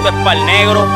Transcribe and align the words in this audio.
Esto 0.00 0.16
es 0.16 0.24
para 0.24 0.40
el 0.40 0.46
negro, 0.46 0.86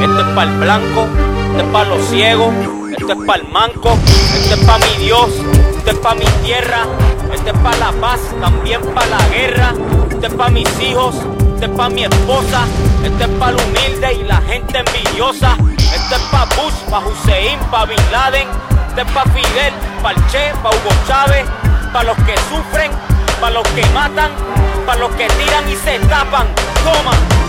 esto 0.00 0.20
es 0.20 0.26
para 0.34 0.50
el 0.50 0.56
blanco, 0.56 1.06
esto 1.50 1.58
es 1.58 1.64
para 1.64 1.84
los 1.84 2.02
ciegos, 2.06 2.54
esto 2.96 3.12
es 3.12 3.26
para 3.26 3.42
el 3.42 3.48
manco, 3.52 3.98
esto 4.34 4.54
es 4.54 4.64
para 4.64 4.78
mi 4.78 5.04
Dios, 5.04 5.28
esto 5.76 5.90
es 5.90 5.98
para 5.98 6.14
mi 6.14 6.24
tierra, 6.42 6.86
esto 7.30 7.50
es 7.50 7.58
para 7.58 7.76
la 7.76 7.92
paz, 7.92 8.20
también 8.40 8.80
para 8.94 9.06
la 9.08 9.28
guerra, 9.28 9.74
esto 10.10 10.26
es 10.28 10.32
para 10.32 10.48
mis 10.48 10.80
hijos, 10.80 11.14
esto 11.14 11.66
es 11.66 11.70
para 11.72 11.90
mi 11.90 12.04
esposa, 12.04 12.64
esto 13.04 13.24
es 13.24 13.30
para 13.38 13.52
el 13.52 13.58
humilde 13.60 14.14
y 14.14 14.22
la 14.22 14.40
gente 14.40 14.78
envidiosa, 14.78 15.58
esto 15.76 16.14
es 16.14 16.22
para 16.32 16.46
Bush, 16.56 16.90
para 16.90 17.06
Hussein, 17.06 17.58
para 17.70 17.84
Bin 17.84 18.12
Laden, 18.12 18.48
esto 18.88 19.00
es 19.02 19.12
para 19.12 19.30
Fidel, 19.30 19.74
para 20.02 20.16
el 20.16 20.26
Che, 20.28 20.52
para 20.62 20.74
Hugo 20.74 20.90
Chávez, 21.06 21.44
para 21.92 22.04
los 22.06 22.16
que 22.16 22.34
sufren, 22.48 22.92
para 23.42 23.52
los 23.52 23.68
que 23.68 23.84
matan, 23.92 24.30
para 24.86 25.00
los 25.00 25.10
que 25.16 25.26
tiran 25.26 25.68
y 25.68 25.76
se 25.76 25.98
tapan. 26.08 26.46
Toma. 26.82 27.43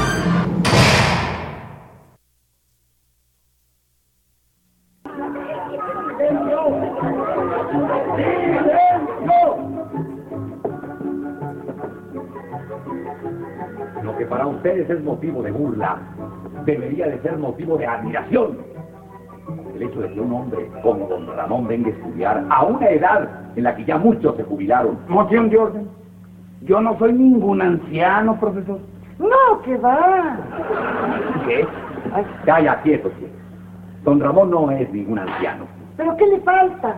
Ustedes 14.86 15.00
es 15.00 15.04
motivo 15.04 15.42
de 15.42 15.52
burla, 15.52 15.98
debería 16.66 17.08
de 17.08 17.20
ser 17.22 17.38
motivo 17.38 17.78
de 17.78 17.88
admiración. 17.88 18.58
El 19.76 19.84
hecho 19.84 20.00
de 20.00 20.12
que 20.12 20.20
un 20.20 20.32
hombre 20.32 20.70
como 20.82 21.08
don 21.08 21.28
Ramón 21.36 21.68
venga 21.68 21.90
a 21.90 21.92
estudiar 21.92 22.46
a 22.50 22.64
una 22.64 22.90
edad 22.90 23.30
en 23.56 23.64
la 23.64 23.76
que 23.76 23.84
ya 23.86 23.98
muchos 23.98 24.36
se 24.38 24.44
jubilaron. 24.44 24.98
Moción 25.08 25.50
de 25.50 25.58
orden. 25.58 25.90
Yo 26.62 26.82
no 26.82 26.98
soy 26.98 27.14
ningún 27.14 27.62
anciano, 27.62 28.40
profesor. 28.40 28.80
No, 29.20 29.62
que 29.64 29.78
va. 29.78 30.38
¿Qué? 31.48 31.68
Calla, 32.46 32.82
quieto, 32.82 33.10
quieto. 33.12 33.36
Don 34.04 34.20
Ramón 34.20 34.52
no 34.52 34.72
es 34.72 34.92
ningún 34.92 35.20
anciano. 35.20 35.66
¿Pero 35.98 36.16
qué 36.18 36.28
le 36.28 36.40
falta? 36.42 36.98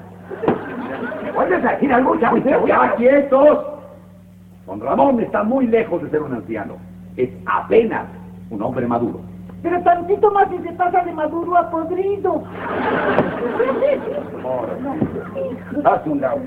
¿Me 1.23 1.31
vuelves 1.31 1.65
a 1.65 1.71
decir 1.71 1.93
algo? 1.93 2.15
Ya, 2.19 2.33
ya, 2.65 2.95
quietos. 2.95 3.65
Don 4.65 4.81
Ramón 4.81 5.19
está 5.21 5.43
muy 5.43 5.67
lejos 5.67 6.01
de 6.03 6.09
ser 6.09 6.21
un 6.21 6.33
anciano. 6.33 6.75
Es 7.17 7.29
apenas 7.47 8.05
un 8.51 8.61
hombre 8.61 8.85
maduro. 8.85 9.19
Pero 9.63 9.81
tantito 9.81 10.31
más 10.31 10.47
y 10.53 10.63
se 10.63 10.71
pasa 10.73 11.01
de 11.01 11.11
maduro 11.11 11.57
a 11.57 11.67
podrido. 11.71 12.43
Haz 15.83 16.05
un 16.05 16.21
lado. 16.21 16.41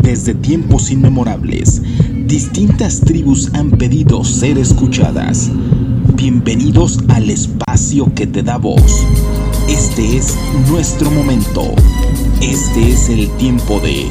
Desde 0.00 0.34
tiempos 0.34 0.92
inmemorables, 0.92 1.82
distintas 2.28 3.00
tribus 3.00 3.52
han 3.56 3.72
pedido 3.72 4.22
ser 4.22 4.58
escuchadas. 4.58 5.50
Bienvenidos 6.14 7.04
al 7.08 7.28
espacio 7.30 8.06
que 8.14 8.28
te 8.28 8.44
da 8.44 8.58
voz. 8.58 9.04
Este 9.68 10.18
es 10.18 10.38
nuestro 10.70 11.10
momento. 11.10 11.62
Este 12.40 12.90
es 12.90 13.10
el 13.10 13.28
tiempo 13.38 13.80
de 13.80 14.08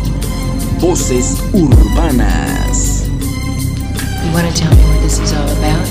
Voces 0.84 1.42
Urbanas. 1.54 3.08
You 3.08 4.34
want 4.34 4.54
to 4.54 4.62
tell 4.62 4.70
me 4.76 4.84
what 4.84 5.02
this 5.02 5.18
is 5.18 5.32
all 5.32 5.48
about? 5.48 5.88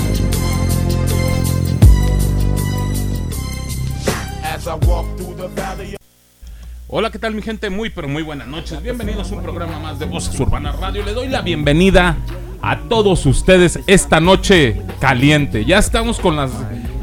Hola, 6.87 7.09
¿qué 7.09 7.17
tal 7.17 7.33
mi 7.33 7.41
gente? 7.41 7.71
Muy, 7.71 7.89
pero 7.89 8.07
muy 8.07 8.21
buenas 8.21 8.47
noches. 8.47 8.83
Bienvenidos 8.83 9.31
a 9.31 9.35
un 9.35 9.41
programa 9.41 9.79
más 9.79 9.97
de 9.97 10.05
Voces 10.05 10.39
Urbanas 10.39 10.79
Radio. 10.79 11.03
Le 11.03 11.13
doy 11.13 11.27
la 11.27 11.41
bienvenida 11.41 12.15
a 12.61 12.81
todos 12.87 13.25
ustedes 13.25 13.79
esta 13.87 14.19
noche 14.19 14.79
caliente. 14.99 15.65
Ya 15.65 15.79
estamos 15.79 16.19
con 16.19 16.35
las... 16.35 16.51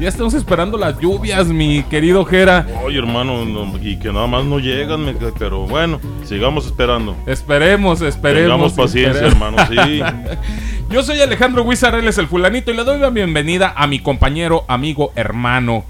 Ya 0.01 0.09
estamos 0.09 0.33
esperando 0.33 0.79
las 0.79 0.97
lluvias, 0.99 1.45
mi 1.49 1.83
querido 1.83 2.25
Jera. 2.25 2.65
Oye, 2.83 2.97
hermano, 2.97 3.45
no, 3.45 3.77
y 3.79 3.97
que 3.99 4.11
nada 4.11 4.25
más 4.25 4.43
no 4.43 4.57
llegan, 4.57 5.05
me- 5.05 5.13
pero 5.13 5.67
bueno, 5.67 5.99
sigamos 6.25 6.65
esperando. 6.65 7.15
Esperemos, 7.27 8.01
esperemos. 8.01 8.43
Tengamos 8.49 8.73
paciencia, 8.73 9.27
esperemos. 9.27 9.59
hermano, 9.69 9.93
sí. 9.93 10.01
Yo 10.89 11.03
soy 11.03 11.21
Alejandro 11.21 11.61
Huizar, 11.61 11.93
él 11.93 12.07
es 12.07 12.17
el 12.17 12.25
fulanito 12.25 12.71
y 12.71 12.75
le 12.75 12.83
doy 12.83 12.97
la 12.99 13.11
bienvenida 13.11 13.75
a 13.77 13.85
mi 13.85 13.99
compañero, 13.99 14.65
amigo, 14.67 15.11
hermano, 15.15 15.85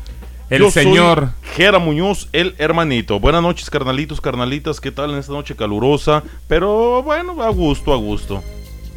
el 0.49 0.59
Yo 0.59 0.71
soy 0.71 0.83
señor... 0.83 1.29
Jera 1.55 1.79
Muñoz, 1.79 2.27
el 2.33 2.53
hermanito. 2.57 3.17
Buenas 3.21 3.41
noches, 3.41 3.69
carnalitos, 3.69 4.19
carnalitas. 4.19 4.81
¿Qué 4.81 4.91
tal 4.91 5.11
en 5.11 5.19
esta 5.19 5.31
noche 5.31 5.55
calurosa? 5.55 6.21
Pero 6.49 7.01
bueno, 7.01 7.41
a 7.41 7.49
gusto, 7.49 7.93
a 7.93 7.97
gusto. 7.97 8.43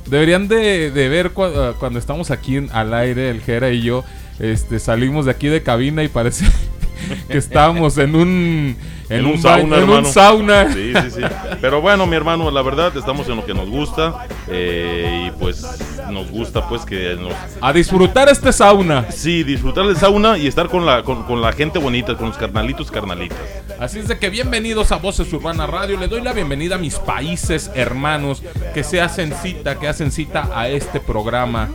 Deberían 0.06 0.48
de, 0.48 0.90
de 0.90 1.08
ver 1.08 1.30
cu- 1.30 1.46
cuando 1.78 2.00
estamos 2.00 2.32
aquí 2.32 2.56
en- 2.56 2.70
al 2.72 2.92
aire, 2.92 3.30
el 3.30 3.40
Jera 3.40 3.70
y 3.70 3.80
yo, 3.82 4.04
este, 4.38 4.78
salimos 4.78 5.24
de 5.26 5.30
aquí 5.32 5.48
de 5.48 5.62
cabina 5.62 6.02
y 6.02 6.08
parece 6.08 6.46
que 7.28 7.38
estábamos 7.38 7.98
en 7.98 8.14
un... 8.16 8.76
En, 9.10 9.26
un, 9.26 9.36
sauna, 9.40 9.76
en 9.76 9.82
hermano. 9.82 9.98
un 9.98 10.12
sauna. 10.14 10.72
Sí, 10.72 10.92
sí, 10.94 11.10
sí. 11.16 11.20
Pero 11.60 11.82
bueno, 11.82 12.06
mi 12.06 12.16
hermano, 12.16 12.50
la 12.50 12.62
verdad, 12.62 12.96
estamos 12.96 13.28
en 13.28 13.36
lo 13.36 13.44
que 13.44 13.52
nos 13.52 13.68
gusta. 13.68 14.26
eh, 14.48 15.26
y 15.28 15.30
pues 15.38 15.62
nos 16.10 16.30
gusta, 16.30 16.66
pues, 16.70 16.86
que 16.86 17.14
nos. 17.20 17.34
A 17.60 17.72
disfrutar 17.74 18.30
este 18.30 18.50
sauna. 18.50 19.10
Sí, 19.10 19.44
disfrutar 19.44 19.86
del 19.86 19.98
sauna 19.98 20.38
y 20.38 20.46
estar 20.46 20.70
con 20.70 20.86
la, 20.86 21.02
con, 21.02 21.24
con 21.24 21.42
la 21.42 21.52
gente 21.52 21.78
bonita, 21.78 22.16
con 22.16 22.28
los 22.28 22.38
carnalitos, 22.38 22.90
carnalitas. 22.90 23.38
Así 23.78 23.98
es 23.98 24.08
de 24.08 24.18
que 24.18 24.30
bienvenidos 24.30 24.90
a 24.90 24.96
Voces 24.96 25.30
Urbana 25.34 25.66
Radio. 25.66 26.00
Le 26.00 26.08
doy 26.08 26.22
la 26.22 26.32
bienvenida 26.32 26.76
a 26.76 26.78
mis 26.78 26.94
países 26.98 27.70
hermanos 27.74 28.42
que 28.72 28.82
se 28.84 29.02
hacen 29.02 29.34
cita, 29.34 29.78
que 29.78 29.86
hacen 29.86 30.10
cita 30.12 30.48
a 30.54 30.70
este 30.70 30.98
programa. 30.98 31.68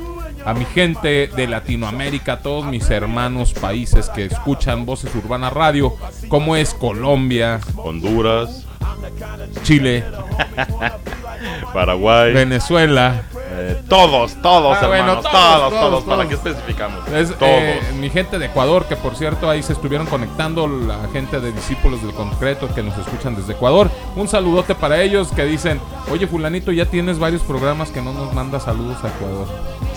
A 0.50 0.54
mi 0.56 0.66
gente 0.66 1.28
de 1.28 1.46
Latinoamérica, 1.48 2.34
a 2.34 2.40
todos 2.40 2.66
mis 2.66 2.90
hermanos 2.90 3.54
países 3.54 4.10
que 4.10 4.26
escuchan 4.26 4.84
Voces 4.84 5.14
Urbana 5.14 5.52
Radio, 5.52 5.96
como 6.28 6.56
es 6.56 6.74
Colombia, 6.74 7.60
Honduras, 7.76 8.66
Chile, 9.62 10.04
Paraguay. 11.74 12.34
Venezuela, 12.34 13.22
eh, 13.52 13.80
todos, 13.88 14.42
todos, 14.42 14.76
Ah, 14.82 14.88
bueno, 14.88 15.14
hermanos. 15.14 15.24
todos, 15.24 15.34
todos, 15.34 15.70
todos, 15.70 16.04
todos, 16.06 16.18
¿Para 16.18 16.28
qué 16.28 16.34
especificamos? 16.34 17.08
Es, 17.10 17.30
todos. 17.30 17.42
eh, 17.52 17.80
mi 18.00 18.10
gente 18.10 18.40
de 18.40 18.48
Ecuador, 18.48 18.86
que 18.86 18.96
por 18.96 19.16
cierto 19.16 19.52
ahí 19.52 19.62
se 19.62 19.74
estuvieron 19.74 20.08
conectando 20.08 20.68
la 20.68 21.08
gente 21.14 21.40
de 21.40 21.52
Discípulos 21.52 22.02
del 22.02 22.14
Concreto 22.14 22.74
que 22.74 22.82
nos 22.82 22.98
escuchan 22.98 23.36
desde 23.36 23.54
Ecuador. 23.54 23.92
Un 24.16 24.28
saludote 24.28 24.74
para 24.74 25.00
ellos 25.04 25.30
que 25.32 25.46
dicen, 25.46 25.80
oye 26.12 26.26
fulanito, 26.26 26.72
ya 26.72 26.86
tienes 26.88 27.20
varios 27.20 27.44
programas 27.44 27.92
que 27.92 28.02
no 28.02 28.14
nos 28.14 28.34
manda 28.34 28.60
saludos 28.60 28.98
a 29.04 29.10
Ecuador. 29.10 29.48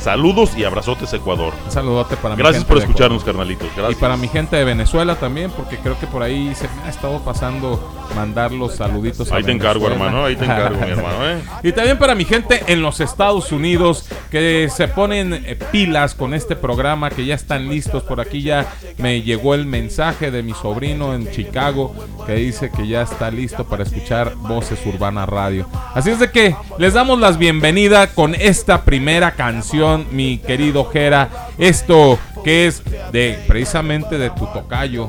Saludos 0.03 0.51
y 0.57 0.65
abrazotes, 0.65 1.13
Ecuador. 1.13 1.53
Un 1.65 1.71
saludote 1.71 2.17
para 2.17 2.35
mi 2.35 2.43
Gracias 2.43 2.65
gente 2.65 2.75
por 2.75 2.83
escucharnos, 2.83 3.23
carnalitos. 3.23 3.69
Y 3.89 3.95
para 3.95 4.17
mi 4.17 4.27
gente 4.27 4.57
de 4.57 4.65
Venezuela 4.65 5.15
también, 5.15 5.53
porque 5.53 5.77
creo 5.79 5.97
que 6.01 6.09
por 6.09 6.25
ahí 6.25 6.53
se 6.57 6.67
me 6.69 6.83
ha 6.85 6.91
estado 6.91 7.21
pasando 7.21 7.81
mandar 8.15 8.53
los 8.53 8.77
saluditos 8.77 9.31
a 9.31 9.37
Ahí 9.37 9.45
te 9.45 9.53
encargo, 9.53 9.87
hermano. 9.87 10.25
Ahí 10.25 10.37
te 10.37 10.45
encargo, 10.45 10.79
mi 10.81 10.91
hermano, 10.91 11.29
¿eh? 11.29 11.43
Y 11.63 11.73
también 11.73 11.99
para 11.99 12.15
mi 12.15 12.25
gente 12.25 12.63
en 12.67 12.83
los 12.83 13.01
Estados 13.01 13.53
Unidos 13.53 14.09
que 14.31 14.69
se 14.75 14.89
ponen 14.89 15.33
eh, 15.33 15.59
pilas 15.71 16.15
con 16.15 16.35
este 16.35 16.57
programa, 16.57 17.11
que 17.11 17.25
ya 17.25 17.35
están 17.35 17.69
listos. 17.69 18.03
Por 18.03 18.21
aquí 18.21 18.43
ya 18.43 18.67
me 18.99 19.23
llegó 19.23 19.55
el 19.55 19.67
mensaje 19.67 20.31
de 20.31 20.43
mi 20.43 20.53
sobrino 20.55 21.15
en 21.15 21.31
Chicago 21.31 21.95
que 22.27 22.35
dice 22.35 22.71
que 22.71 22.87
ya 22.87 23.03
está 23.03 23.31
listo 23.31 23.65
para 23.65 23.85
escuchar 23.85 24.35
Voces 24.37 24.79
Urbana 24.87 25.27
Radio. 25.27 25.67
Así 25.95 26.11
es 26.11 26.19
de 26.19 26.31
que 26.31 26.57
les 26.79 26.95
damos 26.95 27.19
las 27.19 27.39
bienvenidas 27.39 28.11
con 28.11 28.35
esta 28.35 28.85
primera 28.85 29.33
canción, 29.33 29.92
mi 29.99 30.39
querido 30.39 30.85
Jera. 30.91 31.29
Esto 31.59 32.19
que 32.45 32.67
es 32.67 32.83
de 33.13 33.39
precisamente 33.47 34.19
de 34.19 34.31
tu 34.31 34.47
tocayo, 34.47 35.09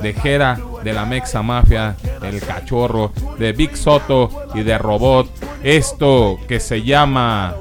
de 0.00 0.14
Jera, 0.14 0.58
de 0.82 0.92
la 0.92 1.04
Mexa 1.04 1.42
Mafia, 1.42 1.96
el 2.22 2.40
cachorro, 2.40 3.12
de 3.38 3.52
Big 3.52 3.76
Soto 3.76 4.48
y 4.54 4.62
de 4.62 4.78
Robot. 4.78 5.28
Esto 5.62 6.38
que 6.48 6.60
se 6.60 6.82
llama. 6.82 7.54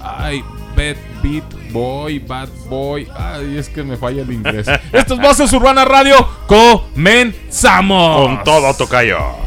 Ay, 0.00 0.42
Bad 0.76 0.96
Beat 1.22 1.72
Boy, 1.72 2.18
Bad 2.20 2.48
Boy. 2.68 3.08
Ay, 3.14 3.58
es 3.58 3.68
que 3.68 3.82
me 3.82 3.96
falla 3.96 4.22
el 4.22 4.32
inglés. 4.32 4.66
Esto 4.92 5.14
es 5.14 5.20
Voces 5.20 5.52
Urbana 5.52 5.84
Radio. 5.84 6.16
Comenzamos. 6.46 8.26
Con 8.26 8.44
todo, 8.44 8.74
tocayo. 8.74 9.44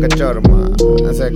Ese 0.00 0.08
cachorro, 0.08 0.40
ma. 0.40 0.70
Ese 1.10 1.30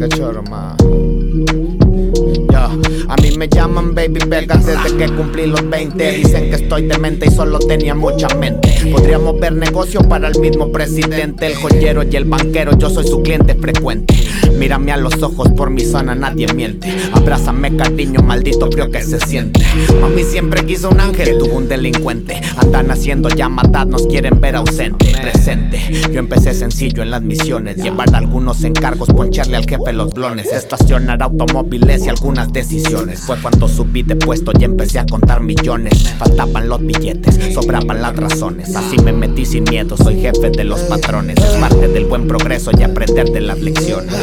A 3.09 3.17
mí 3.17 3.37
me 3.37 3.49
llaman 3.49 3.95
baby 3.95 4.21
belgas 4.27 4.67
desde 4.67 4.97
que 4.97 5.09
cumplí 5.13 5.47
los 5.47 5.69
20. 5.69 6.13
Dicen 6.13 6.51
que 6.51 6.57
estoy 6.57 6.87
demente 6.87 7.27
y 7.27 7.31
solo 7.31 7.59
tenía 7.59 7.95
mucha 7.95 8.29
mente. 8.37 8.75
Podríamos 8.91 9.39
ver 9.39 9.53
negocio 9.53 10.01
para 10.01 10.29
el 10.29 10.39
mismo 10.41 10.73
presidente, 10.73 11.47
el 11.47 11.55
joyero 11.57 12.03
y 12.03 12.17
el 12.17 12.25
banquero. 12.25 12.77
Yo 12.79 12.91
soy 12.91 13.07
su 13.07 13.23
cliente 13.23 13.55
frecuente. 13.55 14.15
Mírame 14.59 14.93
a 14.93 14.97
los 14.97 15.23
ojos, 15.23 15.49
por 15.51 15.71
mi 15.71 15.85
zona 15.85 16.15
nadie 16.15 16.47
miente. 16.55 16.95
Abrázame, 17.13 17.77
cariño, 17.77 18.23
maldito 18.23 18.71
frío 18.71 18.91
que 18.91 19.03
se 19.03 19.21
siente. 19.21 19.65
Mami 20.01 20.23
siempre 20.23 20.65
quiso 20.65 20.91
un 20.91 21.01
ángel, 21.01 21.39
tuvo 21.39 21.57
un 21.57 21.69
delincuente. 21.69 22.41
Andan 22.57 22.91
haciendo 22.91 23.29
llamadas, 23.29 23.87
nos 23.87 24.07
quieren 24.07 24.41
ver 24.41 24.57
ausente, 24.57 25.13
presente. 25.21 25.81
Yo 26.13 26.21
empecé 26.21 26.55
sencillo 26.55 27.03
en 27.03 27.11
las 27.11 27.23
misiones, 27.23 27.77
llevar 27.77 28.15
algunos 28.15 28.63
encargos, 28.65 29.09
poncharle 29.09 29.57
al 29.57 29.67
jefe 29.67 29.93
los 29.93 30.13
blones, 30.13 30.53
estacionar 30.53 31.23
automóviles 31.23 32.04
y 32.05 32.09
algunas 32.09 32.53
decisiones. 32.53 33.21
Fue 33.21 33.37
cuando 33.41 33.69
subí 33.69 34.03
de 34.03 34.17
puesto 34.17 34.53
y 34.59 34.65
empecé 34.65 34.99
a 34.99 35.07
contar 35.07 35.41
millones. 35.41 36.15
Faltaban 36.19 36.69
los 36.69 36.81
billetes, 36.81 37.55
sobraban 37.55 38.03
las 38.03 38.17
razones. 38.17 38.75
Así 38.75 38.97
me 38.99 39.13
metí 39.13 39.45
sin 39.47 39.65
miedo, 39.65 39.97
soy 39.97 40.21
jefe 40.21 40.51
de 40.51 40.65
los 40.65 40.81
patrones. 40.83 41.37
Es 41.39 41.57
parte 41.61 41.89
del 41.89 42.07
buen 42.07 42.27
progreso 42.27 42.71
y 42.79 42.83
aprender 42.83 43.31
de 43.31 43.41
las 43.41 43.61
lecciones. 43.61 44.15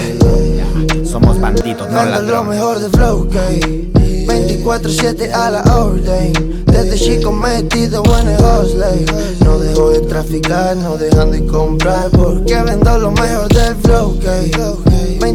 Somos 1.04 1.39
bandidos, 1.39 1.89
no 1.89 1.95
Dando 1.95 2.22
lo 2.22 2.22
ladrones. 2.22 2.56
mejor 2.56 2.80
de 2.80 2.89
flow, 2.89 3.28
que 3.30 3.92
24-7 4.25 5.31
a 5.33 5.50
la 5.50 5.62
orden 5.78 6.63
Desde 6.66 6.95
chico 6.95 7.31
metido 7.31 8.04
en 8.19 8.30
el 8.30 8.38
hustle 8.38 9.06
No 9.44 9.57
dejo 9.60 9.89
de 9.89 10.01
traficar, 10.01 10.78
no 10.78 10.95
dejan 10.98 11.31
de 11.31 11.45
comprar 11.48 12.10
Porque 12.12 12.56
vendo 12.63 12.98
lo 12.98 13.12
mejor 13.12 13.50
del 13.50 13.75
flow, 13.78 14.18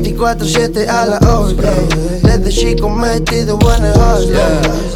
24-7 0.02 0.88
a 0.88 1.06
la 1.06 1.19
orden 1.19 2.20
Desde 2.22 2.50
chico 2.50 2.88
metido 2.88 3.58
en 3.76 3.84
el 3.84 3.93
hustle. 3.93 4.38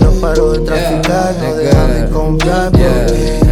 No 0.00 0.10
paro 0.20 0.52
de 0.52 0.60
traficar, 0.60 1.34
no 1.40 1.54
dejan 1.54 1.94
de 1.94 2.10
comprar 2.10 2.70
porque 2.70 3.49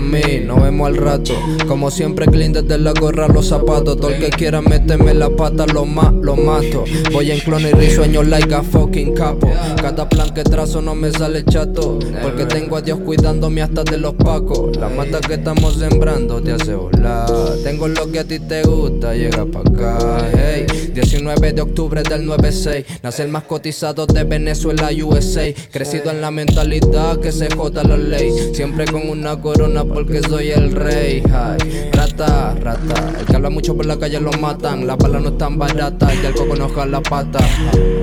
Nos 0.00 0.62
vemos 0.62 0.88
al 0.88 0.96
rato. 0.96 1.34
Como 1.68 1.90
siempre, 1.90 2.26
clean 2.26 2.52
desde 2.52 2.78
la 2.78 2.92
gorra 2.92 3.28
los 3.28 3.48
zapatos. 3.48 3.96
Todo 3.96 4.10
el 4.10 4.18
que 4.18 4.30
quiera 4.30 4.60
meterme 4.60 5.14
la 5.14 5.30
pata, 5.30 5.66
lo 5.66 5.84
ma, 5.84 6.10
lo 6.10 6.36
mato. 6.36 6.84
Voy 7.12 7.30
en 7.30 7.40
clon 7.40 7.62
y 7.62 7.72
risueño 7.72 8.22
like 8.22 8.54
a 8.54 8.62
fucking 8.62 9.14
capo. 9.14 9.50
Cada 9.80 10.08
plan 10.08 10.32
que 10.34 10.42
trazo 10.42 10.80
no 10.80 10.94
me 10.94 11.10
sale 11.12 11.44
chato. 11.44 11.98
Porque 12.22 12.46
tengo 12.46 12.76
a 12.76 12.80
Dios 12.80 12.98
cuidándome 13.00 13.62
hasta 13.62 13.84
de 13.84 13.98
los 13.98 14.14
pacos. 14.14 14.76
La 14.76 14.88
mata 14.88 15.20
que 15.20 15.34
estamos 15.34 15.74
sembrando 15.74 16.40
te 16.40 16.52
hace 16.52 16.74
volar. 16.74 17.28
Tengo 17.62 17.86
lo 17.88 18.10
que 18.10 18.20
a 18.20 18.24
ti 18.24 18.38
te 18.38 18.62
gusta, 18.62 19.14
llega 19.14 19.44
pa' 19.44 19.60
acá. 19.60 20.30
Hey, 20.32 20.66
19 20.94 21.52
de 21.52 21.62
octubre 21.62 22.02
del 22.02 22.26
96. 22.26 22.84
Nace 23.02 23.22
el 23.22 23.28
más 23.28 23.44
cotizado 23.44 24.06
de 24.06 24.24
Venezuela, 24.24 24.90
USA. 25.04 25.52
Crecido 25.70 26.10
en 26.10 26.20
la 26.20 26.30
mentalidad 26.30 27.20
que 27.20 27.32
se 27.32 27.48
joda 27.54 27.84
la 27.84 27.96
ley. 27.96 28.32
Siempre 28.52 28.86
con 28.86 29.08
una 29.08 29.40
corona 29.40 29.84
porque 29.92 30.22
soy 30.22 30.50
el 30.50 30.72
rey. 30.72 31.22
Ay, 31.32 31.90
rata, 31.92 32.54
rata. 32.60 33.12
El 33.18 33.26
que 33.26 33.36
habla 33.36 33.50
mucho 33.50 33.76
por 33.76 33.86
la 33.86 33.98
calle 33.98 34.20
lo 34.20 34.32
matan. 34.32 34.86
Las 34.86 34.96
balas 34.96 35.22
no 35.22 35.28
están 35.30 35.58
baratas 35.58 36.14
y 36.14 36.26
el 36.26 36.34
coco 36.34 36.56
no 36.56 36.86
la 36.86 37.00
pata. 37.00 37.40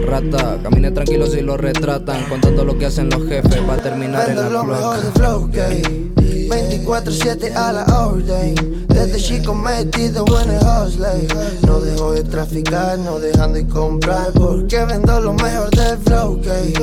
Rata, 0.06 0.60
camine 0.62 0.92
tranquilo 0.92 1.26
si 1.28 1.42
lo 1.42 1.58
retratan. 1.58 2.24
Contando 2.30 2.66
lo 2.66 2.78
que 2.78 2.86
hacen 2.86 3.10
los 3.10 3.28
jefes 3.28 3.62
va 3.68 3.76
a 3.76 3.78
terminar 3.78 4.30
en 4.30 4.36
la 4.36 5.12
cloaca. 5.16 6.17
Flow, 6.48 6.68
que 6.70 6.86
24-7 6.86 7.56
a 7.56 7.74
la 7.74 7.86
orden. 8.06 8.88
Desde 8.88 9.18
chico 9.18 9.54
metido 9.54 10.26
en 10.42 10.50
el 10.50 10.58
hustle. 10.58 11.28
No 11.66 11.80
dejo 11.80 12.14
de 12.14 12.24
traficar, 12.24 12.98
no 12.98 13.20
dejan 13.20 13.54
de 13.54 13.68
comprar 13.68 14.32
Porque 14.34 14.84
vendo 14.86 15.20
lo 15.22 15.34
mejor 15.34 15.70
del 15.72 15.98
flow, 16.00 16.42
que 16.42 16.74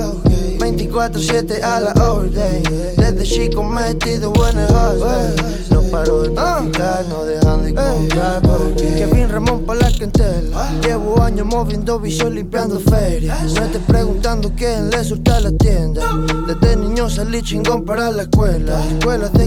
24-7 0.58 1.62
a 1.62 1.80
la 1.80 1.92
orden. 1.92 2.62
Desde 2.96 3.22
chico 3.24 3.62
metido 3.64 4.32
en 4.48 4.58
el 4.58 4.66
hustle. 4.66 5.54
No 5.70 5.82
paro 5.90 6.22
de 6.22 6.30
traficar, 6.30 7.04
no 7.08 7.24
dejan 7.24 7.64
de 7.64 7.74
comprar 7.74 8.42
Porque 8.42 8.94
Kevin 8.94 9.28
Ramón 9.28 9.64
pa' 9.64 9.74
la 9.74 9.90
clientela. 9.90 10.70
Llevo 10.82 11.20
años 11.22 11.46
moviendo 11.46 11.98
vicio, 11.98 12.30
limpiando 12.30 12.78
ferias. 12.78 13.52
No 13.54 13.64
estés 13.64 13.82
preguntando 13.86 14.52
quién 14.56 14.90
le 14.90 15.02
surta 15.02 15.40
la 15.40 15.50
tienda. 15.52 16.02
Desde 16.46 16.76
niño 16.76 17.10
salí 17.10 17.42
chingón 17.42 17.84
para 17.84 18.10
la 18.10 18.22
escuela 18.22 18.80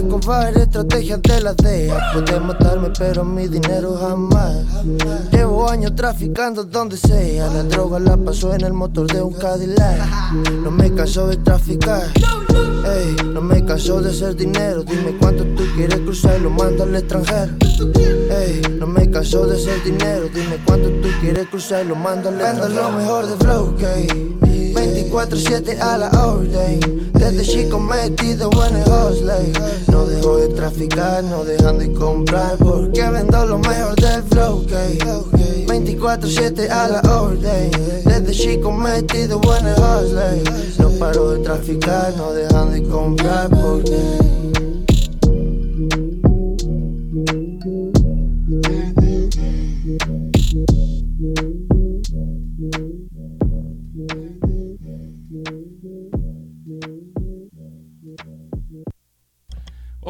Escobar, 0.08 0.58
estrategias 0.58 1.22
de 1.22 1.42
la 1.42 1.54
DEA 1.54 2.12
Puedes 2.14 2.42
matarme 2.42 2.92
pero 2.98 3.26
mi 3.26 3.46
dinero 3.50 3.94
jamás. 4.00 4.64
Llevo 5.32 5.70
años 5.70 5.96
traficando 5.96 6.64
donde 6.64 6.96
sea. 6.96 7.48
La 7.48 7.64
droga 7.64 8.00
la 8.00 8.16
paso 8.16 8.54
en 8.54 8.62
el 8.62 8.72
motor 8.72 9.12
de 9.12 9.22
un 9.22 9.34
Cadillac. 9.34 10.32
No 10.64 10.72
me 10.72 10.94
canso 10.94 11.28
de 11.28 11.36
traficar. 11.38 12.04
Ey, 12.86 13.18
no 13.26 13.42
me 13.42 13.66
canso 13.66 14.00
de 14.02 14.12
hacer 14.12 14.38
dinero. 14.38 14.84
Dime 14.84 15.18
cuánto 15.20 15.44
tú 15.44 15.64
quieres 15.76 16.00
cruzar 16.00 16.40
y 16.40 16.44
lo 16.44 16.52
mando 16.52 16.84
al 16.84 16.96
extranjero. 16.96 17.54
Ey, 18.32 18.62
no 18.80 18.88
me 18.88 19.12
canso 19.12 19.46
de 19.46 19.58
hacer 19.58 19.84
dinero. 19.84 20.30
Dime 20.34 20.58
cuánto 20.66 20.90
tú 21.02 21.10
quieres 21.20 21.48
cruzar 21.50 21.84
y 21.84 21.90
lo 21.90 21.96
mando 21.96 22.30
al 22.30 22.40
extranjero 22.40 22.82
lo 22.82 22.92
mejor 22.92 23.28
de 23.28 23.36
flow, 23.36 23.76
que 23.76 24.67
24-7 24.94 25.80
a 25.80 25.98
la 25.98 26.10
orden. 26.26 27.12
Desde 27.14 27.44
chico 27.44 27.80
metido 27.80 28.50
en 28.68 28.76
el 28.78 28.84
hustle. 28.84 29.54
No 29.92 30.06
dejo 30.06 30.38
de 30.38 30.48
traficar, 30.50 31.24
no 31.24 31.44
dejan 31.44 31.80
de 31.80 31.92
comprar 31.94 32.58
Porque 32.58 33.10
vendo 33.10 33.46
lo 33.46 33.58
mejor 33.60 33.96
del 33.96 34.24
flow, 34.24 34.66
que 34.66 34.98
24-7 35.68 36.70
a 36.70 36.88
la 36.88 37.22
orden. 37.22 37.72
Desde 38.06 38.32
chico 38.32 38.72
metido 38.72 39.42
en 39.60 39.68
el 39.68 39.74
hustle. 39.74 40.44
No 40.80 40.90
paro 41.00 41.32
de 41.32 41.40
traficar, 41.40 42.14
no 42.18 42.32
dejan 42.34 42.72
de 42.72 42.84
comprar 42.84 43.50
Porque 43.50 44.27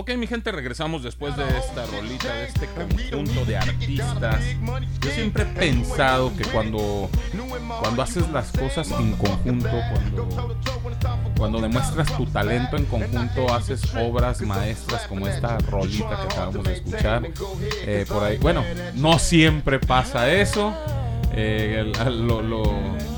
Ok, 0.09 0.15
mi 0.15 0.25
gente, 0.25 0.53
regresamos 0.53 1.03
después 1.03 1.35
de 1.35 1.43
esta 1.57 1.85
rolita, 1.87 2.33
de 2.33 2.45
este 2.45 2.65
conjunto 2.67 3.43
de 3.43 3.57
artistas. 3.57 4.41
Yo 5.01 5.09
siempre 5.11 5.43
he 5.43 5.45
pensado 5.47 6.33
que 6.37 6.45
cuando, 6.45 7.09
cuando 7.81 8.01
haces 8.01 8.29
las 8.29 8.49
cosas 8.53 8.89
en 8.91 9.11
conjunto, 9.17 9.69
cuando, 9.91 10.29
cuando 11.37 11.59
demuestras 11.59 12.15
tu 12.15 12.25
talento 12.25 12.77
en 12.77 12.85
conjunto, 12.85 13.53
haces 13.53 13.81
obras 13.95 14.39
maestras 14.41 15.07
como 15.07 15.27
esta 15.27 15.57
rolita 15.57 16.07
que 16.21 16.33
acabamos 16.33 16.63
de 16.63 16.73
escuchar. 16.75 17.29
Eh, 17.85 18.05
por 18.07 18.23
ahí, 18.23 18.37
bueno, 18.37 18.63
no 18.95 19.19
siempre 19.19 19.77
pasa 19.77 20.31
eso. 20.31 20.73
Eh, 21.33 21.91
lo- 22.09 23.16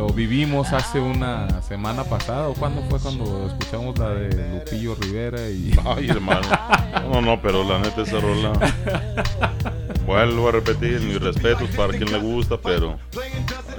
lo 0.00 0.06
vivimos 0.08 0.72
hace 0.72 0.98
una 0.98 1.60
semana 1.60 2.04
pasada. 2.04 2.48
¿O 2.48 2.54
cuándo 2.54 2.82
fue 2.88 2.98
cuando 2.98 3.48
escuchamos 3.48 3.98
la 3.98 4.08
de 4.08 4.54
Lupillo 4.54 4.94
Rivera? 4.94 5.50
Y... 5.50 5.78
Ay, 5.84 6.08
hermano. 6.08 6.48
No, 7.12 7.20
no, 7.20 7.42
pero 7.42 7.62
la 7.64 7.80
neta 7.80 8.00
esa 8.00 8.18
rola. 8.18 8.52
Vuelvo 10.10 10.48
a 10.48 10.50
repetir, 10.50 11.00
mis 11.02 11.20
respetos 11.20 11.68
para 11.76 11.92
quien 11.92 12.10
le 12.10 12.18
gusta, 12.18 12.56
pero. 12.60 12.98
ay, 13.14 13.30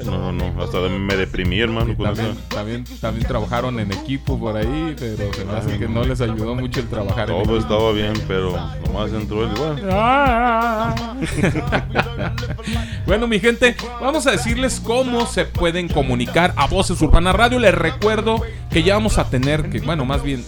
no, 0.05 0.31
no, 0.31 0.33
no. 0.53 0.63
Hasta 0.63 0.79
me 0.79 1.17
deprimí, 1.17 1.59
hermano. 1.59 1.93
Con 1.97 2.05
También, 2.05 2.31
esa. 2.31 2.47
también, 2.47 2.85
también 3.01 3.27
trabajaron 3.27 3.77
en 3.81 3.91
equipo 3.91 4.39
por 4.39 4.55
ahí, 4.55 4.95
pero 4.97 5.33
se 5.33 5.43
me 5.43 5.51
hace 5.51 5.77
que 5.77 5.89
no 5.89 6.05
les 6.05 6.21
ayudó 6.21 6.55
mucho 6.55 6.79
el 6.79 6.87
trabajar 6.87 7.29
en 7.29 7.35
Todo 7.35 7.57
equipo. 7.57 7.57
estaba 7.57 7.91
bien, 7.91 8.13
pero 8.29 8.57
nomás 8.85 9.11
entró 9.11 9.43
el 9.43 9.51
igual. 9.51 9.81
bueno, 13.05 13.27
mi 13.27 13.37
gente, 13.41 13.75
vamos 13.99 14.25
a 14.25 14.31
decirles 14.31 14.79
cómo 14.79 15.25
se 15.25 15.43
pueden 15.43 15.89
comunicar 15.89 16.53
a 16.55 16.65
Voces 16.67 17.01
Urbana 17.01 17.33
Radio. 17.33 17.59
Les 17.59 17.75
recuerdo 17.75 18.41
que 18.69 18.83
ya 18.83 18.93
vamos 18.93 19.17
a 19.17 19.29
tener, 19.29 19.69
que 19.69 19.81
bueno, 19.81 20.05
más 20.05 20.23
bien 20.23 20.45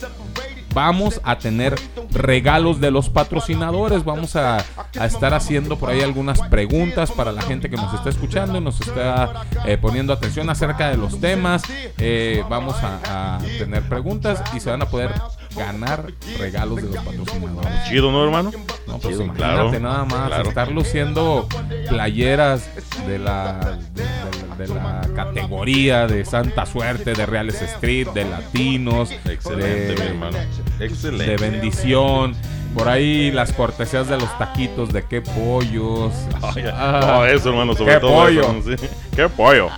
vamos 0.73 1.21
a 1.23 1.37
tener 1.37 1.75
regalos 2.11 2.79
de 2.79 2.91
los 2.91 3.09
patrocinadores. 3.09 4.03
Vamos 4.03 4.35
a, 4.35 4.57
a 4.57 5.05
estar 5.05 5.33
haciendo 5.33 5.77
por 5.77 5.89
ahí 5.89 6.01
algunas 6.01 6.39
preguntas 6.49 7.11
para 7.11 7.31
la 7.31 7.41
gente 7.41 7.69
que 7.69 7.75
nos 7.77 7.93
está 7.93 8.09
escuchando 8.09 8.57
y 8.57 8.61
nos 8.61 8.79
está 8.81 9.45
eh, 9.65 9.77
poniendo 9.77 10.13
atención 10.13 10.49
acerca 10.49 10.89
de 10.89 10.97
los 10.97 11.19
temas. 11.19 11.63
Eh, 11.97 12.43
vamos 12.49 12.75
a, 12.83 13.35
a 13.35 13.39
tener 13.57 13.87
preguntas 13.89 14.41
y 14.55 14.59
se 14.59 14.69
van 14.69 14.81
a 14.81 14.85
poder 14.87 15.11
ganar 15.55 16.11
regalos 16.39 16.77
de 16.77 16.89
los 16.89 16.97
patrocinadores. 17.03 17.83
Chido, 17.89 18.11
¿no, 18.11 18.23
hermano? 18.23 18.51
No, 18.87 18.97
pues 18.97 19.15
Chido, 19.15 19.23
imagínate 19.25 19.79
nada 19.79 20.05
más 20.05 20.27
claro. 20.27 20.49
estar 20.49 20.71
luciendo 20.71 21.47
playeras 21.89 22.69
de 23.07 23.19
la, 23.19 23.77
de, 23.93 24.01
de- 24.03 24.42
de 24.57 24.67
la 24.67 25.07
categoría 25.15 26.07
de 26.07 26.25
Santa 26.25 26.65
Suerte, 26.65 27.13
de 27.13 27.25
Reales 27.25 27.61
Street, 27.61 28.07
de 28.09 28.25
Latinos, 28.25 29.11
Excelente, 29.25 29.65
de, 29.65 29.95
mi 29.95 30.01
hermano. 30.01 30.37
Excelente. 30.79 31.31
de 31.31 31.37
bendición. 31.37 32.35
Por 32.73 32.89
ahí 32.89 33.31
las 33.31 33.53
cortesías 33.53 34.07
de 34.09 34.17
los 34.17 34.37
taquitos 34.37 34.91
de 34.91 35.03
qué 35.03 35.21
pollos. 35.21 36.11
Ah, 36.41 36.99
no, 37.05 37.25
eso, 37.25 37.49
hermano, 37.49 37.75
sobre 37.75 37.93
qué 37.93 37.99
todo 37.99 38.13
pollo. 38.13 38.41
eso, 38.41 38.63
sí. 38.77 38.87
¡Qué 39.15 39.29
pollo! 39.29 39.69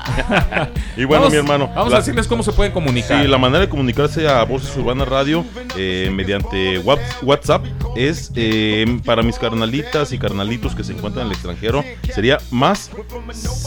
y 0.98 1.04
bueno, 1.04 1.24
Vamos- 1.24 1.32
mi 1.32 1.38
hermano. 1.38 1.70
Vamos 1.76 1.92
la- 1.92 1.98
a 1.98 2.00
decirles 2.00 2.26
cómo 2.28 2.42
se 2.42 2.54
pueden 2.54 2.72
comunicar. 2.72 3.22
Sí, 3.22 3.28
la 3.28 3.38
manera 3.38 3.60
de 3.62 3.70
comunicarse 3.70 4.28
a 4.30 4.44
Voces 4.46 4.76
Urbanas 4.78 5.08
Radio 5.10 5.44
eh, 5.78 6.10
mediante 6.14 6.80
Whats- 6.80 7.22
WhatsApp 7.22 7.66
es 7.98 8.32
eh, 8.36 9.00
para 9.04 9.24
mis 9.24 9.38
carnalitas 9.38 10.14
y 10.14 10.18
carnalitos 10.18 10.74
que 10.74 10.84
se 10.86 10.94
encuentran 10.94 11.26
en 11.26 11.32
el 11.32 11.34
extranjero 11.34 11.84
sería 12.14 12.38
más 12.52 12.92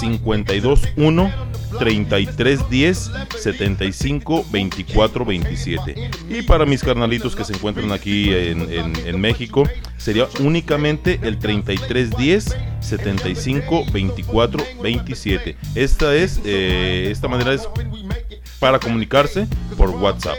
521 0.00 1.30
3310 1.78 3.10
75 3.38 4.44
24 4.50 5.24
27 5.24 6.10
y 6.30 6.42
para 6.42 6.64
mis 6.66 6.82
carnalitos 6.82 7.36
que 7.36 7.44
se 7.44 7.52
encuentran 7.54 7.92
aquí 7.92 8.32
en, 8.32 8.72
en- 8.72 8.96
en 9.06 9.17
México 9.20 9.68
sería 9.96 10.28
únicamente 10.40 11.18
el 11.22 11.38
3310 11.38 12.56
75 12.80 13.84
24 13.92 14.64
27 14.82 15.56
esta 15.74 16.14
es 16.14 16.40
eh, 16.44 17.08
esta 17.10 17.28
manera 17.28 17.52
es 17.52 17.68
para 18.58 18.78
comunicarse 18.78 19.46
por 19.76 19.90
WhatsApp. 19.90 20.36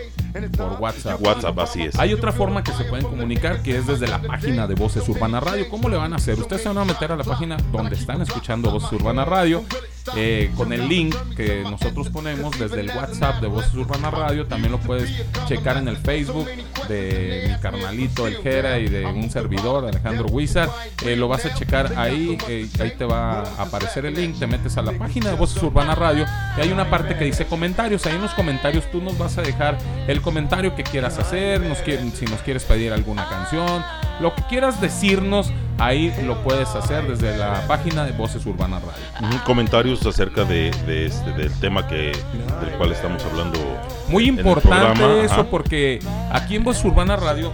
Por 0.58 0.74
WhatsApp. 0.80 1.22
WhatsApp, 1.22 1.60
así 1.60 1.84
es. 1.84 1.98
Hay 1.98 2.14
otra 2.14 2.32
forma 2.32 2.64
que 2.64 2.72
se 2.74 2.84
pueden 2.84 3.06
comunicar 3.06 3.62
que 3.62 3.78
es 3.78 3.88
desde 3.88 4.08
la 4.08 4.22
página 4.22 4.68
de 4.68 4.76
Voces 4.76 5.08
Urbana 5.10 5.40
Radio. 5.40 5.68
¿Cómo 5.70 5.90
le 5.90 5.98
van 5.98 6.14
a 6.14 6.18
hacer? 6.18 6.38
Ustedes 6.38 6.62
se 6.62 6.68
van 6.68 6.78
a 6.78 6.86
meter 6.86 7.12
a 7.12 7.16
la 7.16 7.24
página 7.24 7.58
donde 7.72 7.96
están 7.96 8.22
escuchando 8.22 8.72
Voces 8.72 8.92
Urbana 8.92 9.26
Radio 9.26 9.64
eh, 10.16 10.52
con 10.56 10.74
el 10.74 10.88
link 10.88 11.16
que 11.36 11.64
nosotros 11.64 12.10
ponemos 12.10 12.58
desde 12.58 12.80
el 12.82 12.90
WhatsApp 12.90 13.42
de 13.42 13.48
Voces 13.48 13.74
Urbana 13.76 14.10
Radio. 14.12 14.46
También 14.46 14.72
lo 14.72 14.80
puedes 14.80 15.10
checar 15.48 15.78
en 15.78 15.88
el 15.88 15.98
Facebook 15.98 16.48
de 16.88 17.46
mi 17.48 17.60
carnalito 17.60 18.28
El 18.28 18.38
Jera 18.38 18.80
y 18.80 18.88
de 18.88 19.06
un 19.06 19.30
servidor, 19.30 19.86
Alejandro 19.86 20.28
Wizard. 20.28 20.70
Eh, 21.06 21.16
lo 21.16 21.28
vas 21.28 21.46
a 21.46 21.54
checar 21.54 21.94
ahí, 21.98 22.38
eh, 22.48 22.68
ahí 22.80 22.94
te 22.98 23.06
va 23.06 23.42
a 23.42 23.64
aparecer 23.64 24.06
el 24.06 24.16
link. 24.16 24.40
Te 24.40 24.48
metes 24.48 24.78
a 24.78 24.82
la 24.82 24.94
página 24.94 25.32
de 25.32 25.36
Voces 25.36 25.62
Urbana 25.62 25.96
Radio 25.96 26.26
y 26.58 26.62
hay 26.62 26.72
una 26.72 26.90
parte 26.90 27.16
que 27.16 27.26
dice 27.26 27.46
comentarios. 27.46 28.06
Ahí 28.06 28.16
en 28.16 28.22
los 28.22 28.34
comentarios 28.34 28.90
tú 28.92 29.02
nos 29.02 29.18
vas 29.18 29.38
a 29.38 29.42
dejar 29.42 29.78
el 30.08 30.22
comentario 30.22 30.76
que 30.76 30.84
quieras 30.84 31.18
hacer, 31.20 31.62
nos 31.62 31.80
si 31.80 32.26
nos 32.26 32.42
quieres 32.42 32.64
pedir 32.64 32.94
alguna 32.94 33.28
canción, 33.28 33.84
lo 34.20 34.36
que 34.36 34.44
quieras 34.44 34.82
decirnos, 34.82 35.52
ahí 35.78 36.14
lo 36.24 36.44
puedes 36.44 36.70
hacer 36.70 37.08
desde 37.08 37.38
la 37.38 37.66
página 37.68 38.06
de 38.06 38.12
Voces 38.12 38.46
Urbana 38.46 38.80
Radio. 38.80 39.36
Ujú, 39.36 39.44
Acerca 40.06 40.44
de, 40.46 40.72
de 40.88 41.08
este, 41.08 41.32
del 41.34 41.52
tema 41.60 41.86
que, 41.88 42.14
del 42.62 42.72
cual 42.78 42.92
estamos 42.92 43.24
hablando. 43.26 43.60
Muy 44.08 44.28
importante 44.28 45.26
eso 45.26 45.34
ajá. 45.34 45.44
porque 45.50 46.00
aquí 46.32 46.56
en 46.56 46.64
Voz 46.64 46.84
Urbana 46.86 47.16
Radio, 47.16 47.52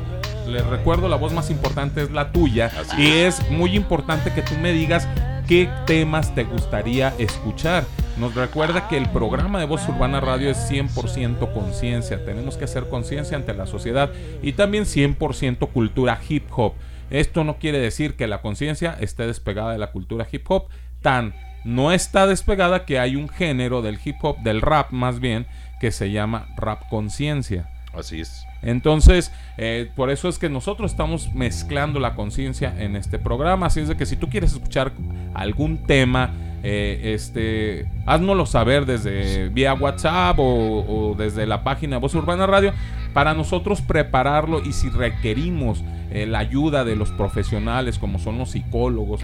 les 0.48 0.66
recuerdo, 0.66 1.10
la 1.10 1.16
voz 1.16 1.34
más 1.34 1.50
importante 1.50 2.04
es 2.04 2.12
la 2.12 2.32
tuya 2.32 2.72
Así 2.80 3.02
y 3.02 3.12
es 3.12 3.50
muy 3.50 3.76
importante 3.76 4.32
que 4.32 4.42
tú 4.42 4.54
me 4.62 4.72
digas 4.72 5.08
qué 5.48 5.70
temas 5.86 6.34
te 6.36 6.44
gustaría 6.44 7.14
escuchar. 7.18 7.84
Nos 8.18 8.36
recuerda 8.36 8.88
que 8.88 8.98
el 8.98 9.10
programa 9.10 9.60
de 9.60 9.66
Voz 9.66 9.88
Urbana 9.90 10.22
Radio 10.22 10.50
es 10.50 10.72
100% 10.72 11.52
conciencia, 11.52 12.24
tenemos 12.24 12.58
que 12.58 12.66
hacer 12.66 12.88
conciencia 12.90 13.36
ante 13.36 13.54
la 13.54 13.66
sociedad 13.66 14.12
y 14.42 14.54
también 14.54 14.86
100% 14.86 15.68
cultura 15.72 16.20
hip 16.30 16.46
hop. 16.56 16.74
Esto 17.10 17.44
no 17.44 17.58
quiere 17.58 17.80
decir 17.80 18.16
que 18.16 18.28
la 18.28 18.42
conciencia 18.42 18.96
esté 19.00 19.28
despegada 19.28 19.72
de 19.72 19.78
la 19.80 19.92
cultura 19.92 20.28
hip 20.32 20.50
hop, 20.50 20.68
tan 21.02 21.34
no 21.66 21.92
está 21.92 22.28
despegada 22.28 22.86
que 22.86 23.00
hay 23.00 23.16
un 23.16 23.28
género 23.28 23.82
del 23.82 24.00
hip 24.04 24.18
hop, 24.22 24.38
del 24.40 24.62
rap 24.62 24.92
más 24.92 25.20
bien, 25.20 25.46
que 25.80 25.92
se 25.92 26.12
llama 26.12 26.48
rap 26.56 26.88
conciencia. 26.90 27.68
Así 27.94 28.22
es. 28.22 28.46
Entonces, 28.62 29.32
eh, 29.58 29.90
por 29.96 30.10
eso 30.10 30.30
es 30.30 30.40
que 30.40 30.50
nosotros 30.50 30.92
estamos 30.92 31.34
mezclando 31.34 32.00
la 32.00 32.16
conciencia 32.16 32.74
en 32.78 32.96
este 32.96 33.20
programa. 33.20 33.68
Así 33.68 33.80
es 33.80 33.88
de 33.88 33.98
que 33.98 34.06
si 34.06 34.16
tú 34.16 34.30
quieres 34.30 34.54
escuchar 34.54 34.92
algún 35.34 35.84
tema, 35.84 36.32
eh, 36.64 37.14
este, 37.14 37.88
háznoslo 38.06 38.46
saber 38.46 38.86
desde 38.86 39.50
vía 39.50 39.74
WhatsApp 39.74 40.40
o, 40.40 41.12
o 41.12 41.16
desde 41.16 41.46
la 41.46 41.64
página 41.64 41.98
de 41.98 42.02
Voz 42.02 42.16
Urbana 42.16 42.48
Radio 42.48 42.74
para 43.16 43.34
nosotros 43.34 43.82
prepararlo 43.82 44.62
y 44.62 44.74
si 44.74 44.90
requerimos 44.90 45.86
eh, 46.12 46.26
la 46.26 46.40
ayuda 46.40 46.84
de 46.84 46.98
los 46.98 47.12
profesionales 47.12 47.98
como 47.98 48.20
son 48.20 48.38
los 48.38 48.52
psicólogos, 48.52 49.22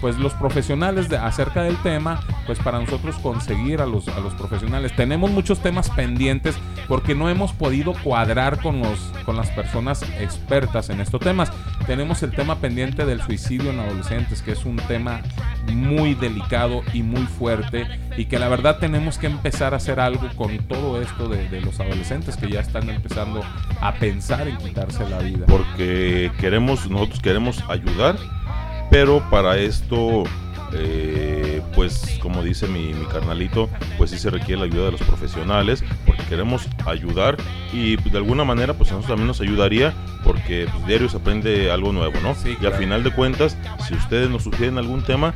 pues 0.00 0.16
los 0.18 0.32
profesionales 0.32 1.12
acerca 1.12 1.62
del 1.62 1.76
tema, 1.82 2.20
pues 2.46 2.58
para 2.60 2.80
nosotros 2.80 3.16
conseguir 3.16 3.82
a 3.82 3.86
los, 3.86 4.08
a 4.08 4.20
los 4.20 4.32
profesionales. 4.32 4.96
Tenemos 4.96 5.30
muchos 5.30 5.60
temas 5.60 5.90
pendientes 5.90 6.56
porque 6.88 7.14
no 7.14 7.28
hemos 7.28 7.52
podido 7.52 7.92
cuadrar 7.92 8.58
con, 8.62 8.80
los, 8.80 8.98
con 9.26 9.36
las 9.36 9.50
personas 9.50 10.02
expertas 10.18 10.88
en 10.88 11.02
estos 11.02 11.20
temas. 11.20 11.52
Tenemos 11.86 12.22
el 12.22 12.30
tema 12.30 12.56
pendiente 12.56 13.04
del 13.04 13.20
suicidio 13.20 13.70
en 13.70 13.80
adolescentes, 13.80 14.40
que 14.40 14.52
es 14.52 14.64
un 14.64 14.76
tema 14.76 15.20
muy 15.70 16.14
delicado 16.14 16.82
y 16.94 17.02
muy 17.02 17.26
fuerte 17.26 17.86
y 18.16 18.24
que 18.24 18.38
la 18.38 18.48
verdad 18.48 18.78
tenemos 18.78 19.18
que 19.18 19.26
empezar 19.26 19.74
a 19.74 19.76
hacer 19.76 20.00
algo 20.00 20.26
con 20.36 20.56
todo 20.66 21.02
esto 21.02 21.28
de, 21.28 21.48
de 21.50 21.60
los 21.60 21.78
adolescentes 21.80 22.38
que 22.38 22.50
ya 22.50 22.60
están 22.60 22.88
empezando 22.88 23.09
a 23.80 23.94
pensar 23.98 24.48
en 24.48 24.56
quitarse 24.58 25.08
la 25.08 25.18
vida. 25.18 25.46
Porque 25.46 26.30
queremos, 26.38 26.88
nosotros 26.88 27.20
queremos 27.20 27.62
ayudar, 27.68 28.16
pero 28.90 29.22
para 29.30 29.56
esto, 29.56 30.24
eh, 30.72 31.62
pues 31.74 32.18
como 32.20 32.42
dice 32.42 32.66
mi, 32.66 32.92
mi 32.94 33.06
carnalito, 33.06 33.68
pues 33.98 34.10
sí 34.10 34.18
se 34.18 34.30
requiere 34.30 34.60
la 34.60 34.66
ayuda 34.66 34.86
de 34.86 34.92
los 34.92 35.02
profesionales, 35.02 35.84
porque 36.06 36.22
queremos 36.24 36.68
ayudar 36.86 37.36
y 37.72 37.96
pues, 37.96 38.12
de 38.12 38.18
alguna 38.18 38.44
manera 38.44 38.74
pues 38.74 38.90
a 38.90 38.94
nosotros 38.94 39.12
también 39.12 39.28
nos 39.28 39.40
ayudaría, 39.40 39.94
porque 40.24 40.68
pues, 40.70 40.86
diario 40.86 41.08
se 41.08 41.16
aprende 41.16 41.70
algo 41.70 41.92
nuevo, 41.92 42.14
¿no? 42.22 42.34
Sí, 42.34 42.50
y 42.50 42.56
claro. 42.56 42.74
al 42.74 42.80
final 42.80 43.02
de 43.04 43.10
cuentas, 43.12 43.56
si 43.86 43.94
ustedes 43.94 44.28
nos 44.30 44.44
sugieren 44.44 44.78
algún 44.78 45.02
tema, 45.02 45.34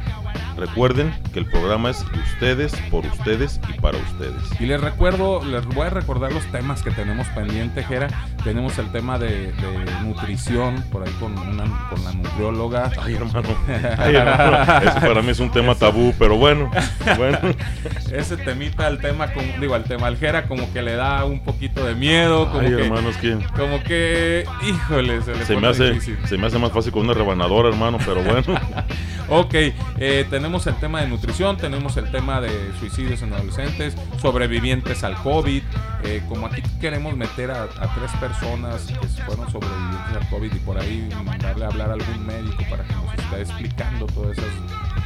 recuerden 0.57 1.13
que 1.33 1.41
el 1.41 1.47
programa 1.47 1.91
es 1.91 2.05
de 2.13 2.19
ustedes, 2.19 2.75
por 2.91 3.05
ustedes 3.07 3.61
y 3.69 3.81
para 3.81 3.99
ustedes. 3.99 4.61
Y 4.61 4.67
les 4.67 4.81
recuerdo, 4.81 5.45
les 5.45 5.65
voy 5.67 5.87
a 5.87 5.91
recordar 5.91 6.33
los 6.33 6.45
temas 6.47 6.83
que 6.83 6.91
tenemos 6.91 7.27
pendiente, 7.29 7.83
Jera. 7.83 8.09
Tenemos 8.43 8.79
el 8.79 8.91
tema 8.93 9.19
de, 9.19 9.53
de 9.53 10.01
nutrición, 10.03 10.83
por 10.91 11.07
ahí 11.07 11.13
con, 11.21 11.37
una, 11.39 11.65
con 11.89 12.05
la 12.05 12.13
nutrióloga. 12.13 12.91
Ay, 13.01 13.15
hermano. 13.15 13.49
Ay, 13.99 14.15
hermano. 14.17 14.89
Eso 14.89 15.01
para 15.01 15.23
mí 15.23 15.31
es 15.31 15.41
un 15.41 15.51
tema 15.51 15.75
tabú, 15.75 16.15
pero 16.19 16.37
bueno. 16.37 16.71
Bueno. 17.17 17.39
Ese 18.13 18.37
temita, 18.37 18.87
el 18.89 18.99
tema, 18.99 19.33
como, 19.33 19.47
digo, 19.61 19.75
al 19.75 19.85
tema 19.85 20.07
al 20.07 20.17
Jera, 20.17 20.47
como 20.47 20.73
que 20.73 20.83
le 20.83 20.95
da 20.95 21.25
un 21.25 21.41
poquito 21.41 21.85
de 21.85 21.95
miedo. 21.95 22.49
Como 22.51 22.61
Ay, 22.61 22.75
que, 22.75 22.85
hermano, 22.85 23.09
es 23.09 23.17
que 23.17 23.39
Como 23.57 23.83
que, 23.83 24.45
híjole, 24.67 25.23
se 25.23 25.35
le 25.35 25.45
se 25.45 25.57
me, 25.57 25.67
hace, 25.69 25.91
difícil. 25.91 26.19
se 26.27 26.37
me 26.37 26.47
hace 26.47 26.59
más 26.59 26.73
fácil 26.73 26.93
con 26.93 27.03
una 27.03 27.15
rebanadora, 27.15 27.69
hermano, 27.69 27.99
pero 28.05 28.23
bueno. 28.23 28.43
Ok, 29.29 29.55
eh, 29.55 30.27
tenemos 30.29 30.67
el 30.67 30.75
tema 30.77 31.01
de 31.01 31.09
nutrición, 31.09 31.57
tenemos 31.57 31.97
el 31.97 32.11
tema 32.11 32.41
de 32.43 32.51
suicidios 32.79 33.23
en 33.23 33.33
adolescentes, 33.33 33.97
sobrevivientes 34.21 35.03
al 35.03 35.15
COVID. 35.17 35.63
eh, 36.05 36.23
como 36.29 36.47
aquí 36.47 36.63
queremos 36.81 37.17
meter 37.17 37.51
a, 37.51 37.67
tres 37.69 38.11
personas 38.21 38.87
que 38.87 39.09
fueron 39.25 39.51
sobrevivientes 39.51 40.17
al 40.21 40.29
COVID 40.29 40.53
y 40.53 40.59
por 40.59 40.79
ahí 40.79 41.09
mandarle 41.25 41.65
a 41.65 41.69
hablar 41.69 41.91
a 41.91 41.95
algún 41.95 42.27
médico 42.27 42.63
para 42.69 42.85
que 42.85 42.93
nos 42.93 43.15
esté 43.15 43.41
explicando 43.41 44.07
todas 44.07 44.37
esas, 44.37 44.51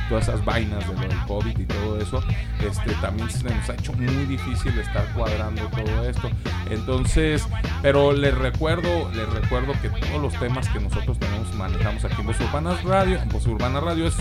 todas 0.08 0.28
esas 0.28 0.44
vainas 0.44 0.86
de 0.88 0.94
lo 0.94 1.00
del 1.00 1.18
COVID 1.26 1.58
y 1.58 1.64
todo 1.64 2.00
eso, 2.00 2.22
este, 2.60 2.92
también 3.00 3.30
se 3.30 3.44
nos 3.44 3.68
ha 3.68 3.74
hecho 3.74 3.92
muy 3.92 4.26
difícil 4.26 4.78
estar 4.78 5.04
cuadrando 5.14 5.68
todo 5.68 6.08
esto. 6.08 6.30
Entonces, 6.70 7.46
pero 7.82 8.12
les 8.12 8.36
recuerdo, 8.36 9.10
les 9.12 9.28
recuerdo 9.28 9.72
que 9.80 9.88
todos 9.88 10.20
los 10.20 10.34
temas 10.38 10.68
que 10.68 10.80
nosotros 10.80 11.18
tenemos, 11.18 11.54
manejamos 11.54 12.04
aquí 12.04 12.20
en 12.20 12.26
Voz 12.26 12.40
Urbana 12.40 12.78
Radio, 12.84 13.20
en 13.20 13.28
Voz 13.28 13.46
Urbana 13.46 13.80
Radio 13.80 14.06
es 14.06 14.16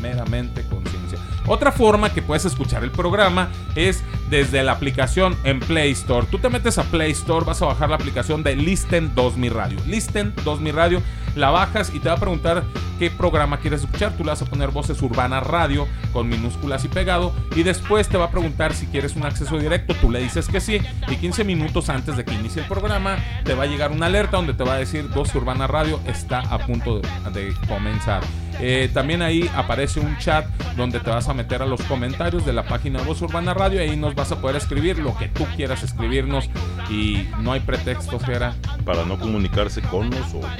meramente 0.00 0.62
conciencia. 0.68 1.05
Otra 1.46 1.72
forma 1.72 2.12
que 2.12 2.22
puedes 2.22 2.44
escuchar 2.44 2.82
el 2.82 2.90
programa 2.90 3.48
es 3.74 4.02
desde 4.30 4.62
la 4.62 4.72
aplicación 4.72 5.36
en 5.44 5.60
Play 5.60 5.92
Store. 5.92 6.26
Tú 6.30 6.38
te 6.38 6.48
metes 6.48 6.78
a 6.78 6.84
Play 6.84 7.12
Store, 7.12 7.44
vas 7.44 7.62
a 7.62 7.66
bajar 7.66 7.90
la 7.90 7.96
aplicación 7.96 8.42
de 8.42 8.56
Listen 8.56 9.14
2000 9.14 9.52
Radio. 9.52 9.78
Listen 9.86 10.34
2000 10.44 10.74
Radio, 10.74 11.02
la 11.36 11.50
bajas 11.50 11.92
y 11.94 12.00
te 12.00 12.08
va 12.08 12.16
a 12.16 12.18
preguntar 12.18 12.64
qué 12.98 13.10
programa 13.10 13.58
quieres 13.58 13.82
escuchar. 13.82 14.12
Tú 14.16 14.24
le 14.24 14.30
vas 14.30 14.42
a 14.42 14.46
poner 14.46 14.70
Voces 14.70 15.00
Urbana 15.02 15.40
Radio 15.40 15.86
con 16.12 16.28
minúsculas 16.28 16.84
y 16.84 16.88
pegado 16.88 17.32
y 17.54 17.62
después 17.62 18.08
te 18.08 18.18
va 18.18 18.26
a 18.26 18.30
preguntar 18.30 18.74
si 18.74 18.86
quieres 18.86 19.14
un 19.16 19.24
acceso 19.24 19.58
directo. 19.58 19.94
Tú 20.00 20.10
le 20.10 20.20
dices 20.20 20.48
que 20.48 20.60
sí 20.60 20.80
y 21.08 21.16
15 21.16 21.44
minutos 21.44 21.88
antes 21.88 22.16
de 22.16 22.24
que 22.24 22.34
inicie 22.34 22.62
el 22.62 22.68
programa 22.68 23.18
te 23.44 23.54
va 23.54 23.64
a 23.64 23.66
llegar 23.66 23.92
una 23.92 24.06
alerta 24.06 24.36
donde 24.36 24.54
te 24.54 24.64
va 24.64 24.74
a 24.74 24.78
decir 24.78 25.08
Voces 25.14 25.34
Urbana 25.36 25.66
Radio 25.66 26.00
está 26.06 26.40
a 26.40 26.58
punto 26.58 27.00
de 27.32 27.54
comenzar. 27.68 28.22
Eh, 28.60 28.90
también 28.92 29.22
ahí 29.22 29.50
aparece 29.54 30.00
un 30.00 30.16
chat 30.18 30.46
donde 30.76 31.00
te 31.00 31.10
vas 31.10 31.28
a 31.28 31.34
meter 31.34 31.62
a 31.62 31.66
los 31.66 31.82
comentarios 31.82 32.46
de 32.46 32.52
la 32.52 32.64
página 32.64 33.02
Voz 33.02 33.20
Urbana 33.22 33.54
Radio 33.54 33.84
y 33.84 33.88
ahí 33.88 33.96
nos 33.96 34.14
vas 34.14 34.32
a 34.32 34.40
poder 34.40 34.56
escribir 34.56 34.98
lo 34.98 35.16
que 35.16 35.28
tú 35.28 35.46
quieras 35.56 35.82
escribirnos 35.82 36.48
y 36.90 37.28
no 37.40 37.52
hay 37.52 37.60
pretextos, 37.60 38.24
Gera. 38.24 38.54
Para 38.84 39.04
no 39.04 39.18
comunicarse 39.18 39.82
con 39.82 40.10
nosotros. 40.10 40.50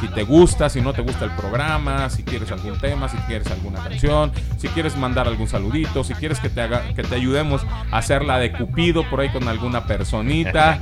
Si 0.00 0.08
te 0.08 0.24
gusta, 0.24 0.68
si 0.68 0.80
no 0.80 0.92
te 0.92 1.02
gusta 1.02 1.24
el 1.24 1.30
programa, 1.30 2.10
si 2.10 2.24
quieres 2.24 2.50
algún 2.50 2.78
tema, 2.78 3.08
si 3.08 3.16
quieres 3.18 3.50
alguna 3.50 3.82
canción, 3.82 4.32
si 4.58 4.68
quieres 4.68 4.96
mandar 4.96 5.28
algún 5.28 5.48
saludito, 5.48 6.04
si 6.04 6.14
quieres 6.14 6.40
que 6.40 6.50
te 6.50 6.60
haga, 6.60 6.82
que 6.94 7.02
te 7.02 7.14
ayudemos 7.14 7.64
a 7.90 7.98
hacer 7.98 8.24
la 8.24 8.38
de 8.38 8.52
Cupido 8.52 9.08
por 9.08 9.20
ahí 9.20 9.30
con 9.30 9.48
alguna 9.48 9.86
personita. 9.86 10.80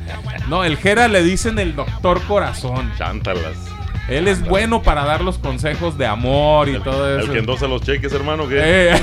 No, 0.49 0.65
el 0.65 0.77
Jera 0.77 1.09
le 1.09 1.23
dicen 1.23 1.59
el 1.59 1.77
doctor 1.77 2.23
corazón. 2.23 2.91
Chántalas. 2.97 3.82
Él 4.09 4.29
es 4.29 4.45
bueno 4.45 4.83
para 4.83 5.05
dar 5.05 5.23
los 5.23 5.39
consejos 5.39 5.97
de 5.97 6.07
amor 6.07 6.69
y 6.69 6.79
todo 6.81 7.19
eso. 7.19 7.27
El 7.27 7.33
que 7.33 7.39
endosa 7.39 7.69
los 7.69 7.83
cheques, 7.83 8.13
hermano, 8.13 8.49
¿qué? 8.49 8.61
Eh. 8.61 9.01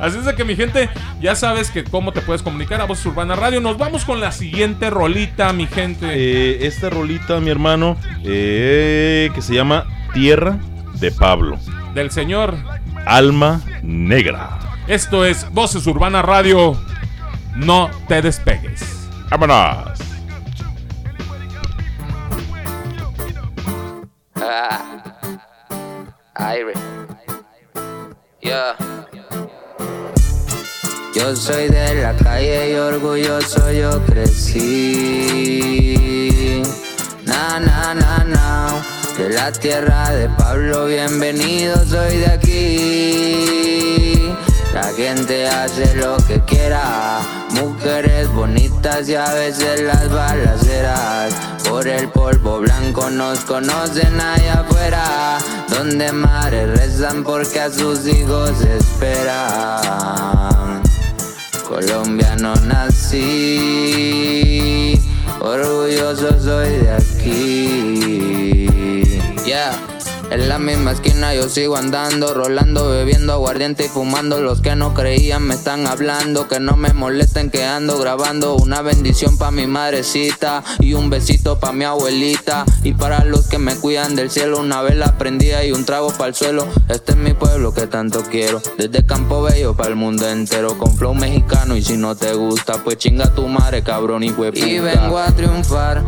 Así 0.00 0.16
es 0.18 0.24
de 0.24 0.34
que 0.34 0.44
mi 0.44 0.56
gente, 0.56 0.88
ya 1.20 1.34
sabes 1.34 1.70
que 1.70 1.84
cómo 1.84 2.12
te 2.12 2.22
puedes 2.22 2.42
comunicar 2.42 2.80
a 2.80 2.84
Voz 2.84 3.04
Urbana 3.04 3.36
Radio. 3.36 3.60
Nos 3.60 3.76
vamos 3.76 4.04
con 4.06 4.18
la 4.18 4.32
siguiente 4.32 4.88
rolita, 4.88 5.52
mi 5.52 5.66
gente. 5.66 6.06
Eh, 6.10 6.66
esta 6.66 6.88
rolita, 6.88 7.38
mi 7.38 7.50
hermano, 7.50 7.98
eh, 8.24 9.30
que 9.34 9.42
se 9.42 9.54
llama 9.54 9.84
Tierra 10.14 10.58
de 10.94 11.12
Pablo. 11.12 11.58
Del 11.94 12.10
señor 12.10 12.56
Alma 13.04 13.60
Negra. 13.82 14.58
Esto 14.86 15.24
es 15.24 15.46
Voces 15.52 15.86
Urbana 15.86 16.22
Radio. 16.22 16.76
No 17.54 17.90
te 18.08 18.22
despegues. 18.22 19.08
Vámonos. 19.28 20.09
Yo 31.14 31.36
soy 31.36 31.68
de 31.68 32.02
la 32.02 32.16
calle 32.16 32.72
y 32.72 32.74
orgulloso 32.74 33.70
yo 33.70 34.04
crecí. 34.06 34.66
Na, 37.22 37.60
na, 37.60 37.94
na, 37.94 38.24
na. 38.24 38.70
De 39.16 39.28
la 39.28 39.52
tierra 39.52 40.10
de 40.10 40.28
Pablo, 40.30 40.86
bienvenido, 40.86 41.76
soy 41.86 42.16
de 42.16 42.26
aquí. 42.26 43.36
La 44.74 44.92
gente 44.94 45.46
hace 45.46 45.94
lo 45.94 46.16
que 46.26 46.40
quiera. 46.40 47.20
Mujeres 47.50 48.28
bonitas 48.32 49.08
y 49.08 49.14
a 49.14 49.32
veces 49.32 49.82
las 49.82 50.10
balaceras. 50.10 51.32
Por 51.68 51.86
el 51.86 52.08
polvo 52.08 52.58
blanco 52.58 53.10
nos 53.10 53.38
conocen 53.40 54.20
allá 54.20 54.62
afuera. 54.62 55.39
Donde 55.70 56.12
madres 56.12 56.68
rezan 56.78 57.22
porque 57.24 57.60
a 57.60 57.70
sus 57.70 58.06
hijos 58.06 58.60
esperan. 58.62 59.80
Colombiano 61.68 62.54
nací, 62.66 63.70
orgulloso 65.40 66.38
soy 66.40 66.70
de 66.78 66.90
aquí. 66.90 68.30
Yeah. 69.46 69.89
En 70.30 70.48
la 70.48 70.60
misma 70.60 70.92
esquina 70.92 71.34
yo 71.34 71.48
sigo 71.48 71.76
andando, 71.76 72.32
rolando, 72.34 72.88
bebiendo 72.88 73.32
aguardiente 73.32 73.86
y 73.86 73.88
fumando. 73.88 74.40
Los 74.40 74.60
que 74.60 74.76
no 74.76 74.94
creían 74.94 75.42
me 75.42 75.54
están 75.54 75.88
hablando, 75.88 76.46
que 76.46 76.60
no 76.60 76.76
me 76.76 76.92
molesten 76.92 77.50
que 77.50 77.64
ando 77.64 77.98
grabando. 77.98 78.54
Una 78.54 78.80
bendición 78.80 79.36
pa' 79.38 79.50
mi 79.50 79.66
madrecita 79.66 80.62
y 80.78 80.94
un 80.94 81.10
besito 81.10 81.58
pa' 81.58 81.72
mi 81.72 81.84
abuelita. 81.84 82.64
Y 82.84 82.92
para 82.92 83.24
los 83.24 83.48
que 83.48 83.58
me 83.58 83.74
cuidan 83.74 84.14
del 84.14 84.30
cielo, 84.30 84.60
una 84.60 84.82
vela 84.82 85.18
prendida 85.18 85.64
y 85.64 85.72
un 85.72 85.84
trago 85.84 86.12
para 86.12 86.28
el 86.28 86.36
suelo. 86.36 86.64
Este 86.88 87.10
es 87.10 87.18
mi 87.18 87.34
pueblo 87.34 87.74
que 87.74 87.88
tanto 87.88 88.22
quiero, 88.22 88.62
desde 88.78 89.04
Campo 89.04 89.42
Bello 89.42 89.74
para 89.74 89.88
el 89.88 89.96
mundo 89.96 90.28
entero. 90.28 90.78
Con 90.78 90.96
flow 90.96 91.12
mexicano 91.12 91.76
y 91.76 91.82
si 91.82 91.96
no 91.96 92.14
te 92.14 92.34
gusta, 92.34 92.84
pues 92.84 92.98
chinga 92.98 93.34
tu 93.34 93.48
madre, 93.48 93.82
cabrón 93.82 94.22
y 94.22 94.30
hueputa. 94.30 94.64
Y 94.64 94.78
vengo 94.78 95.18
a 95.18 95.32
triunfar. 95.32 96.04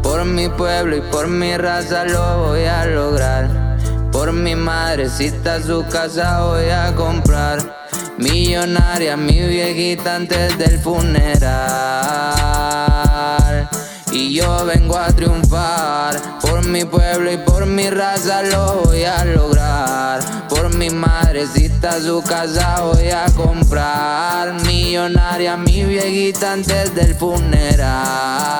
Por 0.00 0.24
mi 0.26 0.48
pueblo 0.48 0.96
y 0.96 1.00
por 1.00 1.26
mi 1.26 1.56
raza 1.56 2.04
lo 2.04 2.50
voy 2.50 2.64
a 2.64 2.84
lograr. 2.84 3.63
Por 4.14 4.32
mi 4.32 4.54
madrecita 4.54 5.60
su 5.60 5.84
casa 5.88 6.44
voy 6.44 6.70
a 6.70 6.94
comprar. 6.94 7.58
Millonaria 8.16 9.16
mi 9.16 9.40
viejita 9.40 10.14
antes 10.14 10.56
del 10.56 10.78
funeral. 10.78 11.58
Y 14.12 14.32
yo 14.32 14.64
vengo 14.66 14.96
a 14.96 15.08
triunfar. 15.08 16.38
Por 16.40 16.64
mi 16.64 16.84
pueblo 16.84 17.32
y 17.32 17.38
por 17.38 17.66
mi 17.66 17.90
raza 17.90 18.44
lo 18.44 18.82
voy 18.84 19.02
a 19.02 19.24
lograr. 19.24 20.20
Por 20.48 20.72
mi 20.76 20.90
madrecita 20.90 22.00
su 22.00 22.22
casa 22.22 22.82
voy 22.82 23.10
a 23.10 23.26
comprar. 23.34 24.54
Millonaria 24.64 25.56
mi 25.56 25.82
viejita 25.82 26.52
antes 26.52 26.94
del 26.94 27.16
funeral. 27.16 28.54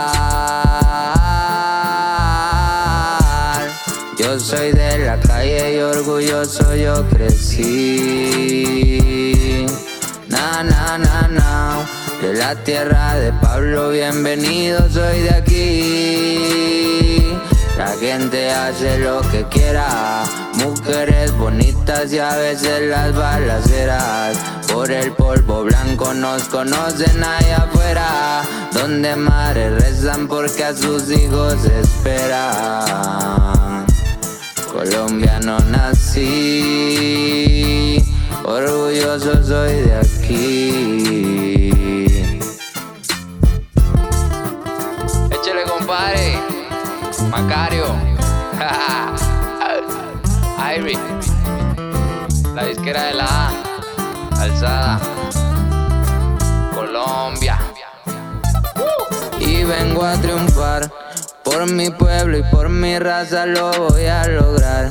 Soy 4.39 4.73
de 4.73 4.99
la 4.99 5.19
calle 5.21 5.77
y 5.77 5.79
orgulloso 5.79 6.75
yo 6.75 7.09
crecí. 7.09 8.67
Na, 10.29 10.65
na, 10.65 10.99
na, 10.99 11.29
na. 11.29 11.79
De 12.21 12.35
la 12.35 12.57
tierra 12.57 13.15
de 13.15 13.33
Pablo, 13.35 13.91
bienvenido, 13.91 14.81
soy 14.91 15.21
de 15.21 15.31
aquí. 15.31 16.45
La 17.79 17.89
gente 18.01 18.51
hace 18.51 18.99
lo 18.99 19.21
que 19.31 19.45
quiera. 19.45 20.25
Mujeres 20.55 21.31
bonitas 21.39 22.13
y 22.13 22.19
a 22.19 22.35
veces 22.35 22.89
las 22.89 23.15
balaceras. 23.15 24.37
Por 24.73 24.91
el 24.91 25.13
polvo 25.13 25.63
blanco 25.63 26.13
nos 26.13 26.43
conocen 26.45 27.23
allá 27.23 27.59
afuera. 27.59 28.43
Donde 28.73 29.15
madres 29.15 29.81
rezan 29.81 30.27
porque 30.27 30.65
a 30.65 30.75
sus 30.75 31.09
hijos 31.11 31.65
esperan. 31.67 32.95
Colombiano 34.75 35.59
nací, 35.71 36.27
orgulloso 38.45 39.41
soy 39.45 39.83
de 39.83 39.95
aquí. 39.95 41.71
Échale, 45.31 45.63
compadre. 45.69 46.41
Macario. 47.31 47.87
Irie. 50.77 50.99
La 52.53 52.65
disquera 52.65 53.05
de 53.05 53.15
la 53.15 53.27
A. 53.27 53.53
Alzada. 54.41 55.01
Colombia. 56.75 57.61
Y 59.39 59.63
vengo 59.63 60.05
a 60.05 60.21
triunfar. 60.21 60.91
Por 61.55 61.71
mi 61.71 61.89
pueblo 61.89 62.37
y 62.37 62.43
por 62.43 62.69
mi 62.69 62.99
raza 62.99 63.47
lo 63.47 63.71
voy 63.71 64.07
a 64.07 64.27
lograr. 64.27 64.91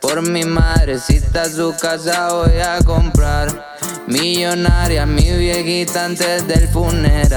Por 0.00 0.28
mi 0.28 0.42
madrecita 0.42 1.44
su 1.44 1.76
casa 1.80 2.32
voy 2.32 2.58
a 2.58 2.80
comprar. 2.84 3.76
Millonaria 4.08 5.06
mi 5.06 5.30
viejita 5.30 6.06
antes 6.06 6.48
del 6.48 6.66
funeral. 6.66 7.30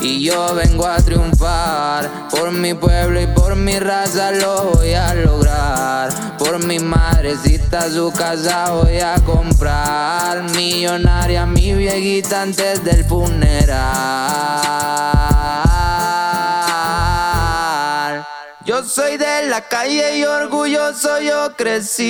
Y 0.00 0.24
yo 0.24 0.56
vengo 0.56 0.88
a 0.88 0.96
triunfar. 0.96 2.10
Por 2.30 2.50
mi 2.50 2.74
pueblo 2.74 3.20
y 3.20 3.28
por 3.28 3.54
mi 3.54 3.78
raza 3.78 4.32
lo 4.32 4.72
voy 4.72 4.94
a 4.94 5.14
lograr. 5.14 6.36
Por 6.36 6.64
mi 6.64 6.80
madrecita 6.80 7.88
su 7.88 8.12
casa 8.12 8.72
voy 8.72 8.98
a 8.98 9.14
comprar. 9.24 10.50
Millonaria 10.50 11.46
mi 11.46 11.74
viejita 11.74 12.42
antes 12.42 12.82
del 12.82 13.04
funeral. 13.04 14.32
Yo 18.64 18.84
soy 18.84 19.16
de 19.16 19.48
la 19.48 19.62
calle 19.68 20.18
y 20.18 20.24
orgulloso 20.24 21.20
yo 21.20 21.56
crecí. 21.56 22.02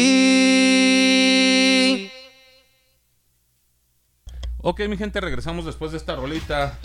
Ok, 4.59 4.81
mi 4.81 4.99
gente, 4.99 5.23
regresamos 5.23 5.65
después 5.65 5.93
de 5.93 5.99
esta 5.99 6.15
rolita 6.15 6.79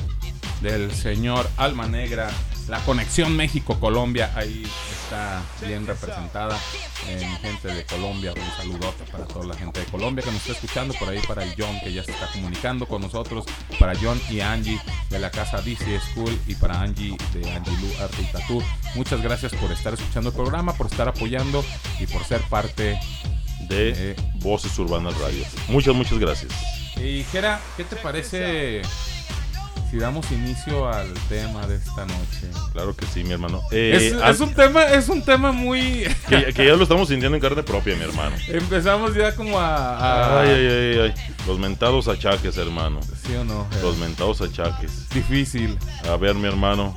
del 0.61 0.93
señor 0.93 1.45
Alma 1.57 1.85
Negra. 1.87 2.29
La 2.67 2.79
conexión 2.79 3.33
México-Colombia 3.37 4.29
ahí 4.35 4.63
está 5.03 5.41
bien 5.65 5.87
representada. 5.87 6.59
Eh, 7.07 7.25
mi 7.25 7.37
gente 7.37 7.69
de 7.69 7.85
Colombia, 7.85 8.33
un 8.33 8.57
saludote 8.57 9.05
para 9.09 9.25
toda 9.25 9.45
la 9.45 9.55
gente 9.55 9.79
de 9.79 9.85
Colombia 9.85 10.21
que 10.21 10.31
nos 10.31 10.41
está 10.41 10.51
escuchando. 10.51 10.93
Por 10.95 11.07
ahí 11.07 11.19
para 11.25 11.43
el 11.43 11.53
John 11.57 11.79
que 11.81 11.93
ya 11.93 12.03
se 12.03 12.11
está 12.11 12.29
comunicando 12.29 12.85
con 12.85 13.01
nosotros. 13.01 13.45
Para 13.79 13.93
John 13.95 14.19
y 14.29 14.41
Angie 14.41 14.81
de 15.09 15.19
la 15.19 15.31
casa 15.31 15.61
DC 15.61 16.01
School. 16.11 16.37
Y 16.45 16.55
para 16.55 16.81
Angie 16.81 17.15
de 17.33 17.49
Angie 17.51 17.71
Lu 17.77 18.03
Arte 18.03 18.21
y 18.21 18.25
Tattoo. 18.25 18.61
Muchas 18.95 19.21
gracias 19.21 19.53
por 19.53 19.71
estar 19.71 19.93
escuchando 19.93 20.29
el 20.29 20.35
programa, 20.35 20.73
por 20.73 20.87
estar 20.87 21.07
apoyando 21.07 21.63
y 22.01 22.07
por 22.07 22.25
ser 22.25 22.41
parte 22.49 22.99
de 23.69 24.13
Voces 24.39 24.77
Urbanas 24.77 25.17
Radio. 25.19 25.45
Muchas, 25.69 25.95
muchas 25.95 26.19
gracias. 26.19 26.51
Y 26.97 27.23
Jera, 27.31 27.61
¿qué 27.77 27.85
te 27.85 27.95
parece 27.95 28.81
si 29.89 29.97
damos 29.97 30.29
inicio 30.31 30.87
al 30.91 31.13
tema 31.29 31.65
de 31.67 31.75
esta 31.77 32.05
noche? 32.05 32.47
Claro 32.73 32.95
que 32.95 33.05
sí, 33.05 33.23
mi 33.23 33.31
hermano. 33.31 33.61
es, 33.71 34.13
Eh, 34.13 34.19
es 34.29 34.39
un 34.39 34.53
tema, 34.53 34.83
es 34.85 35.07
un 35.09 35.21
tema 35.23 35.51
muy. 35.51 36.03
que, 36.27 36.53
que 36.53 36.65
ya 36.65 36.73
lo 36.75 36.83
estamos 36.83 37.07
sintiendo 37.07 37.35
en 37.37 37.41
carne 37.41 37.63
propia, 37.63 37.95
mi 37.95 38.03
hermano. 38.03 38.35
Empezamos 38.47 39.15
ya 39.15 39.35
como 39.35 39.59
a. 39.59 39.97
a- 39.97 40.41
Ay, 40.41 40.49
ay, 40.49 40.67
ay, 40.67 40.99
ay. 40.99 41.13
Los 41.47 41.57
mentados 41.59 42.07
achaques, 42.07 42.57
hermano. 42.57 42.99
¿Sí 43.25 43.33
o 43.35 43.43
no? 43.45 43.65
Los 43.81 43.97
mentados 43.97 44.41
achaques. 44.41 45.07
Difícil. 45.09 45.77
A 46.11 46.17
ver, 46.17 46.35
mi 46.35 46.47
hermano. 46.47 46.93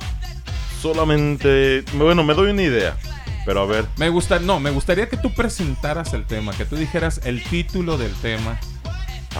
Solamente. 0.81 1.83
Bueno, 1.93 2.23
me 2.23 2.33
doy 2.33 2.51
una 2.51 2.63
idea. 2.63 2.97
Pero 3.45 3.61
a 3.61 3.65
ver. 3.65 3.85
Me 3.97 4.09
gusta, 4.09 4.39
no, 4.39 4.59
me 4.59 4.69
gustaría 4.69 5.09
que 5.09 5.17
tú 5.17 5.33
presentaras 5.33 6.13
el 6.13 6.25
tema, 6.27 6.51
que 6.53 6.65
tú 6.65 6.75
dijeras 6.75 7.21
el 7.23 7.43
título 7.43 7.97
del 7.97 8.13
tema. 8.15 8.59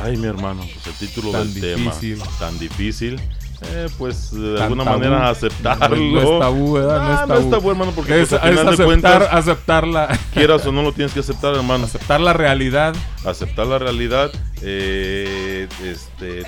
Ay, 0.04 0.16
mi 0.18 0.26
hermano, 0.28 0.66
pues 0.74 0.88
el 0.88 1.08
título 1.08 1.32
Tan 1.32 1.54
del 1.54 1.76
difícil. 1.76 2.18
tema 2.20 2.32
tan 2.40 2.58
difícil. 2.60 3.22
Eh, 3.64 3.88
pues 3.98 4.32
de 4.32 4.54
Tan 4.56 4.64
alguna 4.64 4.84
tabú. 4.86 5.00
manera 5.00 5.30
aceptarlo. 5.30 5.96
No, 5.96 6.12
no 6.12 6.20
es 6.34 6.40
tabú, 6.40 6.74
¿verdad? 6.74 6.98
No 7.02 7.14
es 7.14 7.20
Ah, 7.20 7.28
tabú. 7.28 7.40
no 7.40 7.46
es 7.46 7.52
tabú, 7.52 7.72
hermano, 7.72 7.92
porque 7.96 8.22
Es- 8.22 8.30
pues, 8.30 8.42
a 8.42 8.46
es 8.46 8.50
final 8.52 8.66
de 8.66 8.72
aceptar- 8.72 8.86
cuentas, 8.86 9.28
aceptarla. 9.32 10.20
quieras 10.34 10.66
o 10.66 10.72
no 10.72 10.82
lo 10.84 10.92
tienes 10.94 11.14
que 11.14 11.20
aceptar, 11.22 11.54
hermano. 11.56 11.86
Aceptar 11.86 12.20
la 12.22 12.34
realidad. 12.34 12.96
Aceptar 13.26 13.68
la 13.68 13.80
realidad. 13.80 14.32
eh, 14.64 15.68
este, 15.84 16.44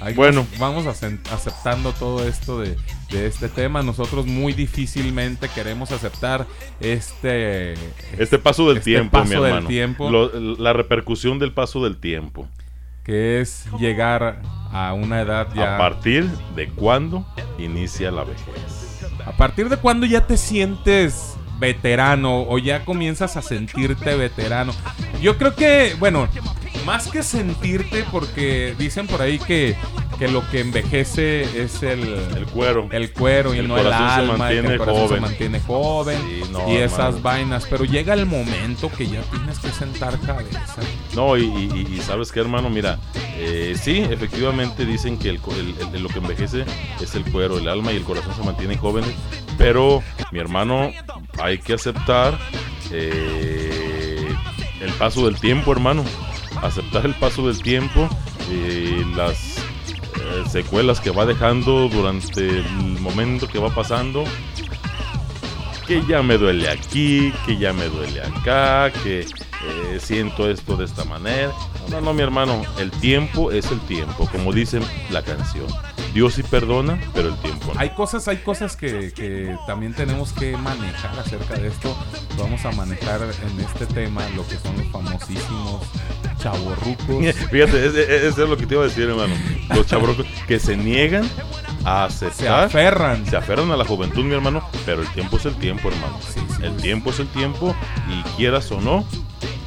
Ahí 0.00 0.14
Bueno. 0.14 0.46
vamos 0.60 0.86
aceptando 0.86 1.90
todo 1.92 2.24
esto 2.24 2.60
de, 2.60 2.76
de 3.10 3.26
este 3.26 3.48
tema. 3.48 3.82
Nosotros 3.82 4.26
muy 4.26 4.52
difícilmente 4.52 5.48
queremos 5.48 5.90
aceptar 5.90 6.46
este 6.78 7.74
este 8.16 8.38
paso 8.38 8.68
del 8.68 8.78
este 8.78 8.92
tiempo, 8.92 9.18
mi 9.18 9.22
paso 9.24 9.42
del 9.42 9.50
hermano. 9.50 9.68
tiempo. 9.68 10.08
Lo- 10.10 10.30
la 10.56 10.72
repercusión 10.72 11.40
del 11.40 11.52
paso 11.52 11.82
del 11.82 11.96
tiempo. 11.96 12.46
Que 13.08 13.40
es 13.40 13.64
llegar 13.78 14.42
a 14.70 14.92
una 14.92 15.22
edad 15.22 15.48
ya. 15.54 15.76
A 15.76 15.78
partir 15.78 16.28
de 16.54 16.68
cuándo 16.68 17.24
inicia 17.56 18.10
la 18.10 18.22
vejez. 18.22 19.02
¿A 19.24 19.32
partir 19.32 19.70
de 19.70 19.78
cuándo 19.78 20.04
ya 20.04 20.26
te 20.26 20.36
sientes 20.36 21.34
veterano 21.58 22.42
o 22.42 22.58
ya 22.58 22.84
comienzas 22.84 23.38
a 23.38 23.40
sentirte 23.40 24.14
veterano? 24.14 24.74
Yo 25.22 25.38
creo 25.38 25.54
que, 25.54 25.96
bueno, 25.98 26.28
más 26.88 27.08
que 27.08 27.22
sentirte, 27.22 28.04
porque 28.10 28.74
dicen 28.78 29.06
por 29.06 29.20
ahí 29.22 29.38
que, 29.38 29.76
que 30.18 30.26
lo 30.28 30.48
que 30.50 30.60
envejece 30.60 31.42
es 31.62 31.82
el, 31.82 32.02
El 32.36 32.46
cuero. 32.46 32.88
el 32.90 33.12
cuero 33.12 33.54
y 33.54 33.58
El 33.58 33.68
no 33.68 33.76
el 33.78 33.92
alma, 33.92 34.50
el 34.50 34.78
corazón 34.78 34.94
se 35.02 35.06
joven. 35.08 35.20
mantiene 35.22 35.60
joven 35.60 36.18
Sí, 36.26 36.42
no, 36.50 36.72
y 36.72 36.76
esas 36.78 36.98
hermano. 37.16 37.20
vainas. 37.22 37.66
Pero 37.68 37.84
llega 37.84 38.14
el 38.14 38.24
momento 38.26 38.90
que 38.96 39.06
ya 39.06 39.20
tienes 39.22 39.58
que 39.58 39.68
sentar 39.70 40.18
cabeza. 40.20 40.76
No, 41.14 41.36
y, 41.36 41.44
y- 41.44 41.94
y 41.96 42.00
sabes 42.00 42.32
qué, 42.32 42.40
hermano, 42.40 42.70
mira, 42.70 42.98
eh, 43.36 43.76
sí, 43.80 43.98
efectivamente 44.10 44.84
dicen 44.86 45.18
que 45.18 45.28
el- 45.28 45.40
el- 45.94 46.02
lo 46.02 46.08
que 46.08 46.18
envejece 46.18 46.64
es 47.00 47.14
el 47.14 47.24
cuero, 47.30 47.58
el 47.58 47.68
alma 47.68 47.92
y 47.92 47.96
el 47.96 48.02
corazón 48.04 48.34
se 48.34 48.42
mantienen 48.42 48.78
jóvenes, 48.78 49.10
pero 49.58 50.02
mi 50.32 50.38
hermano, 50.38 50.90
hay 51.38 51.58
que 51.58 51.74
aceptar 51.74 52.38
eh, 52.90 54.26
el 54.80 54.90
paso 54.92 55.26
del 55.26 55.36
tiempo, 55.38 55.72
hermano, 55.72 56.04
aceptar 56.62 57.06
el 57.06 57.14
paso 57.14 57.46
del 57.46 57.62
tiempo, 57.62 58.08
eh, 58.50 59.04
las 59.16 59.58
eh, 59.58 60.44
secuelas 60.50 61.00
que 61.00 61.10
va 61.10 61.26
dejando 61.26 61.88
durante 61.88 62.48
el 62.48 63.00
momento 63.00 63.48
que 63.48 63.58
va 63.58 63.70
pasando, 63.70 64.24
que 65.86 66.02
ya 66.06 66.22
me 66.22 66.36
duele 66.36 66.68
aquí, 66.68 67.32
que 67.46 67.56
ya 67.56 67.72
me 67.72 67.86
duele 67.86 68.20
acá, 68.20 68.92
que 69.02 69.20
eh, 69.20 69.98
siento 70.00 70.50
esto 70.50 70.76
de 70.76 70.84
esta 70.84 71.04
manera. 71.04 71.52
No, 71.90 72.00
no, 72.00 72.12
mi 72.12 72.22
hermano, 72.22 72.62
el 72.78 72.90
tiempo 72.90 73.50
es 73.50 73.70
el 73.70 73.80
tiempo, 73.80 74.28
como 74.30 74.52
dice 74.52 74.80
la 75.10 75.22
canción. 75.22 75.66
Dios 76.12 76.34
sí 76.34 76.42
perdona, 76.42 77.00
pero 77.14 77.28
el 77.28 77.36
tiempo 77.36 77.72
no. 77.74 77.80
Hay 77.80 77.90
cosas, 77.90 78.26
hay 78.28 78.38
cosas 78.38 78.76
que, 78.76 79.12
que 79.14 79.56
también 79.66 79.94
tenemos 79.94 80.32
que 80.32 80.56
manejar 80.56 81.18
acerca 81.18 81.54
de 81.54 81.68
esto. 81.68 81.96
Vamos 82.38 82.64
a 82.64 82.72
manejar 82.72 83.22
en 83.22 83.60
este 83.60 83.86
tema 83.86 84.22
lo 84.36 84.46
que 84.46 84.56
son 84.56 84.76
los 84.76 84.86
famosísimos 84.88 85.82
chavorrucos. 86.38 87.34
Fíjate, 87.50 87.86
ese 87.86 88.28
es 88.28 88.38
lo 88.38 88.56
que 88.56 88.66
te 88.66 88.74
iba 88.74 88.84
a 88.84 88.86
decir, 88.86 89.08
hermano. 89.08 89.34
Los 89.74 89.86
chabrocos 89.86 90.26
que 90.46 90.58
se 90.58 90.76
niegan 90.76 91.28
a 91.84 92.04
aceptar. 92.04 92.36
Se 92.36 92.48
aferran. 92.48 93.26
Se 93.26 93.36
aferran 93.36 93.70
a 93.70 93.76
la 93.76 93.84
juventud, 93.84 94.24
mi 94.24 94.34
hermano, 94.34 94.68
pero 94.86 95.02
el 95.02 95.08
tiempo 95.08 95.36
es 95.36 95.46
el 95.46 95.54
tiempo, 95.56 95.88
hermano. 95.88 96.18
Sí, 96.20 96.40
sí, 96.56 96.64
el 96.64 96.76
sí. 96.76 96.82
tiempo 96.82 97.10
es 97.10 97.20
el 97.20 97.28
tiempo 97.28 97.74
y 98.08 98.22
quieras 98.36 98.70
o 98.72 98.80
no, 98.80 99.04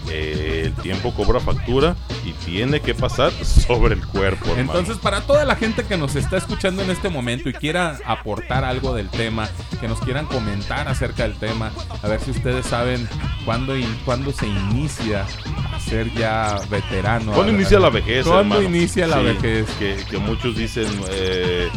eh, 0.10 0.41
el 0.76 0.82
tiempo 0.84 1.14
cobra 1.14 1.40
factura 1.40 1.96
y 2.26 2.32
tiene 2.34 2.80
que 2.80 2.94
pasar 2.94 3.32
sobre 3.44 3.96
el 3.96 4.06
cuerpo, 4.06 4.46
hermano. 4.52 4.80
Entonces, 4.80 4.98
para 4.98 5.22
toda 5.22 5.46
la 5.46 5.56
gente 5.56 5.84
que 5.84 5.98
nos 5.98 6.16
está 6.16 6.38
escuchando 6.38 6.82
en 6.82 6.90
este 6.90 7.10
momento 7.10 7.50
y 7.50 7.54
quiera 7.54 7.98
aportar 8.06 8.64
algo 8.64 8.94
del 8.94 9.10
tema, 9.10 9.50
que 9.80 9.88
nos 9.88 10.00
quieran 10.00 10.26
comentar 10.26 10.88
acerca 10.88 11.24
del 11.24 11.36
tema, 11.36 11.72
a 12.02 12.08
ver 12.08 12.20
si 12.22 12.32
ustedes 12.32 12.66
saben 12.66 13.08
cuándo, 13.46 13.78
y, 13.78 13.84
cuándo 14.06 14.32
se 14.32 14.48
inicia 14.48 15.26
a 15.74 15.80
ser 15.80 16.12
ya 16.14 16.60
veterano. 16.70 17.32
¿Cuándo 17.34 17.54
inicia 17.54 17.80
la 17.80 17.90
vejez, 17.90 18.26
¿Cuándo 18.26 18.56
hermano? 18.56 18.76
inicia 18.76 19.08
la 19.08 19.18
Sí, 19.18 19.24
vejez? 19.24 19.70
Que, 19.80 19.98
que 20.10 20.18
muchos 20.18 20.56
dicen, 20.56 20.88
eh, 21.10 21.70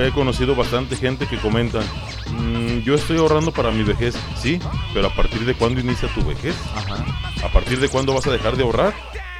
he 0.00 0.10
conocido 0.12 0.54
bastante 0.54 0.96
gente 0.96 1.26
que 1.26 1.36
comentan, 1.38 1.82
"Mm, 2.30 2.80
yo 2.80 2.94
estoy 2.94 3.18
ahorrando 3.18 3.52
para 3.52 3.70
mi 3.70 3.82
vejez, 3.84 4.16
sí, 4.40 4.58
pero 4.92 5.08
a 5.08 5.14
partir 5.14 5.44
de 5.44 5.54
cuándo 5.54 5.80
inicia 5.80 6.08
tu 6.14 6.24
vejez? 6.24 6.54
Ajá. 6.74 7.04
¿A 7.44 7.48
partir 7.52 7.78
de 7.80 7.88
cuándo 7.88 8.14
vas 8.14 8.26
a 8.26 8.30
dejar 8.32 8.56
de 8.56 8.62
ahorrar? 8.62 8.94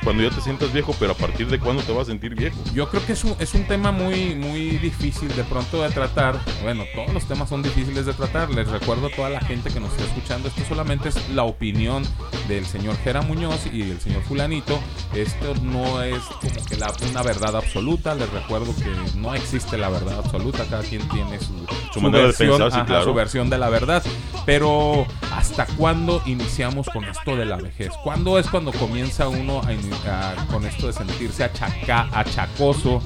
Cuando 0.04 0.22
ya 0.22 0.30
te 0.30 0.40
sientas 0.42 0.72
viejo, 0.72 0.94
pero 1.00 1.12
a 1.12 1.14
partir 1.16 1.46
de 1.48 1.58
cuándo 1.58 1.82
te 1.82 1.90
vas 1.92 2.02
a 2.02 2.10
sentir 2.10 2.34
viejo. 2.34 2.56
Yo 2.74 2.88
creo 2.90 3.04
que 3.06 3.14
es 3.14 3.24
un, 3.24 3.34
es 3.38 3.54
un 3.54 3.64
tema 3.66 3.90
muy, 3.90 4.34
muy 4.34 4.76
difícil 4.78 5.34
de 5.34 5.42
pronto 5.44 5.82
de 5.82 5.88
tratar. 5.88 6.38
Bueno, 6.62 6.84
todos 6.94 7.12
los 7.14 7.24
temas 7.24 7.48
son 7.48 7.62
difíciles 7.62 8.04
de 8.04 8.12
tratar. 8.12 8.50
Les 8.50 8.68
recuerdo 8.68 9.06
a 9.06 9.10
toda 9.10 9.30
la 9.30 9.40
gente 9.40 9.70
que 9.70 9.80
nos 9.80 9.90
está 9.92 10.04
escuchando, 10.04 10.48
esto 10.48 10.62
solamente 10.68 11.08
es 11.08 11.30
la 11.30 11.44
opinión 11.44 12.02
del 12.48 12.66
señor 12.66 12.96
Jera 12.98 13.22
Muñoz 13.22 13.66
y 13.72 13.82
del 13.82 13.98
señor 14.00 14.22
Fulanito. 14.24 14.78
Esto 15.14 15.54
no 15.62 16.02
es 16.02 16.20
como 16.40 16.64
que 16.66 16.76
la, 16.76 16.92
una 17.10 17.22
verdad 17.22 17.56
absoluta. 17.56 18.14
Les 18.14 18.28
recuerdo 18.30 18.74
que 18.76 19.18
no 19.18 19.34
existe 19.34 19.78
la 19.78 19.88
verdad 19.88 20.18
absoluta. 20.18 20.64
Cada 20.68 20.82
quien 20.82 21.08
tiene 21.08 21.38
su, 21.38 21.54
Su 21.94 22.00
manera 22.02 22.26
de 22.26 22.34
pensar, 22.34 22.70
sí, 22.70 22.76
ajá, 22.76 22.86
claro. 22.86 23.04
su 23.04 23.14
versión 23.14 23.48
de 23.48 23.56
la 23.58 23.70
verdad. 23.70 24.02
Pero 24.44 25.06
¿hasta 25.32 25.64
cuándo 25.66 26.20
iniciamos 26.26 26.86
con 26.92 27.04
esto 27.04 27.36
de 27.36 27.46
la 27.46 27.56
vejez? 27.56 27.90
¿Cuándo 28.02 28.38
es 28.38 28.46
cuando 28.48 28.72
comienza 28.72 29.28
uno 29.28 29.60
a 29.60 29.72
ini- 29.72 29.93
a- 30.07 30.35
con 30.50 30.64
esto 30.66 30.87
de 30.88 30.92
sentirse 30.92 31.44
achaca, 31.44 32.09
achacoso? 32.12 33.02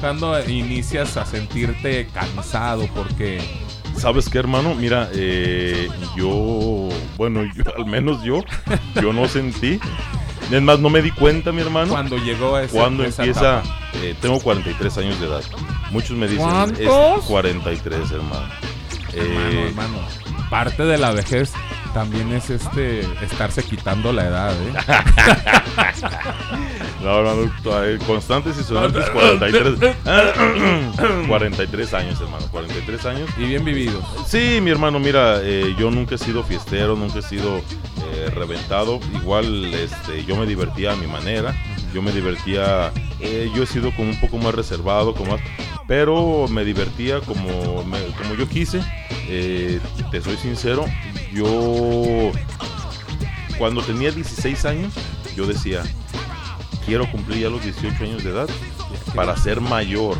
¿Cuándo 0.00 0.38
inicias 0.48 1.16
a 1.16 1.24
sentirte 1.26 2.06
cansado? 2.12 2.86
Porque 2.94 3.40
¿Sabes 3.96 4.28
qué, 4.28 4.38
hermano? 4.38 4.74
Mira, 4.76 5.08
eh, 5.12 5.88
yo, 6.16 6.88
bueno, 7.16 7.42
yo, 7.54 7.64
al 7.76 7.86
menos 7.86 8.22
yo, 8.22 8.42
yo 9.02 9.12
no 9.12 9.26
sentí. 9.26 9.80
Es 10.52 10.62
más, 10.62 10.78
no 10.78 10.88
me 10.88 11.02
di 11.02 11.10
cuenta, 11.10 11.50
mi 11.52 11.60
hermano. 11.62 11.90
cuando 11.92 12.16
llegó 12.16 12.54
a 12.56 12.62
ese- 12.62 12.76
Cuando 12.78 13.02
esa 13.04 13.24
empieza, 13.24 13.62
eh, 13.94 14.14
tengo 14.20 14.38
43 14.40 14.96
años 14.98 15.18
de 15.20 15.26
edad. 15.26 15.42
Muchos 15.90 16.16
me 16.16 16.28
dicen, 16.28 16.44
¿Cuántos? 16.48 16.78
es 16.80 17.24
43, 17.26 18.10
hermano. 18.12 18.46
Hermano, 19.12 19.50
Eh, 19.50 19.66
hermano, 19.68 19.98
parte 20.48 20.84
de 20.84 20.96
la 20.98 21.10
vejez 21.10 21.52
también 21.94 22.32
es 22.32 22.50
este 22.50 23.00
estarse 23.24 23.62
quitando 23.62 24.12
la 24.12 24.26
edad, 24.26 24.52
¿eh? 24.52 24.72
No, 27.02 27.22
constantes 28.06 28.58
y 28.58 28.64
sonantes 28.64 29.08
43. 29.10 29.94
43 31.28 31.94
años, 31.94 32.20
hermano, 32.20 32.46
43 32.50 33.04
años. 33.06 33.30
Y 33.38 33.44
bien 33.44 33.64
vividos. 33.64 34.04
Sí, 34.26 34.60
mi 34.60 34.70
hermano, 34.70 34.98
mira, 34.98 35.38
eh, 35.42 35.74
yo 35.78 35.90
nunca 35.90 36.16
he 36.16 36.18
sido 36.18 36.42
fiestero, 36.42 36.96
nunca 36.96 37.20
he 37.20 37.22
sido 37.22 37.58
eh, 37.58 38.30
reventado. 38.34 39.00
Igual, 39.14 39.72
este, 39.74 40.24
yo 40.24 40.36
me 40.36 40.46
divertía 40.46 40.92
a 40.92 40.96
mi 40.96 41.06
manera. 41.06 41.54
Yo 41.94 42.02
me 42.02 42.12
divertía, 42.12 42.92
eh, 43.20 43.50
yo 43.54 43.62
he 43.62 43.66
sido 43.66 43.90
como 43.94 44.10
un 44.10 44.20
poco 44.20 44.36
más 44.38 44.54
reservado, 44.54 45.14
como 45.14 45.32
más, 45.32 45.40
pero 45.86 46.46
me 46.48 46.64
divertía 46.64 47.20
como, 47.20 47.82
me- 47.84 48.04
como 48.18 48.34
yo 48.34 48.46
quise. 48.48 48.80
Eh, 49.30 49.78
te 50.10 50.22
soy 50.22 50.36
sincero, 50.38 50.86
yo 51.32 52.32
cuando 53.58 53.82
tenía 53.82 54.10
16 54.10 54.64
años, 54.64 54.94
yo 55.36 55.46
decía, 55.46 55.82
quiero 56.86 57.10
cumplir 57.10 57.40
ya 57.40 57.50
los 57.50 57.62
18 57.62 58.04
años 58.04 58.24
de 58.24 58.30
edad 58.30 58.48
para 59.14 59.36
ser 59.36 59.60
mayor. 59.60 60.16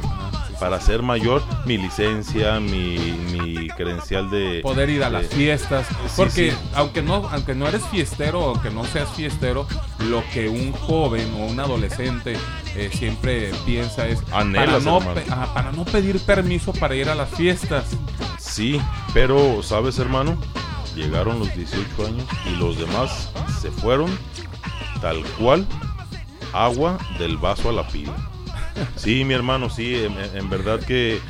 Para 0.60 0.80
ser 0.80 1.02
mayor, 1.02 1.42
mi 1.66 1.78
licencia, 1.78 2.58
mi, 2.58 2.98
mi 3.32 3.68
credencial 3.68 4.28
de... 4.28 4.60
Poder 4.62 4.90
ir 4.90 5.04
a 5.04 5.06
de- 5.10 5.22
las 5.22 5.26
fiestas. 5.28 5.86
Porque 6.16 6.50
sí. 6.50 6.56
aunque 6.74 7.00
no, 7.00 7.28
aunque 7.30 7.54
no 7.54 7.68
eres 7.68 7.86
fiestero 7.86 8.40
o 8.40 8.60
que 8.60 8.70
no 8.70 8.84
seas 8.84 9.08
fiestero, 9.10 9.66
lo 10.00 10.22
que 10.32 10.48
un 10.48 10.72
joven 10.72 11.32
o 11.34 11.46
un 11.46 11.60
adolescente 11.60 12.36
eh, 12.74 12.90
siempre 12.92 13.52
piensa 13.66 14.08
es 14.08 14.20
para 14.22 14.44
no, 14.80 14.98
ajá, 14.98 15.54
para 15.54 15.72
no 15.72 15.84
pedir 15.84 16.18
permiso 16.20 16.72
para 16.72 16.94
ir 16.96 17.08
a 17.08 17.14
las 17.14 17.30
fiestas. 17.30 17.84
Sí, 18.38 18.80
pero 19.14 19.62
sabes 19.62 19.98
hermano, 19.98 20.36
llegaron 20.96 21.38
los 21.38 21.54
18 21.54 22.06
años 22.06 22.24
y 22.46 22.56
los 22.56 22.78
demás 22.78 23.30
se 23.60 23.70
fueron 23.70 24.10
tal 25.00 25.22
cual 25.38 25.64
agua 26.52 26.98
del 27.18 27.36
vaso 27.36 27.68
a 27.68 27.72
la 27.72 27.86
pila. 27.86 28.14
Sí, 28.96 29.24
mi 29.24 29.34
hermano, 29.34 29.70
sí, 29.70 29.94
en, 30.34 30.50
verdad 30.50 30.80
que 30.80 31.20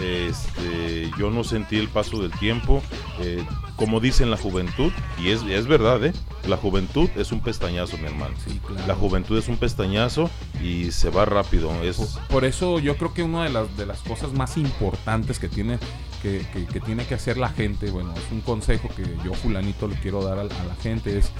este, 0.00 1.10
yo 1.18 1.30
no 1.30 1.44
sentí 1.44 1.76
el 1.76 1.88
paso 1.88 2.20
del 2.22 2.30
tiempo. 2.32 2.82
eh, 3.20 3.44
como 3.76 4.00
dicen 4.00 4.28
la 4.28 4.36
juventud, 4.36 4.90
y 5.22 5.28
es, 5.30 5.42
es 5.42 5.68
verdad, 5.68 6.04
¿eh? 6.04 6.12
La 6.48 6.56
juventud 6.56 7.08
es 7.16 7.30
un 7.30 7.40
pestañazo, 7.40 7.96
mi 7.98 8.06
hermano. 8.06 8.34
Sí, 8.44 8.60
claro. 8.66 8.84
La 8.88 8.96
juventud 8.96 9.38
es 9.38 9.46
un 9.46 9.56
pestañazo 9.56 10.28
y 10.60 10.90
se 10.90 11.10
va 11.10 11.24
rápido. 11.26 11.70
Es, 11.84 11.96
Por 12.28 12.44
eso 12.44 12.80
yo 12.80 12.96
creo 12.96 13.14
que 13.14 13.22
una 13.22 13.44
de 13.44 13.50
las, 13.50 13.76
de 13.76 13.86
las 13.86 14.00
cosas 14.00 14.32
más 14.32 14.56
importantes 14.56 15.38
que 15.38 15.48
tiene 15.48 15.78
que, 16.22 16.44
que- 16.52 16.66
que 16.66 16.80
tiene 16.80 17.06
que 17.06 17.14
hacer 17.14 17.36
la 17.36 17.50
gente, 17.50 17.92
bueno, 17.92 18.12
es 18.16 18.32
un 18.32 18.40
consejo 18.40 18.88
que 18.96 19.04
yo 19.24 19.32
fulanito 19.34 19.86
le 19.86 19.94
quiero 19.94 20.24
dar 20.24 20.38
a, 20.38 20.40
a 20.42 20.44
la 20.44 20.74
gente, 20.82 21.16
es 21.16 21.30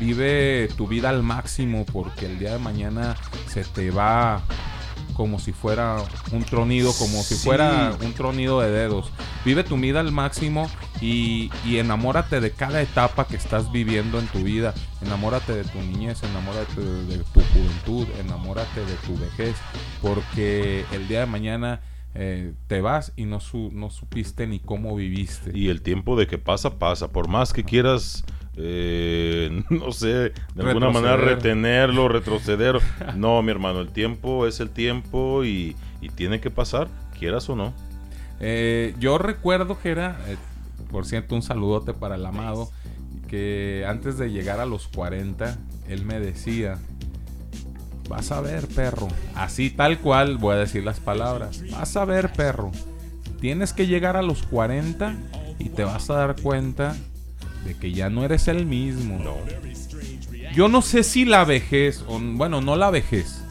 vive 0.00 0.68
tu 0.74 0.86
vida 0.88 1.10
al 1.10 1.22
máximo 1.22 1.84
porque 1.92 2.24
el 2.24 2.38
día 2.38 2.52
de 2.52 2.58
mañana 2.58 3.16
se 3.48 3.64
te 3.64 3.90
va 3.90 4.42
como 5.14 5.38
si 5.38 5.52
fuera 5.52 5.96
un 6.32 6.44
tronido, 6.44 6.92
como 6.94 7.22
si 7.22 7.34
fuera 7.36 7.96
un 8.04 8.12
tronido 8.14 8.60
de 8.60 8.70
dedos. 8.70 9.10
Vive 9.44 9.64
tu 9.64 9.76
vida 9.76 10.00
al 10.00 10.12
máximo 10.12 10.70
y, 11.00 11.50
y 11.64 11.78
enamórate 11.78 12.40
de 12.40 12.50
cada 12.52 12.80
etapa 12.82 13.26
que 13.26 13.36
estás 13.36 13.70
viviendo 13.72 14.18
en 14.18 14.26
tu 14.28 14.40
vida. 14.40 14.74
Enamórate 15.02 15.52
de 15.54 15.64
tu 15.64 15.78
niñez, 15.80 16.22
enamórate 16.22 16.80
de, 16.80 17.04
de 17.06 17.18
tu 17.24 17.40
juventud, 17.40 18.06
enamórate 18.20 18.80
de 18.84 18.94
tu 19.06 19.16
vejez, 19.18 19.56
porque 20.00 20.84
el 20.92 21.08
día 21.08 21.20
de 21.20 21.26
mañana 21.26 21.80
eh, 22.14 22.52
te 22.66 22.80
vas 22.80 23.12
y 23.16 23.24
no, 23.24 23.40
su- 23.40 23.70
no 23.72 23.88
supiste 23.90 24.46
ni 24.46 24.60
cómo 24.60 24.94
viviste. 24.94 25.50
Y 25.56 25.68
el 25.68 25.82
tiempo 25.82 26.16
de 26.16 26.26
que 26.26 26.38
pasa, 26.38 26.78
pasa. 26.78 27.08
Por 27.08 27.28
más 27.28 27.52
que 27.52 27.64
quieras, 27.64 28.24
eh, 28.56 29.62
no 29.70 29.92
sé, 29.92 30.32
de 30.54 30.62
alguna 30.62 30.90
manera 30.90 31.16
retenerlo, 31.16 32.08
retroceder. 32.08 32.80
No, 33.16 33.42
mi 33.42 33.50
hermano, 33.50 33.80
el 33.80 33.90
tiempo 33.90 34.46
es 34.46 34.60
el 34.60 34.70
tiempo 34.70 35.44
y, 35.44 35.76
y 36.00 36.08
tiene 36.08 36.40
que 36.40 36.50
pasar, 36.50 36.88
quieras 37.18 37.48
o 37.48 37.56
no. 37.56 37.72
Eh, 38.40 38.94
yo 38.98 39.18
recuerdo 39.18 39.78
que 39.80 39.90
era, 39.90 40.18
eh, 40.26 40.36
por 40.90 41.06
cierto, 41.06 41.34
un 41.34 41.42
saludote 41.42 41.94
para 41.94 42.16
el 42.16 42.26
amado, 42.26 42.70
que 43.28 43.84
antes 43.86 44.18
de 44.18 44.30
llegar 44.30 44.60
a 44.60 44.66
los 44.66 44.88
40, 44.88 45.56
él 45.88 46.04
me 46.04 46.18
decía, 46.20 46.78
vas 48.08 48.32
a 48.32 48.40
ver, 48.40 48.66
perro, 48.68 49.08
así 49.34 49.70
tal 49.70 49.98
cual 50.00 50.38
voy 50.38 50.54
a 50.54 50.58
decir 50.58 50.84
las 50.84 51.00
palabras, 51.00 51.62
vas 51.70 51.96
a 51.96 52.04
ver, 52.04 52.32
perro, 52.32 52.72
tienes 53.40 53.72
que 53.72 53.86
llegar 53.86 54.16
a 54.16 54.22
los 54.22 54.42
40 54.42 55.14
y 55.58 55.68
te 55.68 55.84
vas 55.84 56.10
a 56.10 56.14
dar 56.14 56.40
cuenta 56.40 56.96
de 57.64 57.74
que 57.74 57.92
ya 57.92 58.10
no 58.10 58.24
eres 58.24 58.48
el 58.48 58.66
mismo. 58.66 59.18
Yo 60.54 60.68
no 60.68 60.82
sé 60.82 61.02
si 61.02 61.24
la 61.24 61.44
vejez, 61.44 62.04
o, 62.06 62.18
bueno, 62.20 62.60
no 62.60 62.76
la 62.76 62.90
vejez, 62.90 63.42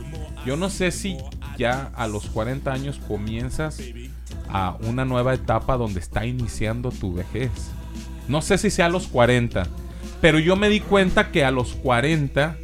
yo 0.45 0.55
no 0.57 0.69
sé 0.69 0.91
si 0.91 1.17
ya 1.57 1.91
a 1.95 2.07
los 2.07 2.27
40 2.27 2.71
años 2.71 2.99
comienzas 3.07 3.81
a 4.49 4.77
una 4.81 5.05
nueva 5.05 5.33
etapa 5.33 5.77
donde 5.77 5.99
está 5.99 6.25
iniciando 6.25 6.91
tu 6.91 7.13
vejez. 7.13 7.51
No 8.27 8.41
sé 8.41 8.57
si 8.57 8.69
sea 8.69 8.85
a 8.87 8.89
los 8.89 9.07
40, 9.07 9.67
pero 10.21 10.39
yo 10.39 10.55
me 10.55 10.69
di 10.69 10.79
cuenta 10.79 11.31
que 11.31 11.43
a 11.43 11.51
los 11.51 11.73
40 11.73 12.57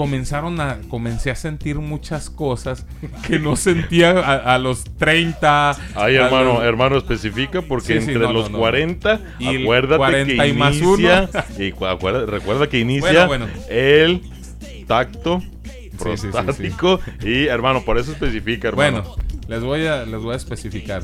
comenzaron 0.00 0.58
a 0.62 0.78
comencé 0.88 1.30
a 1.30 1.34
sentir 1.34 1.76
muchas 1.76 2.30
cosas 2.30 2.86
que 3.26 3.38
no 3.38 3.54
sentía 3.54 4.12
a, 4.12 4.54
a 4.54 4.58
los 4.58 4.84
30. 4.96 5.76
Ay, 5.94 6.14
hermano, 6.14 6.54
los- 6.54 6.62
hermano, 6.62 6.96
especifica 6.96 7.60
porque 7.60 7.98
Sí, 8.00 8.06
sí, 8.06 8.12
entre 8.12 8.26
no, 8.26 8.32
los 8.32 8.44
no, 8.46 8.52
no. 8.56 8.58
40, 8.60 9.20
Y 9.38 9.62
acuérdate 9.62 9.98
40 9.98 10.42
que 10.42 10.48
y 10.48 10.52
más 10.54 10.76
inicia, 10.76 11.28
uno. 11.34 11.44
y 11.58 11.84
acuerda- 11.86 12.24
recuerda 12.24 12.66
que 12.66 12.78
inicia 12.78 13.26
Bueno, 13.26 13.46
bueno. 13.46 13.64
el 13.68 14.22
tacto 14.86 15.42
Sí, 15.42 16.16
sí, 16.16 16.28
prostático 16.28 16.98
y 17.22 17.44
hermano, 17.48 17.82
por 17.84 17.98
eso 17.98 18.12
especifica, 18.12 18.68
hermano. 18.68 19.02
Bueno, 19.02 19.16
les 19.48 19.60
voy 19.62 19.84
a, 19.86 20.06
les 20.06 20.18
voy 20.22 20.32
a 20.32 20.36
especificar. 20.38 21.02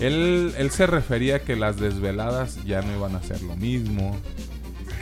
Él, 0.00 0.54
él 0.56 0.70
se 0.70 0.86
refería 0.86 1.36
a 1.36 1.38
que 1.40 1.54
las 1.54 1.76
desveladas 1.78 2.64
ya 2.64 2.80
no 2.80 2.96
iban 2.96 3.14
a 3.14 3.22
ser 3.22 3.42
lo 3.42 3.56
mismo, 3.56 4.18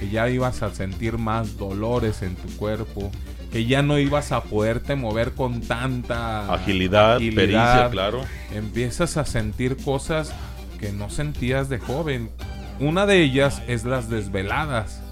que 0.01 0.09
ya 0.09 0.31
ibas 0.31 0.63
a 0.63 0.75
sentir 0.75 1.19
más 1.19 1.59
dolores 1.59 2.23
en 2.23 2.35
tu 2.35 2.49
cuerpo, 2.57 3.13
que 3.53 3.67
ya 3.67 3.83
no 3.83 3.99
ibas 3.99 4.33
a 4.33 4.43
poderte 4.43 4.97
mover 4.97 5.33
con 5.33 5.61
tanta 5.61 6.51
Agilidad, 6.53 7.19
pericia, 7.19 7.91
claro. 7.91 8.25
Empiezas 8.51 9.19
a 9.19 9.27
sentir 9.27 9.77
cosas 9.77 10.33
que 10.79 10.91
no 10.91 11.11
sentías 11.11 11.69
de 11.69 11.79
joven. 11.79 12.31
Una 12.79 13.05
de 13.05 13.23
ellas 13.23 13.63
es 13.69 13.85
las 13.85 14.09
desveladas. 14.09 15.03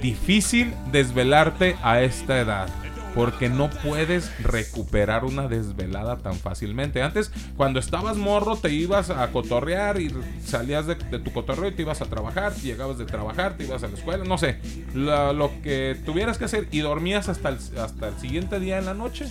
Difícil 0.00 0.74
desvelarte 0.90 1.76
a 1.84 2.02
esta 2.02 2.40
edad. 2.40 2.68
Porque 3.14 3.48
no 3.48 3.68
puedes 3.68 4.32
recuperar 4.42 5.24
una 5.24 5.48
desvelada 5.48 6.18
tan 6.18 6.34
fácilmente. 6.36 7.02
Antes, 7.02 7.30
cuando 7.56 7.78
estabas 7.78 8.16
morro, 8.16 8.56
te 8.56 8.72
ibas 8.72 9.10
a 9.10 9.30
cotorrear 9.32 10.00
y 10.00 10.10
salías 10.44 10.86
de, 10.86 10.94
tu 10.94 11.32
cotorreo 11.32 11.68
y 11.68 11.72
te 11.72 11.82
ibas 11.82 12.00
a 12.00 12.06
trabajar. 12.06 12.54
Llegabas 12.54 12.98
de 12.98 13.04
trabajar, 13.04 13.56
te 13.56 13.64
ibas 13.64 13.82
a 13.82 13.88
la 13.88 13.94
escuela, 13.94 14.24
no 14.24 14.38
sé. 14.38 14.58
lo 14.94 15.50
que 15.62 15.96
tuvieras 16.04 16.38
que 16.38 16.46
hacer 16.46 16.68
y 16.70 16.80
dormías 16.80 17.28
hasta 17.28 17.50
el, 17.50 17.58
hasta 17.78 18.08
el 18.08 18.18
siguiente 18.18 18.58
día 18.60 18.78
en 18.78 18.86
la 18.86 18.94
noche. 18.94 19.26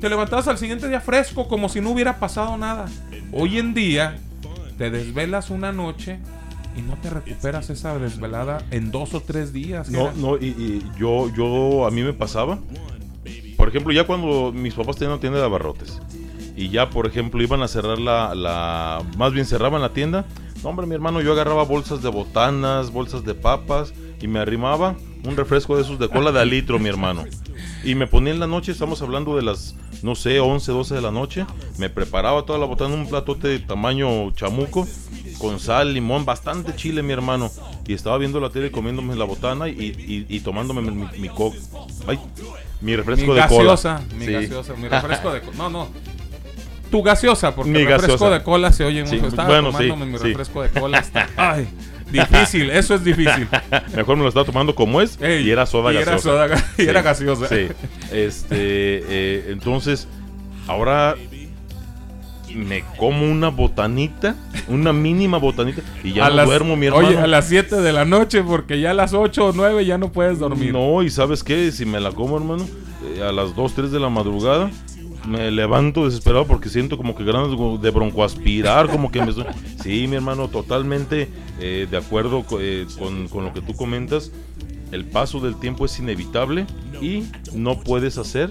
Te 0.00 0.08
levantabas 0.08 0.48
al 0.48 0.58
siguiente 0.58 0.88
día 0.88 1.00
fresco, 1.00 1.48
como 1.48 1.68
si 1.68 1.80
no 1.80 1.90
hubiera 1.90 2.18
pasado 2.18 2.56
nada. 2.56 2.86
Hoy 3.32 3.58
en 3.58 3.74
día, 3.74 4.18
te 4.78 4.90
desvelas 4.90 5.50
una 5.50 5.72
noche 5.72 6.18
y 6.76 6.82
no 6.82 6.96
te 6.96 7.10
recuperas 7.10 7.70
esa 7.70 7.98
desvelada 7.98 8.64
en 8.70 8.90
dos 8.90 9.14
o 9.14 9.20
tres 9.20 9.52
días. 9.52 9.90
No, 9.90 10.12
no, 10.12 10.36
y, 10.36 10.46
y 10.46 10.82
yo, 10.98 11.32
yo, 11.34 11.86
a 11.86 11.90
mí 11.90 12.02
me 12.02 12.12
pasaba. 12.12 12.58
Por 13.62 13.68
ejemplo, 13.68 13.92
ya 13.92 14.02
cuando 14.08 14.50
mis 14.52 14.74
papás 14.74 14.96
tenían 14.96 15.12
una 15.12 15.20
tienda 15.20 15.38
de 15.38 15.44
abarrotes 15.44 16.00
y 16.56 16.70
ya, 16.70 16.90
por 16.90 17.06
ejemplo, 17.06 17.40
iban 17.44 17.62
a 17.62 17.68
cerrar 17.68 18.00
la, 18.00 18.34
la, 18.34 19.00
más 19.16 19.32
bien 19.32 19.46
cerraban 19.46 19.80
la 19.80 19.90
tienda. 19.90 20.24
No, 20.64 20.70
hombre, 20.70 20.84
mi 20.84 20.96
hermano, 20.96 21.20
yo 21.20 21.30
agarraba 21.32 21.62
bolsas 21.62 22.02
de 22.02 22.08
botanas, 22.08 22.90
bolsas 22.90 23.24
de 23.24 23.34
papas 23.36 23.94
y 24.20 24.26
me 24.26 24.40
arrimaba 24.40 24.96
un 25.24 25.36
refresco 25.36 25.76
de 25.76 25.82
esos 25.82 26.00
de 26.00 26.08
cola 26.08 26.32
de 26.32 26.40
a 26.40 26.44
litro, 26.44 26.80
mi 26.80 26.88
hermano. 26.88 27.22
Y 27.84 27.94
me 27.94 28.08
ponía 28.08 28.32
en 28.32 28.40
la 28.40 28.48
noche, 28.48 28.72
estamos 28.72 29.00
hablando 29.00 29.36
de 29.36 29.42
las, 29.42 29.76
no 30.02 30.16
sé, 30.16 30.40
11, 30.40 30.72
12 30.72 30.96
de 30.96 31.00
la 31.00 31.12
noche. 31.12 31.46
Me 31.78 31.88
preparaba 31.88 32.42
toda 32.44 32.58
la 32.58 32.66
botana 32.66 32.92
un 32.96 33.08
platote 33.08 33.46
de 33.46 33.60
tamaño 33.60 34.32
chamuco, 34.32 34.88
con 35.38 35.60
sal, 35.60 35.94
limón, 35.94 36.24
bastante 36.24 36.74
chile, 36.74 37.04
mi 37.04 37.12
hermano. 37.12 37.48
Y 37.86 37.92
estaba 37.92 38.18
viendo 38.18 38.40
la 38.40 38.50
tele, 38.50 38.72
comiéndome 38.72 39.14
la 39.14 39.24
botana 39.24 39.68
y, 39.68 39.72
y- 39.72 40.26
y 40.28 40.40
tomándome 40.40 40.82
mi, 40.82 40.90
mi, 40.90 41.06
mi 41.20 41.28
co- 41.28 41.54
ay, 42.08 42.18
mi 42.82 42.94
refresco 42.96 43.26
mi 43.28 43.34
de 43.34 43.40
gaseosa, 43.40 43.96
cola. 43.96 44.16
mi 44.18 44.26
Sí. 44.26 44.32
gaseosa, 44.32 44.74
mi 44.74 44.88
refresco 44.88 45.32
de 45.32 45.40
cola. 45.40 45.56
No, 45.56 45.70
no. 45.70 45.88
Tu 46.90 47.02
gaseosa, 47.02 47.54
porque 47.54 47.70
Mi 47.70 47.78
refresco 47.84 48.12
gaseosa. 48.12 48.34
de 48.38 48.42
cola 48.42 48.72
se 48.72 48.84
oye 48.84 49.06
Sí, 49.06 49.14
mucho. 49.16 49.28
Estaba 49.28 49.48
bueno, 49.48 49.70
sí, 49.72 49.88
tomándome 49.88 50.06
mi 50.12 50.18
sí. 50.18 50.24
refresco 50.24 50.62
de 50.62 50.68
cola. 50.68 50.98
hasta- 50.98 51.26
ay, 51.38 51.66
difícil, 52.10 52.68
eso 52.70 52.94
es 52.96 53.02
difícil. 53.04 53.48
Mejor 53.96 54.16
me 54.18 54.22
lo 54.24 54.28
estaba 54.28 54.44
tomando 54.44 54.74
como 54.74 55.00
es 55.00 55.18
Ey, 55.22 55.46
y 55.46 55.50
era 55.50 55.64
soda 55.64 55.90
y 55.92 55.96
era 55.96 56.12
gaseosa. 56.12 56.48
soda 56.54 56.64
y 56.78 56.82
era 56.82 57.00
gaseosa. 57.00 57.48
Sí. 57.48 57.68
Este, 58.12 58.56
eh, 58.58 59.44
entonces, 59.48 60.06
ahora 60.68 61.16
me 62.54 62.84
como 62.98 63.30
una 63.30 63.48
botanita, 63.48 64.34
una 64.68 64.92
mínima 64.92 65.38
botanita 65.38 65.82
y 66.04 66.12
ya 66.12 66.26
A 66.26 66.30
no 66.30 66.36
las- 66.36 66.46
duermo, 66.46 66.76
mi 66.76 66.86
hermano. 66.86 67.08
Oye, 67.08 67.18
a 67.18 67.26
las 67.26 67.48
7 67.48 67.76
de 67.76 67.92
la 67.92 68.04
noche, 68.04 68.42
porque 68.42 68.80
ya 68.80 68.90
a 68.90 68.94
las 68.94 69.14
8 69.14 69.46
o 69.48 69.52
9 69.52 69.84
ya 69.84 69.98
no 69.98 70.12
puedes 70.12 70.38
dormir. 70.38 70.72
No, 70.72 71.02
y 71.02 71.10
sabes 71.10 71.42
qué, 71.44 71.70
si 71.72 71.84
me 71.84 72.00
la 72.00 72.12
como, 72.12 72.36
hermano, 72.36 72.66
eh, 73.16 73.22
a 73.22 73.32
las 73.32 73.54
2, 73.56 73.74
3 73.74 73.90
de 73.90 74.00
la 74.00 74.08
madrugada, 74.10 74.70
me 75.28 75.50
levanto 75.52 76.04
desesperado 76.04 76.46
porque 76.46 76.68
siento 76.68 76.96
como 76.96 77.14
que 77.14 77.24
ganas 77.24 77.48
de 77.80 77.90
broncoaspirar, 77.90 78.88
como 78.88 79.10
que 79.12 79.22
me... 79.24 79.32
Sí, 79.82 80.06
mi 80.08 80.16
hermano, 80.16 80.48
totalmente 80.48 81.28
eh, 81.60 81.86
de 81.90 81.96
acuerdo 81.96 82.44
eh, 82.60 82.86
con, 82.98 83.28
con 83.28 83.44
lo 83.44 83.52
que 83.52 83.60
tú 83.60 83.74
comentas. 83.74 84.30
El 84.92 85.04
paso 85.06 85.40
del 85.40 85.56
tiempo 85.56 85.86
es 85.86 85.98
inevitable 85.98 86.66
y 87.00 87.24
no 87.54 87.80
puedes 87.80 88.18
hacer 88.18 88.50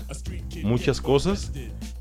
muchas 0.63 0.99
cosas 0.99 1.51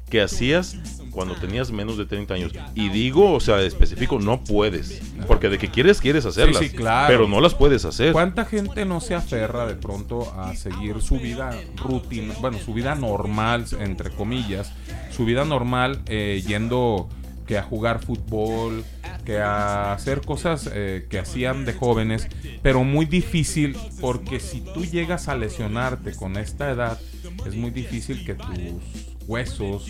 que 0.08 0.22
hacías 0.22 0.78
cuando 1.10 1.34
tenías 1.34 1.70
menos 1.70 1.98
de 1.98 2.06
30 2.06 2.34
años. 2.34 2.52
Y 2.74 2.88
digo, 2.88 3.32
o 3.32 3.40
sea, 3.40 3.60
específico, 3.62 4.18
no 4.18 4.42
puedes. 4.42 5.02
Porque 5.26 5.48
de 5.48 5.58
que 5.58 5.68
quieres, 5.68 6.00
quieres 6.00 6.24
hacerlas. 6.26 6.58
Sí, 6.58 6.68
sí, 6.68 6.76
claro. 6.76 7.08
Pero 7.08 7.28
no 7.28 7.40
las 7.40 7.54
puedes 7.54 7.84
hacer. 7.84 8.12
¿Cuánta 8.12 8.44
gente 8.44 8.84
no 8.84 9.00
se 9.00 9.14
aferra 9.14 9.66
de 9.66 9.74
pronto 9.74 10.32
a 10.36 10.54
seguir 10.54 11.00
su 11.02 11.18
vida 11.18 11.50
rutina, 11.76 12.34
bueno, 12.40 12.58
su 12.58 12.74
vida 12.74 12.94
normal, 12.94 13.66
entre 13.78 14.10
comillas, 14.10 14.72
su 15.10 15.24
vida 15.24 15.44
normal 15.44 16.00
eh, 16.06 16.42
yendo 16.46 17.08
que 17.46 17.58
a 17.58 17.62
jugar 17.64 17.98
fútbol, 18.04 18.84
que 19.24 19.40
a 19.40 19.92
hacer 19.92 20.20
cosas 20.20 20.70
eh, 20.72 21.06
que 21.10 21.18
hacían 21.18 21.64
de 21.64 21.72
jóvenes, 21.72 22.28
pero 22.62 22.84
muy 22.84 23.06
difícil 23.06 23.76
porque 24.00 24.38
si 24.38 24.60
tú 24.60 24.84
llegas 24.84 25.26
a 25.26 25.34
lesionarte 25.34 26.14
con 26.14 26.36
esta 26.36 26.70
edad, 26.70 27.00
es 27.44 27.56
muy 27.56 27.70
difícil 27.70 28.24
que 28.24 28.34
tus 28.34 29.09
huesos 29.30 29.86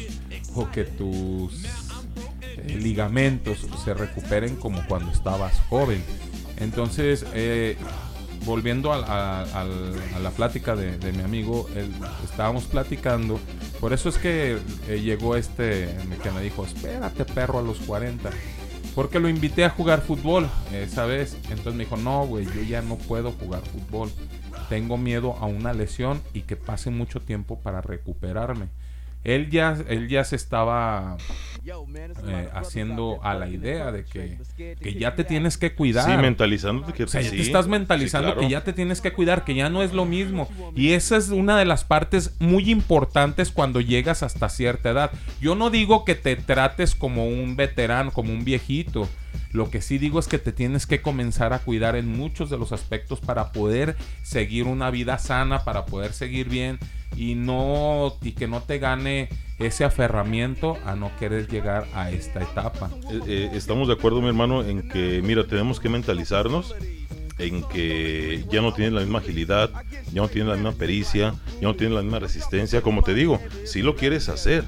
o 0.54 0.70
que 0.70 0.84
tus 0.84 1.64
eh, 2.58 2.76
ligamentos 2.78 3.66
se 3.82 3.94
recuperen 3.94 4.56
como 4.56 4.86
cuando 4.86 5.10
estabas 5.10 5.58
joven. 5.70 6.04
Entonces, 6.58 7.24
eh, 7.32 7.78
volviendo 8.44 8.92
a, 8.92 9.66
la 10.22 10.30
plática 10.32 10.76
de, 10.76 11.12
mi 11.12 11.22
amigo, 11.22 11.68
estábamos 12.22 12.64
platicando. 12.64 13.40
Por 13.80 13.94
eso 13.94 14.10
es 14.10 14.18
que 14.18 14.58
eh, 14.88 15.00
llegó 15.00 15.36
este 15.36 15.88
que 16.22 16.30
me 16.30 16.42
dijo, 16.42 16.64
espérate 16.66 17.24
perro 17.24 17.60
a 17.60 17.62
los 17.62 17.78
40. 17.78 18.30
Porque 18.94 19.20
lo 19.20 19.28
invité 19.28 19.64
a 19.64 19.70
jugar 19.70 20.02
fútbol 20.02 20.50
esa 20.72 21.06
vez. 21.06 21.36
Entonces 21.44 21.74
me 21.74 21.84
dijo, 21.84 21.96
no, 21.96 22.26
güey, 22.26 22.44
yo 22.44 22.62
ya 22.62 22.82
no 22.82 22.96
puedo 22.96 23.32
jugar 23.32 23.62
fútbol. 23.62 24.10
Tengo 24.68 24.98
miedo 24.98 25.36
a 25.40 25.46
una 25.46 25.72
lesión 25.72 26.20
y 26.34 26.42
que 26.42 26.56
pase 26.56 26.90
mucho 26.90 27.20
tiempo 27.20 27.60
para 27.60 27.80
recuperarme. 27.80 28.68
Él 29.24 29.50
ya, 29.50 29.76
él 29.88 30.08
ya 30.08 30.24
se 30.24 30.36
estaba 30.36 31.16
eh, 31.64 32.48
haciendo 32.54 33.20
a 33.22 33.34
la 33.34 33.48
idea 33.48 33.92
de 33.92 34.04
que, 34.04 34.38
que 34.56 34.94
ya 34.94 35.14
te 35.14 35.24
tienes 35.24 35.58
que 35.58 35.74
cuidar. 35.74 36.04
Sí, 36.04 36.16
mentalizándote 36.16 36.92
que 36.92 37.04
O 37.04 37.08
sea, 37.08 37.20
ya 37.20 37.30
sí, 37.30 37.36
te 37.36 37.42
estás 37.42 37.68
mentalizando 37.68 38.28
sí, 38.28 38.32
claro. 38.34 38.46
que 38.46 38.52
ya 38.52 38.64
te 38.64 38.72
tienes 38.72 39.00
que 39.00 39.12
cuidar, 39.12 39.44
que 39.44 39.54
ya 39.54 39.68
no 39.68 39.82
es 39.82 39.92
lo 39.92 40.04
mismo. 40.04 40.48
Y 40.74 40.92
esa 40.92 41.16
es 41.16 41.28
una 41.30 41.58
de 41.58 41.64
las 41.64 41.84
partes 41.84 42.36
muy 42.38 42.70
importantes 42.70 43.50
cuando 43.50 43.80
llegas 43.80 44.22
hasta 44.22 44.48
cierta 44.48 44.90
edad. 44.90 45.10
Yo 45.40 45.54
no 45.54 45.70
digo 45.70 46.04
que 46.04 46.14
te 46.14 46.36
trates 46.36 46.94
como 46.94 47.26
un 47.26 47.56
veterano, 47.56 48.10
como 48.10 48.32
un 48.32 48.44
viejito. 48.44 49.08
Lo 49.52 49.68
que 49.68 49.82
sí 49.82 49.98
digo 49.98 50.20
es 50.20 50.28
que 50.28 50.38
te 50.38 50.52
tienes 50.52 50.86
que 50.86 51.02
comenzar 51.02 51.52
a 51.52 51.58
cuidar 51.58 51.96
en 51.96 52.08
muchos 52.08 52.50
de 52.50 52.58
los 52.58 52.72
aspectos 52.72 53.20
para 53.20 53.50
poder 53.50 53.96
seguir 54.22 54.66
una 54.66 54.90
vida 54.90 55.18
sana, 55.18 55.64
para 55.64 55.86
poder 55.86 56.12
seguir 56.12 56.48
bien 56.48 56.78
y 57.16 57.34
no 57.34 58.16
y 58.22 58.32
que 58.32 58.46
no 58.46 58.62
te 58.62 58.78
gane 58.78 59.28
ese 59.58 59.84
aferramiento 59.84 60.78
a 60.86 60.96
no 60.96 61.10
querer 61.18 61.46
llegar 61.50 61.86
a 61.94 62.10
esta 62.10 62.42
etapa. 62.42 62.90
Eh, 63.10 63.20
eh, 63.26 63.50
estamos 63.54 63.88
de 63.88 63.94
acuerdo, 63.94 64.20
mi 64.20 64.28
hermano, 64.28 64.62
en 64.64 64.88
que, 64.88 65.20
mira, 65.22 65.46
tenemos 65.46 65.80
que 65.80 65.88
mentalizarnos 65.88 66.74
en 67.38 67.62
que 67.68 68.44
ya 68.50 68.60
no 68.60 68.74
tienes 68.74 68.92
la 68.92 69.00
misma 69.00 69.20
agilidad, 69.20 69.70
ya 70.12 70.20
no 70.22 70.28
tienes 70.28 70.48
la 70.50 70.54
misma 70.56 70.72
pericia, 70.72 71.34
ya 71.60 71.68
no 71.68 71.74
tienes 71.74 71.96
la 71.96 72.02
misma 72.02 72.18
resistencia. 72.18 72.82
Como 72.82 73.02
te 73.02 73.14
digo, 73.14 73.40
sí 73.64 73.80
lo 73.82 73.96
quieres 73.96 74.28
hacer, 74.28 74.64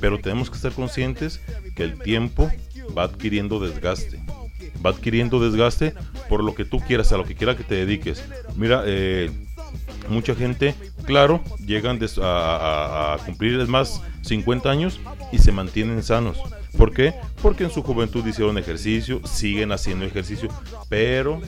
pero 0.00 0.18
tenemos 0.18 0.50
que 0.50 0.56
estar 0.56 0.72
conscientes 0.72 1.40
que 1.76 1.84
el 1.84 1.98
tiempo 1.98 2.50
va 2.96 3.04
adquiriendo 3.04 3.60
desgaste. 3.60 4.20
Va 4.84 4.90
adquiriendo 4.90 5.38
desgaste 5.40 5.94
por 6.28 6.42
lo 6.42 6.54
que 6.54 6.64
tú 6.64 6.80
quieras, 6.80 7.12
a 7.12 7.16
lo 7.16 7.24
que 7.24 7.34
quiera 7.36 7.56
que 7.56 7.62
te 7.64 7.74
dediques. 7.76 8.24
Mira, 8.56 8.82
eh, 8.86 9.30
mucha 10.08 10.34
gente, 10.34 10.74
claro, 11.04 11.42
llegan 11.64 12.00
a, 12.20 12.26
a- 12.26 13.14
a 13.14 13.18
cumplir 13.18 13.60
es 13.60 13.68
más 13.68 14.02
50 14.30 14.70
años 14.70 15.00
y 15.32 15.38
se 15.38 15.50
mantienen 15.50 16.02
sanos. 16.04 16.38
¿Por 16.78 16.92
qué? 16.94 17.14
Porque 17.42 17.64
en 17.64 17.70
su 17.70 17.82
juventud 17.82 18.24
hicieron 18.24 18.56
ejercicio, 18.58 19.20
siguen 19.26 19.72
haciendo 19.72 20.04
ejercicio, 20.06 20.48
pero, 20.88 21.40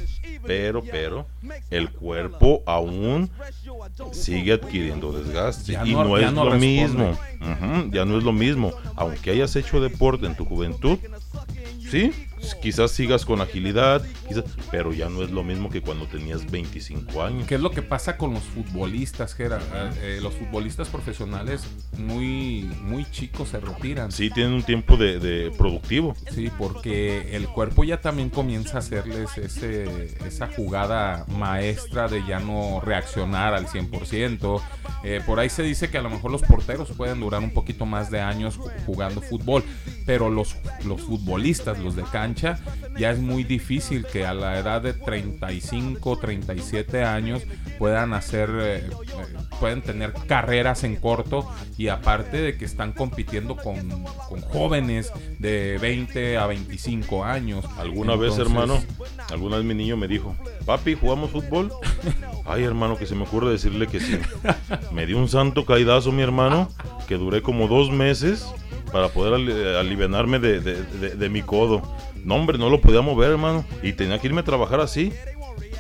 pero, 0.44 0.82
pero, 0.82 1.26
el 1.70 1.90
cuerpo 1.90 2.60
aún 2.66 3.30
sigue 4.12 4.54
adquiriendo 4.54 5.12
desgaste 5.12 5.74
y 5.84 5.92
no- 5.94 6.18
es 6.18 6.32
no 6.32 6.44
lo 6.44 6.50
responde. 6.50 6.58
mismo. 6.66 7.18
Ya 7.92 8.04
no 8.04 8.18
es 8.18 8.24
lo 8.24 8.32
mismo. 8.32 8.72
Aunque 8.96 9.30
hayas 9.30 9.54
hecho 9.54 9.80
deporte 9.80 10.26
en 10.26 10.34
tu 10.36 10.44
juventud, 10.44 10.98
sí, 11.88 12.12
quizás 12.60 12.90
sigas 12.90 13.24
con 13.24 13.40
agilidad, 13.40 14.02
quizás, 14.28 14.44
pero 14.70 14.92
ya 14.92 15.08
no 15.08 15.22
es 15.22 15.30
lo 15.30 15.42
mismo 15.44 15.70
que 15.70 15.80
cuando 15.80 16.06
tenías 16.06 16.50
25 16.50 17.22
años. 17.22 17.46
¿Qué 17.46 17.54
es 17.56 17.60
lo 17.60 17.70
que 17.70 17.82
pasa 17.82 18.16
con 18.16 18.34
los 18.34 18.42
futbolistas, 18.42 19.34
Gera? 19.34 19.58
Eh, 19.58 19.90
eh, 20.02 20.18
los 20.22 20.34
futbolistas 20.34 20.88
profesionales 20.88 21.62
muy, 21.98 22.62
muy 22.82 23.04
chicos 23.10 23.50
se 23.50 23.60
retiran. 23.60 24.10
Sí, 24.12 24.30
tienen 24.30 24.52
un 24.54 24.62
tiempo 24.62 24.96
de, 24.96 25.18
de 25.18 25.50
productivo. 25.50 26.14
Sí, 26.32 26.50
porque 26.58 27.36
el 27.36 27.48
cuerpo 27.48 27.84
ya 27.84 28.00
también 28.00 28.30
comienza 28.30 28.76
a 28.76 28.80
hacerles 28.80 29.36
ese, 29.38 30.14
esa 30.26 30.48
jugada 30.48 31.24
maestra 31.28 32.08
de 32.08 32.24
ya 32.26 32.40
no 32.40 32.80
reaccionar 32.80 33.54
al 33.54 33.66
100%. 33.66 34.60
Eh, 35.04 35.20
por 35.26 35.38
ahí 35.40 35.48
se 35.48 35.62
dice 35.62 35.90
que 35.90 35.98
a 35.98 36.02
lo 36.02 36.10
mejor 36.10 36.30
los 36.30 36.42
porteros 36.42 36.90
pueden 36.92 37.20
durar 37.20 37.42
un 37.42 37.52
poquito 37.52 37.86
más 37.86 38.10
de 38.10 38.20
años 38.20 38.58
ju- 38.58 38.70
jugando 38.86 39.20
fútbol, 39.20 39.64
pero 40.06 40.30
los, 40.30 40.56
los 40.84 41.02
futbolistas, 41.02 41.78
los 41.78 41.96
de 41.96 42.02
cancha, 42.04 42.31
ya 42.98 43.10
es 43.10 43.18
muy 43.18 43.44
difícil 43.44 44.04
que 44.06 44.24
a 44.26 44.34
la 44.34 44.58
edad 44.58 44.82
de 44.82 44.92
35, 44.94 46.16
37 46.18 47.04
años 47.04 47.42
puedan 47.78 48.12
hacer, 48.14 48.50
eh, 48.60 48.76
eh, 48.78 48.90
pueden 49.60 49.82
tener 49.82 50.12
carreras 50.26 50.84
en 50.84 50.96
corto 50.96 51.48
y 51.78 51.88
aparte 51.88 52.40
de 52.40 52.56
que 52.56 52.64
están 52.64 52.92
compitiendo 52.92 53.56
con, 53.56 53.76
con 54.28 54.40
jóvenes 54.42 55.12
de 55.38 55.78
20 55.80 56.38
a 56.38 56.46
25 56.46 57.24
años. 57.24 57.64
Alguna 57.78 58.16
vez, 58.16 58.32
Entonces, 58.32 58.38
hermano, 58.52 58.82
alguna 59.30 59.56
vez 59.56 59.64
mi 59.64 59.74
niño 59.74 59.96
me 59.96 60.08
dijo, 60.08 60.34
papi, 60.66 60.94
¿jugamos 60.94 61.30
fútbol? 61.30 61.72
Ay, 62.44 62.64
hermano, 62.64 62.96
que 62.96 63.06
se 63.06 63.14
me 63.14 63.22
ocurre 63.22 63.50
decirle 63.50 63.86
que 63.86 64.00
sí. 64.00 64.18
Me 64.92 65.06
dio 65.06 65.18
un 65.18 65.28
santo 65.28 65.64
caidazo, 65.64 66.12
mi 66.12 66.22
hermano, 66.22 66.68
que 67.08 67.16
duré 67.16 67.42
como 67.42 67.68
dos 67.68 67.90
meses 67.90 68.46
para 68.92 69.08
poder 69.08 69.34
ali- 69.34 69.76
alivianarme 69.78 70.38
de, 70.38 70.60
de- 70.60 70.82
de- 70.82 71.14
de 71.14 71.28
mi 71.28 71.42
codo. 71.42 71.82
No, 72.24 72.36
hombre, 72.36 72.58
no 72.58 72.70
lo 72.70 72.80
podía 72.80 73.00
mover, 73.02 73.30
hermano. 73.32 73.64
Y 73.82 73.92
tenía 73.94 74.18
que 74.18 74.26
irme 74.28 74.40
a 74.40 74.44
trabajar 74.44 74.80
así. 74.80 75.12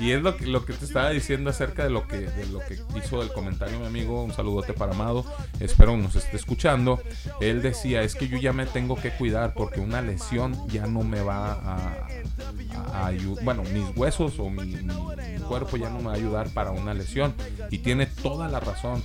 Y 0.00 0.10
es 0.10 0.22
lo 0.22 0.36
que, 0.36 0.46
lo 0.46 0.64
que 0.64 0.72
te 0.72 0.84
estaba 0.84 1.10
diciendo 1.10 1.50
acerca 1.50 1.84
de 1.84 1.90
lo 1.90 2.08
que 2.08 2.16
de 2.18 2.46
lo 2.46 2.58
que 2.60 2.78
hizo 2.98 3.22
el 3.22 3.28
comentario 3.32 3.78
mi 3.78 3.86
amigo. 3.86 4.24
Un 4.24 4.32
saludote 4.32 4.72
para 4.72 4.92
Amado. 4.92 5.24
Espero 5.60 5.96
nos 5.96 6.16
esté 6.16 6.36
escuchando. 6.36 7.00
Él 7.40 7.62
decía, 7.62 8.02
es 8.02 8.14
que 8.14 8.26
yo 8.26 8.38
ya 8.38 8.52
me 8.52 8.66
tengo 8.66 8.96
que 8.96 9.10
cuidar 9.10 9.54
porque 9.54 9.80
una 9.80 10.02
lesión 10.02 10.56
ya 10.68 10.86
no 10.86 11.02
me 11.02 11.20
va 11.22 11.52
a, 11.52 13.06
ayudar. 13.06 13.44
Bueno, 13.44 13.62
mis 13.72 13.96
huesos 13.96 14.38
o 14.38 14.50
mi, 14.50 14.64
mi- 14.66 14.82
mi 14.82 15.40
cuerpo 15.46 15.76
ya 15.76 15.90
no 15.90 15.98
me 15.98 16.06
va 16.06 16.12
a 16.12 16.16
ayudar 16.16 16.48
para 16.50 16.70
una 16.72 16.94
lesión. 16.94 17.34
Y 17.70 17.78
tiene 17.78 18.06
toda 18.06 18.48
la 18.48 18.60
razón. 18.60 19.02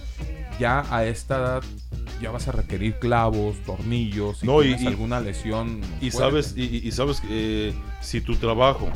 Ya 0.60 0.84
a 0.90 1.06
esta 1.06 1.38
edad 1.38 1.64
ya 2.22 2.32
vas 2.32 2.48
a 2.48 2.52
requerir 2.52 2.98
clavos, 3.00 3.58
tornillos, 3.66 4.40
si 4.40 4.48
No, 4.48 4.62
tienes 4.62 4.82
y- 4.82 4.88
alguna 4.88 5.20
lesión. 5.20 5.82
Y 6.02 6.10
fuerte. 6.12 6.18
sabes, 6.42 6.58
y, 6.58 6.92
sabes 6.92 7.22
que 7.22 7.70
eh, 7.70 7.74
si 8.02 8.22
tu 8.22 8.36
trabajo 8.38 8.90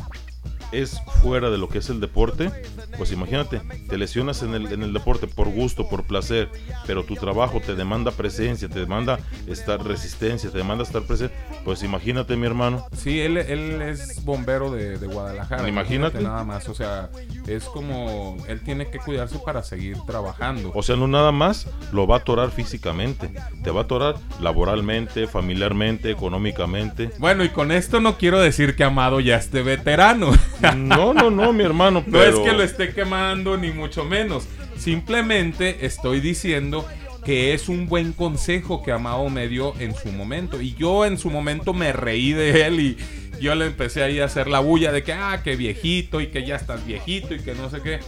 es 0.72 1.02
fuera 1.22 1.50
de 1.50 1.58
lo 1.58 1.68
que 1.70 1.80
es 1.80 1.90
el 1.90 2.00
deporte, 2.00 2.52
pues 2.98 3.12
imagínate, 3.12 3.62
te 3.90 3.98
lesionas 3.98 4.44
en 4.44 4.54
el, 4.54 4.72
en 4.72 4.84
el 4.84 4.94
deporte 4.94 5.28
por 5.28 5.50
gusto, 5.50 5.90
por 5.90 6.04
placer, 6.04 6.50
pero 6.86 7.04
tu 7.04 7.16
trabajo 7.16 7.60
te 7.60 7.76
demanda 7.76 8.12
presencia, 8.12 8.70
te 8.70 8.80
demanda 8.80 9.20
estar 9.48 9.84
resistencia, 9.84 10.50
te 10.50 10.58
demanda 10.58 10.84
estar 10.84 11.04
presente, 11.04 11.36
pues 11.64 11.84
imagínate 11.84 12.36
mi 12.36 12.46
hermano. 12.46 12.86
Sí, 12.96 13.20
él, 13.20 13.38
él 13.38 13.82
es 13.82 14.24
bombero 14.24 14.72
de, 14.72 14.98
de 14.98 15.08
Guadalajara. 15.08 15.68
Imagínate. 15.68 16.22
Nada 16.22 16.44
más, 16.44 16.68
o 16.70 16.74
sea, 16.74 17.10
es 17.48 17.66
como 17.66 18.38
él 18.48 18.62
tiene 18.62 18.90
que 18.90 19.00
cuidarse 19.00 19.40
para 19.40 19.64
seguir 19.64 19.98
trabajando. 20.06 20.72
O 20.74 20.84
sea, 20.84 20.96
no 20.96 21.08
nada 21.08 21.32
más 21.32 21.68
lo 21.92 22.08
va 22.08 22.18
a 22.18 22.20
atorar 22.20 22.52
físicamente, 22.52 23.32
te 23.64 23.72
va 23.72 23.82
a 23.82 23.84
atorar 23.84 24.16
laboralmente, 24.40 25.28
familiarmente, 25.28 26.12
económicamente. 26.12 27.12
Bueno, 27.18 27.44
y 27.44 27.50
con 27.50 27.72
esto 27.72 28.00
no 28.00 28.18
quiero 28.18 28.40
decir 28.40 28.76
que 28.76 28.84
Amado 28.84 29.20
ya 29.20 29.38
esté 29.38 29.62
veterano. 29.62 30.32
No, 30.78 31.13
no, 31.13 31.30
no, 31.30 31.54
mi 31.54 31.63
hermano, 31.63 32.04
No 32.08 32.21
es 32.21 32.30
pero- 32.32 32.43
que 32.43 32.52
lo 32.54 32.63
esté 32.63 32.93
quemando, 32.93 33.58
ni 33.58 33.71
mucho 33.71 34.04
menos. 34.06 34.47
Simplemente 34.78 35.86
estoy 35.86 36.19
diciendo 36.21 36.88
que 37.26 37.54
es 37.54 37.69
un 37.69 37.88
buen 37.88 38.13
consejo 38.13 38.82
que 38.84 38.91
Amado 38.91 39.30
me 39.30 39.47
dio 39.47 39.74
en 39.80 39.93
su 39.95 40.12
momento. 40.12 40.60
Y 40.62 40.74
yo 40.76 41.06
en 41.06 41.17
su 41.19 41.30
momento 41.30 41.74
me 41.74 41.93
reí 41.93 42.34
de 42.34 42.65
él 42.65 42.80
y 42.80 42.97
yo 43.39 43.54
le 43.56 43.67
empecé 43.67 44.02
ahí 44.04 44.19
a 44.19 44.26
hacer 44.26 44.47
la 44.47 44.60
bulla 44.60 44.91
de 44.91 45.04
que, 45.04 45.13
ah, 45.13 45.41
que 45.43 45.56
viejito 45.56 46.19
y 46.19 46.28
que 46.28 46.45
ya 46.45 46.56
estás 46.56 46.86
viejito 46.86 47.36
y 47.36 47.39
que 47.39 47.54
no 47.54 47.69
sé 47.69 47.82
qué. 47.84 48.00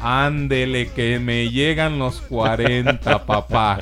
Ándele, 0.00 0.88
que 0.90 1.18
me 1.18 1.50
llegan 1.50 1.98
los 1.98 2.20
40, 2.22 3.00
papá. 3.26 3.80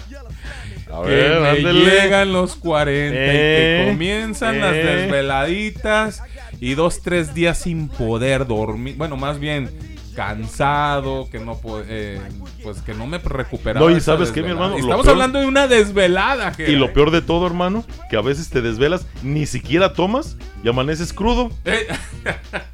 A 0.92 1.02
que 1.02 1.08
ver, 1.10 1.40
me 1.40 1.48
ándele. 1.48 1.84
llegan 1.84 2.32
los 2.32 2.56
40 2.56 3.14
y 3.14 3.18
que 3.18 3.82
Eh, 3.82 3.86
comienzan 3.90 4.60
las 4.60 4.74
eh. 4.74 4.84
desveladitas 4.84 6.22
y 6.60 6.74
dos, 6.74 7.00
tres 7.02 7.34
días 7.34 7.58
sin 7.58 7.88
poder 7.88 8.46
dormir. 8.46 8.94
Bueno, 8.96 9.16
más 9.16 9.38
bien 9.38 9.70
cansado, 10.14 11.28
que 11.30 11.38
no 11.38 11.60
eh, 11.86 12.20
pues 12.62 12.80
que 12.82 12.94
no 12.94 13.06
me 13.06 13.18
recuperaba. 13.18 13.88
No, 13.90 13.94
y 13.94 14.00
¿sabes 14.00 14.32
qué, 14.32 14.42
mi 14.42 14.48
hermano? 14.50 14.76
Estamos 14.76 15.04
peor- 15.04 15.12
hablando 15.12 15.38
de 15.40 15.46
una 15.46 15.68
desvelada. 15.68 16.54
Y 16.58 16.72
lo 16.76 16.92
peor 16.92 17.10
de 17.10 17.20
todo, 17.22 17.46
hermano, 17.46 17.84
que 18.10 18.16
a 18.16 18.22
veces 18.22 18.48
te 18.48 18.62
desvelas, 18.62 19.06
ni 19.22 19.44
siquiera 19.46 19.92
tomas 19.92 20.36
y 20.64 20.68
amaneces 20.68 21.12
crudo. 21.12 21.50
Eh, 21.66 21.86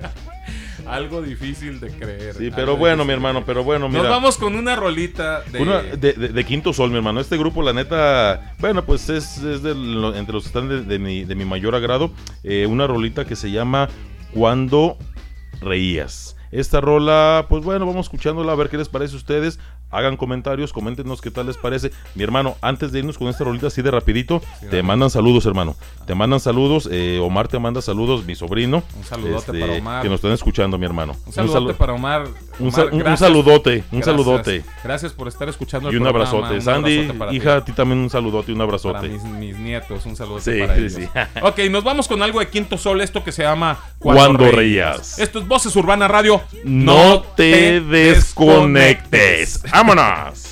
Algo 0.86 1.22
difícil 1.22 1.80
de 1.80 1.88
creer. 1.90 2.34
Sí, 2.34 2.50
pero 2.54 2.76
bueno, 2.76 3.04
mi 3.04 3.12
hermano, 3.12 3.44
pero 3.46 3.62
bueno, 3.64 3.86
Nos 3.88 3.94
mira. 3.98 4.08
vamos 4.10 4.36
con 4.36 4.54
una 4.54 4.74
rolita 4.76 5.42
de... 5.42 5.60
Una 5.62 5.82
de, 5.82 6.12
de- 6.12 6.28
de 6.28 6.44
Quinto 6.44 6.72
Sol, 6.72 6.90
mi 6.90 6.96
hermano. 6.96 7.20
Este 7.20 7.36
grupo, 7.36 7.62
la 7.62 7.72
neta, 7.72 8.54
bueno, 8.58 8.84
pues 8.84 9.08
es, 9.08 9.38
es 9.38 9.64
entre 9.64 10.32
los 10.32 10.42
que 10.44 10.48
están 10.48 10.68
de, 10.68 10.82
de 10.82 10.98
mi, 10.98 11.24
de 11.24 11.34
mi 11.34 11.44
mayor 11.44 11.74
agrado. 11.74 12.12
Eh, 12.42 12.66
una 12.66 12.86
rolita 12.86 13.24
que 13.24 13.36
se 13.36 13.50
llama 13.50 13.88
Cuando 14.32 14.96
Reías. 15.60 16.36
Esta 16.50 16.80
rola, 16.80 17.46
pues 17.48 17.64
bueno, 17.64 17.86
vamos 17.86 18.06
escuchándola 18.06 18.52
a 18.52 18.56
ver 18.56 18.68
qué 18.68 18.76
les 18.76 18.88
parece 18.88 19.14
a 19.14 19.18
ustedes. 19.18 19.58
Hagan 19.92 20.16
comentarios, 20.16 20.72
coméntenos 20.72 21.20
qué 21.20 21.30
tal 21.30 21.46
les 21.46 21.56
parece. 21.56 21.90
Mi 22.14 22.24
hermano, 22.24 22.56
antes 22.62 22.90
de 22.92 22.98
irnos 23.00 23.18
con 23.18 23.28
esta 23.28 23.44
rolita 23.44 23.66
así 23.68 23.82
de 23.82 23.90
rapidito, 23.90 24.42
te 24.70 24.82
mandan 24.82 25.10
saludos, 25.10 25.46
hermano. 25.46 25.76
Te 26.06 26.14
mandan 26.14 26.40
saludos. 26.40 26.88
eh, 26.90 27.18
Omar 27.22 27.46
te 27.48 27.58
manda 27.58 27.80
saludos, 27.82 28.24
mi 28.24 28.34
sobrino. 28.34 28.78
este, 28.78 28.98
Un 28.98 29.04
saludote 29.04 29.60
para 29.60 29.72
Omar. 29.74 30.02
Que 30.02 30.08
nos 30.08 30.16
están 30.16 30.32
escuchando, 30.32 30.78
mi 30.78 30.86
hermano. 30.86 31.14
Un 31.26 31.32
saludote 31.32 31.72
salu- 31.74 31.76
para 31.76 31.92
Omar. 31.92 32.22
Un, 32.58 32.68
Omar, 32.68 32.72
sal- 32.72 32.86
un- 32.88 32.92
un 32.94 32.98
gracias. 33.00 33.20
saludote, 33.20 33.70
un 33.70 34.00
Gracias. 34.00 34.04
saludote. 34.06 34.64
Gracias 34.82 35.12
por 35.12 35.28
estar 35.28 35.48
escuchando 35.48 35.88
el 35.90 35.94
Y 35.94 35.98
un 35.98 36.04
programa, 36.04 36.28
abrazote. 36.30 36.54
un 36.56 36.62
Sandy, 36.62 36.92
abrazote 36.94 37.18
para 37.18 37.30
ti. 37.30 37.36
hija, 37.36 37.56
a 37.56 37.64
ti 37.64 37.72
también 37.72 37.98
un 38.00 38.10
saludote 38.10 38.50
y 38.50 38.54
un 38.54 38.58
Para 38.58 38.64
abrazote. 38.64 39.08
mis, 39.08 39.22
mis 39.24 39.58
nietos, 39.58 40.06
un 40.06 40.16
saludo 40.16 40.40
Sí, 40.40 40.58
para 40.60 40.74
sí, 40.76 40.80
ellos. 40.80 40.92
sí. 40.94 41.08
ok, 41.42 41.58
nos 41.70 41.84
vamos 41.84 42.08
con 42.08 42.22
algo 42.22 42.40
de 42.40 42.48
Quinto 42.48 42.78
Sol, 42.78 43.00
esto 43.02 43.22
que 43.22 43.32
se 43.32 43.42
llama 43.42 43.78
Cuando 43.98 44.50
reías. 44.50 45.18
Esto 45.18 45.38
es 45.38 45.46
Voces 45.46 45.74
Urbana 45.76 46.08
Radio. 46.08 46.40
No 46.64 47.20
te 47.36 47.80
desconectes. 47.80 49.62
¡Vámonos! 49.82 50.51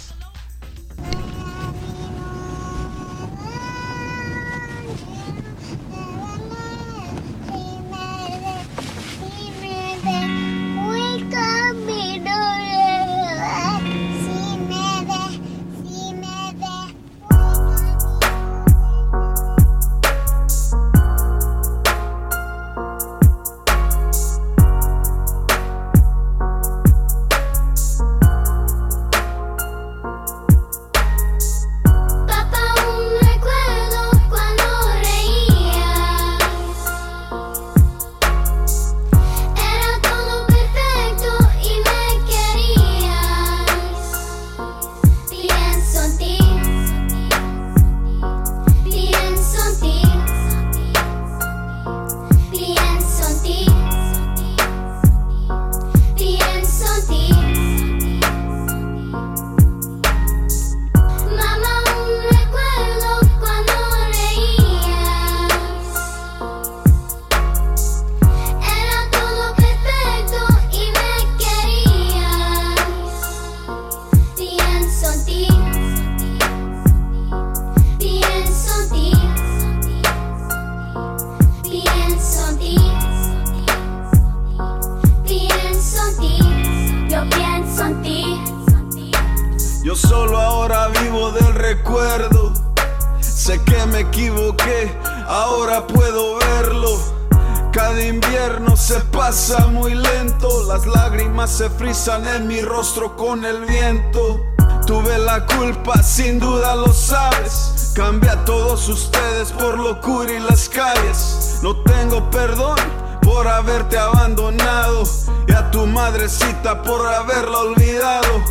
En 102.09 102.49
mi 102.49 102.63
rostro 102.63 103.15
con 103.15 103.45
el 103.45 103.67
viento. 103.67 104.47
Tuve 104.87 105.19
la 105.19 105.45
culpa, 105.45 106.03
sin 106.03 106.39
duda 106.39 106.75
lo 106.75 106.95
sabes. 106.95 107.93
Cambia 107.95 108.33
a 108.33 108.45
todos 108.47 108.89
ustedes 108.89 109.53
por 109.53 109.79
locura 109.79 110.33
y 110.33 110.39
las 110.41 110.71
calles. 110.71 111.59
No 111.63 111.77
tengo 111.83 112.31
perdón 112.31 112.79
por 113.21 113.47
haberte 113.47 113.99
abandonado 113.99 115.03
y 115.47 115.53
a 115.53 115.71
tu 115.71 115.87
madrecita 115.87 116.83
por 116.83 117.07
haberla 117.07 117.59
olvidado. 117.59 118.45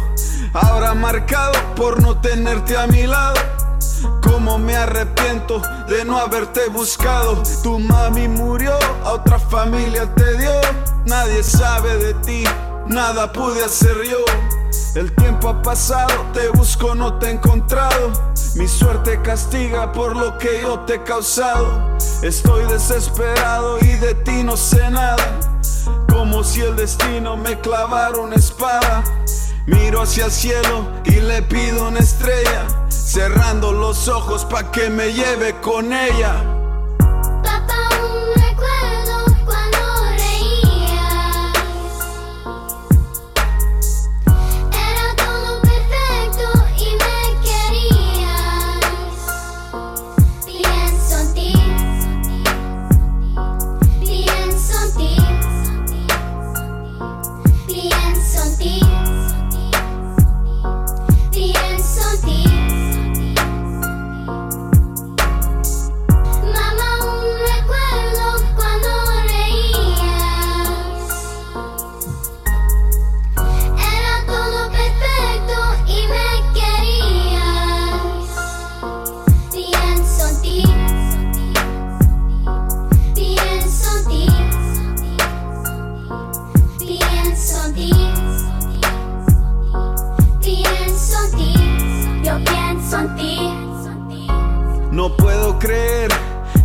Ahora 0.54 0.93
marcado 0.93 1.54
por 1.76 2.04
no 2.04 2.22
tenerte 2.22 2.78
a 2.78 2.86
mi 2.86 3.08
lado. 3.08 3.39
Como 4.22 4.60
me 4.60 4.76
arrepiento 4.76 5.60
de 5.88 6.06
no 6.06 6.20
haberte 6.20 6.70
buscado. 6.70 7.41
Tu 7.64 7.80
mami 7.80 8.28
murió, 8.28 8.78
a 9.04 9.14
otra 9.14 9.39
familia 9.39 10.14
te 10.14 10.38
dio. 10.38 10.52
Nadie 11.06 11.41
sabe 11.41 11.97
de 11.97 12.14
ti, 12.14 12.43
nada 12.89 13.31
pude 13.31 13.63
hacer 13.63 13.95
yo. 14.03 14.25
El 14.95 15.13
tiempo 15.15 15.49
ha 15.49 15.61
pasado, 15.61 16.25
te 16.33 16.49
busco, 16.49 16.95
no 16.95 17.17
te 17.19 17.27
he 17.27 17.31
encontrado. 17.31 18.11
Mi 18.55 18.67
suerte 18.67 19.21
castiga 19.21 19.91
por 19.91 20.15
lo 20.15 20.37
que 20.37 20.61
yo 20.61 20.79
te 20.81 20.95
he 20.95 21.03
causado. 21.03 21.97
Estoy 22.23 22.65
desesperado 22.65 23.79
y 23.79 23.95
de 23.95 24.15
ti 24.15 24.43
no 24.43 24.57
sé 24.57 24.89
nada. 24.89 25.39
Como 26.09 26.43
si 26.43 26.61
el 26.61 26.75
destino 26.75 27.37
me 27.37 27.59
clavara 27.59 28.17
una 28.17 28.35
espada. 28.35 29.03
Miro 29.67 30.01
hacia 30.01 30.25
el 30.25 30.31
cielo 30.31 30.91
y 31.05 31.11
le 31.11 31.43
pido 31.43 31.87
una 31.87 31.99
estrella. 31.99 32.65
Cerrando 32.89 33.71
los 33.71 34.07
ojos 34.07 34.45
pa' 34.45 34.71
que 34.71 34.89
me 34.89 35.13
lleve 35.13 35.59
con 35.61 35.93
ella. 35.93 36.59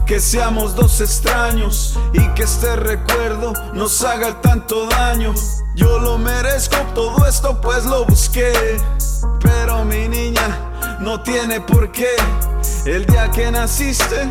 Que 0.06 0.20
seamos 0.20 0.74
dos 0.74 1.00
extraños 1.00 1.98
y 2.12 2.20
que 2.34 2.42
este 2.42 2.76
recuerdo 2.76 3.52
nos 3.72 4.02
haga 4.04 4.40
tanto 4.40 4.86
daño. 4.86 5.34
Yo 5.74 5.98
lo 5.98 6.18
merezco 6.18 6.76
todo 6.94 7.26
esto 7.26 7.60
pues 7.60 7.84
lo 7.84 8.04
busqué, 8.04 8.52
pero 9.40 9.84
mi 9.84 10.08
niña 10.08 10.98
no 11.00 11.22
tiene 11.22 11.60
por 11.60 11.90
qué. 11.90 12.14
El 12.84 13.06
día 13.06 13.30
que 13.30 13.50
naciste 13.50 14.30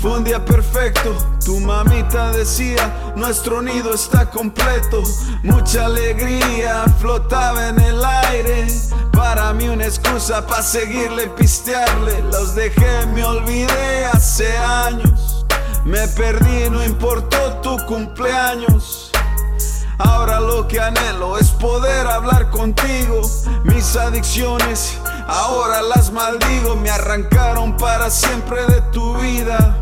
fue 0.00 0.12
un 0.18 0.24
día 0.24 0.44
perfecto. 0.44 1.16
Tu 1.44 1.58
mamita 1.60 2.30
decía, 2.32 3.12
nuestro 3.16 3.62
nido 3.62 3.94
está 3.94 4.30
completo. 4.30 5.02
Mucha 5.42 5.86
alegría 5.86 6.84
flotaba 7.00 7.68
en 7.68 7.80
el 7.80 8.04
aire. 8.04 8.66
Para 9.12 9.52
mí 9.52 9.68
una 9.68 9.86
excusa 9.86 10.46
para 10.46 10.62
seguirle 10.62 11.24
y 11.24 11.28
pistearle. 11.30 12.22
Los 12.30 12.54
dejé, 12.54 13.06
me 13.06 13.24
olvidé 13.24 14.06
hace 14.06 14.56
años. 14.56 15.46
Me 15.84 16.06
perdí, 16.08 16.70
no 16.70 16.84
importó 16.84 17.54
tu 17.62 17.76
cumpleaños. 17.86 19.10
Ahora 19.98 20.38
lo 20.38 20.68
que 20.68 20.78
anhelo 20.78 21.38
es 21.38 21.50
poder 21.50 22.06
hablar 22.06 22.50
contigo. 22.50 23.22
Mis 23.64 23.96
adicciones 23.96 24.96
ahora 25.26 25.82
las 25.82 26.12
maldigo. 26.12 26.76
Me 26.76 26.90
arrancaron 26.90 27.76
para 27.76 28.10
siempre 28.10 28.64
de 28.66 28.80
tu 28.92 29.16
vida. 29.16 29.80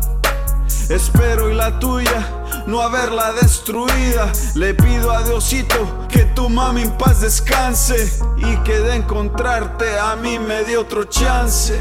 Espero 0.89 1.51
y 1.51 1.53
la 1.53 1.79
tuya 1.79 2.63
no 2.65 2.81
haberla 2.81 3.33
destruida. 3.33 4.31
Le 4.55 4.73
pido 4.73 5.11
a 5.11 5.23
Diosito 5.23 6.07
que 6.07 6.23
tu 6.35 6.49
mami 6.49 6.83
en 6.83 6.97
paz 6.97 7.21
descanse 7.21 8.09
y 8.37 8.55
que 8.63 8.79
de 8.79 8.95
encontrarte 8.95 9.99
a 9.99 10.15
mí 10.15 10.39
me 10.39 10.63
dio 10.63 10.81
otro 10.81 11.03
chance. 11.05 11.77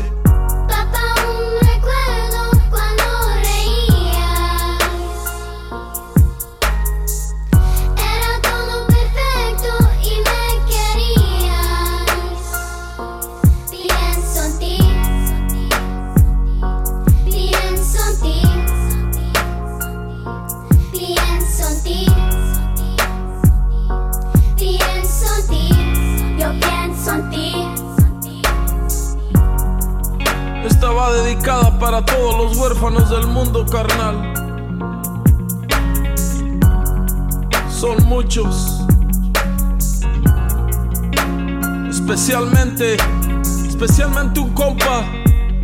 Especialmente 43.86 44.40
un 44.40 44.50
compa 44.52 45.04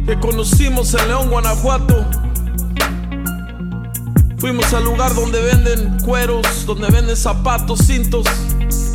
que 0.06 0.16
conocimos 0.20 0.94
en 0.94 1.08
León, 1.08 1.28
Guanajuato. 1.28 2.06
Fuimos 4.38 4.72
al 4.72 4.84
lugar 4.84 5.12
donde 5.14 5.42
venden 5.42 5.98
cueros, 6.04 6.64
donde 6.64 6.88
venden 6.88 7.16
zapatos, 7.16 7.80
cintos. 7.80 8.24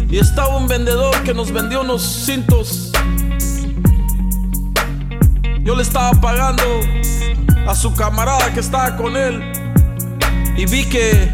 Y 0.10 0.18
estaba 0.18 0.56
un 0.56 0.68
vendedor 0.68 1.14
que 1.24 1.34
nos 1.34 1.52
vendió 1.52 1.82
unos 1.82 2.02
cintos 2.02 2.92
yo 5.68 5.76
le 5.76 5.82
estaba 5.82 6.12
pagando 6.22 6.64
a 7.68 7.76
su 7.76 7.94
camarada 7.94 8.54
que 8.54 8.62
estaba 8.62 8.96
con 8.96 9.18
él. 9.18 9.44
Y 10.56 10.66
vi 10.66 10.86
que 10.86 11.30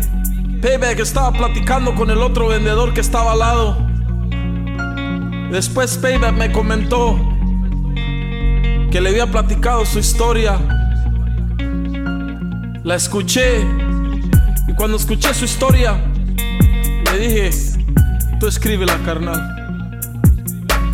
Payback 0.60 0.98
estaba 0.98 1.32
platicando 1.32 1.94
con 1.94 2.10
el 2.10 2.18
otro 2.18 2.48
vendedor 2.48 2.96
que 2.96 3.02
estaba 3.02 3.34
al 3.34 3.40
lado. 3.40 3.78
Después 5.52 6.00
Payback 6.00 6.34
me 6.34 6.52
comentó 6.52 7.23
que 8.94 9.02
le 9.02 9.10
había 9.10 9.26
platicado 9.26 9.88
su 9.88 9.98
historia. 9.98 10.60
La 12.84 12.94
escuché. 12.94 13.62
Y 14.68 14.74
cuando 14.76 14.98
escuché 14.98 15.34
su 15.34 15.46
historia, 15.46 16.00
le 17.12 17.18
dije, 17.18 17.50
tú 18.40 18.46
escríbela, 18.46 18.96
carnal. 19.04 19.42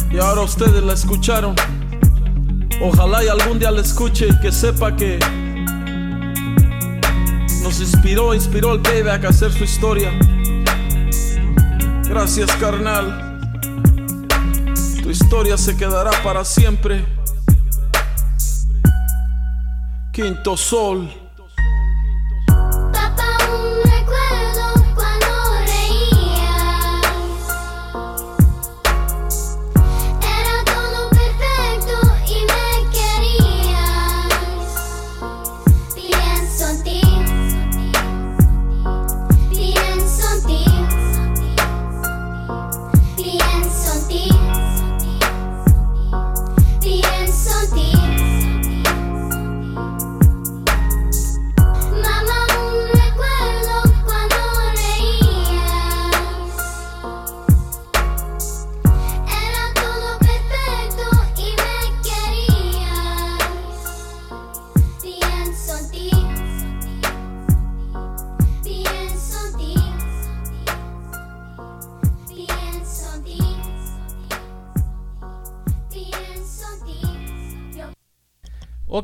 Y 0.09 0.17
ahora 0.17 0.43
ustedes 0.43 0.81
la 0.81 0.93
escucharon. 0.93 1.55
Ojalá 2.81 3.21
y 3.21 3.27
algún 3.27 3.59
día 3.59 3.69
la 3.69 3.81
escuche 3.81 4.29
y 4.29 4.39
que 4.39 4.53
sepa 4.53 4.95
que 4.95 5.19
nos 7.61 7.81
inspiró, 7.81 8.33
inspiró 8.33 8.75
el 8.75 8.79
payback 8.79 9.25
a 9.25 9.27
hacer 9.27 9.51
su 9.51 9.65
historia. 9.65 10.09
Gracias, 12.07 12.49
carnal. 12.61 13.41
Tu 15.03 15.09
historia 15.09 15.57
se 15.57 15.75
quedará 15.75 16.11
para 16.23 16.45
siempre. 16.45 17.18
Quinto 20.19 20.57
Sol. 20.57 21.28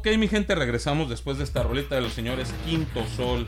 Ok, 0.08 0.16
mi 0.18 0.28
gente, 0.28 0.54
regresamos 0.54 1.10
después 1.10 1.40
de 1.40 1.44
esta 1.44 1.64
roleta 1.64 1.96
de 1.96 2.02
los 2.02 2.14
señores 2.14 2.54
Quinto 2.64 3.04
Sol. 3.18 3.44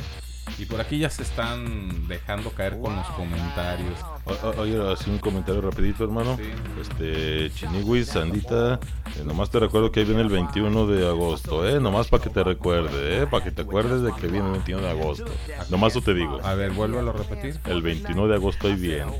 Y 0.58 0.66
por 0.66 0.80
aquí 0.82 0.97
ya 0.97 1.10
se 1.10 1.22
están 1.22 2.08
dejando 2.08 2.49
caer 2.51 2.80
con 2.80 2.95
los 2.95 3.05
comentarios. 3.10 3.99
O- 4.26 4.62
Oye, 4.62 4.80
así 4.91 5.10
un 5.12 5.20
comentario 5.20 5.62
rapidito, 5.62 6.03
hermano. 6.05 6.36
Este, 6.82 7.51
Chiniwis, 7.53 8.08
Sandita, 8.08 8.80
eh, 9.18 9.24
nomás 9.26 9.51
te 9.51 9.60
recuerdo 9.60 9.91
que 9.91 9.99
ahí 9.99 10.05
viene 10.08 10.22
el 10.22 10.30
21 10.30 10.88
de 10.88 11.05
agosto, 11.08 11.68
¿eh? 11.68 11.80
Nomás 11.80 12.08
para 12.08 12.24
que 12.24 12.30
te 12.32 12.43
recuerde, 12.43 13.22
¿eh? 13.22 13.28
Para 13.28 13.43
que 13.43 13.51
te 13.51 13.62
acuerdes 13.62 14.01
de 14.01 14.12
que 14.14 14.28
viene 14.28 14.47
el 14.47 14.53
21 14.53 14.82
de 14.82 14.89
agosto. 14.89 15.26
Nomás 15.70 15.91
eso 15.93 16.01
te 16.01 16.14
digo. 16.16 16.39
A 16.43 16.55
ver, 16.55 16.72
vuélvelo 16.72 17.12
a 17.12 17.14
repetir. 17.14 17.60
El 17.66 17.82
21 17.84 18.28
de 18.28 18.36
agosto 18.36 18.68
ahí 18.68 18.76
viene. 18.76 19.12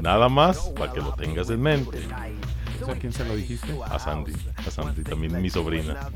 Nada 0.00 0.28
más 0.30 0.58
para 0.76 0.92
que 0.92 1.00
lo 1.00 1.12
tengas 1.12 1.48
en 1.50 1.60
mente. 1.62 2.00
¿Eso 2.82 2.92
a 2.92 2.96
quién 2.96 3.12
se 3.12 3.24
lo 3.24 3.36
dijiste? 3.36 3.68
A 3.84 3.98
Sandy, 3.98 4.32
a 4.56 4.70
Sandy, 4.70 5.02
también 5.04 5.40
mi 5.40 5.50
sobrina. 5.50 6.08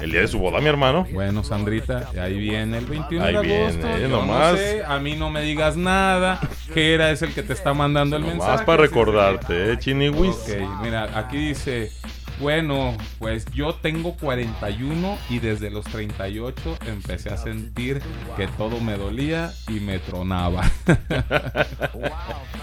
El 0.00 0.12
día 0.12 0.20
de 0.20 0.28
su 0.28 0.38
boda, 0.38 0.60
mi 0.60 0.66
hermano. 0.66 1.06
Bueno, 1.10 1.42
Sandrita, 1.42 2.10
ahí 2.20 2.38
viene 2.38 2.78
el 2.78 2.84
21 2.84 3.24
Ahí 3.24 3.32
de 3.32 3.38
agosto. 3.38 3.86
viene, 3.86 4.00
Yo 4.02 4.08
nomás. 4.08 4.52
No 4.52 4.58
sé, 4.58 4.84
a 4.84 4.98
mí 4.98 5.16
no 5.16 5.30
me 5.30 5.40
digas 5.40 5.76
nada. 5.76 6.38
Gera 6.74 7.10
es 7.10 7.22
el 7.22 7.32
que 7.32 7.42
te 7.42 7.54
está 7.54 7.72
mandando 7.72 8.16
el 8.16 8.24
mensaje. 8.24 8.50
Más 8.52 8.62
para 8.62 8.82
recordarte, 8.82 9.72
¿eh, 9.72 9.78
Chiniwis? 9.78 10.34
Ok, 10.34 10.82
mira, 10.82 11.18
aquí 11.18 11.38
dice, 11.38 11.90
bueno, 12.40 12.94
pues 13.18 13.46
yo 13.54 13.74
tengo 13.74 14.16
41 14.16 15.18
y 15.30 15.38
desde 15.38 15.70
los 15.70 15.86
38 15.86 16.78
empecé 16.86 17.30
a 17.30 17.38
sentir 17.38 18.02
que 18.36 18.48
todo 18.48 18.80
me 18.80 18.98
dolía 18.98 19.50
y 19.68 19.80
me 19.80 19.98
tronaba. 19.98 20.62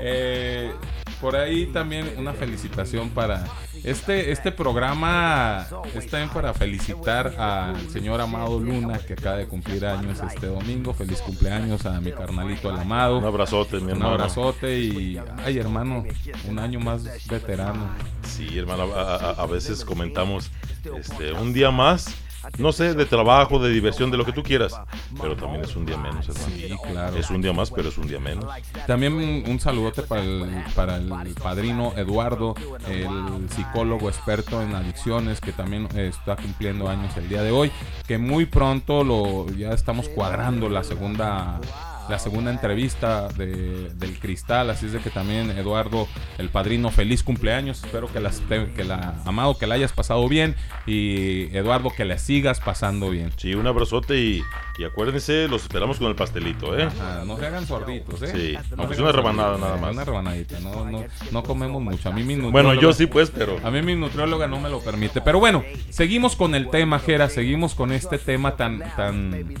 Eh, 0.00 0.72
por 1.20 1.36
ahí 1.36 1.66
también 1.66 2.14
una 2.16 2.32
felicitación 2.32 3.10
para 3.10 3.44
este 3.84 4.30
este 4.32 4.52
programa 4.52 5.66
es 5.94 6.08
también 6.08 6.30
para 6.30 6.52
felicitar 6.54 7.28
al 7.38 7.88
señor 7.90 8.20
Amado 8.20 8.58
Luna 8.60 8.98
que 8.98 9.12
acaba 9.14 9.36
de 9.36 9.46
cumplir 9.46 9.84
años 9.86 10.18
este 10.20 10.46
domingo. 10.46 10.92
Feliz 10.94 11.20
cumpleaños 11.20 11.86
a 11.86 12.00
mi 12.00 12.12
carnalito 12.12 12.70
el 12.70 12.78
Amado. 12.78 13.18
Un 13.18 13.24
abrazote, 13.24 13.76
mi 13.78 13.84
un 13.84 13.90
hermano. 13.90 14.10
abrazote 14.14 14.78
y 14.78 15.20
ay 15.44 15.58
hermano 15.58 16.04
un 16.48 16.58
año 16.58 16.80
más 16.80 17.04
veterano. 17.28 17.88
Sí, 18.22 18.58
hermano, 18.58 18.92
a, 18.94 19.16
a- 19.16 19.30
a 19.42 19.46
veces 19.46 19.84
comentamos 19.84 20.50
este, 20.98 21.32
un 21.32 21.52
día 21.52 21.70
más, 21.70 22.14
no 22.56 22.72
sé, 22.72 22.94
de 22.94 23.06
trabajo, 23.06 23.58
de 23.58 23.70
diversión, 23.70 24.10
de 24.10 24.16
lo 24.16 24.24
que 24.24 24.32
tú 24.32 24.42
quieras, 24.42 24.80
pero 25.20 25.36
también 25.36 25.64
es 25.64 25.76
un 25.76 25.84
día 25.84 25.96
menos, 25.96 26.28
hermano. 26.28 26.46
Sí, 26.46 26.74
claro. 26.90 27.16
Es 27.16 27.30
un 27.30 27.42
día 27.42 27.52
más, 27.52 27.70
pero 27.70 27.88
es 27.88 27.98
un 27.98 28.08
día 28.08 28.18
menos. 28.18 28.46
También 28.86 29.12
un, 29.14 29.60
saludote 29.60 30.02
para 30.02 30.22
el, 30.22 30.64
para 30.74 30.96
el 30.96 31.34
padrino 31.34 31.92
Eduardo, 31.96 32.54
el 32.88 33.48
psicólogo 33.50 34.08
experto 34.08 34.62
en 34.62 34.74
adicciones, 34.74 35.40
que 35.40 35.52
también 35.52 35.88
está 35.96 36.36
cumpliendo 36.36 36.88
años 36.88 37.16
el 37.16 37.28
día 37.28 37.42
de 37.42 37.50
hoy, 37.50 37.70
que 38.06 38.18
muy 38.18 38.46
pronto 38.46 39.04
lo 39.04 39.50
ya 39.50 39.72
estamos 39.72 40.08
cuadrando 40.08 40.68
la 40.68 40.84
segunda 40.84 41.60
la 42.08 42.18
segunda 42.18 42.50
entrevista 42.50 43.28
de- 43.28 43.90
del 43.94 44.18
Cristal, 44.18 44.70
así 44.70 44.86
es 44.86 44.92
de 44.92 45.00
que 45.00 45.10
también 45.10 45.50
Eduardo, 45.50 46.08
el 46.38 46.48
padrino, 46.48 46.90
feliz 46.90 47.22
cumpleaños, 47.22 47.82
espero 47.84 48.10
que, 48.12 48.20
las, 48.20 48.40
que 48.74 48.84
la, 48.84 49.14
Amado, 49.24 49.56
que 49.58 49.66
la 49.66 49.74
hayas 49.74 49.92
pasado 49.92 50.26
bien 50.28 50.54
y 50.86 51.54
Eduardo, 51.56 51.90
que 51.94 52.04
la 52.04 52.18
sigas 52.18 52.60
pasando 52.60 53.10
bien. 53.10 53.30
Sí, 53.36 53.54
un 53.54 53.66
abrazote 53.66 54.18
y, 54.18 54.42
y 54.78 54.84
acuérdense, 54.84 55.48
los 55.48 55.62
esperamos 55.62 55.98
con 55.98 56.08
el 56.08 56.14
pastelito, 56.14 56.78
¿eh? 56.78 56.88
No 57.26 57.36
se 57.38 57.46
hagan 57.46 57.66
sorditos, 57.66 58.22
¿eh? 58.22 58.32
Sí, 58.32 58.56
No 58.76 58.82
aunque 58.82 58.94
se 58.96 59.00
es 59.02 59.04
una 59.04 59.12
rebanada 59.12 59.58
nada 59.58 59.76
más. 59.76 59.92
Una 59.92 60.04
rebanadita, 60.04 60.60
no, 60.60 60.84
no, 60.84 61.04
no 61.30 61.42
comemos 61.42 61.82
mucho. 61.82 62.08
A 62.08 62.12
mí 62.12 62.22
mi 62.24 62.36
Bueno, 62.36 62.70
nutrióloga- 62.74 62.80
yo 62.80 62.92
sí, 62.92 63.06
pues, 63.06 63.30
pero- 63.30 63.58
A 63.64 63.70
mí 63.70 63.82
mi 63.82 63.94
nutrióloga 63.94 64.46
no 64.46 64.60
me 64.60 64.70
lo 64.70 64.80
permite. 64.80 65.20
Pero 65.20 65.38
bueno, 65.40 65.64
seguimos 65.90 66.36
con 66.36 66.54
el 66.54 66.70
tema, 66.70 66.98
Jera. 66.98 67.28
Seguimos 67.28 67.74
con 67.74 67.92
este 67.92 68.18
tema 68.18 68.56
tan... 68.56 68.78
tan 68.96 69.54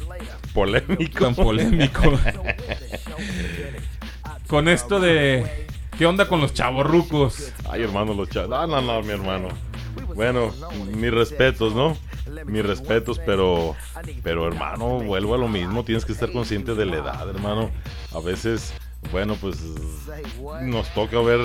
Polémico. 0.54 1.24
Tan 1.24 1.34
polémico. 1.34 2.18
con 4.48 4.68
esto 4.68 5.00
de... 5.00 5.66
¿Qué 5.96 6.06
onda 6.06 6.28
con 6.28 6.40
los 6.40 6.54
chavorrucos? 6.54 7.52
Ay, 7.68 7.82
hermano, 7.82 8.14
los 8.14 8.28
chavos. 8.30 8.50
No, 8.50 8.66
no, 8.68 8.80
no, 8.80 9.02
mi 9.02 9.10
hermano. 9.10 9.48
Bueno, 10.14 10.52
mis 10.94 11.10
respetos, 11.10 11.74
¿no? 11.74 11.96
Mis 12.46 12.64
respetos, 12.64 13.18
pero, 13.26 13.74
pero 14.22 14.46
hermano, 14.46 15.00
vuelvo 15.00 15.34
a 15.34 15.38
lo 15.38 15.48
mismo. 15.48 15.84
Tienes 15.84 16.04
que 16.04 16.12
estar 16.12 16.30
consciente 16.30 16.76
de 16.76 16.86
la 16.86 16.96
edad, 16.98 17.28
hermano. 17.28 17.70
A 18.14 18.20
veces, 18.20 18.72
bueno, 19.10 19.34
pues 19.40 19.58
nos 20.62 20.88
toca 20.94 21.18
ver 21.20 21.40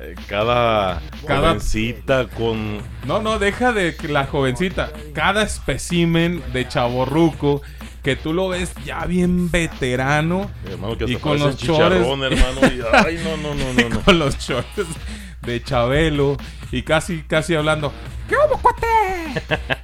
eh, 0.00 0.14
cada, 0.26 1.02
Cada- 1.26 1.48
jovencita 1.50 2.26
con 2.28 2.78
No, 3.04 3.20
no, 3.20 3.38
deja 3.38 3.72
de 3.72 3.94
que 3.96 4.08
la 4.08 4.26
jovencita. 4.26 4.90
Cada 5.12 5.42
espécimen 5.42 6.42
de 6.54 6.66
chavorruco 6.66 7.60
que 8.02 8.16
tú 8.16 8.32
lo 8.32 8.48
ves 8.48 8.72
ya 8.84 9.04
bien 9.06 9.50
veterano 9.50 10.50
hermano 10.66 10.96
que 10.96 11.04
y 11.04 11.16
con 11.16 11.38
los 11.38 11.56
chores 11.56 12.00
hermano. 12.06 12.60
y- 12.62 12.80
ay, 12.92 13.20
no, 13.24 13.36
no, 13.36 13.54
no, 13.54 13.72
no, 13.74 13.88
no. 13.96 14.00
con 14.00 14.18
los 14.18 14.38
shorts 14.38 14.86
de 15.42 15.62
Chabelo 15.62 16.36
y 16.72 16.82
casi 16.82 17.22
casi 17.22 17.54
hablando 17.54 17.92
¿Qué 18.28 18.36
hubo, 18.36 18.58
cuate? 18.62 18.86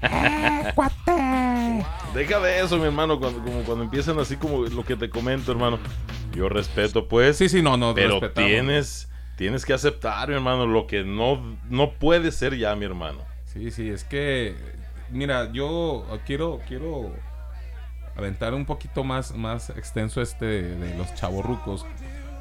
Eh, 0.02 0.72
cuate. 0.74 1.84
Deja 2.14 2.38
de 2.38 2.60
eso, 2.60 2.76
mi 2.78 2.84
hermano, 2.84 3.18
cuando, 3.18 3.42
como 3.42 3.62
cuando 3.62 3.82
empiezan 3.82 4.20
así 4.20 4.36
como 4.36 4.62
lo 4.62 4.84
que 4.84 4.94
te 4.94 5.10
comento, 5.10 5.50
hermano. 5.50 5.80
Yo 6.32 6.48
respeto, 6.48 7.08
pues. 7.08 7.36
Sí, 7.36 7.48
sí, 7.48 7.60
no, 7.60 7.76
no, 7.76 7.92
Pero 7.92 8.20
respetamos. 8.20 8.48
tienes, 8.48 9.08
tienes 9.36 9.64
que 9.64 9.72
aceptar, 9.72 10.28
mi 10.28 10.34
hermano, 10.34 10.64
lo 10.64 10.86
que 10.86 11.02
no, 11.02 11.58
no 11.68 11.90
puede 11.94 12.30
ser 12.30 12.56
ya, 12.56 12.76
mi 12.76 12.84
hermano. 12.84 13.18
Sí, 13.52 13.72
sí, 13.72 13.88
es 13.88 14.04
que 14.04 14.54
mira, 15.10 15.50
yo 15.52 16.06
quiero 16.24 16.60
quiero 16.68 17.12
aventar 18.16 18.54
un 18.54 18.64
poquito 18.64 19.04
más 19.04 19.34
más 19.34 19.70
extenso 19.70 20.20
este 20.22 20.46
de 20.46 20.96
los 20.96 21.14
chavorrucos 21.14 21.84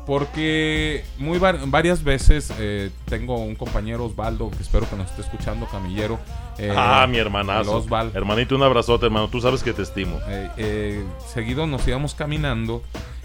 porque 0.05 1.03
muy 1.17 1.39
var- 1.39 1.59
varias 1.67 2.03
veces 2.03 2.53
eh, 2.59 2.91
tengo 3.05 3.37
un 3.39 3.55
compañero 3.55 4.05
Osvaldo 4.05 4.51
que 4.51 4.61
espero 4.61 4.87
que 4.89 4.95
nos 4.95 5.09
esté 5.09 5.21
escuchando 5.23 5.65
Camillero 5.65 6.19
eh, 6.57 6.73
ah, 6.75 7.05
mi 7.09 7.17
hermanazo. 7.17 7.77
Osval. 7.77 8.11
Hermanito, 8.13 8.55
un 8.55 8.63
abrazote, 8.63 9.07
hermano. 9.07 9.27
Tú 9.29 9.41
sabes 9.41 9.61
que 9.61 9.73
te 9.73 9.81
estimo. 9.81 10.19
Eh, 10.27 10.49
eh, 10.57 11.03
seguido 11.33 11.67
nos 11.67 11.85
íbamos 11.87 12.13
caminando 12.15 12.81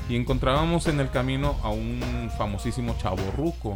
y 0.08 0.16
encontrábamos 0.16 0.88
en 0.88 0.98
el 0.98 1.10
camino 1.10 1.56
a 1.62 1.68
un 1.68 2.30
famosísimo 2.36 2.96
chaborruco 2.98 3.74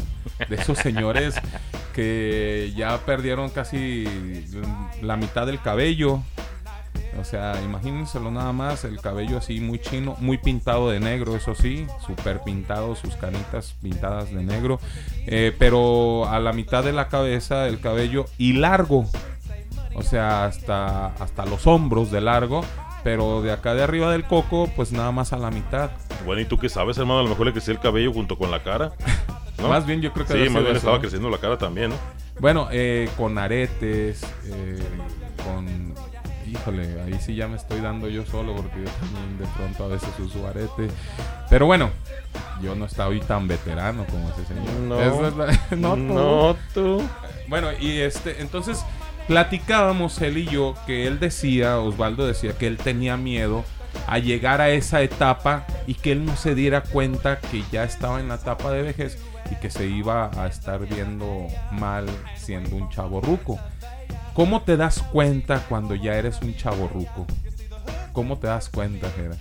de 0.48 0.56
esos 0.56 0.78
señores 0.78 1.36
que 1.94 2.72
ya 2.74 2.98
perdieron 3.06 3.50
casi 3.50 4.44
la 5.02 5.16
mitad 5.16 5.46
del 5.46 5.60
cabello. 5.60 6.22
O 7.18 7.24
sea, 7.24 7.60
imagínenselo 7.62 8.30
nada 8.30 8.52
más, 8.52 8.84
el 8.84 9.00
cabello 9.00 9.38
así 9.38 9.60
muy 9.60 9.78
chino, 9.78 10.16
muy 10.20 10.38
pintado 10.38 10.90
de 10.90 11.00
negro, 11.00 11.36
eso 11.36 11.54
sí, 11.54 11.86
súper 12.04 12.40
pintado, 12.42 12.96
sus 12.96 13.16
canitas 13.16 13.76
pintadas 13.82 14.32
de 14.32 14.42
negro, 14.42 14.80
eh, 15.26 15.54
pero 15.58 16.28
a 16.28 16.40
la 16.40 16.52
mitad 16.52 16.82
de 16.82 16.92
la 16.92 17.08
cabeza 17.08 17.68
el 17.68 17.80
cabello 17.80 18.26
y 18.36 18.54
largo, 18.54 19.06
o 19.94 20.02
sea, 20.02 20.46
hasta, 20.46 21.06
hasta 21.06 21.46
los 21.46 21.66
hombros 21.66 22.10
de 22.10 22.20
largo, 22.20 22.64
pero 23.04 23.42
de 23.42 23.52
acá 23.52 23.74
de 23.74 23.82
arriba 23.82 24.10
del 24.10 24.24
coco, 24.24 24.68
pues 24.74 24.90
nada 24.90 25.12
más 25.12 25.32
a 25.32 25.38
la 25.38 25.50
mitad. 25.50 25.90
Bueno, 26.24 26.40
¿y 26.40 26.46
tú 26.46 26.58
qué 26.58 26.68
sabes, 26.68 26.98
hermano? 26.98 27.20
A 27.20 27.22
lo 27.22 27.28
mejor 27.28 27.46
le 27.46 27.52
creció 27.52 27.72
el 27.72 27.78
cabello 27.78 28.12
junto 28.12 28.38
con 28.38 28.50
la 28.50 28.62
cara. 28.62 28.92
¿no? 29.58 29.68
Más 29.68 29.86
bien 29.86 30.00
yo 30.00 30.12
creo 30.12 30.26
que 30.26 30.32
Sí, 30.32 30.50
más 30.50 30.62
bien 30.62 30.76
estaba 30.76 30.98
creciendo 30.98 31.30
la 31.30 31.38
cara 31.38 31.58
también, 31.58 31.90
¿no? 31.90 31.96
Bueno, 32.40 32.68
eh, 32.72 33.08
con 33.16 33.38
aretes, 33.38 34.24
eh, 34.46 34.82
con... 35.44 35.94
Híjole, 36.54 37.02
ahí 37.02 37.18
sí 37.20 37.34
ya 37.34 37.48
me 37.48 37.56
estoy 37.56 37.80
dando 37.80 38.08
yo 38.08 38.24
solo 38.24 38.54
porque 38.54 38.76
yo 38.84 38.90
también 39.00 39.38
de 39.38 39.46
pronto 39.56 39.84
a 39.84 39.88
veces 39.88 40.08
uso 40.20 40.46
arete. 40.46 40.88
Pero 41.50 41.66
bueno, 41.66 41.90
yo 42.62 42.74
no 42.76 42.84
estoy 42.84 43.20
tan 43.20 43.48
veterano 43.48 44.04
como 44.06 44.28
ese 44.30 44.44
señor. 44.46 44.72
No. 44.80 45.00
Esa 45.00 45.28
es 45.28 45.36
la- 45.36 45.76
no, 45.76 45.94
tú. 45.94 46.00
No, 46.00 46.56
tú. 46.72 47.02
Bueno, 47.48 47.68
y 47.78 47.98
este, 47.98 48.40
entonces 48.40 48.84
platicábamos 49.26 50.20
él 50.22 50.38
y 50.38 50.44
yo 50.46 50.74
que 50.86 51.06
él 51.06 51.18
decía, 51.18 51.78
Osvaldo 51.80 52.26
decía 52.26 52.52
que 52.56 52.66
él 52.66 52.76
tenía 52.76 53.16
miedo 53.16 53.64
a 54.06 54.18
llegar 54.18 54.60
a 54.60 54.70
esa 54.70 55.02
etapa 55.02 55.66
y 55.86 55.94
que 55.94 56.12
él 56.12 56.24
no 56.24 56.36
se 56.36 56.54
diera 56.54 56.82
cuenta 56.82 57.40
que 57.40 57.62
ya 57.72 57.84
estaba 57.84 58.20
en 58.20 58.28
la 58.28 58.36
etapa 58.36 58.70
de 58.70 58.82
vejez 58.82 59.18
y 59.50 59.56
que 59.56 59.70
se 59.70 59.86
iba 59.86 60.30
a 60.40 60.46
estar 60.46 60.80
viendo 60.86 61.46
mal 61.72 62.06
siendo 62.36 62.76
un 62.76 62.88
chavo 62.90 63.20
ruco. 63.20 63.58
¿Cómo 64.34 64.62
te 64.62 64.76
das 64.76 65.00
cuenta 65.00 65.64
cuando 65.68 65.94
ya 65.94 66.16
eres 66.16 66.40
un 66.42 66.56
chavo 66.56 66.88
ruco? 66.88 67.26
¿Cómo 68.12 68.38
te 68.38 68.48
das 68.48 68.68
cuenta, 68.68 69.10
Jera? 69.16 69.36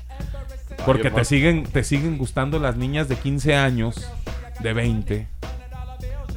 Porque 0.86 1.10
te 1.10 1.26
siguen, 1.26 1.64
te 1.64 1.84
siguen 1.84 2.18
gustando 2.18 2.60
las 2.60 2.78
niñas 2.78 3.08
de 3.08 3.16
15 3.16 3.56
años, 3.56 4.08
de 4.60 4.74
20. 4.74 5.28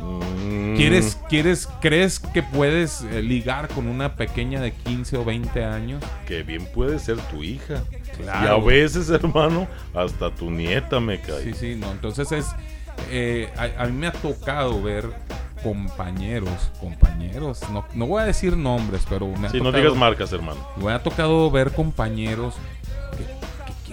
Mm. 0.00 0.76
¿Quieres, 0.76 1.18
quieres, 1.28 1.68
crees 1.80 2.18
que 2.18 2.42
puedes 2.42 3.02
eh, 3.02 3.22
ligar 3.22 3.68
con 3.68 3.88
una 3.88 4.14
pequeña 4.14 4.60
de 4.60 4.72
15 4.72 5.18
o 5.18 5.24
20 5.24 5.64
años? 5.64 6.02
Que 6.26 6.42
bien 6.42 6.66
puede 6.72 6.98
ser 6.98 7.16
tu 7.16 7.42
hija. 7.42 7.82
Claro. 8.16 8.46
Y 8.46 8.48
a 8.48 8.64
veces, 8.64 9.10
hermano, 9.10 9.66
hasta 9.94 10.30
tu 10.30 10.50
nieta 10.50 11.00
me 11.00 11.20
cae. 11.20 11.42
Sí, 11.42 11.52
sí, 11.54 11.76
no. 11.76 11.90
Entonces 11.90 12.32
es. 12.32 12.46
Eh, 13.10 13.50
a, 13.56 13.82
a 13.82 13.86
mí 13.86 13.92
me 13.92 14.06
ha 14.06 14.12
tocado 14.12 14.82
ver 14.82 15.10
compañeros, 15.62 16.70
compañeros, 16.80 17.60
no, 17.72 17.84
no 17.94 18.06
voy 18.06 18.22
a 18.22 18.26
decir 18.26 18.56
nombres, 18.56 19.04
pero 19.08 19.26
me 19.26 19.48
ha 19.48 19.50
Sí, 19.50 19.60
no 19.60 19.72
digas 19.72 19.94
marcas, 19.94 20.32
hermano. 20.32 20.60
Me 20.76 20.92
ha 20.92 21.02
tocado 21.02 21.50
ver 21.50 21.72
compañeros 21.72 22.54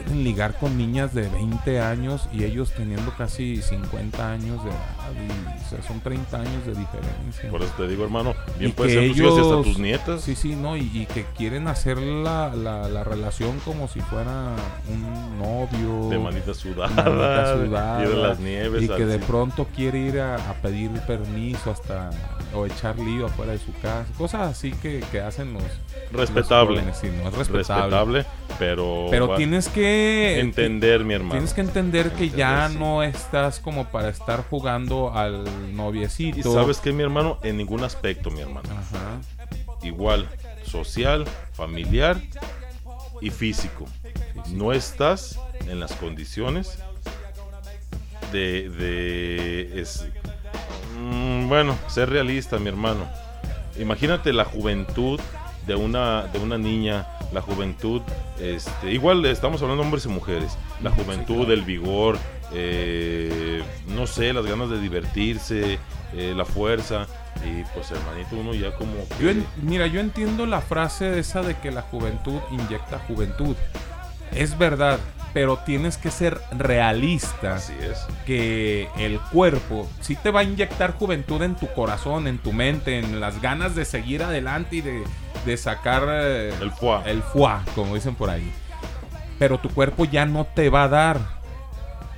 quieren 0.03 0.23
ligar 0.23 0.57
con 0.57 0.77
niñas 0.77 1.13
de 1.13 1.27
20 1.29 1.79
años 1.81 2.27
y 2.31 2.43
ellos 2.43 2.71
teniendo 2.75 3.11
casi 3.17 3.61
50 3.61 4.31
años 4.31 4.63
de 4.63 4.69
edad, 4.69 4.79
y, 5.13 5.63
o 5.65 5.69
sea, 5.69 5.81
son 5.87 5.99
30 6.01 6.37
años 6.37 6.65
de 6.65 6.73
diferencia. 6.75 7.49
Por 7.49 7.61
eso 7.61 7.73
te 7.77 7.87
digo, 7.87 8.03
hermano, 8.03 8.33
bien 8.57 8.71
Y 8.71 8.73
puede 8.73 8.89
que 8.89 8.95
ser 8.99 9.07
tus 9.09 9.17
hijas 9.17 9.31
y 9.33 9.39
hasta 9.39 9.53
ellos- 9.53 9.65
tus 9.65 9.79
nietas. 9.79 10.21
Sí, 10.21 10.35
sí, 10.35 10.55
no, 10.55 10.75
y, 10.77 10.81
y 10.93 11.05
que 11.05 11.25
quieren 11.37 11.67
hacer 11.67 11.97
la, 11.97 12.53
la, 12.55 12.87
la 12.89 13.03
relación 13.03 13.59
como 13.65 13.87
si 13.87 14.01
fuera 14.01 14.55
un 14.89 15.39
novio. 15.39 16.09
De 16.09 16.19
manita 16.19 16.53
sudada, 16.53 16.89
manita 17.03 17.55
de- 17.57 17.65
sudada, 17.67 18.03
ir 18.05 18.11
a 18.13 18.17
las 18.27 18.39
nieves, 18.39 18.83
Y 18.83 18.87
que 18.87 19.05
de 19.05 19.19
pronto 19.19 19.67
quiere 19.75 19.99
ir 19.99 20.19
a, 20.19 20.35
a 20.35 20.53
pedir 20.55 20.91
permiso 21.07 21.71
hasta. 21.71 22.09
O 22.53 22.65
echar 22.65 22.97
lío 22.99 23.25
afuera 23.25 23.51
de 23.53 23.59
su 23.59 23.71
casa. 23.81 24.05
Cosas 24.17 24.41
así 24.41 24.71
que, 24.71 25.03
que 25.11 25.19
hacen 25.21 25.53
los. 25.53 25.63
Respetable. 26.11 26.81
los 26.81 26.95
jóvenes, 26.95 26.97
sí, 26.99 27.09
no, 27.23 27.29
es 27.29 27.35
respetable. 27.37 28.25
pero. 28.59 29.07
Pero 29.09 29.35
tienes 29.35 29.67
que. 29.69 30.39
Entender, 30.39 31.03
mi 31.03 31.13
hermano. 31.13 31.33
Tienes 31.33 31.53
que 31.53 31.61
entender 31.61 32.11
que 32.11 32.29
ya 32.29 32.69
sí. 32.69 32.77
no 32.77 33.03
estás 33.03 33.59
como 33.59 33.85
para 33.89 34.09
estar 34.09 34.43
jugando 34.49 35.13
al 35.13 35.75
noviecito. 35.75 36.37
Y 36.39 36.43
sabes 36.43 36.77
que, 36.79 36.91
mi 36.93 37.03
hermano, 37.03 37.39
en 37.43 37.57
ningún 37.57 37.83
aspecto, 37.83 38.29
mi 38.31 38.41
hermano. 38.41 38.69
Igual, 39.81 40.29
social, 40.65 41.25
familiar 41.53 42.21
y 43.21 43.29
físico. 43.29 43.85
No 44.51 44.73
estás 44.73 45.39
en 45.67 45.79
las 45.79 45.93
condiciones 45.93 46.77
de, 48.31 48.69
de 48.69 49.81
es- 49.81 50.05
mm, 50.97 51.32
bueno, 51.47 51.75
ser 51.87 52.09
realista, 52.09 52.57
mi 52.59 52.69
hermano. 52.69 53.05
Imagínate 53.79 54.33
la 54.33 54.45
juventud 54.45 55.19
de 55.67 55.75
una, 55.75 56.23
de 56.27 56.39
una 56.39 56.57
niña, 56.57 57.07
la 57.31 57.41
juventud, 57.41 58.01
este, 58.39 58.91
igual 58.91 59.25
estamos 59.25 59.61
hablando 59.61 59.81
de 59.81 59.87
hombres 59.87 60.05
y 60.05 60.09
mujeres, 60.09 60.57
la 60.81 60.91
juventud, 60.91 61.49
el 61.49 61.61
vigor, 61.61 62.17
eh, 62.53 63.63
no 63.87 64.05
sé, 64.07 64.33
las 64.33 64.45
ganas 64.45 64.69
de 64.69 64.79
divertirse, 64.79 65.79
eh, 66.13 66.33
la 66.35 66.45
fuerza, 66.45 67.07
y 67.45 67.63
pues 67.73 67.89
hermanito, 67.91 68.35
uno 68.35 68.53
ya 68.53 68.75
como... 68.75 68.93
que- 69.17 69.23
Yo 69.23 69.29
en- 69.29 69.45
mira, 69.61 69.87
yo 69.87 69.99
entiendo 69.99 70.45
la 70.45 70.61
frase 70.61 71.17
esa 71.17 71.41
de 71.41 71.55
que 71.57 71.71
la 71.71 71.81
juventud 71.81 72.39
inyecta 72.51 72.99
juventud. 73.07 73.55
Es 74.35 74.57
verdad, 74.57 74.99
pero 75.33 75.57
tienes 75.57 75.97
que 75.97 76.11
ser 76.11 76.39
realista. 76.51 77.55
Así 77.55 77.73
es. 77.81 78.05
Que 78.25 78.87
el 78.97 79.19
cuerpo 79.19 79.89
sí 79.99 80.15
te 80.15 80.29
va 80.31 80.41
a 80.41 80.43
inyectar 80.43 80.93
juventud 80.93 81.41
en 81.41 81.55
tu 81.55 81.67
corazón, 81.73 82.27
en 82.27 82.37
tu 82.37 82.53
mente, 82.53 82.99
en 82.99 83.19
las 83.19 83.41
ganas 83.41 83.75
de 83.75 83.85
seguir 83.85 84.21
adelante 84.21 84.77
y 84.77 84.81
de, 84.81 85.03
de 85.45 85.57
sacar 85.57 86.03
eh, 86.07 86.53
el 86.61 86.71
foie. 86.71 87.01
el 87.05 87.23
foie, 87.23 87.57
como 87.73 87.95
dicen 87.95 88.15
por 88.15 88.29
ahí. 88.29 88.49
Pero 89.39 89.57
tu 89.57 89.69
cuerpo 89.69 90.05
ya 90.05 90.25
no 90.25 90.45
te 90.45 90.69
va 90.69 90.83
a 90.83 90.87
dar. 90.87 91.43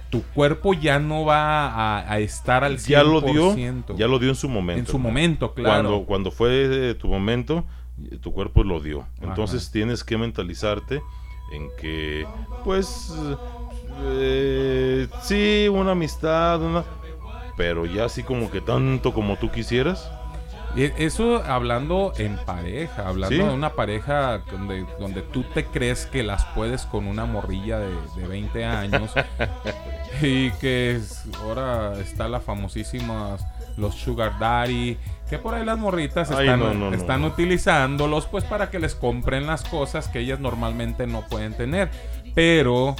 Tu 0.10 0.22
cuerpo 0.22 0.74
ya 0.74 1.00
no 1.00 1.26
va 1.26 1.68
a, 1.68 2.12
a 2.12 2.20
estar 2.20 2.64
al 2.64 2.78
100%. 2.78 2.88
ya 2.88 3.04
lo 3.04 3.22
dio 3.22 3.56
ya 3.96 4.08
lo 4.08 4.20
dio 4.20 4.30
en 4.30 4.36
su 4.36 4.48
momento 4.48 4.80
En 4.80 4.88
su 4.88 5.00
momento, 5.00 5.54
claro. 5.54 5.84
cuando 5.90 6.06
cuando 6.06 6.32
fue 6.32 6.92
eh, 6.92 6.96
tu 6.96 7.08
momento 7.08 7.66
tu 8.22 8.32
cuerpo 8.32 8.64
lo 8.64 8.80
dio 8.80 9.08
entonces 9.22 9.72
tienes 9.72 10.04
que 10.04 10.18
mentalizarte 10.18 11.02
en 11.52 11.70
que 11.78 12.26
pues 12.64 13.14
eh, 14.04 15.08
sí 15.24 15.68
una 15.72 15.92
amistad 15.92 16.62
una 16.62 16.84
pero 17.58 17.86
ya 17.86 18.06
así 18.06 18.24
como 18.24 18.52
que 18.52 18.60
tanto 18.62 19.14
como 19.14 19.38
tú 19.38 19.50
quisieras 19.52 20.10
Eso 20.76 21.42
hablando 21.46 22.12
en 22.18 22.36
pareja, 22.46 23.08
hablando 23.08 23.38
Sí. 23.38 23.42
de 23.42 23.50
una 23.54 23.70
pareja 23.70 24.40
donde, 24.52 24.86
donde 25.00 25.22
tú 25.22 25.44
te 25.54 25.64
crees 25.64 26.06
que 26.06 26.22
las 26.22 26.44
puedes 26.48 26.82
con 26.86 27.08
una 27.08 27.24
morrilla 27.26 27.80
de, 27.80 27.96
de 28.18 28.28
20 28.28 28.66
años 28.66 29.14
y 30.22 30.52
que 30.60 30.98
es- 30.98 31.24
ahora 31.42 31.98
está 32.02 32.28
la 32.28 32.42
famosísima 32.42 33.38
los 33.78 33.96
sugar 33.96 34.38
daddy, 34.38 34.98
que 35.30 35.40
por 35.40 35.56
ahí 35.56 35.66
las 35.66 35.78
morritas 35.78 36.30
Ay, 36.32 36.46
están, 36.48 36.60
no, 36.60 36.74
no, 36.74 36.92
no. 36.92 36.96
están 36.96 37.24
utilizándolos 37.24 38.28
pues 38.28 38.44
para 38.44 38.70
que 38.70 38.80
les 38.80 38.94
compren 38.96 39.48
las 39.48 39.64
cosas 39.64 40.08
que 40.08 40.20
ellas 40.20 40.40
normalmente 40.40 41.08
no 41.08 41.22
pueden 41.28 41.54
tener. 41.54 41.90
Pero, 42.36 42.96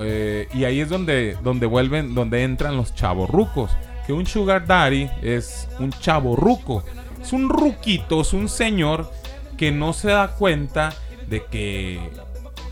eh, 0.00 0.48
y 0.54 0.64
ahí 0.64 0.80
es 0.80 0.88
donde, 0.88 1.36
donde 1.42 1.66
vuelven, 1.66 2.14
donde 2.14 2.42
entran 2.42 2.76
los 2.76 2.94
chavorrucos. 2.94 3.70
Que 4.06 4.12
un 4.12 4.26
sugar 4.26 4.66
daddy 4.66 5.08
es 5.22 5.68
un 5.78 5.90
chavorruco. 5.90 6.82
Es 7.22 7.32
un 7.32 7.48
ruquito, 7.48 8.20
es 8.20 8.32
un 8.32 8.48
señor 8.48 9.10
que 9.56 9.70
no 9.72 9.92
se 9.92 10.08
da 10.08 10.28
cuenta 10.28 10.92
de 11.28 11.44
que... 11.44 12.00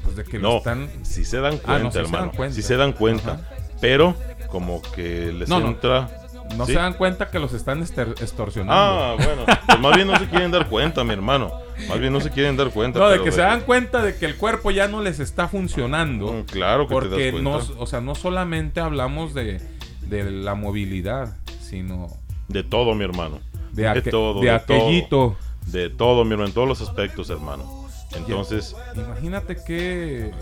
Pues 0.02 0.16
de 0.16 0.24
que 0.24 0.38
lo 0.38 0.50
no 0.50 0.56
están... 0.58 0.90
si 1.04 1.24
se 1.24 1.38
dan 1.40 1.54
Ah, 1.64 1.78
cuenta 1.78 1.82
no, 1.84 1.90
sí 1.90 1.92
se 1.92 1.98
hermano 2.00 2.26
dan 2.26 2.36
cuenta. 2.36 2.54
si 2.56 2.62
se 2.62 2.76
dan 2.76 2.92
cuenta 2.92 3.48
pero 3.80 4.16
como 4.50 4.82
que 4.82 5.32
les 5.32 5.48
entra 5.50 6.10
No 6.56 6.66
¿sí? 6.66 6.72
se 6.72 6.78
dan 6.78 6.94
cuenta 6.94 7.30
que 7.30 7.38
los 7.38 7.52
están 7.52 7.82
extorsionando. 7.82 8.72
Ah, 8.74 9.14
bueno, 9.16 9.44
pues 9.66 9.80
más 9.80 9.94
bien 9.96 10.08
no 10.08 10.18
se 10.18 10.28
quieren 10.28 10.50
dar 10.50 10.68
cuenta, 10.68 11.04
mi 11.04 11.12
hermano. 11.12 11.52
Más 11.88 11.98
bien 11.98 12.12
no 12.12 12.20
se 12.20 12.30
quieren 12.30 12.56
dar 12.56 12.70
cuenta. 12.70 12.98
No, 12.98 13.08
de 13.08 13.22
que 13.22 13.32
se 13.32 13.40
dan 13.40 13.62
cuenta 13.62 14.02
de 14.02 14.16
que 14.16 14.26
el 14.26 14.36
cuerpo 14.36 14.70
ya 14.70 14.88
no 14.88 15.00
les 15.00 15.20
está 15.20 15.48
funcionando. 15.48 16.32
Mm, 16.32 16.42
claro 16.44 16.86
que 16.86 16.94
te 16.94 17.00
das 17.00 17.08
Porque 17.10 17.32
no, 17.42 17.60
o 17.78 17.86
sea, 17.86 18.00
no 18.00 18.14
solamente 18.14 18.80
hablamos 18.80 19.34
de, 19.34 19.60
de 20.02 20.30
la 20.30 20.54
movilidad, 20.54 21.36
sino 21.60 22.08
De 22.48 22.62
todo, 22.62 22.94
mi 22.94 23.04
hermano. 23.04 23.40
De 23.72 23.88
aque- 23.88 24.10
todo. 24.10 24.40
de 24.40 24.50
aquellito. 24.50 25.08
todo. 25.08 25.36
De 25.66 25.90
todo, 25.90 26.24
mi 26.24 26.32
hermano, 26.32 26.48
en 26.48 26.54
todos 26.54 26.68
los 26.68 26.80
aspectos, 26.80 27.30
hermano. 27.30 27.86
Entonces, 28.14 28.76
imagínate 28.94 29.56
qué 29.66 30.32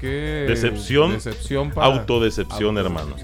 qué 0.00 0.46
decepción, 0.48 1.12
decepción 1.12 1.70
para- 1.70 1.86
autodecepción, 1.86 2.76
hermano. 2.78 3.14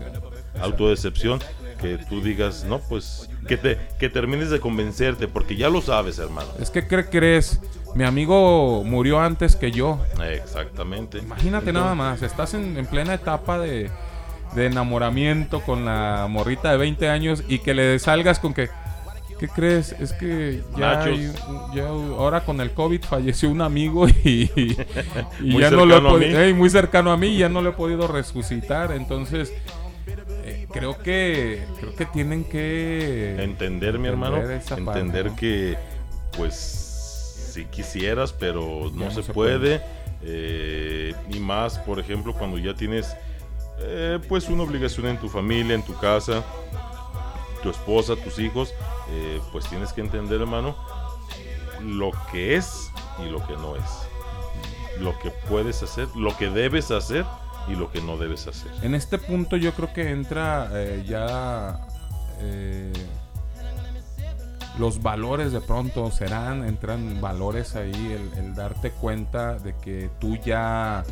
Autodecepción 0.60 1.40
que 1.80 1.96
tú 1.98 2.20
digas, 2.20 2.64
no, 2.64 2.80
pues, 2.80 3.30
que 3.46 3.56
te 3.56 3.78
que 4.00 4.08
termines 4.08 4.50
de 4.50 4.58
convencerte, 4.60 5.28
porque 5.28 5.56
ya 5.56 5.68
lo 5.68 5.80
sabes, 5.80 6.18
hermano. 6.18 6.48
Es 6.60 6.70
que 6.70 6.86
¿qué 6.88 7.04
crees? 7.06 7.60
Mi 7.94 8.04
amigo 8.04 8.82
murió 8.84 9.20
antes 9.20 9.54
que 9.56 9.70
yo. 9.70 10.00
Exactamente. 10.28 11.18
Imagínate 11.18 11.72
nada 11.72 11.94
más, 11.94 12.22
estás 12.22 12.54
en, 12.54 12.76
en 12.76 12.86
plena 12.86 13.14
etapa 13.14 13.58
de, 13.58 13.90
de 14.54 14.66
enamoramiento 14.66 15.60
con 15.60 15.84
la 15.84 16.26
morrita 16.28 16.70
de 16.72 16.78
20 16.78 17.08
años 17.08 17.44
y 17.48 17.60
que 17.60 17.74
le 17.74 17.98
salgas 18.00 18.38
con 18.40 18.52
que, 18.54 18.68
¿qué 19.38 19.48
crees? 19.48 19.92
Es 20.00 20.12
que 20.12 20.62
ya, 20.76 20.94
Nachos. 20.96 21.06
hay- 21.06 21.32
ya 21.76 21.86
ahora 21.86 22.40
con 22.44 22.60
el 22.60 22.72
COVID 22.72 23.02
falleció 23.04 23.50
un 23.50 23.60
amigo 23.62 24.06
y, 24.24 24.50
y 24.56 24.76
Muy 25.40 25.62
ya 25.62 25.70
no 25.70 25.86
lo 25.86 25.94
he 25.94 25.98
cercano 25.98 26.08
a 26.08 26.12
podi- 26.18 26.28
mí. 26.32 26.36
ey, 26.36 26.54
muy 26.54 26.70
cercano 26.70 27.12
a 27.12 27.16
mí 27.16 27.28
y 27.28 27.38
ya 27.38 27.48
no 27.48 27.62
lo 27.62 27.70
he 27.70 27.74
podido 27.74 28.06
resucitar. 28.08 28.92
Entonces, 28.92 29.52
eh, 30.44 30.66
creo 30.72 30.98
que 30.98 31.64
creo 31.78 31.94
que 31.94 32.06
tienen 32.06 32.44
que 32.44 33.42
entender, 33.42 33.98
mi 33.98 34.08
hermano, 34.08 34.38
entender 34.38 35.32
que, 35.32 35.76
pues, 36.36 36.54
si 37.52 37.64
quisieras, 37.66 38.32
pero 38.32 38.90
no, 38.94 39.04
no 39.06 39.10
se, 39.10 39.22
se 39.22 39.32
puede. 39.32 39.78
puede. 39.80 39.82
eh, 40.22 41.14
y 41.30 41.38
más, 41.40 41.78
por 41.78 41.98
ejemplo, 42.00 42.32
cuando 42.32 42.58
ya 42.58 42.74
tienes, 42.74 43.16
eh, 43.80 44.18
pues, 44.28 44.48
una 44.48 44.62
obligación 44.62 45.06
en 45.06 45.18
tu 45.18 45.28
familia, 45.28 45.74
en 45.74 45.82
tu 45.82 45.96
casa, 45.98 46.42
tu 47.62 47.70
esposa, 47.70 48.14
tus 48.16 48.38
hijos, 48.38 48.72
pues 49.52 49.66
tienes 49.68 49.92
que 49.92 50.00
entender, 50.00 50.40
hermano, 50.40 50.76
lo 51.82 52.12
que 52.30 52.56
es 52.56 52.90
y 53.24 53.30
lo 53.30 53.44
que 53.46 53.54
no 53.54 53.76
es. 53.76 53.82
Lo 55.00 55.18
que 55.18 55.30
puedes 55.48 55.82
hacer, 55.82 56.08
lo 56.16 56.36
que 56.36 56.50
debes 56.50 56.90
hacer 56.90 57.24
y 57.68 57.74
lo 57.76 57.90
que 57.90 58.00
no 58.00 58.16
debes 58.16 58.46
hacer. 58.46 58.70
En 58.82 58.94
este 58.94 59.18
punto 59.18 59.56
yo 59.56 59.72
creo 59.74 59.92
que 59.92 60.10
entra 60.10 60.70
eh, 60.72 61.04
ya 61.06 61.86
eh, 62.40 62.92
los 64.78 65.02
valores 65.02 65.52
de 65.52 65.60
pronto 65.60 66.10
serán, 66.10 66.64
entran 66.64 67.20
valores 67.20 67.74
ahí, 67.74 67.92
el, 68.34 68.38
el 68.38 68.54
darte 68.54 68.92
cuenta 68.92 69.58
de 69.58 69.74
que 69.76 70.08
tú 70.20 70.36
ya, 70.36 71.04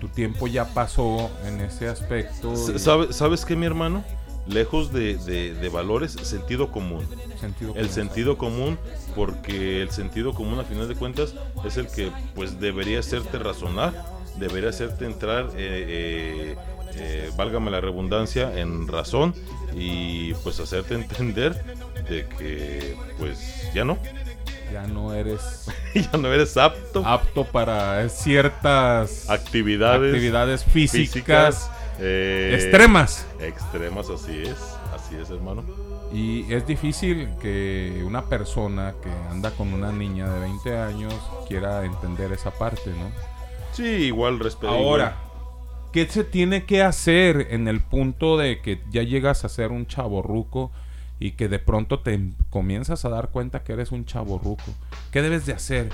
tu 0.00 0.08
tiempo 0.08 0.46
ya 0.46 0.64
pasó 0.72 1.30
en 1.44 1.60
ese 1.60 1.88
aspecto. 1.88 2.54
y- 2.54 2.78
¿Sabe- 2.78 3.12
¿Sabes 3.12 3.44
qué, 3.44 3.56
mi 3.56 3.66
hermano? 3.66 4.02
Lejos 4.46 4.92
de, 4.92 5.16
de- 5.16 5.54
de 5.54 5.68
valores, 5.70 6.12
sentido 6.12 6.70
común. 6.70 7.06
Sentido 7.40 7.70
el 7.70 7.76
común. 7.76 7.88
sentido 7.90 8.38
común, 8.38 8.78
porque 9.14 9.82
el 9.82 9.90
sentido 9.90 10.32
común, 10.34 10.58
a 10.60 10.64
final 10.64 10.88
de 10.88 10.94
cuentas, 10.94 11.34
es 11.64 11.76
el 11.76 11.88
que 11.88 12.10
pues 12.34 12.58
debería 12.60 13.00
hacerte 13.00 13.38
razonar, 13.38 13.92
debería 14.36 14.70
hacerte 14.70 15.04
entrar, 15.06 15.50
eh, 15.56 16.54
eh, 16.56 16.56
eh, 16.96 17.30
válgame 17.36 17.70
la 17.70 17.80
redundancia, 17.80 18.58
en 18.58 18.88
razón 18.88 19.34
y 19.74 20.34
pues 20.34 20.60
hacerte 20.60 20.94
entender 20.94 21.54
de 22.08 22.26
que 22.38 22.96
pues 23.18 23.70
ya 23.74 23.84
no. 23.84 23.98
Ya 24.72 24.86
no 24.86 25.12
eres 25.14 25.70
ya 25.94 26.18
no 26.18 26.32
eres 26.32 26.56
apto. 26.56 27.04
apto 27.06 27.44
para 27.44 28.08
ciertas 28.08 29.28
actividades, 29.30 30.14
actividades 30.14 30.64
físicas, 30.64 31.70
eh, 32.00 32.52
extremas. 32.54 33.26
Extremas, 33.40 34.10
así 34.10 34.42
es. 34.42 34.58
Así 34.92 35.16
Así 35.16 35.16
es, 35.16 35.30
hermano. 35.30 35.64
Y 36.12 36.52
es 36.52 36.66
difícil 36.66 37.28
que 37.42 38.02
una 38.06 38.24
persona 38.24 38.94
que 39.02 39.10
anda 39.30 39.50
con 39.50 39.72
una 39.74 39.92
niña 39.92 40.32
de 40.32 40.40
20 40.40 40.78
años 40.78 41.14
quiera 41.48 41.84
entender 41.84 42.32
esa 42.32 42.50
parte, 42.52 42.90
¿no? 42.90 43.10
Sí, 43.74 43.82
igual 43.82 44.38
respeto. 44.38 44.72
Ahora, 44.72 45.16
¿qué 45.92 46.06
se 46.06 46.22
tiene 46.22 46.64
que 46.64 46.82
hacer 46.82 47.48
en 47.50 47.66
el 47.66 47.80
punto 47.80 48.38
de 48.38 48.60
que 48.60 48.80
ya 48.90 49.02
llegas 49.02 49.44
a 49.44 49.48
ser 49.48 49.72
un 49.72 49.86
chaborruco 49.86 50.70
y 51.18 51.32
que 51.32 51.48
de 51.48 51.58
pronto 51.58 51.98
te 51.98 52.20
comienzas 52.50 53.04
a 53.04 53.08
dar 53.08 53.30
cuenta 53.30 53.64
que 53.64 53.72
eres 53.72 53.90
un 53.90 54.04
chaborruco? 54.04 54.62
¿Qué 55.10 55.22
debes 55.22 55.44
de 55.44 55.54
hacer? 55.54 55.90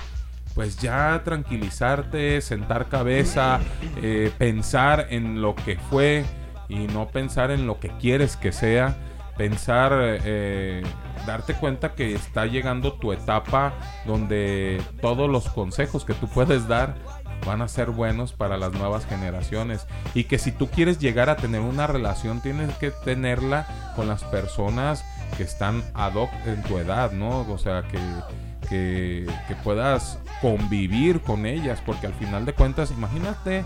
Pues 0.53 0.77
ya 0.77 1.21
tranquilizarte, 1.23 2.41
sentar 2.41 2.87
cabeza, 2.87 3.59
eh, 4.01 4.31
pensar 4.37 5.07
en 5.09 5.41
lo 5.41 5.55
que 5.55 5.77
fue 5.77 6.23
y 6.69 6.87
no 6.87 7.07
pensar 7.07 7.49
en 7.49 7.65
lo 7.65 7.79
que 7.79 7.89
quieres 7.97 8.37
que 8.37 8.51
sea. 8.51 8.95
Pensar, 9.37 9.93
eh, 9.95 10.83
darte 11.25 11.55
cuenta 11.55 11.95
que 11.95 12.13
está 12.13 12.45
llegando 12.45 12.93
tu 12.93 13.11
etapa 13.11 13.73
donde 14.05 14.79
todos 15.01 15.27
los 15.29 15.49
consejos 15.49 16.05
que 16.05 16.13
tú 16.13 16.27
puedes 16.27 16.67
dar 16.67 17.20
van 17.45 17.61
a 17.61 17.67
ser 17.67 17.91
buenos 17.91 18.33
para 18.33 18.57
las 18.57 18.73
nuevas 18.73 19.05
generaciones 19.05 19.87
y 20.13 20.25
que 20.25 20.37
si 20.37 20.51
tú 20.51 20.67
quieres 20.69 20.99
llegar 20.99 21.29
a 21.29 21.35
tener 21.35 21.61
una 21.61 21.87
relación 21.87 22.41
tienes 22.41 22.73
que 22.77 22.91
tenerla 22.91 23.93
con 23.95 24.07
las 24.07 24.23
personas 24.23 25.03
que 25.37 25.43
están 25.43 25.83
ad 25.93 26.15
hoc 26.15 26.29
en 26.45 26.61
tu 26.63 26.77
edad, 26.77 27.11
¿no? 27.11 27.41
O 27.49 27.57
sea, 27.57 27.83
que, 27.83 27.99
que, 28.67 29.27
que 29.47 29.55
puedas 29.55 30.19
convivir 30.41 31.21
con 31.21 31.45
ellas, 31.45 31.81
porque 31.85 32.07
al 32.07 32.13
final 32.13 32.45
de 32.45 32.53
cuentas, 32.53 32.91
imagínate 32.91 33.63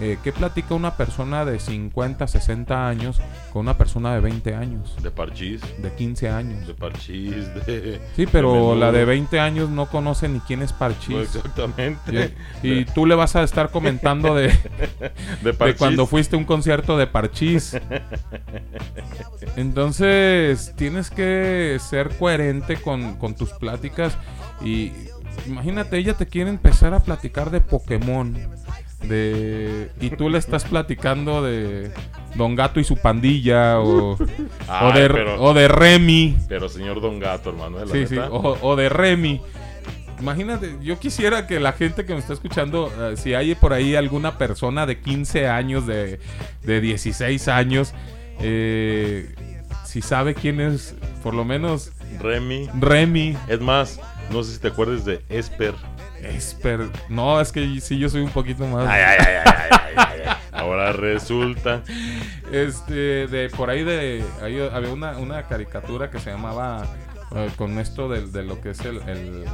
eh, 0.00 0.18
qué 0.24 0.32
platica 0.32 0.74
una 0.74 0.96
persona 0.96 1.44
de 1.44 1.60
50, 1.60 2.26
60 2.26 2.88
años 2.88 3.20
con 3.52 3.60
una 3.60 3.76
persona 3.76 4.14
de 4.14 4.20
20 4.20 4.54
años. 4.54 4.96
De 5.02 5.10
parchís. 5.10 5.60
De 5.78 5.92
15 5.92 6.30
años. 6.30 6.66
De 6.66 6.74
parchís, 6.74 7.54
de... 7.66 8.00
Sí, 8.16 8.26
pero 8.26 8.74
la 8.74 8.90
de 8.90 9.04
20 9.04 9.38
años 9.38 9.68
no 9.68 9.86
conoce 9.86 10.28
ni 10.28 10.40
quién 10.40 10.62
es 10.62 10.72
Parchís. 10.72 11.14
Pues 11.14 11.36
exactamente. 11.36 12.34
Y, 12.62 12.72
y 12.72 12.84
tú 12.86 13.04
le 13.04 13.14
vas 13.14 13.36
a 13.36 13.42
estar 13.42 13.70
comentando 13.70 14.34
de, 14.34 14.48
de, 15.42 15.52
Parchís. 15.52 15.78
cuando 15.78 16.06
fuiste 16.06 16.36
a 16.36 16.38
un 16.38 16.44
concierto 16.44 16.96
de 16.96 17.06
Parchís. 17.06 17.76
Entonces, 19.56 20.72
tienes 20.76 21.10
que 21.10 21.78
ser 21.80 22.16
coherente 22.16 22.76
con, 22.76 23.16
con 23.16 23.34
tus 23.34 23.50
pláticas. 23.50 24.16
Y 24.64 24.92
imagínate, 25.46 25.98
ella 25.98 26.14
te 26.14 26.26
quiere 26.26 26.50
empezar 26.50 26.94
a 26.94 27.00
platicar 27.00 27.50
de 27.50 27.60
Pokémon. 27.60 28.36
De, 29.04 29.90
y 30.00 30.10
tú 30.10 30.28
le 30.30 30.38
estás 30.38 30.64
platicando 30.64 31.42
de 31.42 31.90
Don 32.36 32.54
Gato 32.54 32.78
y 32.80 32.84
su 32.84 32.96
pandilla 32.96 33.80
o, 33.80 34.12
o, 34.12 34.16
de, 34.94 35.08
pero- 35.10 35.42
o 35.42 35.54
de 35.54 35.68
Remy. 35.68 36.36
Pero 36.48 36.68
señor 36.68 37.00
Don 37.00 37.18
Gato, 37.18 37.50
hermano. 37.50 37.84
La 37.84 37.92
Sí, 37.92 38.06
sí, 38.06 38.16
o 38.30 38.76
de 38.76 38.88
Remy. 38.88 39.40
Imagínate, 40.20 40.76
yo 40.82 41.00
quisiera 41.00 41.48
que 41.48 41.58
la 41.58 41.72
gente 41.72 42.04
que 42.06 42.12
me 42.14 42.20
está 42.20 42.32
escuchando, 42.32 42.92
eh, 42.96 43.16
si 43.16 43.34
hay 43.34 43.56
por 43.56 43.72
ahí 43.72 43.96
alguna 43.96 44.38
persona 44.38 44.86
de 44.86 45.00
15 45.00 45.48
años, 45.48 45.84
de, 45.84 46.20
de 46.62 46.80
16 46.80 47.48
años, 47.48 47.92
eh, 48.40 49.34
si 49.84 50.00
sabe 50.00 50.34
quién 50.34 50.60
es, 50.60 50.94
por 51.24 51.34
lo 51.34 51.44
menos 51.44 51.90
Remy. 52.20 52.68
Remy. 52.78 53.36
Es 53.48 53.60
más, 53.60 53.98
no 54.30 54.44
sé 54.44 54.52
si 54.52 54.58
te 54.60 54.68
acuerdas 54.68 55.04
de 55.04 55.22
Esper. 55.28 55.74
Esper. 56.22 56.88
No, 57.08 57.40
es 57.40 57.50
que 57.52 57.80
sí, 57.80 57.98
yo 57.98 58.08
soy 58.08 58.20
un 58.22 58.30
poquito 58.30 58.66
más. 58.66 58.86
Ay, 58.88 59.02
ay, 59.02 59.16
ay, 59.20 59.36
ay, 59.44 59.68
ay, 59.70 59.94
ay, 59.96 60.20
ay. 60.26 60.36
Ahora 60.52 60.92
resulta. 60.92 61.82
Este, 62.52 63.26
de 63.26 63.50
por 63.50 63.70
ahí 63.70 63.82
de. 63.84 64.24
ahí 64.42 64.60
había 64.72 64.90
una, 64.92 65.18
una 65.18 65.42
caricatura 65.44 66.10
que 66.10 66.18
se 66.20 66.30
llamaba. 66.30 66.86
eh, 67.34 67.50
con 67.56 67.78
esto 67.78 68.08
de, 68.08 68.26
de 68.26 68.42
lo 68.42 68.60
que 68.60 68.70
es 68.70 68.80
el, 68.80 68.98
el- 69.08 69.44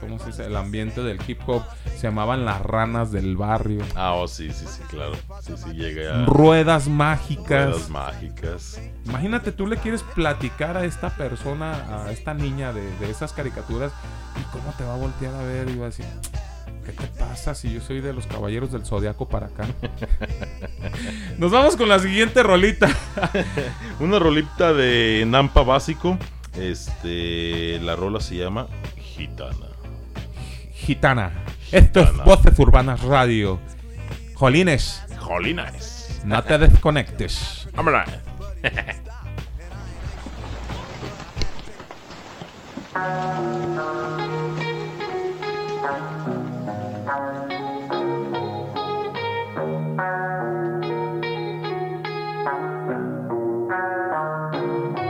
¿Cómo 0.00 0.18
se 0.18 0.26
dice? 0.26 0.46
El 0.46 0.56
ambiente 0.56 1.02
del 1.02 1.18
hip 1.26 1.40
hop. 1.46 1.62
Se 1.96 2.02
llamaban 2.02 2.44
las 2.44 2.60
ranas 2.62 3.12
del 3.12 3.36
barrio. 3.36 3.84
Ah, 3.94 4.14
oh, 4.14 4.28
sí, 4.28 4.52
sí, 4.52 4.66
sí, 4.66 4.82
claro. 4.88 5.14
Sí, 5.40 5.54
sí, 5.56 5.72
llegué 5.72 6.08
a. 6.08 6.24
Ruedas 6.26 6.88
mágicas. 6.88 7.70
Ruedas 7.70 7.90
mágicas. 7.90 8.80
Imagínate, 9.06 9.52
tú 9.52 9.66
le 9.66 9.76
quieres 9.76 10.02
platicar 10.02 10.76
a 10.76 10.84
esta 10.84 11.10
persona, 11.10 12.04
a 12.04 12.12
esta 12.12 12.34
niña 12.34 12.72
de, 12.72 12.82
de 12.98 13.10
esas 13.10 13.32
caricaturas, 13.32 13.92
y 14.38 14.42
cómo 14.52 14.72
te 14.76 14.84
va 14.84 14.94
a 14.94 14.96
voltear 14.96 15.34
a 15.34 15.42
ver 15.42 15.68
y 15.68 15.76
va 15.76 15.86
a 15.86 15.88
decir, 15.88 16.06
¿qué 16.84 16.92
te 16.92 17.06
pasa 17.18 17.54
si 17.54 17.72
yo 17.72 17.80
soy 17.80 18.00
de 18.00 18.12
los 18.12 18.26
caballeros 18.26 18.72
del 18.72 18.84
zodiaco 18.84 19.28
para 19.28 19.46
acá? 19.46 19.66
Nos 21.38 21.50
vamos 21.50 21.76
con 21.76 21.88
la 21.88 21.98
siguiente 21.98 22.42
rolita. 22.42 22.88
Una 24.00 24.18
rolita 24.18 24.72
de 24.72 25.24
Nampa 25.26 25.62
básico. 25.62 26.18
Este. 26.56 27.78
La 27.80 27.94
rola 27.94 28.20
se 28.20 28.36
llama 28.36 28.66
Gitana. 28.96 29.67
Gitana. 30.88 31.30
Esto 31.70 32.00
es 32.00 32.16
Voces 32.24 32.58
Urbanas 32.58 33.02
Radio. 33.02 33.60
Jolines. 34.32 35.02
Jolines. 35.18 36.22
No 36.24 36.42
te 36.42 36.56
desconectes. 36.56 37.68
Vámonos. 37.74 38.08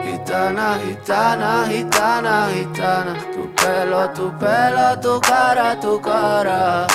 Gitana, 0.02 0.78
gitana, 0.84 1.66
gitana, 1.68 2.48
gitana, 2.52 3.37
pelo, 3.60 4.08
tu 4.14 4.30
pelo, 4.38 4.88
tu 5.00 5.20
cara, 5.20 5.76
tu 5.80 6.00
cara. 6.00 6.86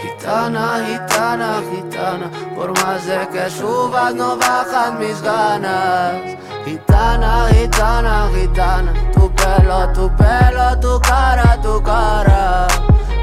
Gitana, 0.00 0.64
gitana, 0.86 1.62
gitana, 1.70 2.26
por 2.54 2.70
más 2.80 3.04
de 3.06 3.28
que 3.32 3.50
subas 3.50 4.14
no 4.14 4.36
bajan 4.36 4.98
mis 4.98 5.20
ganas. 5.22 6.36
Gitana, 6.64 7.48
gitana, 7.52 8.28
gitana, 8.34 8.92
tu 9.14 9.30
pelo, 9.38 9.80
tu 9.92 10.08
pelo, 10.16 10.66
tu 10.80 11.00
cara, 11.00 11.58
tu 11.62 11.82
cara. 11.82 12.66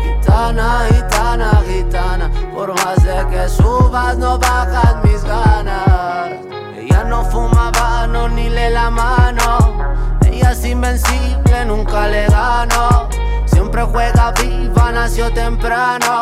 Gitana, 0.03 0.67
gitana, 0.89 1.49
gitana, 1.67 2.29
por 2.53 2.69
más 2.79 3.03
de 3.03 3.19
que 3.31 3.49
subas 3.49 4.17
no 4.17 4.37
bajan 4.37 5.01
mis 5.03 5.23
ganas. 5.23 6.31
Ella 6.77 7.03
no 7.03 7.23
fuma 7.25 7.71
vano 7.71 8.27
ni 8.29 8.49
le 8.49 8.69
la 8.69 8.89
mano. 8.89 9.70
Es 10.49 10.65
invencible, 10.65 11.65
nunca 11.65 12.07
le 12.07 12.27
gano. 12.27 13.07
Siempre 13.45 13.83
juega 13.83 14.33
viva, 14.33 14.91
nació 14.91 15.31
temprano. 15.31 16.19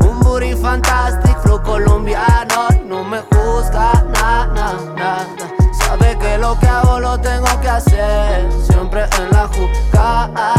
Un 0.00 0.20
booty 0.20 0.54
fantastic, 0.54 1.38
flow 1.40 1.62
colombiano. 1.62 2.68
No 2.86 3.04
me 3.04 3.18
juzga, 3.18 3.92
na, 4.14 4.46
na, 4.46 4.72
na. 4.96 5.26
Sabe 5.74 6.16
que 6.18 6.38
lo 6.38 6.58
que 6.58 6.66
hago 6.66 6.98
lo 6.98 7.20
tengo 7.20 7.60
que 7.60 7.68
hacer. 7.68 8.50
Siempre 8.66 9.04
en 9.18 9.30
la 9.32 9.48
jugada. 9.48 10.54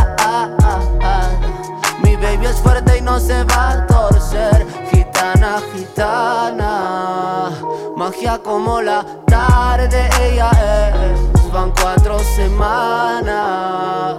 Mi 2.03 2.15
baby 2.15 2.45
es 2.45 2.57
fuerte 2.57 2.99
y 2.99 3.01
no 3.01 3.19
se 3.19 3.43
va 3.45 3.71
a 3.71 3.87
torcer. 3.87 4.67
Gitana, 4.91 5.59
gitana. 5.73 7.51
Magia 7.97 8.37
como 8.37 8.81
la 8.81 9.03
tarde 9.25 10.09
ella 10.21 10.51
es. 10.53 11.38
Van 11.51 11.71
cuatro 11.71 12.19
semanas. 12.19 14.17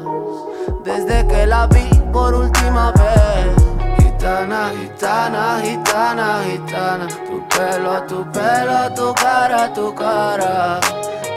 Desde 0.83 1.27
que 1.29 1.47
la 1.47 1.67
vi 1.69 1.89
por 2.13 2.35
última 2.35 2.91
vez. 2.93 3.55
Gitana, 3.99 4.71
gitana, 4.71 5.61
gitana, 5.63 6.41
gitana. 6.45 7.07
Tu 7.07 7.41
pelo, 7.49 8.03
tu 8.09 8.25
pelo, 8.33 8.93
tu 8.95 9.15
cara, 9.15 9.73
tu 9.73 9.95
cara. 9.95 10.81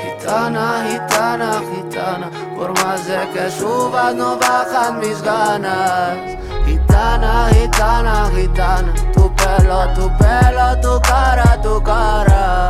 Gitana, 0.02 0.84
gitana, 0.90 1.62
gitana. 1.72 2.30
Por 2.58 2.74
más 2.84 3.06
de 3.06 3.30
que 3.32 3.52
subas 3.52 4.16
no 4.16 4.38
bajan 4.38 5.00
mis 5.00 5.22
ganas. 5.22 6.18
Gitana, 6.66 7.50
gitana, 7.54 8.30
gitana. 8.36 8.94
Tu 9.14 9.32
pelo, 9.36 9.88
tu 9.94 10.10
pelo, 10.18 10.82
tu 10.82 11.00
cara, 11.02 11.62
tu 11.62 11.82
cara. 11.84 12.68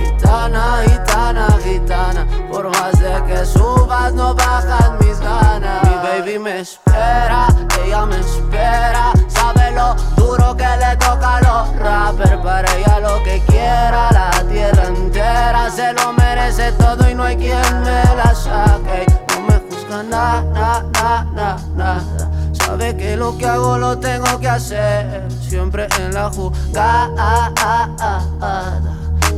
Gitana, 0.00 0.82
gitana, 0.84 1.46
gitana. 1.62 2.26
Por 2.56 2.70
más 2.70 2.98
de 2.98 3.22
que 3.26 3.44
subas 3.44 4.14
no 4.14 4.34
bajan 4.34 4.96
mis 5.00 5.20
ganas. 5.20 5.84
Mi 5.84 5.94
baby 5.96 6.38
me 6.38 6.60
espera, 6.60 7.48
ella 7.84 8.06
me 8.06 8.18
espera. 8.18 9.12
Sabe 9.28 9.72
lo 9.72 9.94
duro 10.16 10.56
que 10.56 10.64
le 10.64 10.96
toca 10.96 11.36
a 11.36 11.40
los 11.42 11.76
rappers. 11.76 12.42
Para 12.42 12.74
ella 12.76 13.00
lo 13.00 13.22
que 13.24 13.42
quiera, 13.46 14.10
la 14.10 14.30
tierra 14.50 14.86
entera 14.86 15.70
se 15.70 15.92
lo 15.92 16.14
merece 16.14 16.72
todo 16.72 17.10
y 17.10 17.14
no 17.14 17.24
hay 17.24 17.36
quien 17.36 17.82
me 17.82 18.02
la 18.16 18.34
saque. 18.34 19.04
No 19.34 19.40
me 19.42 19.58
juzga 19.68 20.02
nada, 20.04 20.42
nada, 20.54 21.24
nada, 21.34 21.58
nada. 21.74 22.30
Sabe 22.54 22.96
que 22.96 23.18
lo 23.18 23.36
que 23.36 23.44
hago 23.44 23.76
lo 23.76 23.98
tengo 23.98 24.40
que 24.40 24.48
hacer. 24.48 25.30
Siempre 25.46 25.88
en 25.98 26.14
la 26.14 26.30
jugada. 26.30 27.52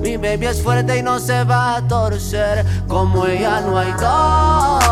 Mi 0.01 0.17
baby 0.17 0.47
es 0.47 0.63
fuerte 0.63 0.99
y 0.99 1.03
no 1.03 1.19
se 1.19 1.45
va 1.45 1.77
a 1.77 1.89
torcer. 1.89 2.65
Como 2.87 3.27
ella 3.27 3.61
no 3.61 3.79
hay 3.79 3.93
dos. 3.93 4.85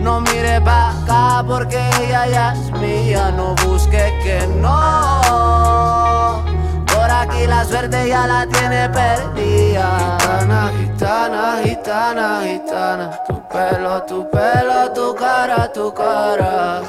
No 0.00 0.20
mire 0.20 0.60
pa' 0.60 0.90
acá 0.90 1.44
porque 1.46 1.78
ella 2.02 2.26
ya 2.26 2.52
es 2.52 2.70
mía. 2.80 3.30
No 3.36 3.54
busque 3.66 4.12
que 4.22 4.46
no. 4.60 6.42
Por 6.86 7.10
aquí 7.10 7.46
la 7.46 7.64
suerte 7.64 8.08
ya 8.08 8.26
la 8.26 8.46
tiene 8.46 8.88
perdida. 8.88 10.18
Gitana, 10.18 10.70
gitana, 10.78 11.58
gitana, 11.62 12.40
gitana. 12.42 13.10
Tu 13.26 13.48
pelo, 13.48 14.02
tu 14.02 14.28
pelo, 14.30 14.92
tu 14.92 15.14
cara, 15.14 15.72
tu 15.72 15.92
cara. 15.94 16.82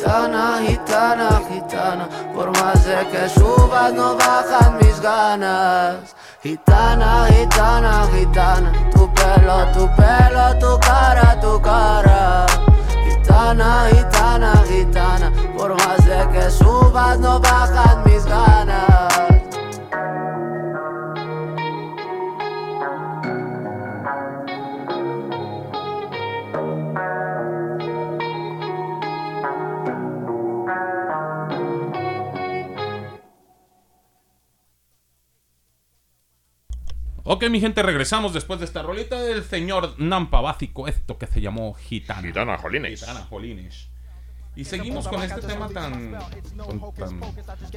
Gitana, 0.00 0.62
gitana, 0.66 1.42
gitana. 1.46 2.08
Por 2.34 2.50
más 2.58 2.84
de 2.86 3.06
que 3.08 3.28
subas, 3.28 3.92
no 3.92 4.16
bajan 4.16 4.78
mis 4.78 4.98
ganas. 4.98 6.16
Gitana, 6.42 7.26
gitana, 7.28 8.08
gitana. 8.10 8.72
Tu 8.92 9.12
pelo, 9.12 9.66
tu 9.74 9.86
pelo, 9.96 10.58
tu 10.58 10.80
cara, 10.80 11.38
tu 11.42 11.60
cara. 11.60 12.46
Gitana, 13.04 13.90
gitana, 13.90 14.52
gitana. 14.66 15.30
Por 15.54 15.74
más 15.74 16.02
de 16.06 16.26
que 16.32 16.50
subas, 16.50 17.18
no 17.18 17.38
bajan 17.38 17.89
mi 37.60 37.66
gente, 37.66 37.82
regresamos 37.82 38.32
después 38.32 38.58
de 38.58 38.64
esta 38.64 38.80
rolita 38.80 39.20
del 39.20 39.44
señor 39.44 39.94
Nampa 39.98 40.40
Básico, 40.40 40.88
esto 40.88 41.18
que 41.18 41.26
se 41.26 41.42
llamó 41.42 41.74
Gitana. 41.74 42.22
Gitana 42.22 42.56
Jolines. 42.56 43.00
Gitana 43.00 43.20
Jolines. 43.28 43.86
Y 44.56 44.64
seguimos 44.64 45.06
con 45.06 45.22
este 45.22 45.42
tema 45.42 45.68
tan, 45.68 46.16
con- 46.56 46.94
tan 46.94 47.20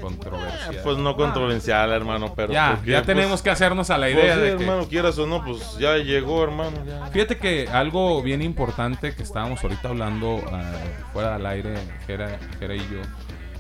controversial. 0.02 0.80
Pues 0.84 0.98
no 0.98 1.16
controversial, 1.18 1.92
hermano, 1.92 2.34
pero. 2.34 2.52
Ya, 2.54 2.76
porque, 2.78 2.92
ya 2.92 2.98
pues, 3.00 3.08
tenemos 3.08 3.42
que 3.42 3.50
hacernos 3.50 3.90
a 3.90 3.98
la 3.98 4.10
idea 4.10 4.22
pues, 4.22 4.36
sí, 4.36 4.40
de 4.42 4.58
que- 4.58 4.64
hermano, 4.64 4.88
quieras 4.88 5.18
o 5.20 5.28
no, 5.28 5.44
pues 5.44 5.78
ya 5.78 5.98
llegó, 5.98 6.44
hermano. 6.44 6.84
ya. 6.86 7.06
Fíjate 7.08 7.38
que 7.38 7.68
algo 7.68 8.22
bien 8.24 8.42
importante 8.42 9.14
que 9.14 9.22
estábamos 9.24 9.62
ahorita 9.64 9.90
hablando 9.90 10.42
ah, 10.52 10.64
fuera 11.12 11.34
del 11.38 11.46
aire, 11.46 11.76
Jera, 12.08 12.40
Jera 12.60 12.76
y 12.76 12.80
yo, 12.80 13.02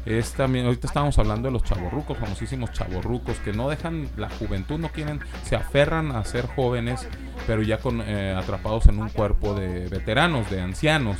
es 0.05 0.33
también, 0.33 0.65
ahorita 0.65 0.87
estábamos 0.87 1.17
hablando 1.19 1.47
de 1.47 1.53
los 1.53 1.63
chavorrucos, 1.63 2.17
famosísimos 2.17 2.71
chavorrucos, 2.73 3.37
que 3.37 3.53
no 3.53 3.69
dejan 3.69 4.09
la 4.17 4.29
juventud, 4.29 4.77
no 4.79 4.89
quieren, 4.89 5.19
se 5.43 5.55
aferran 5.55 6.11
a 6.11 6.23
ser 6.25 6.45
jóvenes, 6.47 7.07
pero 7.47 7.61
ya 7.61 7.77
con 7.77 8.01
eh, 8.05 8.33
atrapados 8.37 8.87
en 8.87 8.99
un 9.01 9.09
cuerpo 9.09 9.53
de 9.53 9.87
veteranos, 9.87 10.49
de 10.49 10.61
ancianos, 10.61 11.17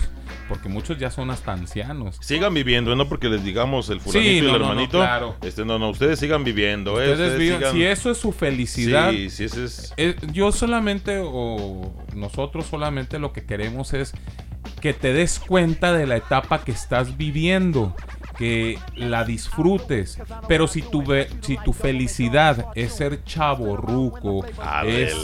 porque 0.50 0.68
muchos 0.70 0.98
ya 0.98 1.10
son 1.12 1.32
hasta 1.32 1.54
ancianos. 1.54 2.18
Sigan 2.22 2.54
viviendo, 2.54 2.96
no 2.96 3.08
porque 3.08 3.30
les 3.30 3.44
digamos 3.44 3.90
el 3.90 4.02
fulanito 4.02 4.30
Sí, 4.30 4.36
y 4.36 4.40
el 4.40 4.48
no, 4.48 4.58
no, 4.60 4.66
hermanito. 4.70 4.98
claro. 5.00 5.36
Este, 5.42 5.64
no, 5.64 5.80
no, 5.80 5.90
ustedes 5.90 6.20
sigan 6.20 6.44
viviendo, 6.44 7.02
eh, 7.02 7.12
Ustedes 7.12 7.40
vivan- 7.40 7.60
sigan- 7.62 7.72
Si 7.74 7.84
eso 7.84 8.12
es 8.12 8.18
su 8.18 8.32
felicidad, 8.34 9.12
Sí, 9.12 9.30
sí, 9.30 9.46
ese 9.46 9.64
es. 9.66 9.94
eh, 9.98 10.16
yo 10.34 10.52
solamente 10.52 11.22
o 11.24 11.94
nosotros 12.16 12.66
solamente 12.66 13.18
lo 13.20 13.32
que 13.32 13.46
queremos 13.46 13.94
es 13.94 14.12
que 14.82 14.94
te 14.94 15.14
des 15.14 15.40
cuenta 15.40 15.94
de 15.94 16.06
la 16.08 16.18
etapa 16.18 16.64
que 16.64 16.72
estás 16.72 17.16
viviendo, 17.18 17.96
que 18.38 18.80
la 18.96 19.24
disfrutes, 19.24 20.20
pero 20.48 20.68
si 20.68 20.82
tu 20.82 21.04
ve- 21.04 21.30
si 21.42 21.58
tu 21.58 21.74
felicidad 21.74 22.68
es 22.76 22.94
ser 22.94 23.24
chaborruco, 23.24 24.44
es 24.46 24.58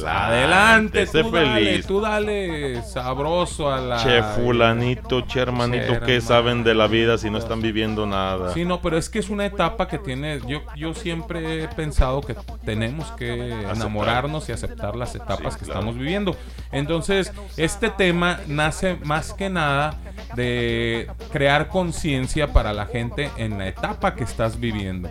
Adelante, 0.03 0.07
adelante, 0.07 1.07
sé 1.07 1.23
tú 1.23 1.31
dale, 1.31 1.53
feliz. 1.65 1.85
tú 1.87 2.01
dale 2.01 2.81
sabroso 2.83 3.71
a 3.71 3.79
la 3.79 3.97
Che 3.97 4.21
fulanito, 4.21 5.21
che 5.25 5.39
hermanito, 5.39 5.93
Che, 5.95 5.99
¿qué 6.05 6.21
saben 6.21 6.63
de 6.63 6.75
la 6.75 6.87
vida 6.87 7.17
si 7.17 7.29
no 7.29 7.37
están 7.37 7.61
viviendo 7.61 8.05
nada? 8.05 8.53
Sí, 8.53 8.63
no, 8.65 8.81
pero 8.81 8.97
es 8.97 9.09
que 9.09 9.19
es 9.19 9.29
una 9.29 9.45
etapa 9.45 9.87
que 9.87 9.97
tiene. 9.97 10.39
Yo, 10.47 10.61
yo 10.75 10.93
siempre 10.93 11.63
he 11.63 11.67
pensado 11.69 12.21
que 12.21 12.35
tenemos 12.65 13.11
que 13.13 13.51
enamorarnos 13.63 14.47
y 14.49 14.51
aceptar 14.51 14.95
las 14.95 15.15
etapas 15.15 15.57
que 15.57 15.65
claro. 15.65 15.79
estamos 15.79 15.97
viviendo. 15.97 16.35
Entonces, 16.71 17.33
este 17.57 17.89
tema 17.89 18.39
nace 18.47 18.97
más 19.03 19.33
que 19.33 19.49
nada 19.49 19.97
de 20.35 21.07
crear 21.31 21.69
conciencia 21.69 22.53
para 22.53 22.71
la 22.73 22.85
gente 22.85 22.98
en 22.99 23.57
la 23.57 23.67
etapa 23.67 24.15
que 24.15 24.23
estás 24.23 24.59
viviendo. 24.59 25.09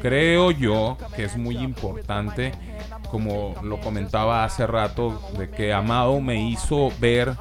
Creo 0.00 0.50
yo 0.50 0.96
que 1.16 1.24
es 1.24 1.36
muy 1.36 1.56
importante, 1.56 2.52
como 3.10 3.54
lo 3.62 3.80
comentaba 3.80 4.44
hace 4.44 4.66
rato, 4.66 5.20
de 5.38 5.48
que 5.50 5.72
Amado 5.72 6.20
me 6.20 6.48
hizo 6.48 6.92
ver 7.00 7.34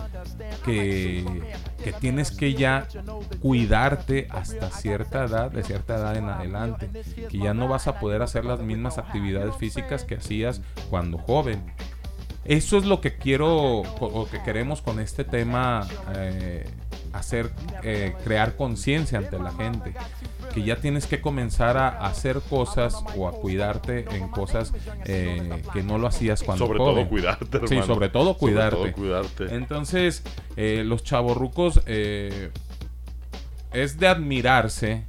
que, 0.66 1.26
que 1.84 1.93
tienes 1.93 2.32
que 2.32 2.54
ya 2.54 2.88
cuidarte 3.41 4.28
hasta 4.32 4.70
cierta 4.70 5.26
edad, 5.26 5.52
de 5.52 5.64
cierta 5.64 5.95
edad 5.95 6.18
en 6.18 6.30
adelante, 6.30 6.89
que 7.30 7.38
ya 7.38 7.54
no 7.54 7.68
vas 7.68 7.88
a 7.88 8.00
poder 8.00 8.22
hacer 8.22 8.45
las 8.45 8.60
mismas 8.62 8.97
actividades 8.97 9.56
físicas 9.58 10.04
que 10.04 10.16
hacías 10.16 10.62
cuando 10.89 11.18
joven. 11.18 11.62
Eso 12.45 12.78
es 12.78 12.86
lo 12.86 13.00
que 13.00 13.18
quiero 13.18 13.82
o 13.82 14.28
que 14.30 14.41
queremos 14.41 14.82
con 14.82 15.00
este 15.00 15.24
tema 15.24 15.88
eh, 16.16 16.68
hacer, 17.14 17.51
eh, 17.84 18.14
crear 18.24 18.55
conciencia 18.55 19.18
ante 19.20 19.38
la 19.39 19.51
gente. 19.51 19.93
Que 20.53 20.64
ya 20.64 20.78
tienes 20.78 21.05
que 21.05 21.22
comenzar 21.22 21.78
a 21.78 21.89
hacer 22.07 22.41
cosas 22.41 22.95
o 23.16 23.28
a 23.28 23.34
cuidarte 23.34 24.05
en 24.16 24.30
cosas 24.30 24.74
eh, 25.05 25.62
que 25.74 25.84
no 25.84 25.97
lo 25.99 26.07
hacías 26.07 26.41
cuando 26.41 26.66
Sobre 26.66 26.80
joven. 26.80 26.95
todo 26.95 27.07
cuidarte, 27.10 27.68
Sí, 27.68 27.80
sobre 27.86 28.10
todo 28.10 28.34
Sobre 28.34 28.39
cuidarte. 28.39 28.76
todo 28.78 28.91
cuidarte. 28.93 29.55
Entonces, 29.55 30.24
eh, 30.57 30.84
los 30.86 31.03
chavorrucos 31.03 31.82
eh, 31.86 32.49
es 33.74 33.99
de 33.99 34.07
admirarse 34.07 35.03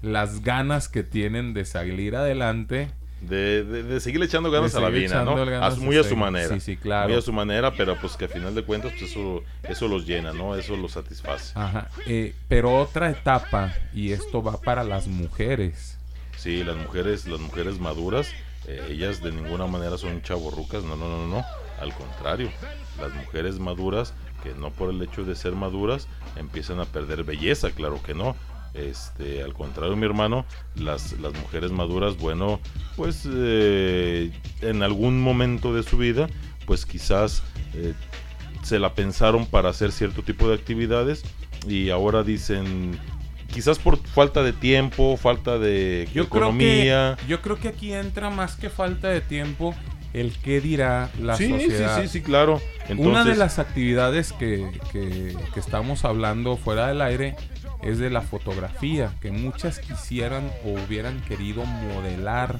las 0.00 0.42
ganas 0.42 0.88
que 0.88 1.02
tienen 1.02 1.52
de 1.52 1.66
salir 1.66 2.16
adelante. 2.16 2.88
De, 3.20 3.64
de, 3.64 3.82
de 3.82 4.00
seguirle 4.00 4.26
echando 4.26 4.50
ganas 4.50 4.74
a 4.74 4.80
la 4.80 4.86
seguir 4.86 5.02
vida, 5.08 5.24
¿no? 5.24 5.32
A 5.36 5.70
muy 5.76 5.96
a 5.96 6.02
su 6.02 6.08
seguir. 6.10 6.18
manera. 6.18 6.54
Sí, 6.54 6.60
sí, 6.60 6.76
claro. 6.76 7.08
Muy 7.10 7.18
a 7.18 7.22
su 7.22 7.32
manera, 7.32 7.70
pero 7.76 7.96
pues 8.00 8.16
que 8.16 8.24
a 8.24 8.28
final 8.28 8.54
de 8.54 8.62
cuentas 8.62 8.92
pues 8.98 9.10
eso, 9.10 9.42
eso 9.62 9.88
los 9.88 10.06
llena, 10.06 10.32
¿no? 10.32 10.56
Eso 10.56 10.74
los 10.76 10.92
satisface. 10.92 11.52
Ajá. 11.54 11.90
eh, 12.06 12.34
pero 12.48 12.74
otra 12.78 13.10
etapa, 13.10 13.74
y 13.92 14.12
esto 14.12 14.42
va 14.42 14.58
para 14.60 14.84
las 14.84 15.06
mujeres. 15.06 15.98
Sí, 16.36 16.64
las 16.64 16.76
mujeres, 16.76 17.26
las 17.26 17.40
mujeres 17.40 17.78
maduras, 17.78 18.30
eh, 18.66 18.86
ellas 18.90 19.22
de 19.22 19.32
ninguna 19.32 19.66
manera 19.66 19.98
son 19.98 20.22
chavorrucas, 20.22 20.82
no, 20.84 20.96
no, 20.96 21.06
no, 21.08 21.26
no, 21.26 21.44
al 21.78 21.92
contrario, 21.92 22.50
las 22.98 23.12
mujeres 23.14 23.58
maduras, 23.58 24.14
que 24.42 24.54
no 24.54 24.70
por 24.70 24.88
el 24.88 25.02
hecho 25.02 25.24
de 25.24 25.34
ser 25.36 25.52
maduras, 25.52 26.08
empiezan 26.36 26.80
a 26.80 26.86
perder 26.86 27.24
belleza, 27.24 27.70
claro 27.72 28.02
que 28.02 28.14
no. 28.14 28.34
Este, 28.74 29.42
al 29.42 29.52
contrario, 29.52 29.96
mi 29.96 30.06
hermano, 30.06 30.44
las, 30.76 31.12
las 31.20 31.32
mujeres 31.34 31.72
maduras, 31.72 32.16
bueno, 32.16 32.60
pues 32.96 33.26
eh, 33.30 34.30
en 34.62 34.82
algún 34.82 35.20
momento 35.20 35.74
de 35.74 35.82
su 35.82 35.96
vida, 35.98 36.28
pues 36.66 36.86
quizás 36.86 37.42
eh, 37.74 37.94
se 38.62 38.78
la 38.78 38.94
pensaron 38.94 39.46
para 39.46 39.70
hacer 39.70 39.90
cierto 39.90 40.22
tipo 40.22 40.48
de 40.48 40.54
actividades 40.54 41.24
y 41.66 41.90
ahora 41.90 42.22
dicen, 42.22 42.96
quizás 43.52 43.78
por 43.80 43.98
falta 43.98 44.42
de 44.44 44.52
tiempo, 44.52 45.16
falta 45.16 45.58
de 45.58 46.08
Yo 46.14 46.22
economía. 46.22 47.14
creo 47.16 47.26
que 47.26 47.26
yo 47.30 47.42
creo 47.42 47.56
que 47.58 47.68
aquí 47.68 47.92
entra 47.92 48.30
más 48.30 48.54
que 48.54 48.70
falta 48.70 49.08
de 49.08 49.20
tiempo 49.20 49.74
el 50.12 50.32
qué 50.38 50.60
dirá 50.60 51.08
la 51.20 51.36
Sí, 51.36 51.46
sí, 51.46 51.52
sociedad. 51.52 52.02
sí, 52.02 52.08
sí, 52.08 52.20
claro. 52.20 52.54
Una 52.54 52.90
de 52.90 52.92
Entonces- 52.92 53.38
las 53.38 53.58
actividades 53.58 54.32
que, 54.32 54.70
que- 54.92 55.36
que 55.54 55.60
estamos 55.60 56.04
hablando 56.04 56.56
fuera 56.56 56.88
del 56.88 57.00
aire 57.00 57.36
es 57.82 57.98
de 57.98 58.10
la 58.10 58.20
fotografía, 58.20 59.12
que 59.20 59.30
muchas 59.30 59.78
quisieran 59.78 60.50
o 60.64 60.72
hubieran 60.72 61.20
querido 61.22 61.64
modelar 61.64 62.58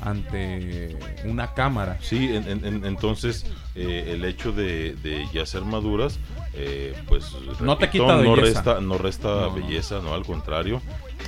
ante 0.00 0.96
una 1.24 1.54
cámara. 1.54 1.98
Sí, 2.00 2.34
en- 2.34 2.48
en- 2.48 2.64
en- 2.64 2.84
entonces 2.84 3.46
eh, 3.74 4.04
el 4.14 4.24
hecho 4.24 4.52
de, 4.52 4.94
de 5.02 5.26
ya 5.32 5.44
ser 5.46 5.62
maduras, 5.62 6.18
eh, 6.54 6.94
pues 7.08 7.32
No 7.60 7.76
te 7.76 7.90
quita 7.90 8.04
no 8.06 8.18
belleza. 8.18 8.40
resta, 8.62 8.80
no 8.80 8.98
resta 8.98 9.28
No, 9.28 9.54
belleza, 9.54 10.00
no 10.00 10.14
al 10.14 10.24
contrario. 10.24 10.80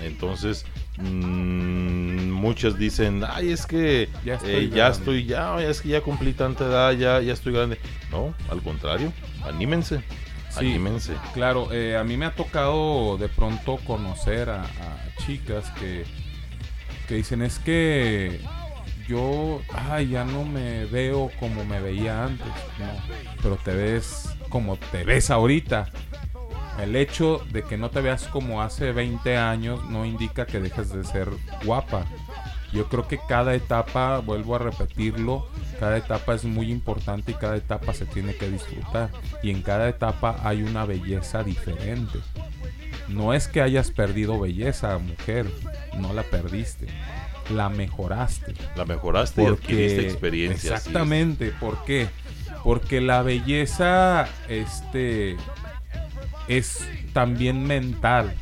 Entonces 0.02 0.64
mm, 0.98 2.30
muchas 2.30 2.78
dicen, 2.78 3.22
ay, 3.28 3.50
es 3.50 3.66
que 3.66 4.08
Ya 4.24 4.32
ya 4.32 4.34
estoy 4.36 4.68
ya, 4.70 4.76
grande". 4.76 4.98
estoy 4.98 5.24
ya, 5.26 5.60
es 5.62 5.80
que 5.80 5.88
ya 5.90 6.00
cumplí 6.00 6.32
tanta 6.32 6.64
edad, 6.66 6.92
ya, 6.92 7.20
ya 7.20 7.32
estoy 7.32 7.52
grande. 7.52 7.78
No, 8.10 8.34
al 8.50 8.62
contrario, 8.62 9.12
anímense, 9.44 10.02
Sí, 10.58 10.70
anímense. 10.70 11.14
Claro, 11.34 11.72
eh, 11.72 11.96
a 11.96 12.04
mí 12.04 12.16
me 12.16 12.26
ha 12.26 12.34
tocado 12.34 13.16
de 13.18 13.28
pronto 13.28 13.76
conocer 13.86 14.50
a, 14.50 14.62
a 14.62 15.16
chicas 15.26 15.70
que, 15.78 16.04
que 17.08 17.14
dicen 17.16 17.42
es 17.42 17.58
que 17.58 18.40
yo 19.06 19.60
ay, 19.72 20.08
ya 20.08 20.24
no 20.24 20.44
me 20.44 20.84
veo 20.86 21.30
como 21.38 21.64
me 21.64 21.80
veía 21.80 22.24
antes, 22.24 22.46
no, 22.78 22.86
pero 23.42 23.56
te 23.56 23.74
ves 23.74 24.28
como 24.48 24.76
te 24.76 25.04
ves 25.04 25.30
ahorita. 25.30 25.90
El 26.80 26.94
hecho 26.94 27.40
de 27.52 27.62
que 27.62 27.78
no 27.78 27.88
te 27.88 28.02
veas 28.02 28.24
como 28.28 28.60
hace 28.60 28.92
20 28.92 29.36
años 29.38 29.82
no 29.88 30.04
indica 30.04 30.44
que 30.44 30.60
dejes 30.60 30.92
de 30.92 31.04
ser 31.04 31.30
guapa. 31.64 32.04
Yo 32.76 32.88
creo 32.88 33.08
que 33.08 33.18
cada 33.26 33.54
etapa, 33.54 34.18
vuelvo 34.18 34.54
a 34.54 34.58
repetirlo, 34.58 35.48
cada 35.80 35.96
etapa 35.96 36.34
es 36.34 36.44
muy 36.44 36.70
importante 36.70 37.32
y 37.32 37.34
cada 37.34 37.56
etapa 37.56 37.94
se 37.94 38.04
tiene 38.04 38.34
que 38.34 38.50
disfrutar. 38.50 39.10
Y 39.42 39.50
en 39.50 39.62
cada 39.62 39.88
etapa 39.88 40.38
hay 40.44 40.62
una 40.62 40.84
belleza 40.84 41.42
diferente. 41.42 42.18
No 43.08 43.32
es 43.32 43.48
que 43.48 43.62
hayas 43.62 43.90
perdido 43.90 44.38
belleza, 44.38 44.98
mujer, 44.98 45.46
no 45.98 46.12
la 46.12 46.22
perdiste, 46.24 46.86
la 47.54 47.70
mejoraste. 47.70 48.52
La 48.76 48.84
mejoraste 48.84 49.42
y 49.42 49.46
adquiriste 49.46 50.02
experiencia. 50.02 50.74
Exactamente, 50.74 51.52
¿por 51.58 51.82
qué? 51.84 52.08
Porque 52.62 53.00
la 53.00 53.22
belleza 53.22 54.28
este, 54.48 55.36
es 56.46 56.86
también 57.14 57.64
mental. 57.64 58.34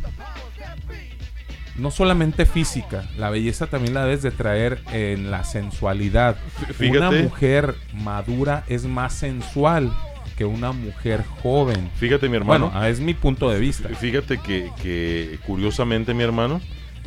No 1.76 1.90
solamente 1.90 2.46
física, 2.46 3.08
la 3.16 3.30
belleza 3.30 3.66
también 3.66 3.94
la 3.94 4.04
debes 4.04 4.22
de 4.22 4.30
traer 4.30 4.80
en 4.92 5.30
la 5.30 5.42
sensualidad. 5.44 6.36
Fíjate. 6.76 6.98
Una 6.98 7.10
mujer 7.10 7.74
madura 7.92 8.64
es 8.68 8.84
más 8.84 9.12
sensual 9.12 9.92
que 10.36 10.44
una 10.44 10.72
mujer 10.72 11.24
joven. 11.42 11.90
Fíjate, 11.96 12.28
mi 12.28 12.36
hermano. 12.36 12.70
Bueno, 12.70 12.86
es 12.86 13.00
mi 13.00 13.14
punto 13.14 13.50
de 13.50 13.58
vista. 13.58 13.88
Fíjate 13.88 14.38
que, 14.38 14.70
que 14.82 15.38
curiosamente, 15.46 16.14
mi 16.14 16.22
hermano, 16.22 16.60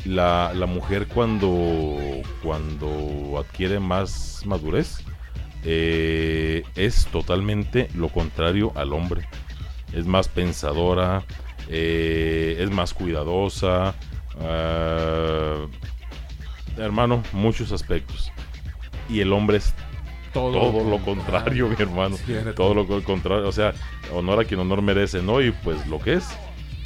la, 0.05 0.51
la 0.53 0.65
mujer 0.65 1.07
cuando, 1.07 1.97
cuando 2.43 3.38
adquiere 3.39 3.80
más 3.80 4.41
madurez 4.45 4.99
eh, 5.63 6.63
es 6.76 7.07
totalmente 7.07 7.89
lo 7.95 8.09
contrario 8.09 8.72
al 8.76 8.93
hombre. 8.93 9.28
Es 9.93 10.05
más 10.05 10.28
pensadora, 10.28 11.24
eh, 11.70 12.57
es 12.59 12.70
más 12.70 12.93
cuidadosa. 12.93 13.95
Ah, 14.41 15.65
hermano, 16.77 17.23
muchos 17.31 17.71
aspectos. 17.71 18.31
Y 19.09 19.21
el 19.21 19.31
hombre 19.33 19.57
es 19.57 19.73
Todo 20.33 20.51
todo, 20.51 20.89
lo 20.89 20.99
contrario, 20.99 21.67
mi 21.69 21.75
hermano. 21.79 22.17
Cierto. 22.17 22.53
Todo 22.53 22.73
lo 22.73 22.88
co- 22.88 23.03
contrario. 23.03 23.47
O 23.47 23.51
sea, 23.51 23.73
honor 24.13 24.39
a 24.41 24.45
quien 24.45 24.59
honor 24.59 24.81
merece, 24.81 25.21
¿no? 25.21 25.41
Y 25.41 25.51
pues 25.51 25.85
lo 25.88 25.99
que 25.99 26.13
es. 26.15 26.27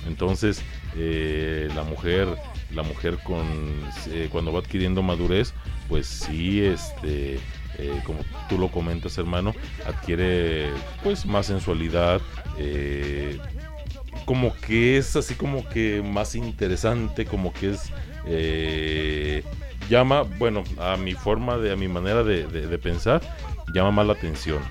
Entonces, 0.07 0.63
eh, 0.95 1.69
la 1.75 1.83
mujer, 1.83 2.27
la 2.71 2.83
mujer 2.83 3.17
con 3.23 3.45
eh, 4.09 4.29
cuando 4.31 4.51
va 4.53 4.59
adquiriendo 4.59 5.01
madurez, 5.01 5.53
pues 5.89 6.07
sí, 6.07 6.61
este, 6.63 7.35
eh, 7.77 8.01
como 8.05 8.19
tú 8.49 8.57
lo 8.57 8.69
comentas, 8.69 9.17
hermano, 9.17 9.53
adquiere 9.85 10.69
pues 11.03 11.25
más 11.25 11.47
sensualidad. 11.47 12.21
eh, 12.57 13.37
como 14.31 14.55
que 14.55 14.95
es 14.95 15.17
así 15.17 15.35
como 15.35 15.67
que 15.67 16.01
más 16.01 16.35
interesante, 16.35 17.25
como 17.25 17.51
que 17.51 17.71
es 17.71 17.91
eh, 18.25 19.43
llama, 19.89 20.21
bueno, 20.21 20.63
a 20.79 20.95
mi 20.95 21.15
forma 21.15 21.57
de, 21.57 21.73
a 21.73 21.75
mi 21.75 21.89
manera 21.89 22.23
de, 22.23 22.77
pensar, 22.77 23.21
llama 23.73 23.91
más 23.91 24.07
la 24.07 24.13
atención. 24.13 24.61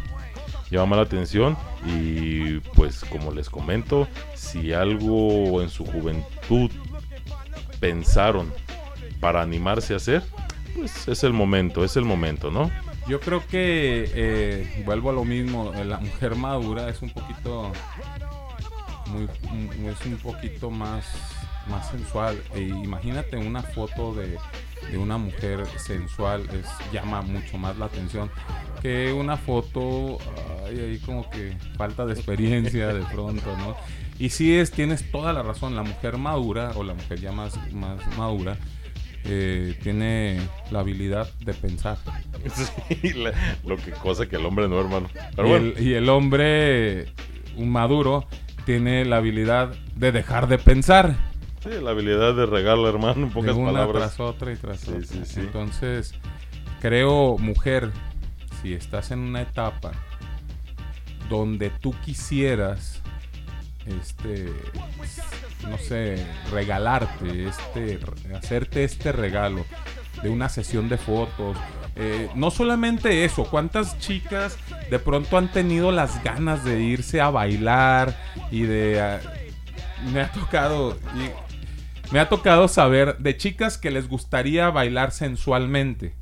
Llama 0.70 0.86
más 0.86 0.96
la 0.96 1.02
atención 1.02 1.58
y 1.84 2.60
pues 2.74 3.04
como 3.04 3.32
les 3.32 3.50
comento, 3.50 4.08
si 4.34 4.72
algo 4.72 5.60
en 5.60 5.68
su 5.68 5.84
juventud 5.84 6.70
pensaron 7.80 8.50
para 9.20 9.42
animarse 9.42 9.92
a 9.92 9.98
hacer, 9.98 10.22
pues 10.74 11.06
es 11.06 11.22
el 11.22 11.34
momento, 11.34 11.84
es 11.84 11.98
el 11.98 12.06
momento, 12.06 12.50
¿no? 12.50 12.70
Yo 13.06 13.20
creo 13.20 13.46
que 13.46 14.10
eh, 14.14 14.82
vuelvo 14.86 15.10
a 15.10 15.12
lo 15.12 15.24
mismo. 15.24 15.72
La 15.84 15.98
mujer 15.98 16.34
madura 16.36 16.88
es 16.88 17.02
un 17.02 17.10
poquito, 17.10 17.72
muy, 19.10 19.24
mm, 19.24 19.88
es 19.88 20.06
un 20.06 20.16
poquito 20.18 20.70
más, 20.70 21.04
más 21.68 21.90
sensual. 21.90 22.40
E 22.54 22.62
imagínate 22.62 23.36
una 23.36 23.62
foto 23.62 24.14
de, 24.14 24.36
de 24.90 24.98
una 24.98 25.18
mujer 25.18 25.64
sensual 25.76 26.48
es 26.52 26.66
llama 26.92 27.22
mucho 27.22 27.58
más 27.58 27.76
la 27.78 27.86
atención 27.86 28.30
que 28.82 29.12
una 29.12 29.36
foto 29.36 30.18
ay, 30.66 30.78
ahí 30.80 30.98
como 31.04 31.28
que 31.28 31.54
falta 31.76 32.06
de 32.06 32.14
experiencia 32.14 32.88
de 32.94 33.02
pronto, 33.12 33.56
¿no? 33.58 33.76
Y 34.18 34.30
sí 34.30 34.54
es, 34.56 34.70
tienes 34.70 35.10
toda 35.10 35.32
la 35.32 35.42
razón. 35.42 35.74
La 35.76 35.82
mujer 35.82 36.16
madura 36.18 36.72
o 36.76 36.84
la 36.84 36.92
mujer 36.94 37.20
ya 37.20 37.32
más, 37.32 37.54
más 37.72 38.00
madura 38.18 38.56
eh, 39.24 39.78
tiene 39.82 40.40
la 40.70 40.80
habilidad 40.80 41.30
de 41.40 41.54
pensar. 41.54 41.98
Sí, 42.88 43.12
la- 43.14 43.32
lo 43.66 43.76
que 43.76 43.90
cosa 43.92 44.26
que 44.26 44.36
el 44.36 44.46
hombre 44.46 44.66
no, 44.68 44.80
hermano. 44.80 45.08
Pero 45.36 45.46
y, 45.46 45.50
bueno, 45.50 45.66
el, 45.76 45.86
y 45.86 45.92
el 45.94 46.08
hombre, 46.08 47.06
un 47.56 47.68
maduro, 47.70 48.26
tiene 48.64 49.04
la 49.04 49.16
habilidad 49.16 49.74
de 49.96 50.12
dejar 50.12 50.48
de 50.48 50.58
pensar. 50.58 51.14
sí, 51.62 51.70
la 51.82 51.90
habilidad 51.90 52.34
de 52.34 52.46
regarla, 52.46 52.88
hermano, 52.88 53.24
en 53.26 53.30
pocas 53.30 53.54
de 53.54 53.60
una 53.60 53.72
palabras. 53.72 54.14
tras 54.16 54.20
otra 54.20 54.52
y 54.52 54.56
tras 54.56 54.80
Sí, 54.80 54.90
otra. 54.92 55.02
sí, 55.06 55.20
sí. 55.24 55.40
Entonces, 55.40 56.14
creo, 56.80 57.36
mujer, 57.38 57.90
si 58.62 58.72
estás 58.74 59.10
en 59.10 59.20
una 59.20 59.42
etapa 59.42 59.92
donde 61.28 61.70
tú 61.70 61.94
quisieras, 62.04 63.02
este, 63.86 64.52
no 65.68 65.78
sé, 65.78 66.26
regalarte, 66.50 67.46
este, 67.48 67.98
hacerte 68.36 68.84
este 68.84 69.12
regalo 69.12 69.64
de 70.22 70.28
una 70.28 70.48
sesión 70.48 70.88
de 70.88 70.98
fotos. 70.98 71.56
Eh, 72.00 72.28
no 72.34 72.50
solamente 72.50 73.24
eso, 73.24 73.44
¿cuántas 73.44 73.98
chicas 73.98 74.56
de 74.90 74.98
pronto 74.98 75.36
han 75.36 75.52
tenido 75.52 75.92
las 75.92 76.22
ganas 76.24 76.64
de 76.64 76.80
irse 76.82 77.20
a 77.20 77.30
bailar 77.30 78.16
y 78.50 78.62
de... 78.62 79.00
ah, 79.00 79.20
me 80.12 80.20
ha 80.22 80.32
tocado... 80.32 80.96
y- 81.16 81.50
me 82.12 82.18
ha 82.18 82.28
tocado 82.28 82.66
saber 82.66 83.18
de 83.18 83.36
chicas 83.36 83.78
que 83.78 83.92
les 83.92 84.08
gustaría 84.08 84.68
bailar 84.70 85.12
sensualmente, 85.12 86.14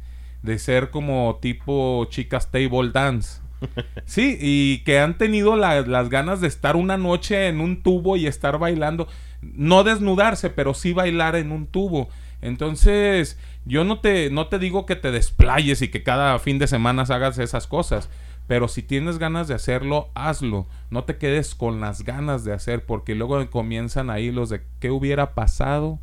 de 0.43 0.59
ser 0.59 0.91
como 0.91 1.39
tipo 1.41 2.05
chicas 2.11 2.51
table 2.51 2.91
dance. 2.93 3.41
Sí, 4.05 4.37
y 4.41 4.79
que 4.85 4.99
han 5.01 5.17
tenido 5.19 5.57
la- 5.57 5.81
las 5.83 6.09
ganas 6.11 6.41
de 6.41 6.49
estar 6.49 6.77
una 6.77 6.97
noche 6.97 7.49
en 7.49 7.61
un 7.61 7.83
tubo 7.83 8.17
y 8.17 8.27
estar 8.27 8.59
bailando. 8.59 9.09
No 9.43 9.83
desnudarse, 9.85 10.51
pero 10.51 10.75
sí 10.75 10.93
bailar 10.93 11.37
en 11.37 11.53
un 11.53 11.67
tubo. 11.67 12.09
Entonces, 12.41 13.39
yo 13.69 13.85
no 13.85 14.01
te, 14.01 14.31
no 14.31 14.49
te 14.49 14.59
digo 14.59 14.87
que 14.87 14.97
te 14.97 15.13
desplayes 15.13 15.83
y 15.83 15.89
que 15.89 16.03
cada 16.03 16.39
fin 16.39 16.59
de 16.59 16.67
semana 16.67 17.03
hagas 17.03 17.39
esas 17.39 17.67
cosas. 17.67 18.09
Pero 18.47 18.67
si 18.67 18.83
tienes 18.83 19.19
ganas 19.19 19.47
de 19.47 19.55
hacerlo, 19.55 20.09
hazlo. 20.15 20.67
No 20.91 21.05
te 21.05 21.19
quedes 21.19 21.55
con 21.55 21.81
las 21.81 22.03
ganas 22.03 22.45
de 22.45 22.55
hacer, 22.55 22.87
porque 22.87 23.15
luego 23.15 23.49
comienzan 23.51 24.09
ahí 24.09 24.31
los 24.31 24.49
de 24.49 24.63
qué 24.81 24.91
hubiera 24.91 25.35
pasado 25.35 26.01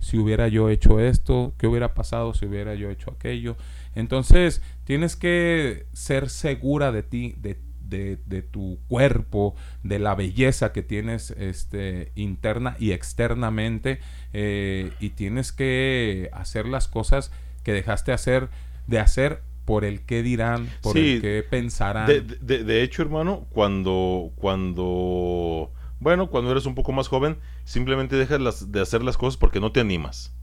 si 0.00 0.18
hubiera 0.18 0.48
yo 0.48 0.68
hecho 0.68 1.00
esto, 1.00 1.54
qué 1.56 1.66
hubiera 1.66 1.94
pasado 1.94 2.34
si 2.34 2.46
hubiera 2.46 2.74
yo 2.74 2.90
hecho 2.90 3.12
aquello. 3.12 3.56
Entonces, 3.94 4.60
tienes 4.84 5.16
que 5.16 5.86
ser 5.92 6.28
segura 6.28 6.92
de 6.92 7.04
ti, 7.04 7.36
de, 7.40 7.56
de- 7.88 8.18
de 8.26 8.42
tu 8.42 8.78
cuerpo, 8.88 9.54
de 9.82 9.98
la 9.98 10.14
belleza 10.14 10.72
que 10.72 10.82
tienes 10.82 11.30
este, 11.32 12.12
interna 12.14 12.76
y 12.78 12.92
externamente, 12.92 14.00
eh, 14.32 14.92
y 15.00 15.10
tienes 15.10 15.52
que 15.52 16.30
hacer 16.32 16.66
las 16.66 16.88
cosas 16.88 17.30
que 17.62 17.72
dejaste 17.72 18.12
hacer, 18.12 18.48
de 18.86 18.98
hacer 18.98 19.42
por 19.64 19.84
el 19.84 20.00
qué 20.02 20.22
dirán, 20.22 20.68
por 20.82 20.92
Sí, 20.94 21.14
el 21.14 21.20
qué 21.22 21.44
pensarán. 21.48 22.06
De, 22.06 22.20
de- 22.20 22.64
de 22.64 22.82
hecho, 22.82 23.02
hermano, 23.02 23.46
cuando, 23.50 24.30
cuando, 24.36 25.72
bueno, 26.00 26.28
cuando 26.28 26.50
eres 26.50 26.66
un 26.66 26.74
poco 26.74 26.92
más 26.92 27.08
joven, 27.08 27.38
simplemente 27.64 28.16
dejas 28.16 28.40
las- 28.40 28.70
de 28.72 28.80
hacer 28.80 29.02
las 29.02 29.16
cosas 29.16 29.38
porque 29.38 29.60
no 29.60 29.72
te 29.72 29.80
animas. 29.80 30.34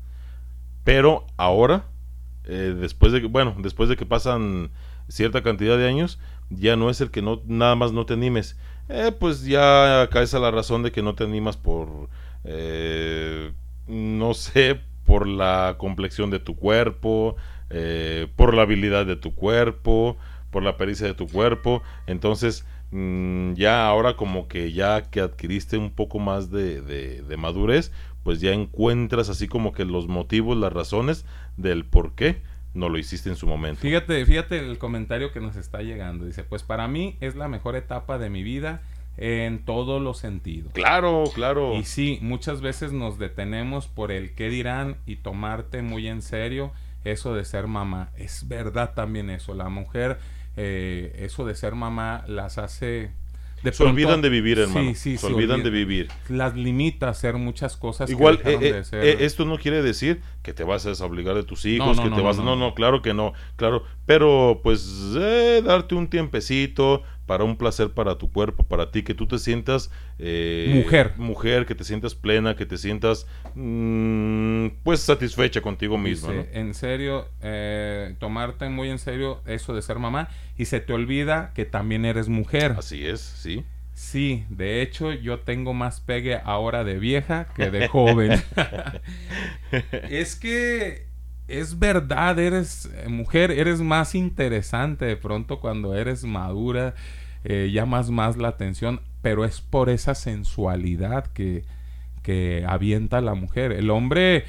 Pero 0.84 1.28
ahora, 1.38 1.86
eh, 2.46 2.76
después 2.80 3.12
de 3.12 3.22
que, 3.22 3.28
bueno, 3.28 3.56
después 3.60 3.90
de 3.90 3.96
que 3.98 4.06
pasan 4.06 4.72
cierta 5.08 5.44
cantidad 5.44 5.78
de 5.78 5.88
años, 5.88 6.20
ya 6.52 6.76
no 6.76 6.90
es 6.90 7.02
el 7.02 7.12
que 7.12 7.22
no, 7.22 7.42
nada 7.46 7.76
más 7.76 7.92
no 7.94 8.06
te 8.06 8.14
animes. 8.14 8.58
Eh, 8.90 9.12
pues 9.18 9.46
ya 9.46 10.08
caes 10.12 10.34
a 10.34 10.40
la 10.40 10.52
razón 10.52 10.84
de 10.84 10.92
que 10.92 11.02
no 11.02 11.16
te 11.16 11.24
animas 11.24 11.58
por, 11.58 12.10
eh, 12.44 13.52
no 13.88 14.34
sé, 14.34 14.80
por 15.06 15.28
la 15.28 15.76
complexión 15.78 16.30
de 16.30 16.40
tu 16.40 16.56
cuerpo, 16.56 17.36
eh, 17.70 18.28
por 18.36 18.54
la 18.54 18.64
habilidad 18.64 19.06
de 19.06 19.16
tu 19.16 19.34
cuerpo, 19.36 20.18
por 20.52 20.64
la 20.64 20.78
pericia 20.78 21.08
de 21.08 21.14
tu 21.14 21.28
cuerpo. 21.28 21.82
Entonces, 22.08 22.66
mm, 22.92 23.54
ya 23.54 23.88
ahora 23.88 24.16
como 24.18 24.48
que 24.48 24.72
ya 24.74 25.04
que 25.10 25.22
adquiriste 25.22 25.78
un 25.78 25.92
poco 25.92 26.20
más 26.20 26.52
de, 26.52 26.82
de- 26.82 27.22
de 27.22 27.38
madurez, 27.38 27.92
pues 28.24 28.40
ya 28.42 28.52
encuentras 28.52 29.30
así 29.30 29.48
como 29.48 29.74
que 29.74 29.86
los 29.86 30.08
motivos, 30.08 30.58
las 30.58 30.72
razones 30.74 31.26
del 31.58 31.86
por 31.86 32.14
qué 32.14 32.42
no 32.74 32.90
lo 32.90 32.98
hiciste 32.98 33.30
en 33.30 33.36
su 33.36 33.48
momento. 33.48 33.82
Fíjate, 33.82 34.26
fíjate 34.26 34.60
el 34.60 34.78
comentario 34.78 35.32
que 35.32 35.40
nos 35.40 35.56
está 35.56 35.82
llegando. 35.82 36.26
Dice, 36.26 36.44
pues 36.44 36.64
para 36.64 36.88
mí 36.88 37.18
es 37.20 37.36
la 37.36 37.48
mejor 37.48 37.76
etapa 37.76 38.18
de 38.18 38.30
mi 38.30 38.44
vida 38.44 38.82
en 39.18 39.66
todos 39.66 40.02
los 40.02 40.18
sentidos. 40.18 40.72
Claro, 40.74 41.26
claro. 41.34 41.76
Y 41.76 41.84
sí, 41.84 42.20
muchas 42.22 42.62
veces 42.62 42.92
nos 42.94 43.20
detenemos 43.20 43.88
por 43.88 44.12
el 44.12 44.34
qué 44.34 44.50
dirán 44.50 44.98
y 45.06 45.18
tomarte 45.18 45.82
muy 45.82 46.08
en 46.08 46.22
serio 46.22 46.72
eso 47.04 47.34
de 47.34 47.46
ser 47.46 47.68
mamá. 47.68 48.12
Es 48.18 48.48
verdad 48.48 48.94
también 48.94 49.30
eso. 49.30 49.54
La 49.54 49.70
mujer, 49.70 50.20
eh, 50.56 51.14
eso 51.20 51.46
de 51.46 51.56
ser 51.56 51.76
mamá 51.76 52.24
las 52.28 52.58
hace 52.58 53.12
de 53.64 53.74
Se 53.74 53.84
olvidan 53.84 54.22
de 54.22 54.30
vivir, 54.30 54.60
hermano. 54.60 54.90
Sí, 54.90 54.96
sí, 54.96 55.18
Se 55.18 55.28
olvidan 55.28 55.64
de 55.64 55.70
vivir. 55.70 56.10
Las 56.30 56.56
limita 56.56 57.08
a 57.08 57.12
hacer 57.12 57.36
muchas 57.36 57.78
cosas. 57.78 58.10
Igual, 58.10 58.40
eh, 58.44 58.58
de 58.58 58.80
eh, 58.80 58.84
eh, 58.92 59.18
esto 59.22 59.46
no 59.46 59.58
quiere 59.58 59.82
decir 59.82 60.22
que 60.42 60.54
te 60.54 60.64
vas 60.64 60.86
a 60.86 60.90
desobligar 60.90 61.36
de 61.36 61.44
tus 61.44 61.66
hijos, 61.66 61.88
No, 61.88 61.94
no, 61.96 62.04
que 62.04 62.10
no, 62.10 62.16
te 62.16 62.22
vas 62.22 62.38
no. 62.38 62.44
No, 62.44 62.56
no, 62.56 62.74
claro 62.74 63.02
que 63.02 63.14
no, 63.14 63.34
claro. 63.56 63.84
Pero, 64.06 64.62
pues, 64.64 65.14
eh, 65.18 65.62
darte 65.64 65.96
un 65.96 66.10
tiempecito 66.10 67.04
para 67.32 67.46
un 67.46 67.56
placer 67.56 67.92
para 67.92 68.18
tu 68.18 68.30
cuerpo, 68.30 68.64
para 68.64 68.92
ti, 68.92 69.04
que 69.04 69.14
tú 69.14 69.26
te 69.26 69.40
sientas... 69.40 69.90
eh, 70.20 70.70
Mujer. 70.84 71.14
Mujer, 71.16 71.66
que 71.66 71.76
te 71.76 71.86
sientas 71.86 72.14
plena, 72.14 72.58
que 72.58 72.66
te 72.66 72.78
sientas, 72.78 73.26
mm, 73.56 74.68
pues, 74.84 75.00
satisfecha 75.00 75.62
contigo 75.62 75.98
misma, 75.98 76.34
Dice, 76.34 76.50
En 76.52 76.74
serio, 76.74 77.30
eh, 77.42 78.16
tomarte 78.20 78.68
muy 78.68 78.90
en 78.90 79.00
serio 79.00 79.40
eso 79.46 79.74
de 79.74 79.82
ser 79.82 79.98
mamá 79.98 80.28
y 80.58 80.66
se 80.66 80.82
te 80.82 80.92
olvida 80.92 81.54
que 81.56 81.64
también 81.64 82.04
eres 82.04 82.28
mujer. 82.28 82.76
Así 82.78 83.08
es, 83.08 83.22
sí. 83.22 83.64
Sí, 83.94 84.44
de 84.50 84.82
hecho 84.82 85.14
yo 85.14 85.40
tengo 85.40 85.74
más 85.74 86.02
pegue 86.02 86.38
ahora 86.44 86.84
de 86.84 87.00
vieja 87.00 87.48
que 87.56 87.72
de 87.72 87.88
joven. 87.88 88.44
es 90.10 90.36
que 90.36 91.06
es 91.52 91.80
verdad, 91.80 92.40
eres 92.40 92.90
eh, 92.96 93.10
mujer, 93.10 93.52
eres 93.52 93.82
más 93.82 94.16
interesante 94.16 95.06
de 95.06 95.18
pronto 95.18 95.60
cuando 95.60 95.96
eres 95.96 96.24
madura, 96.24 96.96
eh, 97.44 97.70
llamas 97.72 98.10
más 98.10 98.38
la 98.38 98.50
atención, 98.50 99.02
pero 99.22 99.46
es 99.46 99.62
por 99.62 99.90
esa 99.90 100.16
sensualidad 100.16 101.28
que, 101.28 101.64
que 102.24 102.66
avienta 102.68 103.22
la 103.22 103.34
mujer. 103.34 103.72
El 103.72 103.90
hombre 103.90 104.46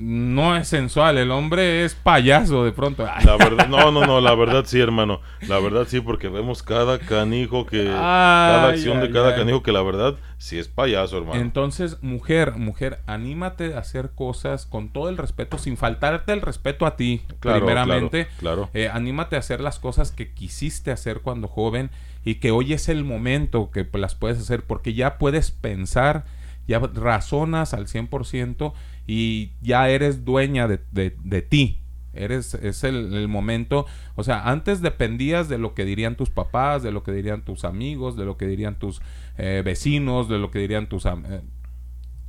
no 0.00 0.56
es 0.56 0.66
sensual, 0.66 1.18
el 1.18 1.30
hombre 1.30 1.84
es 1.84 1.94
payaso 1.94 2.64
de 2.64 2.72
pronto. 2.72 3.06
La 3.24 3.36
verdad, 3.36 3.68
no, 3.68 3.92
no, 3.92 4.06
no, 4.06 4.20
la 4.20 4.34
verdad 4.34 4.64
sí, 4.66 4.80
hermano. 4.80 5.20
La 5.46 5.58
verdad 5.58 5.86
sí, 5.86 6.00
porque 6.00 6.28
vemos 6.28 6.62
cada 6.62 6.98
canijo 6.98 7.66
que. 7.66 7.84
cada 7.84 8.68
acción 8.70 8.98
ay, 9.00 9.08
de 9.08 9.12
cada 9.12 9.30
ay. 9.30 9.36
canijo 9.36 9.62
que 9.62 9.72
la 9.72 9.82
verdad 9.82 10.16
sí 10.38 10.58
es 10.58 10.68
payaso, 10.68 11.18
hermano. 11.18 11.38
Entonces, 11.40 11.98
mujer, 12.02 12.52
mujer, 12.56 13.00
anímate 13.06 13.74
a 13.74 13.80
hacer 13.80 14.10
cosas 14.14 14.64
con 14.64 14.88
todo 14.88 15.10
el 15.10 15.18
respeto, 15.18 15.58
sin 15.58 15.76
faltarte 15.76 16.32
el 16.32 16.40
respeto 16.40 16.86
a 16.86 16.96
ti, 16.96 17.22
Claro, 17.40 17.58
primeramente. 17.58 18.26
claro, 18.38 18.68
claro. 18.68 18.70
Eh, 18.72 18.88
anímate 18.90 19.36
a 19.36 19.40
hacer 19.40 19.60
las 19.60 19.78
cosas 19.78 20.12
que 20.12 20.32
quisiste 20.32 20.92
hacer 20.92 21.20
cuando 21.20 21.46
joven 21.46 21.90
y 22.24 22.36
que 22.36 22.50
hoy 22.52 22.72
es 22.72 22.88
el 22.88 23.04
momento 23.04 23.70
que 23.70 23.86
las 23.92 24.14
puedes 24.14 24.38
hacer 24.38 24.62
porque 24.62 24.94
ya 24.94 25.18
puedes 25.18 25.50
pensar, 25.50 26.24
ya 26.66 26.78
razonas 26.78 27.74
al 27.74 27.86
100% 27.86 28.72
y 29.12 29.50
ya 29.60 29.88
eres 29.88 30.24
dueña 30.24 30.68
de, 30.68 30.78
de- 30.92 31.16
de 31.24 31.42
ti. 31.42 31.78
Eres, 32.12 32.54
es 32.54 32.84
el, 32.84 33.12
el 33.14 33.26
momento, 33.28 33.86
o 34.14 34.22
sea, 34.22 34.48
antes 34.50 34.82
dependías 34.82 35.48
de 35.48 35.58
lo 35.58 35.74
que 35.74 35.84
dirían 35.84 36.16
tus 36.16 36.30
papás, 36.30 36.82
de 36.84 36.92
lo 36.92 37.02
que 37.02 37.10
dirían 37.12 37.42
tus 37.44 37.64
amigos, 37.64 38.16
de 38.16 38.24
lo 38.24 38.36
que 38.36 38.46
dirían 38.46 38.78
tus 38.78 39.00
eh, 39.38 39.62
vecinos, 39.64 40.28
de 40.28 40.38
lo 40.38 40.50
que 40.52 40.60
dirían 40.60 40.88
tus... 40.88 41.06
eh, 41.06 41.40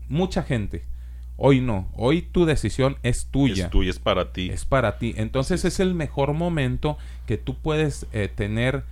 mucha 0.09 0.41
gente. 0.43 0.85
Hoy 1.37 1.61
no, 1.61 1.87
hoy 1.95 2.21
tu 2.23 2.45
decisión 2.45 2.97
es 3.03 3.25
tuya. 3.27 3.65
Es 3.65 3.71
tuya, 3.71 3.89
es 3.91 3.99
para 3.99 4.31
ti. 4.33 4.49
Es 4.49 4.65
para 4.65 4.97
ti. 4.97 5.13
Entonces 5.17 5.65
es 5.65 5.79
el 5.79 5.93
mejor 5.93 6.33
momento 6.33 6.97
que 7.27 7.37
tú 7.37 7.55
puedes 7.55 8.07
eh, 8.11 8.27
tener 8.33 8.83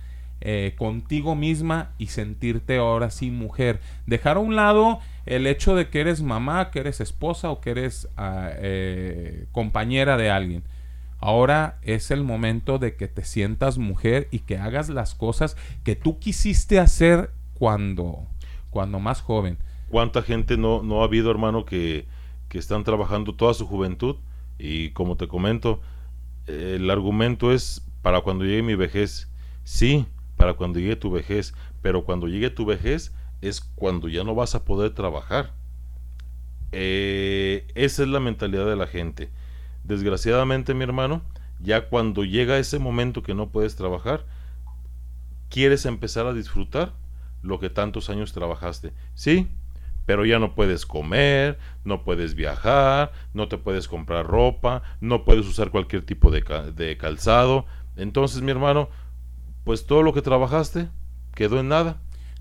contigo 0.78 1.34
misma 1.36 1.90
y 1.98 2.06
sentirte 2.06 2.78
ahora 2.78 3.10
sí 3.10 3.30
mujer. 3.30 3.78
Dejar 4.06 4.38
a 4.38 4.40
un 4.40 4.56
lado 4.56 4.98
el 5.26 5.46
hecho 5.46 5.74
de 5.74 5.88
que 5.88 6.00
eres 6.00 6.22
mamá, 6.22 6.70
que 6.70 6.80
eres 6.80 7.00
esposa 7.00 7.50
o 7.50 7.60
que 7.60 7.70
eres 7.70 8.08
ah, 8.16 8.50
eh, 8.54 9.46
compañera 9.52 10.16
de 10.16 10.30
alguien. 10.30 10.62
Ahora 11.18 11.78
es 11.82 12.10
el 12.10 12.24
momento 12.24 12.78
de 12.78 12.96
que 12.96 13.06
te 13.06 13.24
sientas 13.24 13.76
mujer 13.76 14.28
y 14.30 14.40
que 14.40 14.56
hagas 14.56 14.88
las 14.88 15.14
cosas 15.14 15.56
que 15.84 15.94
tú 15.94 16.18
quisiste 16.18 16.78
hacer 16.78 17.30
cuando, 17.54 18.26
cuando 18.70 19.00
más 19.00 19.20
joven. 19.20 19.58
¿Cuánta 19.90 20.22
gente 20.22 20.56
no, 20.56 20.82
no 20.82 21.02
ha 21.02 21.04
habido, 21.04 21.30
hermano, 21.30 21.66
que, 21.66 22.06
que 22.48 22.58
están 22.58 22.84
trabajando 22.84 23.34
toda 23.34 23.52
su 23.52 23.66
juventud? 23.66 24.16
Y 24.58 24.90
como 24.90 25.16
te 25.16 25.28
comento, 25.28 25.80
el 26.46 26.90
argumento 26.90 27.52
es 27.52 27.82
para 28.00 28.22
cuando 28.22 28.44
llegue 28.44 28.62
mi 28.62 28.74
vejez. 28.74 29.30
Sí, 29.64 30.06
para 30.36 30.54
cuando 30.54 30.78
llegue 30.78 30.96
tu 30.96 31.10
vejez. 31.10 31.54
Pero 31.82 32.04
cuando 32.04 32.28
llegue 32.28 32.48
tu 32.48 32.64
vejez 32.64 33.12
es 33.40 33.60
cuando 33.60 34.08
ya 34.08 34.24
no 34.24 34.34
vas 34.34 34.54
a 34.54 34.64
poder 34.64 34.94
trabajar. 34.94 35.52
Eh, 36.72 37.66
esa 37.74 38.02
es 38.02 38.08
la 38.08 38.20
mentalidad 38.20 38.66
de 38.66 38.76
la 38.76 38.86
gente. 38.86 39.30
Desgraciadamente, 39.84 40.74
mi 40.74 40.84
hermano, 40.84 41.22
ya 41.60 41.88
cuando 41.88 42.24
llega 42.24 42.58
ese 42.58 42.78
momento 42.78 43.22
que 43.22 43.34
no 43.34 43.50
puedes 43.50 43.76
trabajar, 43.76 44.24
quieres 45.48 45.84
empezar 45.86 46.26
a 46.26 46.32
disfrutar 46.32 46.92
lo 47.42 47.58
que 47.58 47.70
tantos 47.70 48.10
años 48.10 48.32
trabajaste. 48.32 48.92
Sí, 49.14 49.48
pero 50.06 50.24
ya 50.24 50.38
no 50.38 50.54
puedes 50.54 50.86
comer, 50.86 51.58
no 51.84 52.04
puedes 52.04 52.34
viajar, 52.34 53.12
no 53.34 53.48
te 53.48 53.58
puedes 53.58 53.88
comprar 53.88 54.26
ropa, 54.26 54.82
no 55.00 55.24
puedes 55.24 55.46
usar 55.46 55.70
cualquier 55.70 56.04
tipo 56.04 56.30
de, 56.30 56.42
de 56.74 56.96
calzado. 56.96 57.66
Entonces, 57.96 58.42
mi 58.42 58.50
hermano, 58.50 58.88
pues 59.64 59.86
todo 59.86 60.02
lo 60.02 60.12
que 60.12 60.22
trabajaste 60.22 60.88
quedó 61.34 61.60
en 61.60 61.68
nada. 61.68 62.00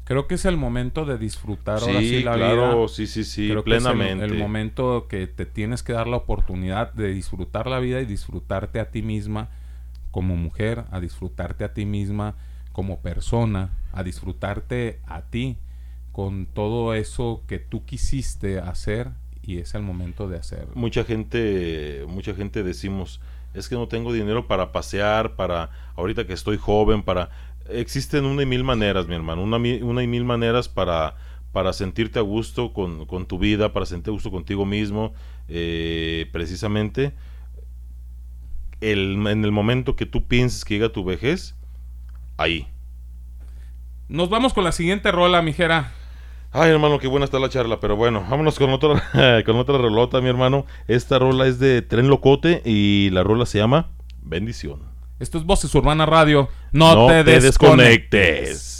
Creo 0.09 0.25
que 0.25 0.33
es 0.33 0.45
el 0.45 0.57
momento 0.57 1.05
de 1.05 1.19
disfrutar 1.19 1.83
ahora 1.83 1.99
Sí, 2.01 2.09
sí 2.09 2.23
la 2.23 2.33
claro, 2.33 2.79
vida. 2.79 2.87
sí, 2.87 3.05
sí, 3.05 3.23
sí, 3.23 3.47
Creo 3.47 3.63
que 3.63 3.77
es 3.77 3.85
el- 3.85 3.91
plenamente. 3.91 4.25
el, 4.25 4.33
momento 4.39 5.05
que 5.07 5.27
te 5.27 5.45
tienes 5.45 5.83
que 5.83 5.93
dar 5.93 6.07
la 6.07 6.17
oportunidad 6.17 6.91
de 6.93 7.13
disfrutar 7.13 7.67
la 7.67 7.77
vida 7.77 8.01
y 8.01 8.07
disfrutarte 8.07 8.79
a 8.79 8.89
ti 8.89 9.03
misma 9.03 9.49
como 10.09 10.35
mujer, 10.35 10.85
a 10.89 10.99
disfrutarte 10.99 11.63
a 11.63 11.75
ti 11.75 11.85
misma 11.85 12.33
como 12.71 13.01
persona, 13.01 13.69
a 13.93 14.01
disfrutarte 14.01 14.99
a 15.05 15.21
ti 15.21 15.57
con 16.11 16.47
todo 16.47 16.95
eso 16.95 17.43
que 17.45 17.59
tú 17.59 17.85
quisiste 17.85 18.57
hacer 18.57 19.11
y 19.43 19.59
es 19.59 19.75
el 19.75 19.83
momento 19.83 20.27
de 20.27 20.37
hacerlo. 20.37 20.71
Mucha 20.73 21.03
gente, 21.03 22.03
mucha 22.07 22.33
gente 22.33 22.63
decimos, 22.63 23.21
es 23.53 23.69
que 23.69 23.75
no 23.75 23.87
tengo 23.87 24.11
dinero 24.11 24.47
para 24.47 24.71
pasear, 24.71 25.35
para 25.35 25.69
ahorita 25.95 26.25
que 26.25 26.33
estoy 26.33 26.57
joven, 26.57 27.03
para 27.03 27.29
existen 27.71 28.25
una 28.25 28.43
y 28.43 28.45
mil 28.45 28.63
maneras, 28.63 29.07
mi 29.07 29.15
hermano, 29.15 29.43
una, 29.43 29.57
una 29.57 30.03
y 30.03 30.07
mil 30.07 30.25
maneras 30.25 30.69
para 30.69 31.15
para 31.51 31.73
sentirte 31.73 32.19
a 32.19 32.21
gusto 32.21 32.73
con, 32.73 33.05
con 33.05 33.25
tu 33.25 33.39
vida, 33.39 33.73
para 33.73 33.85
sentirte 33.85 34.11
a 34.11 34.13
gusto 34.13 34.31
contigo 34.31 34.65
mismo, 34.65 35.13
eh, 35.47 36.29
precisamente 36.31 37.13
el, 38.81 39.25
en 39.27 39.43
el 39.43 39.51
momento 39.51 39.95
que 39.95 40.05
tú 40.05 40.27
pienses 40.27 40.63
que 40.63 40.75
llega 40.75 40.89
tu 40.89 41.03
vejez, 41.03 41.55
ahí. 42.37 42.67
Nos 44.07 44.29
vamos 44.29 44.53
con 44.53 44.63
la 44.63 44.71
siguiente 44.71 45.11
rola, 45.11 45.41
mijera. 45.41 45.91
Ay, 46.51 46.71
hermano, 46.71 46.97
qué 46.97 47.07
buena 47.07 47.25
está 47.25 47.37
la 47.39 47.49
charla, 47.49 47.79
pero 47.79 47.95
bueno, 47.95 48.25
vámonos 48.27 48.57
con 48.57 48.71
otra, 48.71 49.03
con 49.45 49.55
otra 49.57 49.77
rolota, 49.77 50.21
mi 50.21 50.29
hermano. 50.29 50.65
Esta 50.87 51.19
rola 51.19 51.45
es 51.47 51.59
de 51.59 51.81
Tren 51.81 52.07
Locote 52.07 52.61
y 52.65 53.09
la 53.11 53.23
rola 53.23 53.45
se 53.45 53.59
llama 53.59 53.89
Bendición. 54.21 54.88
Esto 55.19 55.37
es 55.37 55.43
Voces 55.43 55.73
Urbana 55.75 56.05
Radio. 56.05 56.49
No, 56.71 57.07
te, 57.07 57.23
desconectes. 57.23 57.43
desconectes. 57.43 58.78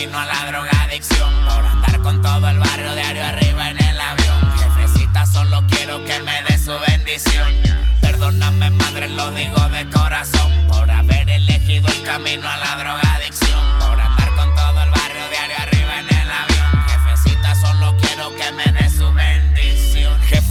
Camino 0.00 0.18
a 0.18 0.24
la 0.24 0.46
drogadicción. 0.50 1.30
Por 1.44 1.66
andar 1.66 2.00
con 2.00 2.22
todo 2.22 2.48
el 2.48 2.58
barrio 2.58 2.94
diario 2.94 3.22
arriba 3.22 3.70
en 3.70 3.84
el 3.84 4.00
avión. 4.00 4.52
Jefecita, 4.56 5.26
solo 5.26 5.62
quiero 5.68 6.02
que 6.04 6.18
me 6.20 6.42
dé 6.48 6.56
su 6.56 6.72
bendición. 6.88 7.48
Perdóname 8.00 8.70
madre, 8.70 9.10
lo 9.10 9.30
digo 9.32 9.60
de 9.68 9.90
corazón. 9.90 10.50
Por 10.68 10.90
haber 10.90 11.28
elegido 11.28 11.88
el 11.88 12.02
camino 12.02 12.48
a 12.48 12.56
la 12.56 12.76
drogadicción 12.76 12.99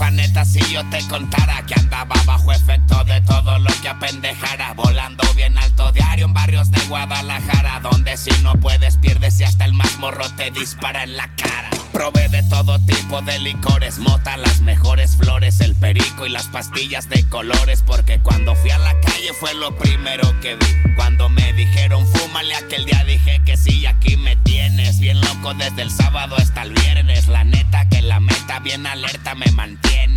Jefa 0.00 0.10
neta, 0.10 0.44
si 0.44 0.60
yo 0.72 0.84
te 0.90 1.06
contara 1.08 1.64
que 1.66 1.74
andaba 1.74 2.14
bajo 2.24 2.52
efecto 2.52 3.04
de 3.04 3.20
todo 3.22 3.58
lo 3.58 3.70
que 3.82 3.88
apendejara 3.88 4.72
Volando 4.74 5.22
bien 5.34 5.56
alto 5.58 5.92
diario 5.92 6.26
en 6.26 6.34
barrios 6.34 6.70
de 6.70 6.80
Guadalajara 6.86 7.80
Donde 7.80 8.16
si 8.16 8.30
no 8.42 8.54
puedes 8.54 8.96
pierdes 8.96 9.38
y 9.40 9.44
hasta 9.44 9.64
el 9.64 9.74
más 9.74 9.98
morro 9.98 10.28
te 10.36 10.50
dispara 10.50 11.04
en 11.04 11.16
la 11.16 11.28
cara 11.36 11.69
Probé 11.92 12.28
de 12.28 12.42
todo 12.44 12.78
tipo 12.86 13.20
de 13.22 13.38
licores, 13.40 13.98
mota, 13.98 14.36
las 14.36 14.60
mejores 14.60 15.16
flores, 15.16 15.60
el 15.60 15.74
perico 15.74 16.24
y 16.24 16.30
las 16.30 16.46
pastillas 16.46 17.08
de 17.08 17.28
colores 17.28 17.82
Porque 17.84 18.20
cuando 18.20 18.54
fui 18.54 18.70
a 18.70 18.78
la 18.78 18.98
calle 19.00 19.32
fue 19.38 19.52
lo 19.54 19.76
primero 19.76 20.22
que 20.40 20.54
vi. 20.54 20.94
Cuando 20.96 21.28
me 21.28 21.52
dijeron 21.52 22.06
fúmale 22.06 22.54
aquel 22.54 22.84
día 22.84 23.04
dije 23.04 23.40
que 23.44 23.56
sí 23.56 23.80
y 23.80 23.86
aquí 23.86 24.16
me 24.16 24.36
tienes. 24.36 25.00
Bien 25.00 25.20
loco 25.20 25.54
desde 25.54 25.82
el 25.82 25.90
sábado 25.90 26.36
hasta 26.36 26.62
el 26.62 26.72
viernes. 26.72 27.28
La 27.28 27.44
neta 27.44 27.88
que 27.88 28.02
la 28.02 28.20
meta 28.20 28.60
bien 28.60 28.86
alerta 28.86 29.34
me 29.34 29.50
mantiene. 29.52 30.09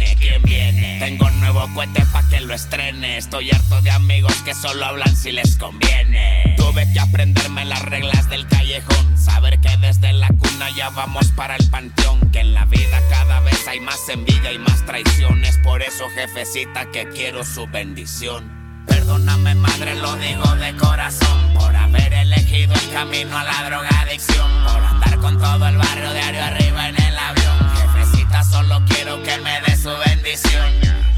Tengo 0.99 1.25
un 1.25 1.39
nuevo 1.41 1.69
cohete 1.73 2.05
pa' 2.13 2.27
que 2.29 2.39
lo 2.39 2.53
estrene. 2.53 3.17
Estoy 3.17 3.51
harto 3.51 3.81
de 3.81 3.91
amigos 3.91 4.33
que 4.45 4.53
solo 4.53 4.85
hablan 4.85 5.15
si 5.15 5.31
les 5.31 5.57
conviene. 5.57 6.55
Tuve 6.55 6.91
que 6.93 6.99
aprenderme 6.99 7.65
las 7.65 7.81
reglas 7.81 8.29
del 8.29 8.47
callejón. 8.47 9.17
Saber 9.17 9.59
que 9.59 9.75
desde 9.77 10.13
la 10.13 10.29
cuna 10.29 10.69
ya 10.77 10.89
vamos 10.89 11.27
para 11.35 11.55
el 11.55 11.69
panteón. 11.69 12.19
Que 12.31 12.39
en 12.39 12.53
la 12.53 12.65
vida 12.65 13.01
cada 13.09 13.41
vez 13.41 13.67
hay 13.67 13.79
más 13.81 14.07
envidia 14.07 14.53
y 14.53 14.59
más 14.59 14.85
traiciones. 14.85 15.57
Por 15.57 15.81
eso, 15.81 16.05
jefecita, 16.15 16.89
que 16.91 17.09
quiero 17.09 17.43
su 17.43 17.67
bendición. 17.67 18.63
Perdóname 18.87 19.55
madre, 19.55 19.95
lo 19.95 20.15
digo 20.17 20.55
de 20.55 20.75
corazón 20.75 21.53
Por 21.53 21.75
haber 21.75 22.13
elegido 22.13 22.73
el 22.73 22.91
camino 22.91 23.37
a 23.37 23.43
la 23.43 23.63
drogadicción 23.65 24.51
Por 24.65 24.83
andar 24.83 25.17
con 25.19 25.39
todo 25.39 25.67
el 25.67 25.77
barrio 25.77 26.13
diario 26.13 26.43
arriba 26.43 26.89
en 26.89 27.01
el 27.01 27.17
avión 27.17 27.72
Jefecita, 28.33 28.43
solo 28.43 28.81
quiero 28.87 29.21
que 29.21 29.37
me 29.39 29.61
dé 29.61 29.75
su 29.75 29.89
bendición 30.07 30.65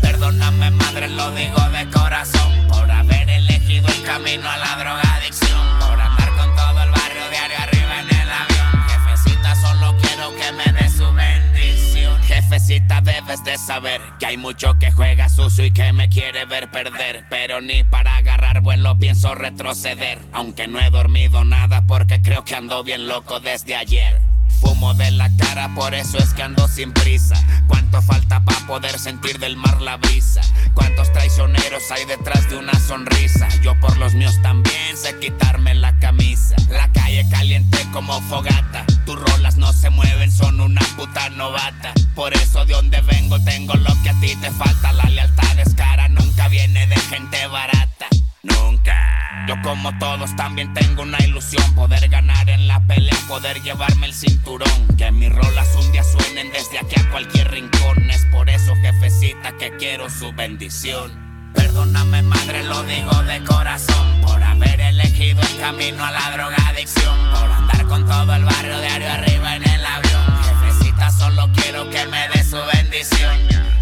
Perdóname 0.01 0.71
madre, 0.71 1.07
lo 1.09 1.31
digo 1.31 1.61
de 1.69 1.89
corazón 1.89 2.67
Por 2.67 2.91
haber 2.91 3.29
elegido 3.29 3.87
el 3.87 4.03
camino 4.03 4.49
a 4.49 4.57
la 4.57 4.75
drogadicción 4.75 5.79
Por 5.79 5.99
andar 5.99 6.29
con 6.35 6.55
todo 6.55 6.83
el 6.83 6.91
barrio 6.91 7.29
diario 7.29 7.57
arriba 7.57 7.99
en 8.01 8.09
el 8.09 8.29
avión 8.29 8.87
Jefecita, 8.89 9.55
solo 9.55 9.95
quiero 10.01 10.35
que 10.35 10.51
me 10.51 10.79
dé 10.79 10.89
su 10.89 11.13
bendición 11.13 12.21
Jefecita, 12.23 12.99
debes 13.01 13.43
de 13.45 13.57
saber 13.57 14.01
que 14.19 14.25
hay 14.25 14.37
mucho 14.37 14.77
que 14.77 14.91
juega 14.91 15.29
sucio 15.29 15.65
y 15.65 15.71
que 15.71 15.93
me 15.93 16.09
quiere 16.09 16.45
ver 16.45 16.69
perder. 16.69 17.25
Pero 17.29 17.61
ni 17.61 17.83
para 17.83 18.17
agarrar 18.17 18.61
vuelo 18.61 18.97
pienso 18.97 19.35
retroceder. 19.35 20.19
Aunque 20.33 20.67
no 20.67 20.79
he 20.79 20.89
dormido 20.89 21.45
nada 21.45 21.85
porque 21.87 22.21
creo 22.21 22.43
que 22.43 22.55
ando 22.55 22.83
bien 22.83 23.07
loco 23.07 23.39
desde 23.39 23.75
ayer. 23.75 24.35
Fumo 24.65 24.95
de 24.95 25.11
la 25.11 25.29
cara, 25.37 25.69
por 25.75 25.93
eso 25.93 26.17
es 26.17 26.33
que 26.33 26.41
ando 26.41 26.67
sin 26.67 26.91
prisa. 26.91 27.35
¿Cuánto 27.67 28.01
falta 28.01 28.43
para 28.43 28.65
poder 28.65 28.97
sentir 28.97 29.37
del 29.37 29.57
mar 29.57 29.79
la 29.79 29.97
brisa? 29.97 30.41
¿Cuántos 30.73 31.13
traicioneros 31.13 31.91
hay 31.91 32.03
detrás 32.05 32.49
de 32.49 32.57
una 32.57 32.73
sonrisa? 32.79 33.47
Yo 33.61 33.79
por 33.79 33.95
los 33.97 34.15
míos 34.15 34.33
también 34.41 34.97
sé 34.97 35.19
quitarme 35.19 35.75
la 35.75 35.95
camisa. 35.99 36.55
La 36.71 36.91
calle 36.93 37.23
caliente 37.29 37.77
como 37.93 38.19
fogata. 38.21 38.87
Tus 39.05 39.21
rolas 39.21 39.57
no 39.57 39.71
se 39.71 39.91
mueven, 39.91 40.31
son 40.31 40.59
una 40.59 40.81
puta 40.97 41.29
novata. 41.29 41.93
Por 42.15 42.33
eso 42.33 42.65
de 42.65 42.73
donde 42.73 43.01
vengo 43.01 43.39
tengo 43.43 43.75
lo 43.75 43.93
que 44.01 44.09
a 44.09 44.19
ti 44.19 44.35
te 44.41 44.49
falta. 44.49 44.93
La 44.93 45.03
lealtad 45.03 45.59
es 45.59 45.75
cara, 45.75 46.09
nunca 46.09 46.47
viene 46.47 46.87
de 46.87 46.97
gente 46.97 47.45
barata. 47.45 48.07
Nunca. 48.41 49.14
Yo 49.48 49.56
como 49.62 49.98
todos 49.99 50.36
también 50.36 50.74
tengo 50.74 51.03
una 51.03 51.20
ilusión 51.24 51.64
Poder 51.76 52.07
ganar 52.10 52.49
en 52.49 52.68
la 52.68 52.80
pelea, 52.88 53.18
poder 53.28 53.62
llevarme 53.62 54.07
el 54.07 54.14
cinturón. 54.14 54.88
Que 54.98 55.12
mis 55.12 55.32
rolas 55.32 55.68
un 55.76 55.91
día 55.91 56.03
suenen 56.03 56.52
desde 56.52 56.80
aquí 56.80 56.99
a 56.99 57.10
cualquier 57.12 57.52
rincón. 57.52 58.10
Es 58.10 58.26
por 58.32 58.49
eso 58.49 58.74
jefecita 58.82 59.56
que 59.57 59.76
quiero 59.78 60.10
su 60.10 60.32
bendición. 60.34 61.26
Perdóname 61.53 62.22
madre, 62.22 62.64
lo 62.64 62.84
digo 62.84 63.24
de 63.24 63.41
corazón 63.45 64.22
Por 64.22 64.44
haber 64.44 64.80
elegido 64.82 65.41
el 65.41 65.57
camino 65.57 66.03
a 66.03 66.12
la 66.12 66.32
drogadicción 66.32 67.16
Por 67.32 67.49
andar 67.49 67.86
con 67.88 68.06
todo 68.06 68.34
el 68.34 68.44
barrio 68.44 68.80
diario 68.82 69.10
arriba 69.10 69.56
en 69.56 69.70
el 69.70 69.86
avión. 69.86 70.44
Jefecita, 70.44 71.12
solo 71.12 71.49
quiero 71.53 71.90
que 71.90 72.06
me 72.07 72.28
dé 72.30 72.44
su 72.44 72.57
bendición. 72.74 73.38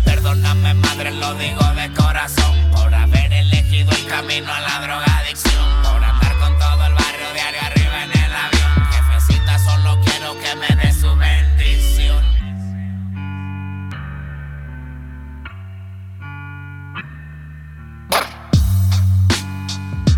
Perdóname 0.06 0.76
madre, 0.76 1.12
lo 1.12 1.34
digo 1.34 1.66
de 1.74 1.92
corazón 1.94 2.72
Por 2.72 2.94
haber 2.94 3.34
elegido 3.34 3.62
el 3.82 4.06
camino 4.06 4.54
a 4.54 4.62
la 4.62 4.80
drogadicción. 4.82 5.82
Por 5.82 6.04
andar 6.04 6.38
con 6.38 6.58
todo 6.60 6.86
el 6.86 6.94
barrio 6.94 7.34
diario 7.34 7.62
arriba 7.62 8.04
en 8.04 8.12
el 8.12 8.36
avión. 8.36 8.88
Jefecita, 8.91 9.60
solo 9.60 10.00
quiero 10.06 10.34
que 10.40 10.56
me 10.56 10.68
dé 10.82 10.94
su 10.94 11.16
bendición. 11.16 12.24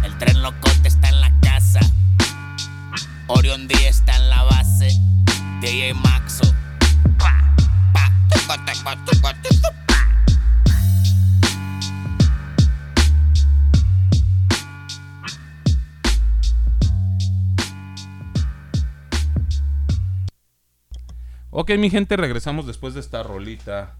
El 0.03 0.17
tren 0.17 0.41
locote 0.41 0.87
está 0.87 1.09
en 1.09 1.21
la 1.21 1.31
casa. 1.41 1.79
Orion 3.27 3.67
D 3.67 3.87
está 3.87 4.17
en 4.17 4.29
la 4.29 4.43
base. 4.43 4.99
DJ 5.61 5.93
Maxo. 5.93 6.53
Pa, 7.17 7.55
pa, 7.93 9.35
Ok, 21.57 21.71
mi 21.77 21.89
gente, 21.89 22.17
regresamos 22.17 22.67
después 22.67 22.95
de 22.95 22.99
esta 22.99 23.23
rolita 23.23 23.95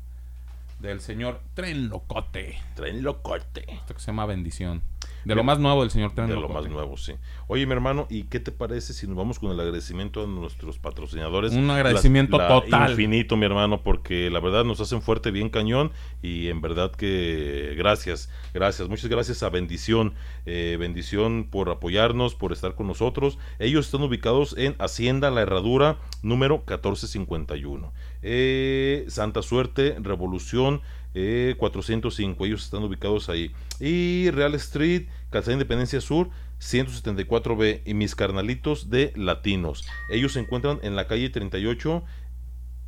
del 0.82 1.00
señor 1.00 1.40
Tren 1.54 1.88
Locote. 1.88 2.58
Tren 2.76 3.02
Locote. 3.02 3.64
Esto 3.76 3.94
que 3.94 4.02
se 4.02 4.08
llama 4.08 4.26
Bendición. 4.26 4.82
De 5.26 5.36
lo 5.36 5.44
más 5.44 5.60
nuevo 5.60 5.82
del 5.82 5.92
señor 5.92 6.14
Tren 6.14 6.28
De 6.28 6.36
lo 6.36 6.48
más 6.48 6.68
nuevo, 6.68 6.98
sí. 6.98 7.14
Oye, 7.48 7.66
mi 7.66 7.74
hermano, 7.74 8.08
¿y 8.10 8.24
qué 8.24 8.40
te 8.40 8.52
parece 8.52 8.94
si 8.94 9.08
nos 9.08 9.18
vamos 9.18 9.40
con 9.40 9.52
el 9.52 9.60
agradecimiento 9.60 10.24
a 10.24 10.28
nuestros 10.28 10.78
patrocinadores? 10.78 11.54
Un 11.54 11.70
agradecimiento 11.70 12.38
total. 12.38 12.92
Infinito, 12.92 13.36
mi 13.36 13.46
hermano, 13.46 13.82
porque 13.82 14.30
la 14.30 14.40
verdad 14.40 14.64
nos 14.64 14.80
hacen 14.80 15.02
fuerte, 15.02 15.32
bien 15.32 15.50
cañón, 15.50 15.92
y 16.22 16.50
en 16.50 16.62
verdad 16.62 16.92
que 16.92 17.74
gracias, 17.78 18.30
gracias, 18.54 18.88
muchas 18.88 19.10
gracias 19.10 19.42
a 19.44 19.50
Bendición, 19.50 20.14
eh, 20.46 20.78
Bendición 20.80 21.48
por 21.50 21.70
apoyarnos, 21.70 22.36
por 22.36 22.54
estar 22.54 22.76
con 22.76 22.88
nosotros. 22.88 23.38
Ellos 23.60 23.86
están 23.86 24.04
ubicados 24.04 24.56
en 24.58 24.76
Hacienda 24.80 25.32
La 25.32 25.42
Herradura, 25.42 25.98
número 26.22 26.58
1451. 26.58 27.92
Eh, 28.22 29.06
Santa 29.08 29.42
Suerte, 29.42 29.98
Revolución, 30.00 30.82
eh, 31.16 31.56
405. 31.58 32.46
Ellos 32.46 32.66
están 32.66 32.84
ubicados 32.84 33.30
ahí. 33.30 33.52
Y 33.80 34.30
Real 34.32 34.54
Street, 34.56 35.08
Calzada 35.32 35.54
Independencia 35.54 36.02
Sur, 36.02 36.30
174B. 36.60 37.82
Y 37.86 37.94
mis 37.94 38.16
carnalitos 38.16 38.90
de 38.90 39.14
Latinos. 39.16 39.88
Ellos 40.10 40.34
se 40.34 40.42
encuentran 40.42 40.80
en 40.84 40.96
la 40.96 41.08
calle 41.08 41.30
38 41.30 42.04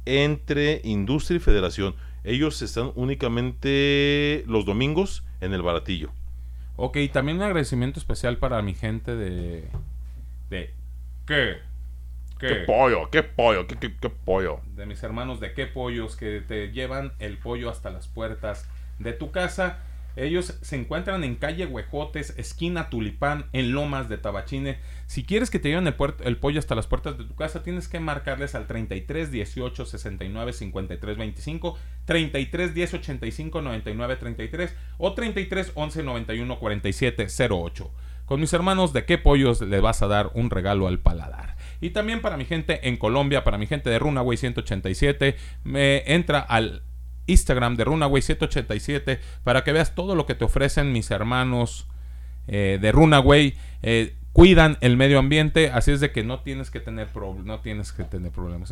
entre 0.06 0.82
Industria 0.84 1.38
y 1.38 1.40
Federación. 1.40 1.96
Ellos 2.24 2.62
están 2.62 2.92
únicamente 2.96 4.44
los 4.46 4.66
domingos 4.66 5.26
en 5.40 5.54
el 5.54 5.62
baratillo. 5.62 6.12
Ok, 6.76 6.98
también 7.12 7.38
un 7.38 7.44
agradecimiento 7.44 8.00
especial 8.00 8.38
para 8.38 8.62
mi 8.62 8.76
gente 8.76 9.16
de. 9.16 9.64
de. 10.50 10.74
¿Qué? 11.26 11.67
¿Qué 12.40 12.56
pollo? 12.66 13.10
¿Qué 13.10 13.24
pollo? 13.24 13.68
¿Qué, 13.68 13.76
qué, 13.76 13.96
qué 13.96 14.10
pollo? 14.10 14.62
De 14.76 14.86
mis 14.86 15.02
hermanos 15.04 15.40
de 15.40 15.54
qué 15.54 15.66
pollos 15.66 16.16
que 16.16 16.42
te 16.42 16.72
llevan 16.72 17.14
el 17.20 17.38
pollo 17.38 17.70
hasta 17.70 17.90
las 17.90 18.08
puertas 18.08 18.70
de 19.00 19.14
tu 19.14 19.32
casa. 19.32 19.80
Ellos 20.18 20.58
se 20.64 20.76
encuentran 20.76 21.24
en 21.24 21.36
calle 21.36 21.68
Huejotes, 21.68 22.34
esquina 22.38 22.90
Tulipán, 22.90 23.46
en 23.54 23.72
Lomas 23.72 24.10
de 24.10 24.18
Tabachine. 24.18 24.80
Si 25.06 25.24
quieres 25.24 25.52
que 25.52 25.60
te 25.60 25.70
lleven 25.70 25.86
el, 25.86 25.96
el 26.24 26.38
pollo 26.38 26.58
hasta 26.58 26.74
las 26.74 26.88
puertas 26.88 27.20
de 27.20 27.24
tu 27.24 27.36
casa, 27.36 27.62
tienes 27.62 27.88
que 27.88 28.00
marcarles 28.00 28.56
al 28.56 28.66
33 28.66 29.30
18 29.30 29.86
69 29.86 30.54
53 30.54 31.18
25, 31.18 31.78
33 32.06 32.74
10 32.74 32.94
85 32.96 33.62
99 33.62 34.16
33 34.16 34.76
o 34.98 35.14
33 35.14 35.72
11 35.76 36.04
91 36.04 36.60
47 36.60 37.28
08. 37.52 37.92
Con 38.26 38.42
mis 38.42 38.52
hermanos 38.54 38.94
de 38.94 39.06
qué 39.06 39.20
pollos 39.20 39.62
le 39.62 39.80
vas 39.82 40.02
a 40.02 40.08
dar 40.08 40.32
un 40.34 40.50
regalo 40.50 40.88
al 40.88 40.98
paladar. 40.98 41.57
Y 41.82 41.92
también 41.92 42.22
para 42.22 42.38
mi 42.38 42.46
gente 42.46 42.88
en 42.88 42.98
Colombia, 42.98 43.44
para 43.44 43.58
mi 43.58 43.68
gente 43.68 43.90
de 43.90 44.00
Runaway 44.00 44.38
187, 44.38 45.36
me 45.64 46.04
entra 46.12 46.40
al 46.40 46.84
Instagram 47.28 47.76
de 47.76 47.84
Runaway 47.84 48.22
187 48.22 49.20
para 49.44 49.64
que 49.64 49.72
veas 49.74 49.94
todo 49.94 50.16
lo 50.16 50.26
que 50.26 50.36
te 50.36 50.46
ofrecen 50.46 50.92
mis 50.92 51.12
hermanos 51.12 51.88
eh, 52.48 52.80
de 52.82 52.92
Runaway. 52.92 53.56
Eh, 53.84 54.16
cuidan 54.34 54.78
el 54.82 54.98
medio 54.98 55.20
ambiente, 55.20 55.72
así 55.72 55.92
es 55.92 56.00
de 56.00 56.12
que 56.12 56.24
no 56.24 56.42
tienes 56.42 56.70
que 56.70 56.80
tener 56.80 57.08
no 57.16 57.60
tienes 57.60 57.92
que 57.92 58.04
tener 58.04 58.32
problemas. 58.32 58.72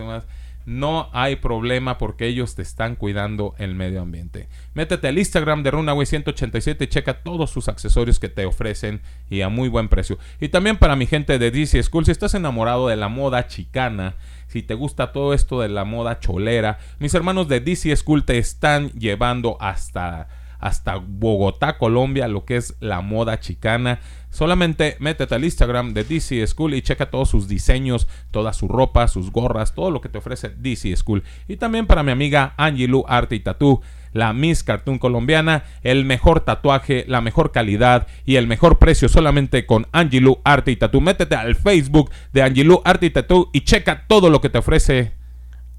No 0.66 1.10
hay 1.14 1.36
problema 1.36 1.98
porque 1.98 2.26
ellos 2.26 2.56
te 2.56 2.64
están 2.64 2.96
cuidando 2.96 3.54
el 3.60 3.76
medio 3.76 4.02
ambiente. 4.02 4.48
Métete 4.74 5.08
al 5.08 5.20
Instagram 5.20 5.62
de 5.62 5.72
Runaway 5.72 6.06
187 6.06 6.84
y 6.84 6.88
checa 6.88 7.22
todos 7.22 7.52
sus 7.52 7.68
accesorios 7.68 8.20
que 8.20 8.30
te 8.30 8.46
ofrecen 8.46 9.02
y 9.30 9.42
a 9.42 9.50
muy 9.50 9.70
buen 9.70 9.90
precio. 9.90 10.18
Y 10.40 10.50
también 10.50 10.78
para 10.78 10.96
mi 10.96 11.06
gente 11.06 11.38
de 11.38 11.52
DC 11.52 11.84
School, 11.84 12.06
si 12.06 12.12
estás 12.12 12.34
enamorado 12.34 12.88
de 12.88 12.96
la 12.96 13.10
moda 13.10 13.48
chicana, 13.48 14.16
si 14.48 14.64
te 14.64 14.74
gusta 14.74 15.12
todo 15.12 15.34
esto 15.34 15.62
de 15.62 15.70
la 15.70 15.86
moda 15.86 16.20
cholera, 16.20 16.80
mis 17.00 17.14
hermanos 17.14 17.48
de 17.48 17.60
DC 17.60 17.96
School 17.96 18.26
te 18.26 18.38
están 18.40 18.90
llevando 18.92 19.58
hasta 19.60 20.28
hasta 20.60 20.96
Bogotá, 20.96 21.78
Colombia, 21.78 22.28
lo 22.28 22.46
que 22.46 22.58
es 22.58 22.76
la 22.80 23.02
moda 23.02 23.40
chicana. 23.40 24.00
Solamente 24.30 24.98
métete 25.00 25.36
al 25.36 25.46
Instagram 25.46 25.94
de 25.94 26.04
DC 26.04 26.46
School 26.48 26.74
y 26.74 26.82
checa 26.82 27.10
todos 27.10 27.30
sus 27.30 27.48
diseños, 27.48 28.08
toda 28.32 28.54
su 28.54 28.68
ropa, 28.68 29.08
sus 29.08 29.32
gorras, 29.32 29.74
todo 29.74 29.92
lo 29.92 30.02
que 30.02 30.10
te 30.10 30.18
ofrece 30.18 30.50
DC 30.50 30.96
School. 30.96 31.24
Y 31.48 31.58
también 31.58 31.88
para 31.88 32.04
mi 32.04 32.12
amiga 32.12 32.54
Angilu 32.58 33.06
Arte 33.08 33.36
y 33.36 33.40
Tattoo 33.40 33.82
la 34.16 34.32
Miss 34.32 34.64
Cartoon 34.64 34.98
colombiana, 34.98 35.66
el 35.84 36.06
mejor 36.06 36.40
tatuaje, 36.40 37.04
la 37.08 37.20
mejor 37.20 37.52
calidad 37.52 38.08
y 38.26 38.38
el 38.38 38.48
mejor 38.48 38.80
precio 38.80 39.10
solamente 39.10 39.66
con 39.66 39.88
Angilu 39.92 40.40
Arte 40.46 40.72
y 40.72 40.78
Tattoo. 40.78 41.02
Métete 41.02 41.36
al 41.36 41.56
Facebook 41.56 42.10
de 42.32 42.42
Angilu 42.42 42.82
Arte 42.86 43.08
y 43.08 43.10
Tattoo 43.10 43.50
y 43.52 43.62
checa 43.62 44.06
todo 44.08 44.30
lo 44.30 44.40
que 44.40 44.50
te 44.50 44.58
ofrece 44.58 45.12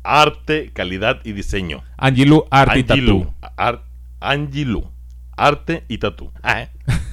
Arte, 0.04 0.70
calidad 0.72 1.20
y 1.24 1.32
diseño. 1.32 1.82
Angilu 1.96 2.44
Arte 2.50 2.78
y 2.78 2.84
Tattoo. 2.84 3.34
Angilu, 4.30 4.90
arte 5.36 5.84
y 5.88 5.98
tatu. 5.98 6.32
Ah, 6.42 6.66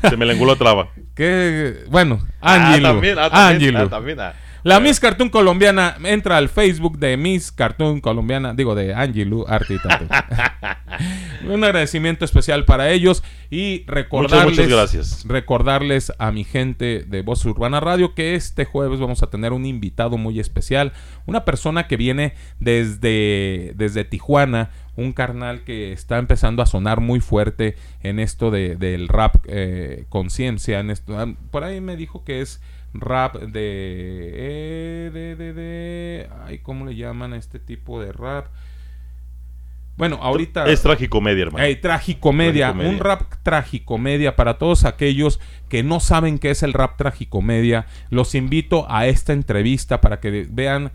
se 0.10 0.18
me 0.18 0.26
lenguó 0.26 0.46
la 0.46 0.56
traba. 0.56 0.88
Que 1.16 1.84
bueno, 1.90 2.20
Ah, 2.42 2.56
Angilu. 2.72 2.88
también, 2.88 3.20
ah, 3.20 3.30
también, 3.30 3.76
Angilu. 3.76 3.78
ah, 3.86 3.90
también, 3.90 4.20
ah. 4.20 4.34
La 4.64 4.80
Miss 4.80 5.02
Cartoon 5.02 5.28
colombiana 5.28 5.98
entra 6.06 6.38
al 6.38 6.48
Facebook 6.48 6.98
de 6.98 7.18
Miss 7.18 7.52
Cartoon 7.52 8.00
colombiana, 8.00 8.54
digo 8.54 8.76
de 8.76 8.94
Angilu 8.94 9.44
Arte 9.46 9.74
y 9.74 9.78
Tattoo. 9.78 10.08
Un 11.54 11.66
agradecimiento 11.66 12.24
especial 12.24 12.64
para 12.64 12.90
ellos 12.90 13.24
y 13.50 13.84
recordarles, 13.88 14.58
muchas 14.58 14.70
gracias. 14.70 15.28
recordarles 15.28 16.14
a 16.18 16.32
mi 16.32 16.46
gente 16.46 17.04
de 17.06 17.22
Voz 17.24 17.44
Urbana 17.44 17.82
Radio 17.82 18.16
que 18.16 18.36
este 18.36 18.64
jueves 18.64 19.02
vamos 19.02 19.22
a 19.22 19.28
tener 19.28 19.52
un 19.52 19.66
invitado 19.66 20.18
muy 20.18 20.40
especial, 20.40 20.94
una 21.26 21.44
persona 21.44 21.88
que 21.90 21.98
viene 21.98 22.34
desde, 22.62 23.74
desde 23.76 24.06
Tijuana, 24.06 24.72
un 24.96 25.12
carnal 25.12 25.66
que 25.66 25.92
está 25.92 26.20
empezando 26.20 26.64
a 26.64 26.68
sonar 26.68 27.02
muy 27.02 27.20
fuerte 27.20 27.76
en 28.02 28.18
esto 28.18 28.50
de, 28.50 28.78
del 28.78 29.10
rap 29.10 29.36
eh, 29.46 30.06
conciencia. 30.08 30.80
En 30.80 30.90
esto, 30.90 31.20
ah, 31.20 31.34
por 31.52 31.66
ahí 31.66 31.82
me 31.82 31.98
dijo 31.98 32.24
que 32.24 32.40
es 32.40 32.62
rap 32.94 33.36
de, 33.36 34.32
eh, 34.36 35.12
de, 35.14 35.36
de, 35.36 35.54
de, 35.54 36.30
ay, 36.46 36.60
¿cómo 36.60 36.86
le 36.86 36.96
llaman 36.96 37.34
a 37.34 37.38
este 37.38 37.60
tipo 37.60 38.02
de 38.02 38.12
rap? 38.12 38.48
Bueno, 39.96 40.18
ahorita... 40.22 40.66
Es 40.66 40.82
tragicomedia, 40.82 41.44
hermano. 41.44 41.66
Tragicomedia, 41.80 42.68
Tragicomedia. 42.68 42.92
un 42.92 43.00
rap 43.00 43.22
tragicomedia 43.44 44.36
para 44.36 44.58
todos 44.58 44.86
aquellos 44.86 45.40
que 45.70 45.84
no 45.84 46.00
saben 46.00 46.40
qué 46.40 46.50
es 46.50 46.64
el 46.64 46.74
rap 46.74 46.98
tragicomedia. 46.98 47.86
Los 48.10 48.34
invito 48.34 48.88
a 48.90 49.06
esta 49.06 49.34
entrevista 49.34 50.02
para 50.02 50.20
que 50.20 50.48
vean 50.50 50.92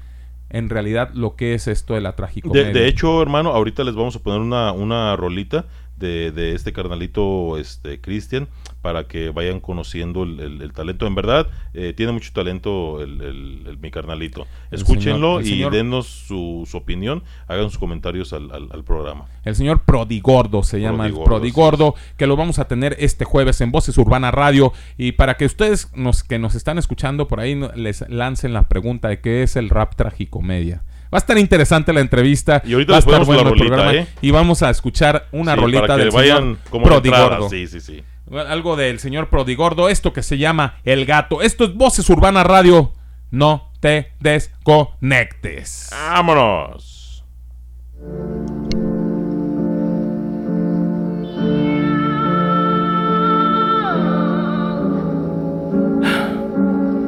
en 0.51 0.69
realidad 0.69 1.11
lo 1.15 1.37
que 1.37 1.55
es 1.55 1.69
esto 1.69 1.95
de 1.95 2.01
la 2.01 2.17
tragicomedia. 2.17 2.67
De, 2.67 2.73
de 2.73 2.89
hecho, 2.89 3.23
hermano, 3.23 3.51
ahorita 3.51 3.85
les 3.85 3.95
vamos 3.95 4.17
a 4.17 4.19
poner 4.21 4.41
una, 4.41 4.73
una 4.73 5.15
rolita 5.15 5.67
de, 5.97 6.33
de 6.33 6.55
este 6.55 6.73
carnalito 6.73 7.57
este 7.59 8.01
Cristian 8.01 8.49
para 8.83 9.05
que 9.09 9.31
vayan 9.31 9.61
conociendo 9.61 10.23
el, 10.23 10.39
el- 10.41 10.63
el 10.63 10.73
talento. 10.73 11.07
En 11.07 11.15
verdad, 11.15 11.49
eh, 11.75 11.93
tiene 11.97 12.13
mucho 12.13 12.31
talento 12.33 13.01
el, 13.03 13.79
mi 13.81 13.91
carnalito. 13.91 14.47
Escúchenlo 14.71 15.41
señor- 15.43 15.73
y 15.75 15.77
denos 15.77 16.07
su, 16.07 16.67
su 16.71 16.77
opinión, 16.77 17.23
hagan 17.49 17.65
sus 17.71 17.79
comentarios 17.79 18.33
al, 18.33 18.51
al- 18.53 18.69
al 18.73 18.85
programa. 18.85 19.25
El 19.45 19.57
señor 19.57 19.81
Prodigordo 19.85 20.63
se 20.63 20.81
llama 20.81 21.07
el 21.07 21.13
Prodigordo, 21.13 21.39
Prodigordo, 21.39 21.95
que 22.17 22.27
lo 22.27 22.37
vamos 22.37 22.59
a 22.59 22.69
tener 22.69 22.97
este 23.01 23.25
jueves 23.25 23.61
en 23.61 23.73
Voces 23.73 23.99
Urbana 23.99 24.31
Radio. 24.31 24.73
Y 24.97 25.13
para 25.13 25.37
que 25.37 25.47
ustedes 25.47 25.91
nos, 25.97 26.23
que 26.23 26.39
nos 26.39 26.55
están 26.55 26.79
escuchando 26.79 27.27
por 27.29 27.41
ahí 27.41 27.61
les 27.75 28.09
lancen 28.09 28.53
la 28.53 28.69
pregunta 28.69 29.09
de 29.09 29.21
qué 29.21 29.43
es 29.43 29.57
el 29.57 29.71
rap 29.71 29.95
tragicomedia. 29.97 30.83
Va 31.13 31.17
a 31.17 31.21
estar 31.21 31.39
interesante 31.39 31.93
la 31.95 32.01
entrevista. 32.01 32.63
Y 32.67 32.75
ahorita 32.75 32.93
va 32.93 32.97
a 32.97 33.01
estar 33.01 33.21
el 33.23 33.55
programa. 33.55 33.95
¿eh? 33.95 34.07
Y 34.21 34.31
vamos 34.31 34.63
a 34.63 34.69
escuchar 34.71 35.27
una 35.33 35.55
Sí, 35.55 35.61
rolita 35.61 35.97
del 35.97 36.11
vayan 36.11 36.39
señor 36.39 36.59
como 36.71 36.89
de 36.89 36.95
entrada, 36.97 37.27
Prodigordo. 37.39 37.49
sí, 37.51 37.67
sí, 37.67 37.81
sí. 37.81 38.03
Algo 38.31 38.77
del 38.77 38.99
señor 38.99 39.31
Prodigordo, 39.31 39.89
esto 39.89 40.13
que 40.13 40.23
se 40.23 40.37
llama 40.37 40.77
El 40.85 41.07
Gato. 41.07 41.41
Esto 41.41 41.65
es 41.65 41.75
Voces 41.75 42.11
Urbana 42.11 42.45
Radio. 42.45 42.93
No 43.31 43.73
te 43.81 44.13
desconectes. 44.21 45.91
¡Vámonos! 45.93 47.25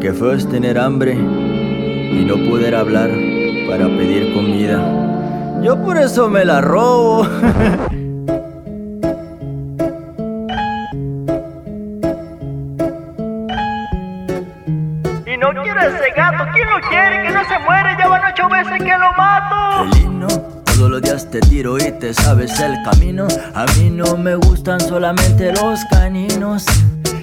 Que 0.00 0.14
fue 0.14 0.36
es 0.36 0.48
tener 0.48 0.78
hambre 0.78 1.12
y 1.12 2.24
no 2.26 2.36
poder 2.48 2.74
hablar 2.74 3.10
para 3.68 3.86
pedir 3.88 4.32
comida. 4.32 5.60
Yo 5.62 5.82
por 5.82 5.98
eso 5.98 6.30
me 6.30 6.46
la 6.46 6.62
robo. 6.62 7.28
veces 18.70 18.86
que 18.86 18.98
lo 18.98 19.12
mato. 19.16 19.90
Felino, 19.92 20.28
todos 20.64 20.90
los 20.90 21.02
días 21.02 21.30
te 21.30 21.40
tiro 21.40 21.78
y 21.78 21.92
te 21.92 22.14
sabes 22.14 22.58
el 22.60 22.76
camino. 22.82 23.26
A 23.54 23.64
mí 23.76 23.90
no 23.90 24.16
me 24.16 24.34
gustan 24.36 24.80
solamente 24.80 25.52
los 25.52 25.84
caninos. 25.90 26.64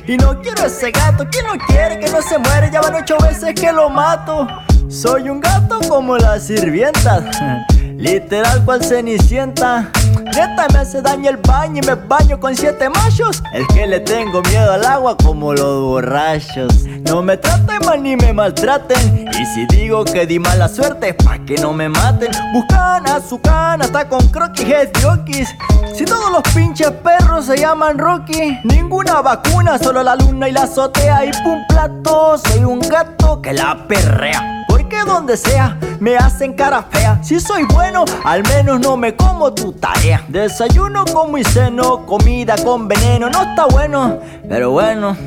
Y 0.06 0.16
no 0.18 0.42
quiero 0.42 0.66
ese 0.66 0.92
gato, 0.92 1.28
¿quién 1.30 1.46
lo 1.46 1.58
quiere? 1.66 2.00
Que 2.00 2.10
no 2.10 2.22
se 2.22 2.38
muere, 2.38 2.70
ya 2.72 2.82
van 2.82 2.96
ocho 2.96 3.18
veces 3.22 3.54
que 3.54 3.72
lo 3.72 3.90
mato. 3.90 4.48
Soy 4.90 5.30
un 5.30 5.42
gato 5.42 5.80
como 5.90 6.18
las 6.18 6.48
sirvientas, 6.48 7.24
literal 7.98 8.64
cual 8.64 8.84
cenicienta. 8.84 9.92
Neta 10.36 10.68
me 10.72 10.80
hace 10.80 11.02
daño 11.02 11.30
el 11.30 11.38
baño 11.38 11.82
y 11.84 11.86
me 11.86 11.96
baño 11.96 12.40
con 12.40 12.56
siete 12.56 12.90
machos. 12.90 13.42
El 13.54 13.68
que 13.68 13.88
le 13.88 14.00
tengo 14.00 14.42
miedo 14.44 14.74
al 14.74 14.86
agua 14.86 15.18
como 15.18 15.54
los 15.54 15.82
borrachos. 15.82 16.86
No 17.10 17.22
me 17.22 17.38
traten 17.38 17.80
mal 17.86 18.02
ni 18.02 18.16
me 18.16 18.34
maltraten. 18.34 19.28
Y 19.40 19.46
si 19.46 19.66
digo 19.68 20.04
que 20.04 20.26
di 20.26 20.40
mala 20.40 20.68
suerte, 20.68 21.14
pa' 21.14 21.40
que 21.40 21.56
no 21.56 21.74
me 21.74 21.90
maten. 21.90 22.32
Buscan 22.54 23.08
a 23.08 23.20
su 23.22 23.40
cana, 23.40 23.86
está 23.86 24.08
con 24.08 24.28
croquis, 24.28 24.68
es 24.68 24.94
diokis. 24.94 25.50
Si 25.96 26.06
todos 26.06 26.32
los 26.32 26.44
pinches 26.54 26.92
perros 26.92 27.46
se 27.46 27.58
llaman 27.58 27.98
Rocky, 27.98 28.60
ninguna 28.64 29.22
vacuna, 29.22 29.78
solo 29.80 30.04
la 30.04 30.16
luna 30.16 30.50
y 30.50 30.52
la 30.52 30.64
azotea. 30.64 31.26
Y 31.26 31.32
pum 31.44 31.60
plato, 31.68 32.38
soy 32.38 32.64
un 32.64 32.80
gato 32.80 33.42
que 33.42 33.54
la 33.54 33.88
perrea. 33.88 34.57
Porque 34.90 35.04
donde 35.04 35.36
sea 35.36 35.78
me 36.00 36.16
hacen 36.16 36.54
cara 36.54 36.82
fea. 36.82 37.22
Si 37.22 37.42
soy 37.42 37.66
bueno, 37.66 38.06
al 38.24 38.42
menos 38.44 38.80
no 38.80 38.96
me 38.96 39.18
como 39.18 39.54
tu 39.54 39.74
tarea. 39.74 40.24
Desayuno 40.30 41.04
como 41.12 41.38
y 41.38 41.44
ceno, 41.44 42.06
comida 42.06 42.56
con 42.64 42.88
veneno. 42.88 43.30
No 43.30 43.42
está 43.44 43.66
bueno, 43.66 44.18
Pero 44.48 44.72
bueno, 44.72 45.18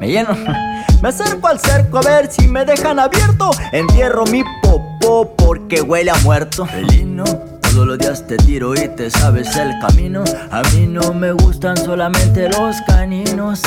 me 0.00 0.08
lleno. 0.08 0.30
me 1.02 1.08
acerco 1.08 1.46
al 1.46 1.60
cerco 1.60 1.98
a 1.98 2.00
ver 2.00 2.32
si 2.32 2.48
me 2.48 2.64
dejan 2.64 2.98
abierto. 2.98 3.52
Entierro 3.70 4.24
mi 4.24 4.42
popó 4.60 5.36
porque 5.36 5.82
huele 5.82 6.10
a 6.10 6.16
muerto. 6.24 6.66
Felino, 6.66 7.22
todos 7.22 7.86
los 7.86 7.98
días 7.98 8.26
te 8.26 8.36
tiro 8.38 8.74
y 8.74 8.88
te 8.88 9.08
sabes 9.08 9.54
el 9.54 9.70
camino. 9.78 10.24
A 10.50 10.62
mí 10.74 10.88
no 10.88 11.14
me 11.14 11.30
gustan 11.30 11.76
solamente 11.76 12.48
los 12.48 12.80
caninos. 12.88 13.62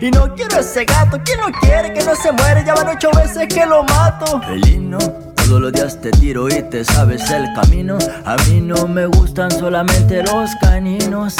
Y 0.00 0.10
no 0.10 0.34
quiero 0.34 0.60
ese 0.60 0.86
gato, 0.86 1.20
¿quién 1.22 1.38
lo 1.40 1.52
quiere? 1.60 1.92
Que 1.92 2.02
no 2.02 2.16
se 2.16 2.32
muere, 2.32 2.64
ya 2.64 2.74
van 2.74 2.88
ocho 2.88 3.10
veces 3.14 3.46
que 3.48 3.66
lo 3.66 3.82
mato. 3.84 4.40
Felino, 4.40 4.96
todos 4.96 5.60
los 5.60 5.72
días 5.72 6.00
te 6.00 6.10
tiro 6.10 6.48
y 6.48 6.62
te 6.62 6.84
sabes 6.86 7.30
el 7.30 7.52
camino. 7.52 7.98
A 8.24 8.36
mí 8.48 8.62
no 8.62 8.88
me 8.88 9.04
gustan 9.04 9.50
solamente 9.50 10.22
los 10.22 10.54
caninos. 10.62 11.36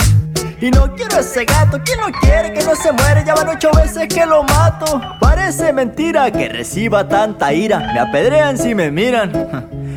Y 0.60 0.70
no 0.70 0.94
quiero 0.94 1.20
ese 1.20 1.46
gato, 1.46 1.80
¿quién 1.82 2.00
lo 2.00 2.08
quiere? 2.20 2.52
Que 2.52 2.62
no 2.62 2.76
se 2.76 2.92
muere, 2.92 3.24
ya 3.24 3.34
van 3.34 3.48
ocho 3.48 3.70
veces 3.74 4.06
que 4.08 4.26
lo 4.26 4.42
mato. 4.42 5.00
Parece 5.18 5.72
mentira 5.72 6.30
que 6.30 6.50
reciba 6.50 7.08
tanta 7.08 7.54
ira. 7.54 7.78
Me 7.94 7.98
apedrean 7.98 8.58
si 8.58 8.74
me 8.74 8.90
miran. 8.90 9.32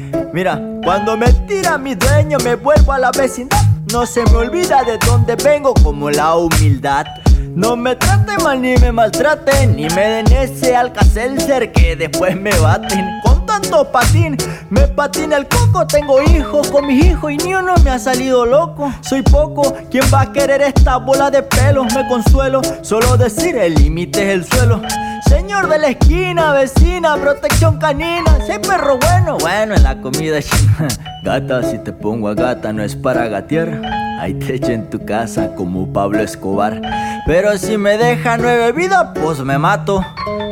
Mira, 0.34 0.62
cuando 0.86 1.18
me 1.18 1.34
tira 1.34 1.78
mi 1.78 1.96
dueño, 1.96 2.38
me 2.46 2.56
vuelvo 2.56 2.94
a 2.94 3.00
la 3.00 3.12
vecindad. 3.12 3.58
No 3.92 4.06
se 4.06 4.24
me 4.24 4.38
olvida 4.38 4.84
de 4.86 4.98
dónde 5.06 5.36
vengo, 5.36 5.74
como 5.74 6.10
la 6.10 6.36
humildad. 6.36 7.06
No 7.56 7.76
me 7.76 7.96
traten 7.96 8.44
mal 8.44 8.60
ni 8.60 8.76
me 8.78 8.92
maltraten, 8.92 9.76
ni 9.76 9.88
me 9.90 10.02
den 10.02 10.32
ese 10.32 10.76
alcacelser 10.76 11.72
que 11.72 11.96
después 11.96 12.36
me 12.36 12.50
baten. 12.60 13.06
Con 13.24 13.46
tanto 13.46 13.92
patín, 13.92 14.36
me 14.72 14.88
patina 14.88 15.38
el 15.38 15.48
coco. 15.48 15.86
Tengo 15.86 16.20
hijos 16.24 16.70
con 16.72 16.88
mis 16.88 17.06
hijos 17.06 17.32
y 17.32 17.38
ni 17.38 17.54
uno 17.54 17.76
me 17.84 17.92
ha 17.92 18.00
salido 18.00 18.44
loco. 18.48 18.92
Soy 19.02 19.22
poco, 19.22 19.76
¿quién 19.92 20.04
va 20.12 20.22
a 20.22 20.34
querer 20.34 20.62
esta 20.64 20.98
bola 20.98 21.30
de 21.30 21.44
pelos? 21.44 21.94
Me 21.94 22.08
consuelo, 22.08 22.62
solo 22.82 23.18
decir 23.18 23.56
el 23.56 23.76
límite 23.76 24.24
es 24.24 24.30
el 24.30 24.46
suelo. 24.46 24.82
Señor 25.28 25.70
de 25.70 25.78
la 25.78 25.90
esquina, 25.90 26.54
vecina, 26.54 27.16
protección 27.18 27.78
canina. 27.78 28.40
Si 28.46 28.52
hay 28.52 28.60
perro 28.60 28.98
bueno, 28.98 29.38
Bueno, 29.38 29.76
en 29.76 29.84
la 29.84 30.02
comida 30.02 30.42
china. 30.42 30.88
Gata, 31.24 31.62
si 31.64 31.78
te 31.78 31.94
pongo 31.94 32.28
a 32.30 32.34
gata 32.34 32.74
no 32.74 32.84
es 32.84 32.96
para 32.96 33.28
gatear. 33.28 33.82
Ahí 34.20 34.34
te 34.34 34.56
echo 34.56 34.72
en 34.72 34.90
tu 34.90 35.06
casa 35.06 35.56
como 35.56 35.92
Pablo 35.92 36.20
Escobar. 36.20 36.82
Pero 37.26 37.58
si 37.58 37.78
me 37.78 37.98
deja 37.98 38.38
nueve 38.38 38.72
vidas, 38.72 39.12
pues 39.16 39.40
me 39.40 39.58
mato. 39.58 40.06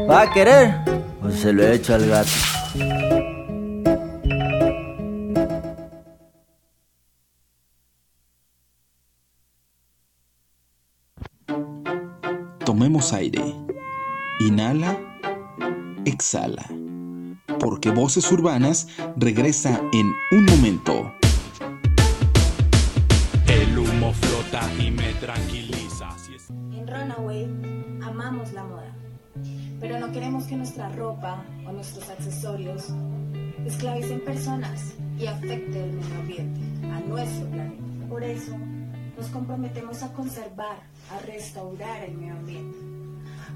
¿Va 0.10 0.22
a 0.22 0.32
querer? 0.32 0.76
Pues 1.22 1.40
se 1.40 1.54
lo 1.54 1.68
echo 1.68 1.96
al 1.96 2.08
gato. 2.08 2.30
Tomemos 12.66 13.12
aire. 13.14 13.44
Inhala, 14.40 14.98
exhala. 16.06 16.66
Porque 17.60 17.92
Voces 17.92 18.32
Urbanas 18.32 18.88
regresa 19.18 19.82
en 19.92 20.12
un 20.32 20.46
momento. 20.46 21.14
El 23.48 23.78
humo 23.78 24.14
flota 24.14 24.62
y 24.80 24.90
me 24.90 25.14
tranquiliza. 25.16 25.81
En 26.72 26.88
Runaway 26.88 27.46
amamos 28.04 28.52
la 28.54 28.64
moda, 28.64 28.96
pero 29.80 30.00
no 30.00 30.12
queremos 30.12 30.46
que 30.46 30.56
nuestra 30.56 30.90
ropa 30.90 31.44
o 31.68 31.72
nuestros 31.72 32.10
accesorios 32.10 32.88
esclavicen 33.66 34.22
personas 34.22 34.96
y 35.20 35.28
afecten 35.28 35.76
el 35.76 35.94
medio 35.94 36.20
ambiente, 36.20 36.60
a 36.92 37.00
nuestro 37.02 37.48
planeta. 37.48 37.84
Por 38.10 38.24
eso 38.24 38.58
nos 39.18 39.28
comprometemos 39.28 40.02
a 40.04 40.12
conservar, 40.14 40.78
a 41.12 41.20
restaurar 41.26 42.04
el 42.04 42.18
medio 42.18 42.34
ambiente, 42.34 42.78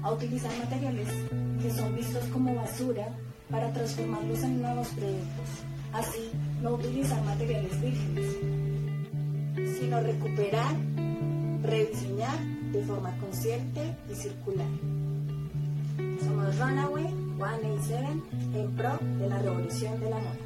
a 0.02 0.12
utilizar 0.12 0.52
materiales 0.58 1.08
que 1.60 1.70
son 1.70 1.94
vistos 1.94 2.24
como 2.26 2.54
basura 2.54 3.08
para 3.50 3.72
transformarlos 3.72 4.42
en 4.42 4.62
nuevos 4.62 4.88
productos. 4.88 5.48
Así, 5.92 6.30
no 6.62 6.74
utilizar 6.74 7.22
materiales 7.24 7.80
vírgenes, 7.80 8.36
sino 9.78 10.00
recuperar, 10.00 10.74
rediseñar 11.62 12.55
de 12.72 12.82
forma 12.82 13.16
consciente 13.18 13.96
y 14.10 14.14
circular. 14.14 14.66
Somos 16.20 16.58
Runaway 16.58 17.06
187 17.36 18.06
en 18.54 18.76
pro 18.76 18.98
de 19.18 19.28
la 19.28 19.38
revolución 19.38 20.00
de 20.00 20.10
la 20.10 20.16
moda. 20.16 20.45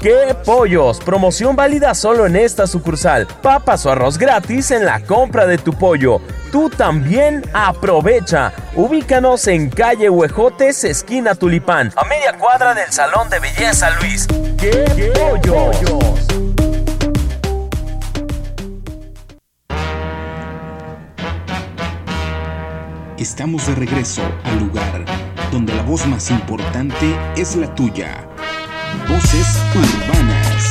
¡Qué 0.00 0.34
pollos! 0.46 0.98
Promoción 0.98 1.54
válida 1.54 1.94
solo 1.94 2.24
en 2.24 2.34
esta 2.34 2.66
sucursal. 2.66 3.26
Papas 3.42 3.84
o 3.84 3.90
arroz 3.90 4.16
gratis 4.16 4.70
en 4.70 4.86
la 4.86 5.00
compra 5.00 5.44
de 5.44 5.58
tu 5.58 5.74
pollo. 5.74 6.22
Tú 6.50 6.70
también 6.70 7.44
aprovecha. 7.52 8.50
Ubícanos 8.74 9.46
en 9.46 9.68
calle 9.68 10.08
Huejotes, 10.08 10.84
esquina 10.84 11.34
Tulipán, 11.34 11.92
a 11.96 12.04
media 12.06 12.32
cuadra 12.38 12.72
del 12.72 12.90
Salón 12.90 13.28
de 13.28 13.40
Belleza 13.40 13.90
Luis. 14.00 14.26
¡Qué, 14.56 15.12
pollos! 15.14 15.76
Estamos 23.18 23.66
de 23.66 23.74
regreso 23.74 24.22
al 24.44 24.60
lugar 24.60 25.04
donde 25.52 25.74
la 25.74 25.82
voz 25.82 26.06
más 26.06 26.30
importante 26.30 27.14
es 27.36 27.54
la 27.54 27.74
tuya. 27.74 28.29
Voces 29.10 29.58
urbanas. 29.74 30.70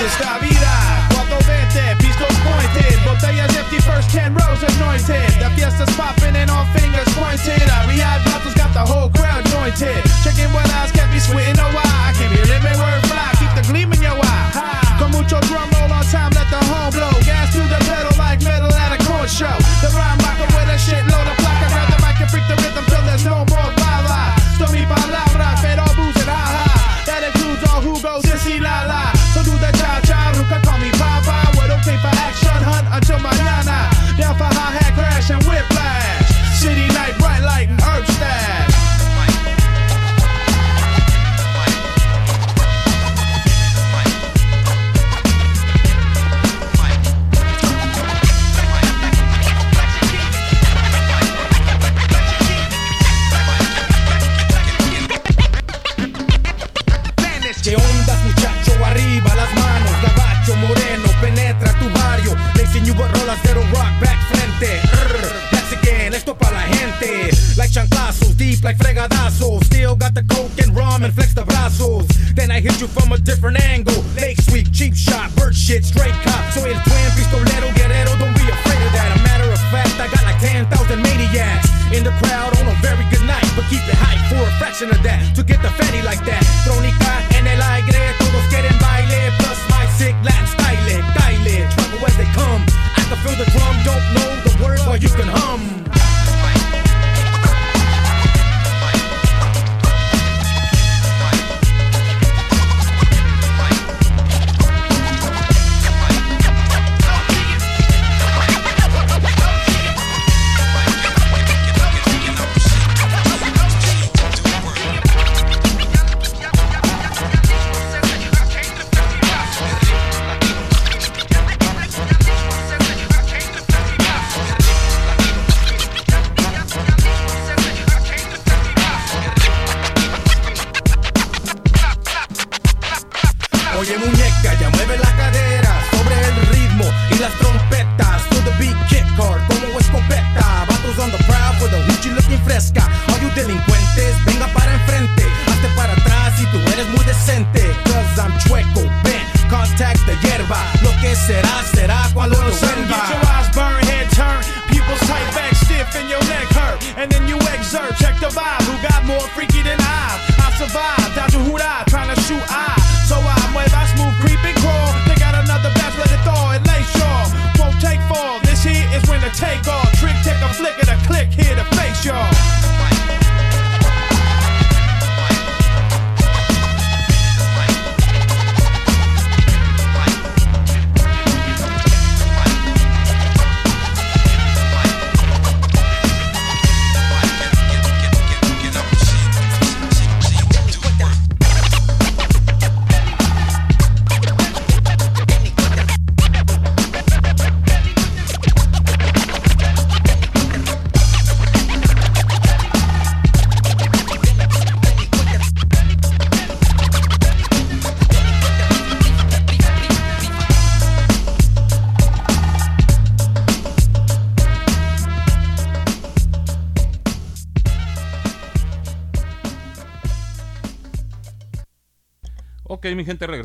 Esta 0.00 0.38
vida, 0.38 1.08
420, 1.10 1.96
pistols 1.98 2.38
pointed, 2.40 2.98
botellas 3.04 3.54
empty, 3.54 3.80
first 3.82 4.08
10 4.10 4.34
rows 4.34 4.62
anointed. 4.62 5.28
The 5.38 5.50
fiesta's 5.54 5.94
popping 5.94 6.36
and 6.36 6.50
all 6.50 6.64
fingers 6.72 7.08
pointed. 7.14 7.60
Rehab 7.86 8.24
bottles 8.24 8.54
got 8.54 8.72
the 8.72 8.80
whole 8.80 9.10
crowd 9.10 9.44
jointed. 9.44 10.07
Sweating 11.28 11.57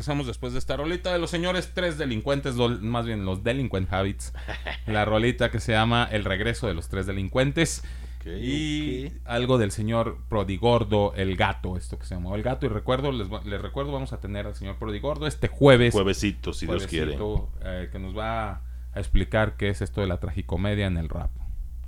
regresamos 0.04 0.26
después 0.26 0.52
de 0.52 0.58
esta 0.58 0.76
rolita 0.76 1.14
de 1.14 1.18
los 1.18 1.30
señores 1.30 1.70
tres 1.72 1.96
delincuentes, 1.96 2.56
más 2.56 3.06
bien 3.06 3.24
los 3.24 3.42
delinquent 3.42 3.90
habits. 3.90 4.34
La 4.86 5.04
rolita 5.06 5.50
que 5.50 5.60
se 5.60 5.72
llama 5.72 6.06
El 6.12 6.26
regreso 6.26 6.66
de 6.66 6.74
los 6.74 6.88
tres 6.88 7.06
delincuentes. 7.06 7.82
y 8.26 9.08
algo 9.24 9.56
del 9.56 9.70
señor 9.70 10.18
Prodigordo, 10.28 11.14
el 11.16 11.36
gato, 11.36 11.78
esto 11.78 11.98
que 11.98 12.04
se 12.04 12.16
llamó 12.16 12.34
el 12.34 12.42
gato. 12.42 12.66
Y 12.66 12.68
recuerdo, 12.68 13.12
les, 13.12 13.28
les 13.46 13.62
recuerdo, 13.62 13.92
vamos 13.92 14.12
a 14.12 14.20
tener 14.20 14.46
al 14.46 14.54
señor 14.54 14.76
Prodigordo 14.76 15.26
este 15.26 15.48
jueves. 15.48 15.94
Juevesito, 15.94 16.52
si 16.52 16.66
Dios 16.66 16.86
quiere. 16.86 17.16
Eh, 17.62 17.88
que 17.90 17.98
nos 17.98 18.14
va 18.14 18.60
a 18.92 19.00
explicar 19.00 19.56
qué 19.56 19.70
es 19.70 19.80
esto 19.80 20.02
de 20.02 20.06
la 20.06 20.20
tragicomedia 20.20 20.86
en 20.86 20.98
el 20.98 21.08
rap. 21.08 21.30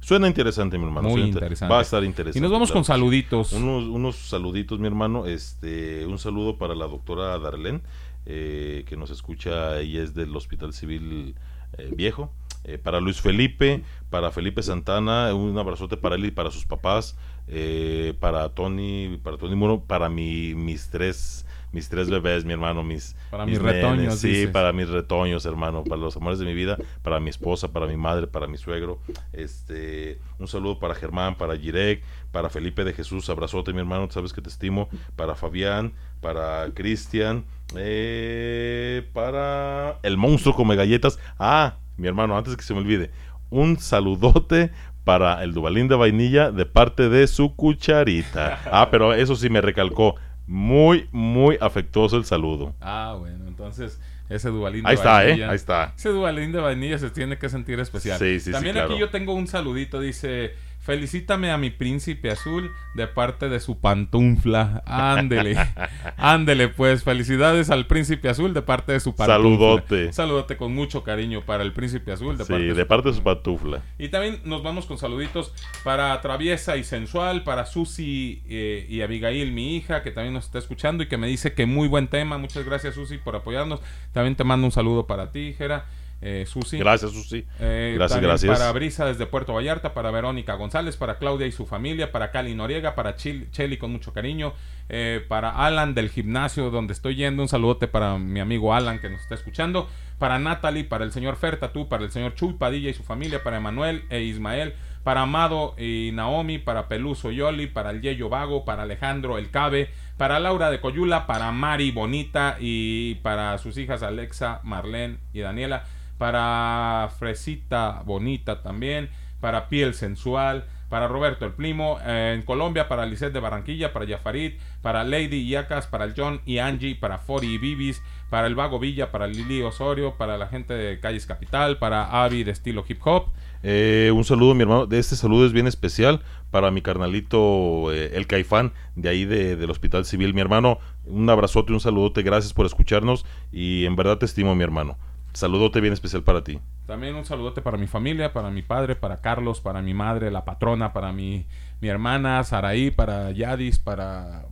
Suena 0.06 0.28
interesante, 0.28 0.78
mi 0.78 0.84
hermano. 0.84 1.08
Muy 1.08 1.22
interesante. 1.22 1.72
Va 1.72 1.80
a 1.80 1.82
estar 1.82 2.04
interesante. 2.04 2.38
Y 2.38 2.40
nos 2.40 2.52
vamos 2.52 2.70
con 2.70 2.84
saluditos. 2.84 3.52
Unos, 3.52 3.84
unos 3.84 4.14
saluditos, 4.14 4.78
mi 4.78 4.86
hermano. 4.86 5.26
Este, 5.26 6.06
un 6.06 6.20
saludo 6.20 6.58
para 6.58 6.76
la 6.76 6.86
doctora 6.86 7.36
Darlene, 7.40 7.80
eh, 8.26 8.84
que 8.88 8.96
nos 8.96 9.10
escucha. 9.10 9.78
Ella 9.80 10.02
es 10.02 10.14
del 10.14 10.34
Hospital 10.36 10.72
Civil 10.72 11.34
eh, 11.78 11.90
Viejo. 11.94 12.32
Eh, 12.64 12.78
para 12.78 13.00
Luis 13.00 13.20
Felipe, 13.20 13.84
para 14.10 14.30
Felipe 14.32 14.62
Santana, 14.62 15.32
un 15.34 15.56
abrazote 15.56 15.96
para 15.96 16.16
él 16.16 16.24
y 16.26 16.30
para 16.32 16.50
sus 16.50 16.66
papás. 16.66 17.16
eh, 17.48 18.14
para 18.18 18.48
Tony, 18.54 19.20
para 19.22 19.36
Tony 19.38 19.54
Muro, 19.54 19.84
para 19.84 20.08
mi, 20.08 20.54
mis 20.54 20.90
tres 20.90 21.46
mis 21.72 21.88
tres 21.88 22.08
bebés, 22.08 22.44
mi 22.44 22.52
hermano, 22.54 22.82
mis 22.82 23.16
Para 23.28 23.46
mis 23.46 23.60
mis 23.60 23.60
retoños, 23.60 23.96
nenes, 23.96 24.18
sí, 24.20 24.28
dices. 24.28 24.50
para 24.50 24.72
mis 24.72 24.88
retoños, 24.88 25.44
hermano, 25.44 25.84
para 25.84 26.00
los 26.00 26.16
amores 26.16 26.38
de 26.38 26.46
mi 26.46 26.54
vida, 26.54 26.80
para 27.02 27.20
mi 27.20 27.28
esposa, 27.30 27.72
para 27.72 27.86
mi 27.86 27.96
madre, 27.96 28.26
para 28.26 28.46
mi 28.46 28.56
suegro. 28.56 29.02
Este, 29.32 30.20
un 30.38 30.48
saludo 30.48 30.78
para 30.78 30.94
Germán, 30.94 31.36
para 31.36 31.56
Girek, 31.56 32.02
para 32.32 32.48
Felipe 32.50 32.84
de 32.84 32.92
Jesús, 32.94 33.28
abrazote, 33.28 33.72
mi 33.72 33.80
hermano, 33.80 34.08
sabes 34.10 34.32
que 34.32 34.40
te 34.40 34.48
estimo, 34.48 34.88
para 35.16 35.34
Fabián, 35.34 35.92
para 36.20 36.70
Cristian, 36.74 37.44
eh, 37.74 39.08
para 39.12 39.98
el 40.02 40.16
monstruo 40.16 40.54
come 40.54 40.76
galletas. 40.76 41.18
Ah, 41.38 41.76
mi 41.96 42.06
hermano, 42.06 42.36
antes 42.36 42.56
que 42.56 42.62
se 42.62 42.74
me 42.74 42.80
olvide, 42.80 43.10
un 43.50 43.78
saludote 43.78 44.70
para 45.04 45.42
el 45.42 45.52
Dubalín 45.52 45.88
de 45.88 45.94
vainilla 45.94 46.50
de 46.50 46.66
parte 46.66 47.08
de 47.08 47.26
su 47.26 47.54
cucharita. 47.54 48.60
Ah, 48.70 48.88
pero 48.90 49.14
eso 49.14 49.36
sí 49.36 49.48
me 49.48 49.60
recalcó. 49.60 50.16
Muy, 50.48 51.08
muy 51.12 51.56
afectuoso 51.60 52.16
el 52.16 52.24
saludo. 52.24 52.74
Ah, 52.80 53.16
bueno, 53.18 53.46
entonces 53.46 54.00
ese 54.28 54.48
Dubalín 54.48 54.82
de 54.82 54.90
Ahí 54.90 54.94
está, 54.96 55.26
¿eh? 55.26 55.44
Ahí 55.44 55.54
está. 55.56 55.92
Ese 55.96 56.08
Dubalín 56.08 56.52
de 56.52 56.60
vainilla 56.60 56.98
se 56.98 57.10
tiene 57.10 57.38
que 57.38 57.48
sentir 57.48 57.78
especial. 57.78 58.18
Sí, 58.18 58.40
sí, 58.40 58.46
sí, 58.46 58.52
También 58.52 58.74
claro. 58.74 58.90
aquí 58.90 59.00
yo 59.00 59.10
tengo 59.10 59.34
un 59.34 59.46
saludito, 59.46 60.00
dice, 60.00 60.54
felicítame 60.86 61.50
a 61.50 61.58
mi 61.58 61.70
príncipe 61.70 62.30
azul 62.30 62.72
de 62.94 63.06
parte 63.08 63.48
de 63.48 63.60
su 63.60 63.78
pantufla. 63.80 64.82
Ándele, 64.86 65.56
ándele 66.16 66.68
pues, 66.68 67.02
felicidades 67.02 67.70
al 67.70 67.86
príncipe 67.86 68.28
azul 68.28 68.54
de 68.54 68.62
parte 68.62 68.92
de 68.92 69.00
su 69.00 69.14
pantufla. 69.14 69.34
Saludote. 69.36 70.12
Saludote 70.12 70.56
con 70.56 70.72
mucho 70.74 71.02
cariño 71.02 71.42
para 71.42 71.64
el 71.64 71.72
príncipe 71.72 72.12
azul 72.12 72.38
de 72.38 72.44
Sí, 72.44 72.52
parte 72.52 72.64
de 72.66 72.74
de 72.74 72.82
su 72.82 72.88
parte 72.88 73.08
de 73.10 73.14
su 73.16 73.22
pantufla. 73.22 73.82
y 73.98 74.08
también 74.08 74.40
nos 74.44 74.62
vamos 74.62 74.86
con 74.86 74.96
saluditos 74.96 75.52
para 75.82 76.18
Traviesa 76.20 76.76
y 76.76 76.84
Sensual, 76.84 77.42
para 77.42 77.66
Susi 77.66 78.42
eh, 78.48 78.86
y 78.88 79.00
Abigail, 79.02 79.52
mi 79.52 79.76
hija, 79.76 80.02
que 80.02 80.12
también 80.12 80.34
nos 80.34 80.46
está 80.46 80.58
escuchando 80.58 81.02
y 81.02 81.08
que 81.08 81.16
me 81.16 81.26
dice 81.26 81.52
que 81.52 81.66
muy 81.66 81.88
buen 81.88 82.06
tema. 82.06 82.38
Muchas 82.38 82.64
gracias, 82.64 82.94
Susi, 82.94 83.18
por 83.18 83.34
apoyarnos. 83.34 83.80
También 84.12 84.36
te 84.36 84.44
mando 84.44 84.66
un 84.66 84.72
saludo 84.72 85.06
para 85.06 85.32
ti, 85.32 85.54
Jera. 85.58 85.84
Eh, 86.28 86.44
Susi. 86.44 86.78
Gracias, 86.78 87.12
Susi. 87.12 87.46
Eh, 87.60 87.92
Gracias, 87.94 88.20
gracias. 88.20 88.58
Para 88.58 88.72
Brisa 88.72 89.06
desde 89.06 89.26
Puerto 89.26 89.54
Vallarta, 89.54 89.94
para 89.94 90.10
Verónica 90.10 90.54
González, 90.54 90.96
para 90.96 91.18
Claudia 91.18 91.46
y 91.46 91.52
su 91.52 91.66
familia, 91.66 92.10
para 92.10 92.32
Cali 92.32 92.52
Noriega, 92.56 92.96
para 92.96 93.14
Chil- 93.16 93.48
Cheli 93.52 93.76
con 93.76 93.92
mucho 93.92 94.12
cariño, 94.12 94.52
eh, 94.88 95.24
para 95.28 95.50
Alan 95.50 95.94
del 95.94 96.10
gimnasio 96.10 96.70
donde 96.70 96.94
estoy 96.94 97.14
yendo, 97.14 97.42
un 97.42 97.48
saludote 97.48 97.86
para 97.86 98.18
mi 98.18 98.40
amigo 98.40 98.74
Alan 98.74 98.98
que 98.98 99.08
nos 99.08 99.20
está 99.20 99.36
escuchando, 99.36 99.88
para 100.18 100.40
Natalie, 100.40 100.82
para 100.82 101.04
el 101.04 101.12
señor 101.12 101.36
Ferta, 101.36 101.72
tú, 101.72 101.88
para 101.88 102.02
el 102.04 102.10
señor 102.10 102.34
Chuy 102.34 102.54
Padilla 102.54 102.90
y 102.90 102.94
su 102.94 103.04
familia, 103.04 103.44
para 103.44 103.58
Emanuel 103.58 104.02
e 104.10 104.22
Ismael, 104.22 104.74
para 105.04 105.20
Amado 105.22 105.76
y 105.78 106.10
Naomi, 106.12 106.58
para 106.58 106.88
Peluso 106.88 107.30
Yoli, 107.30 107.68
para 107.68 107.90
el 107.90 108.00
Yeyo 108.00 108.28
Vago, 108.28 108.64
para 108.64 108.82
Alejandro 108.82 109.38
El 109.38 109.50
Cabe, 109.50 109.90
para 110.16 110.40
Laura 110.40 110.70
de 110.72 110.80
Coyula, 110.80 111.28
para 111.28 111.52
Mari 111.52 111.92
Bonita 111.92 112.56
y 112.58 113.14
para 113.16 113.56
sus 113.58 113.78
hijas 113.78 114.02
Alexa, 114.02 114.60
Marlene 114.64 115.18
y 115.32 115.40
Daniela, 115.40 115.84
para 116.18 117.08
Fresita 117.18 118.02
Bonita 118.04 118.62
también, 118.62 119.10
para 119.40 119.68
Piel 119.68 119.94
Sensual, 119.94 120.64
para 120.88 121.08
Roberto 121.08 121.44
el 121.44 121.52
Primo, 121.52 121.98
en 122.06 122.42
Colombia, 122.42 122.88
para 122.88 123.06
Lisette 123.06 123.32
de 123.32 123.40
Barranquilla, 123.40 123.92
para 123.92 124.04
Yafarid, 124.04 124.52
para 124.82 125.02
Lady 125.02 125.48
Yacas, 125.48 125.86
para 125.88 126.04
el 126.04 126.14
John 126.16 126.40
y 126.46 126.58
Angie, 126.58 126.94
para 126.94 127.18
Fori 127.18 127.54
y 127.54 127.58
Bibis, 127.58 128.02
para 128.30 128.46
el 128.46 128.54
Vago 128.54 128.78
Villa, 128.78 129.10
para 129.10 129.26
Lili 129.26 129.62
Osorio, 129.62 130.14
para 130.16 130.38
la 130.38 130.46
gente 130.46 130.74
de 130.74 131.00
Calles 131.00 131.26
Capital, 131.26 131.78
para 131.78 132.22
Avi 132.24 132.44
de 132.44 132.52
estilo 132.52 132.84
hip 132.88 133.00
hop. 133.04 133.26
Eh, 133.62 134.12
un 134.14 134.24
saludo, 134.24 134.54
mi 134.54 134.62
hermano. 134.62 134.86
De 134.86 134.98
este 135.00 135.16
saludo 135.16 135.44
es 135.44 135.52
bien 135.52 135.66
especial 135.66 136.22
para 136.52 136.70
mi 136.70 136.82
carnalito, 136.82 137.92
eh, 137.92 138.12
el 138.14 138.28
Caifán, 138.28 138.72
de 138.94 139.08
ahí 139.08 139.24
de- 139.24 139.56
del 139.56 139.70
Hospital 139.70 140.04
Civil. 140.04 140.34
Mi 140.34 140.40
hermano, 140.40 140.78
un 141.04 141.28
abrazote, 141.28 141.72
un 141.72 141.80
saludote. 141.80 142.22
Gracias 142.22 142.52
por 142.52 142.64
escucharnos 142.66 143.26
y 143.50 143.84
en 143.86 143.96
verdad 143.96 144.18
te 144.18 144.26
estimo, 144.26 144.54
mi 144.54 144.62
hermano. 144.62 144.98
Saludote 145.36 145.82
bien 145.82 145.92
especial 145.92 146.22
para 146.22 146.42
ti. 146.42 146.58
También 146.86 147.14
un 147.14 147.26
saludote 147.26 147.60
para 147.60 147.76
mi 147.76 147.86
familia, 147.86 148.32
para 148.32 148.50
mi 148.50 148.62
padre, 148.62 148.96
para 148.96 149.20
Carlos, 149.20 149.60
para 149.60 149.82
mi 149.82 149.92
madre, 149.92 150.30
la 150.30 150.46
patrona, 150.46 150.94
para 150.94 151.12
mi, 151.12 151.44
mi 151.82 151.88
hermana 151.88 152.42
Saraí, 152.42 152.90
para 152.90 153.32
Yadis, 153.32 153.78
para, 153.78 154.46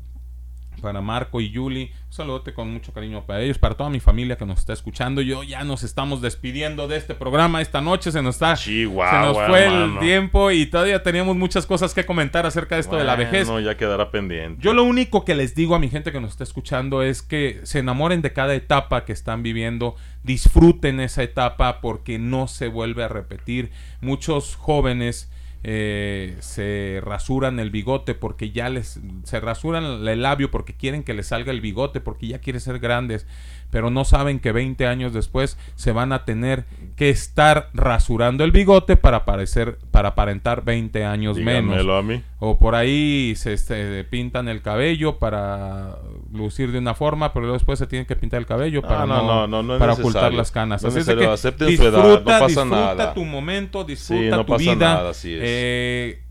para 0.81 1.01
Marco 1.01 1.41
y 1.41 1.51
Yuli. 1.51 1.91
Un 2.07 2.13
saludote 2.13 2.55
con 2.55 2.73
mucho 2.73 2.93
cariño 2.93 3.25
para 3.25 3.41
ellos, 3.41 3.59
para 3.59 3.75
toda 3.75 3.91
mi 3.91 4.01
familia 4.01 4.37
que 4.37 4.47
nos 4.47 4.59
está 4.59 4.73
escuchando. 4.73 5.21
Yo 5.21 5.43
ya 5.43 5.65
nos 5.65 5.83
estamos 5.83 6.21
despidiendo 6.21 6.89
de 6.89 6.97
este 6.97 7.15
programa 7.15 7.61
esta 7.61 7.81
noche. 7.81 8.13
Se 8.13 8.23
nos 8.23 8.37
está, 8.37 8.57
se 8.57 8.87
nos 8.87 9.37
fue 9.47 9.65
hermano. 9.65 9.95
el 9.95 9.99
tiempo 10.01 10.51
y 10.51 10.67
todavía 10.67 11.03
teníamos 11.03 11.37
muchas 11.37 11.67
cosas 11.67 11.95
que 11.95 12.05
comentar 12.07 12.47
acerca 12.47 12.77
de 12.77 12.83
esto 12.83 12.97
de 12.97 13.05
la 13.05 13.17
vejez. 13.17 13.49
No, 13.49 13.61
ya 13.61 13.77
quedará 13.77 14.11
pendiente. 14.11 14.63
Yo 14.63 14.75
lo 14.75 14.85
único 14.85 15.25
que 15.25 15.35
les 15.35 15.55
digo 15.55 15.75
a 15.75 15.79
mi 15.79 15.89
gente 15.89 16.13
que 16.13 16.21
nos 16.21 16.31
está 16.31 16.45
escuchando 16.45 17.03
es 17.03 17.23
que 17.23 17.61
se 17.65 17.81
enamoren 17.81 18.23
de 18.23 18.33
cada 18.33 18.55
etapa 18.55 19.05
que 19.05 19.13
están 19.13 19.43
viviendo, 19.43 19.97
disfruten 20.23 21.01
esa 21.01 21.23
etapa 21.23 21.81
porque 21.81 22.19
no 22.19 22.49
se 22.49 22.69
vuelve 22.69 23.05
a 23.05 23.09
repetir. 23.09 23.71
Muchos 24.01 24.57
jóvenes 24.57 25.31
eh, 25.67 26.37
se 26.41 27.01
rasuran 27.03 27.59
el 27.59 27.71
bigote 27.71 28.15
porque 28.15 28.51
ya 28.51 28.69
les 28.69 29.01
se 29.23 29.41
rasuran 29.41 30.07
el 30.07 30.23
labio 30.23 30.51
porque 30.51 30.75
quieren 30.75 31.03
que 31.03 31.15
les 31.15 31.29
salga 31.29 31.53
el 31.53 31.63
bigote 31.63 32.03
porque 32.03 32.27
ya 32.27 32.39
quieren 32.39 32.61
ser 32.61 32.81
grandes 32.81 33.27
pero 33.75 33.91
no 33.91 34.05
saben 34.05 34.39
que 34.39 34.53
20 34.53 34.87
años 34.87 35.13
después 35.13 35.59
se 35.75 35.91
van 35.91 36.13
a 36.13 36.25
tener 36.25 36.65
que 36.95 37.11
estar 37.11 37.71
rasurando 37.75 38.45
el 38.45 38.53
bigote 38.53 38.97
para 38.97 39.25
parecer 39.25 39.79
para 39.91 40.11
aparentar 40.11 40.63
20 40.63 41.05
años 41.05 41.37
menos 41.39 41.73
Dígamelo 41.73 41.97
a 41.97 42.03
mí. 42.05 42.23
o 42.39 42.57
por 42.57 42.77
ahí 42.77 43.35
se 43.37 43.53
este, 43.53 44.05
pintan 44.05 44.47
el 44.47 44.63
cabello 44.63 45.19
para 45.19 45.97
lucir 46.33 46.71
de 46.71 46.79
una 46.79 46.95
forma, 46.95 47.33
pero 47.33 47.47
luego 47.47 47.55
después 47.55 47.81
se 47.81 47.89
tienen 47.89 48.07
que 48.07 48.15
pintar 48.15 48.39
el 48.39 48.47
cabello 48.47 48.81
No, 48.81 48.87
para, 48.87 49.07
no, 49.07 49.25
para 49.51 49.67
necesario. 49.67 49.93
ocultar 49.95 50.33
las 50.35 50.53
canas. 50.53 50.85
Así 50.85 51.01
es 51.01 51.07
que 51.07 51.27
acepten 51.27 51.77
su 51.77 51.83
edad, 51.83 51.99
no 52.01 52.23
pasa 52.23 52.47
disfruta 52.47 52.65
nada. 52.77 53.13
tu 53.13 53.25
momento, 53.25 53.81
Sí, 53.83 53.87
disfruta 53.89 54.37
no 54.37 54.45
tu 54.47 54.53
pasa 54.53 54.61
vida. 54.63 54.77
nada, 54.95 55.11
así 55.11 55.35
es. 55.35 55.41
Eh, 55.43 56.23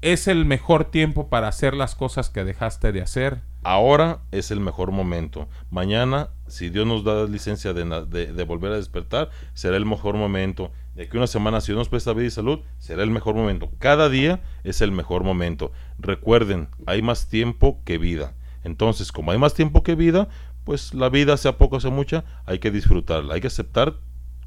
es 0.00 0.26
el 0.26 0.46
mejor 0.46 0.86
tiempo 0.86 1.28
para 1.28 1.48
hacer 1.48 1.74
las 1.74 1.94
cosas 1.94 2.30
que 2.30 2.44
dejaste 2.44 2.92
de 2.92 3.02
hacer. 3.02 3.40
Ahora 3.70 4.20
es 4.32 4.50
el 4.50 4.60
mejor 4.60 4.92
momento. 4.92 5.46
Mañana, 5.70 6.30
si 6.46 6.70
Dios 6.70 6.86
nos 6.86 7.04
da 7.04 7.26
licencia 7.26 7.74
de, 7.74 8.44
volver 8.44 8.72
a 8.72 8.76
despertar, 8.76 9.28
será 9.52 9.76
el 9.76 9.84
mejor 9.84 10.16
momento. 10.16 10.72
De 10.94 11.02
aquí 11.02 11.18
una 11.18 11.26
semana, 11.26 11.60
si 11.60 11.72
Dios 11.72 11.80
nos 11.80 11.90
presta 11.90 12.14
vida 12.14 12.28
y 12.28 12.30
salud, 12.30 12.60
será 12.78 13.02
el 13.02 13.10
mejor 13.10 13.34
momento. 13.34 13.70
Cada 13.78 14.08
día 14.08 14.40
es 14.64 14.80
el 14.80 14.90
mejor 14.90 15.22
momento. 15.22 15.70
Recuerden, 15.98 16.68
hay 16.86 17.02
más 17.02 17.28
tiempo 17.28 17.82
que 17.84 17.98
vida. 17.98 18.32
Entonces, 18.64 19.12
como 19.12 19.32
hay 19.32 19.38
más 19.38 19.52
tiempo 19.52 19.82
que 19.82 19.96
vida, 19.96 20.28
pues 20.64 20.94
la 20.94 21.10
vida, 21.10 21.36
sea 21.36 21.58
poco 21.58 21.76
o 21.76 21.80
sea 21.80 21.90
mucha, 21.90 22.24
hay 22.46 22.60
que 22.60 22.70
disfrutarla. 22.70 23.34
Hay 23.34 23.42
que 23.42 23.48
aceptar 23.48 23.96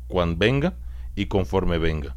cuando 0.07 0.37
venga 0.39 0.73
y 1.13 1.27
conforme 1.27 1.77
venga. 1.77 2.15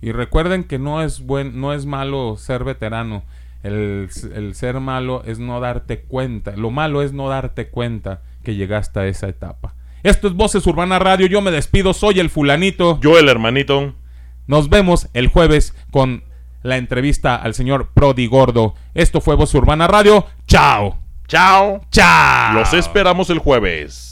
Y 0.00 0.12
recuerden 0.12 0.64
que 0.64 0.78
no 0.78 1.02
es 1.02 1.20
buen, 1.20 1.60
no 1.60 1.74
es 1.74 1.84
malo 1.84 2.38
ser 2.38 2.64
veterano. 2.64 3.22
El, 3.62 4.08
el 4.34 4.54
ser 4.54 4.80
malo 4.80 5.22
es 5.24 5.38
no 5.38 5.60
darte 5.60 6.02
cuenta. 6.02 6.56
Lo 6.56 6.70
malo 6.70 7.02
es 7.02 7.12
no 7.12 7.28
darte 7.28 7.68
cuenta 7.68 8.22
que 8.42 8.54
llegaste 8.54 9.00
a 9.00 9.06
esa 9.06 9.28
etapa. 9.28 9.74
Esto 10.02 10.26
es 10.26 10.34
Voces 10.34 10.66
Urbana 10.66 10.98
Radio. 10.98 11.26
Yo 11.26 11.40
me 11.40 11.50
despido. 11.50 11.94
Soy 11.94 12.18
el 12.18 12.30
fulanito. 12.30 12.98
Yo 13.00 13.18
el 13.18 13.28
hermanito. 13.28 13.94
Nos 14.46 14.68
vemos 14.68 15.08
el 15.14 15.28
jueves 15.28 15.74
con 15.90 16.24
la 16.62 16.76
entrevista 16.76 17.36
al 17.36 17.54
señor 17.54 17.90
Prodi 17.94 18.26
Gordo. 18.26 18.74
Esto 18.94 19.20
fue 19.20 19.36
Voz 19.36 19.54
Urbana 19.54 19.86
Radio. 19.86 20.26
Chao. 20.46 20.98
Chao. 21.28 21.80
Chao. 21.90 22.54
Los 22.54 22.74
esperamos 22.74 23.30
el 23.30 23.38
jueves. 23.38 24.11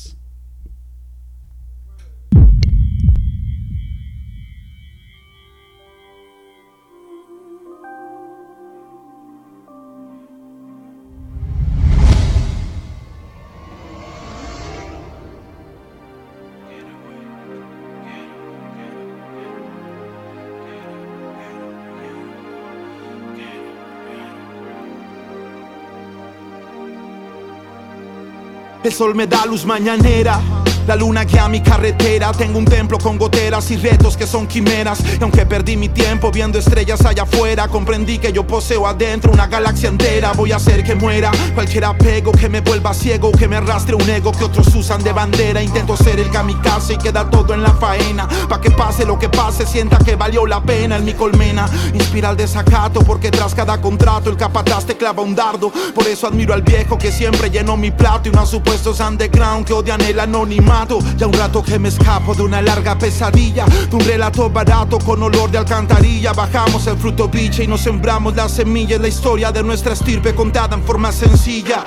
El 28.91 28.97
sol 28.97 29.15
me 29.15 29.29
da 29.29 29.47
luz 29.47 29.65
mañanera. 29.65 30.41
La 30.87 30.97
luna 30.97 31.25
guía 31.25 31.49
mi 31.49 31.61
carretera, 31.61 32.33
tengo 32.33 32.59
un 32.59 32.65
templo 32.65 32.99
con 32.99 33.17
goteras 33.17 33.71
y 33.71 33.77
retos 33.77 34.17
que 34.17 34.27
son 34.27 34.49
quimeras. 34.49 35.01
Y 35.21 35.23
aunque 35.23 35.47
perdí 35.47 35.77
mi 35.77 35.89
tiempo 35.89 36.33
viendo 36.33 36.59
estrellas 36.59 37.05
allá 37.05 37.23
afuera, 37.23 37.69
comprendí 37.69 38.19
que 38.19 38.33
yo 38.33 38.45
poseo 38.45 38.89
adentro 38.89 39.31
una 39.31 39.47
galaxia 39.47 39.89
entera. 39.89 40.33
Voy 40.33 40.51
a 40.51 40.57
hacer 40.57 40.83
que 40.83 40.97
muera 40.97 41.31
cualquier 41.55 41.85
apego 41.85 42.33
que 42.33 42.49
me 42.49 42.61
vuelva 42.61 42.93
ciego, 42.93 43.31
que 43.31 43.47
me 43.47 43.57
arrastre 43.57 43.95
un 43.95 44.09
ego 44.11 44.33
que 44.33 44.43
otros 44.43 44.75
usan 44.75 45.05
de 45.05 45.13
bandera. 45.13 45.63
Intento 45.63 45.97
ser 45.97 46.19
el 46.19 46.29
kamikaze 46.31 46.95
y 46.95 46.99
queda 46.99 47.31
todo 47.31 47.55
en 47.55 47.63
la 47.63 47.73
faena. 47.75 48.27
Pa' 48.49 48.61
que 48.61 48.73
pase 48.73 49.05
lo 49.05 49.17
que 49.17 49.29
pase, 49.29 49.67
sienta 49.67 49.99
que 49.99 50.17
valió 50.17 50.45
la 50.45 50.61
pena 50.61 50.97
en 50.97 51.05
mi 51.05 51.13
colmena. 51.13 51.69
Inspira 51.95 52.31
el 52.31 52.37
desacato 52.37 53.03
porque 53.03 53.31
tras 53.31 53.55
cada 53.55 53.81
contrato 53.81 54.29
el 54.29 54.37
capataz 54.37 54.87
te 54.87 54.97
clava 54.97 55.23
un 55.23 55.37
dardo. 55.37 55.71
Por 55.95 56.09
eso 56.09 56.27
admiro 56.27 56.53
al 56.53 56.63
viejo 56.63 56.99
que 56.99 57.13
siempre 57.13 57.49
llenó 57.49 57.77
mi 57.77 57.93
plato 57.93 58.29
y 58.29 58.33
unos 58.33 58.53
supuestos 58.81 59.07
underground 59.07 59.67
que 59.67 59.73
odian 59.73 60.01
el 60.01 60.19
anonimato. 60.21 60.99
Ya 61.17 61.27
un 61.27 61.33
rato 61.33 61.63
que 61.63 61.79
me 61.79 61.89
escapo 61.89 62.35
de 62.35 62.43
una 62.43 62.63
larga 62.63 62.97
pesadilla, 62.99 63.67
de 63.67 63.97
un 63.97 64.05
relato 64.05 64.49
barato 64.49 64.99
con 64.99 65.23
olor 65.23 65.51
de 65.51 65.59
alcantarilla. 65.59 66.33
Bajamos 66.33 66.87
el 66.87 66.97
fruto 66.97 67.29
biche 67.29 67.65
y 67.65 67.67
nos 67.67 67.83
sembramos 67.83 68.35
las 68.35 68.53
semillas. 68.53 69.01
La 69.01 69.09
historia 69.09 69.53
de 69.53 69.63
nuestra 69.63 69.93
estirpe 69.93 70.35
contada 70.35 70.77
en 70.77 70.83
forma 70.83 71.13
sencilla. 71.13 71.85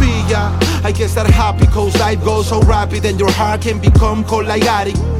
Pilla, 0.00 0.52
hay 0.82 0.92
que 0.92 1.04
estar 1.04 1.26
happy 1.26 1.66
cause 1.66 1.98
life 1.98 2.24
goes 2.24 2.46
so 2.46 2.60
rapid 2.62 3.04
and 3.04 3.18
your 3.18 3.30
heart 3.32 3.62
can 3.62 3.80
become 3.80 4.24
cold. 4.24 4.48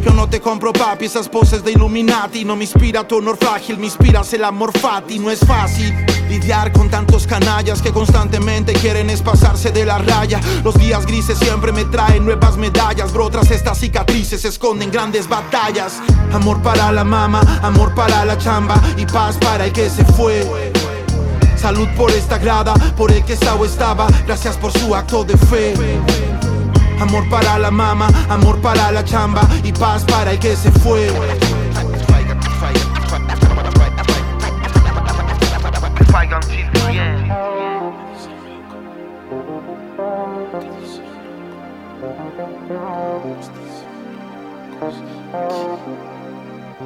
Yo 0.03 0.13
no 0.15 0.29
te 0.29 0.41
compro 0.41 0.73
papi, 0.73 1.07
esas 1.07 1.29
poses 1.29 1.63
de 1.65 1.73
Illuminati 1.73 2.45
No 2.45 2.57
me 2.57 2.65
inspira 2.65 3.07
tu 3.07 3.19
honor 3.19 3.37
frágil, 3.37 3.79
me 3.79 3.87
inspiras 3.87 4.33
el 4.33 4.45
amor 4.45 4.73
fati 4.79 5.19
No 5.19 5.31
es 5.31 5.41
fácil 5.41 5.93
lidiar 6.29 6.73
con 6.73 6.89
tantos 6.89 7.27
canallas 7.27 7.83
Que 7.83 7.93
constantemente 7.93 8.73
quieren 8.75 9.11
es 9.11 9.23
pasarse 9.23 9.73
de 9.73 9.85
la 9.85 9.99
raya. 9.99 10.41
Los 10.63 10.75
días 10.75 11.07
grises 11.07 11.39
siempre 11.39 11.73
me 11.73 11.85
traen 11.87 12.25
nuevas 12.25 12.57
medallas 12.57 13.13
Bro, 13.13 13.31
tras 13.31 13.51
estas 13.51 13.79
cicatrices 13.79 14.45
esconden 14.45 14.91
grandes 14.91 15.29
batallas. 15.29 16.01
Amor 16.33 16.61
para 16.63 16.93
la 16.93 17.05
mama, 17.05 17.41
amor 17.63 17.95
para 17.95 18.25
la 18.25 18.37
chamba 18.39 18.81
Y 18.97 19.07
paz 19.07 19.37
para 19.39 19.67
el 19.67 19.73
que 19.73 19.91
se 19.91 20.05
fue. 20.05 20.73
Salud 21.57 21.89
por 21.97 22.11
esta 22.13 22.39
grada, 22.39 22.75
por 22.97 23.11
el 23.11 23.25
que 23.25 23.37
Sao 23.37 23.65
estaba 23.65 24.07
Gracias 24.27 24.57
por 24.57 24.73
su 24.73 24.95
acto 24.95 25.25
de 25.25 25.37
fe. 25.37 25.75
Amor 27.01 27.29
para 27.29 27.59
la 27.59 27.71
mama, 27.71 28.09
amor 28.29 28.61
para 28.61 28.91
la 28.91 29.05
chamba 29.05 29.43
y 29.63 29.73
paz 29.73 30.05
para 30.05 30.33
el 30.33 30.39
que 30.39 30.57
se 30.57 30.71
fue. 30.71 31.09
tranquille, 36.41 36.67
rien. 36.87 37.17
Yeah. 44.81 46.18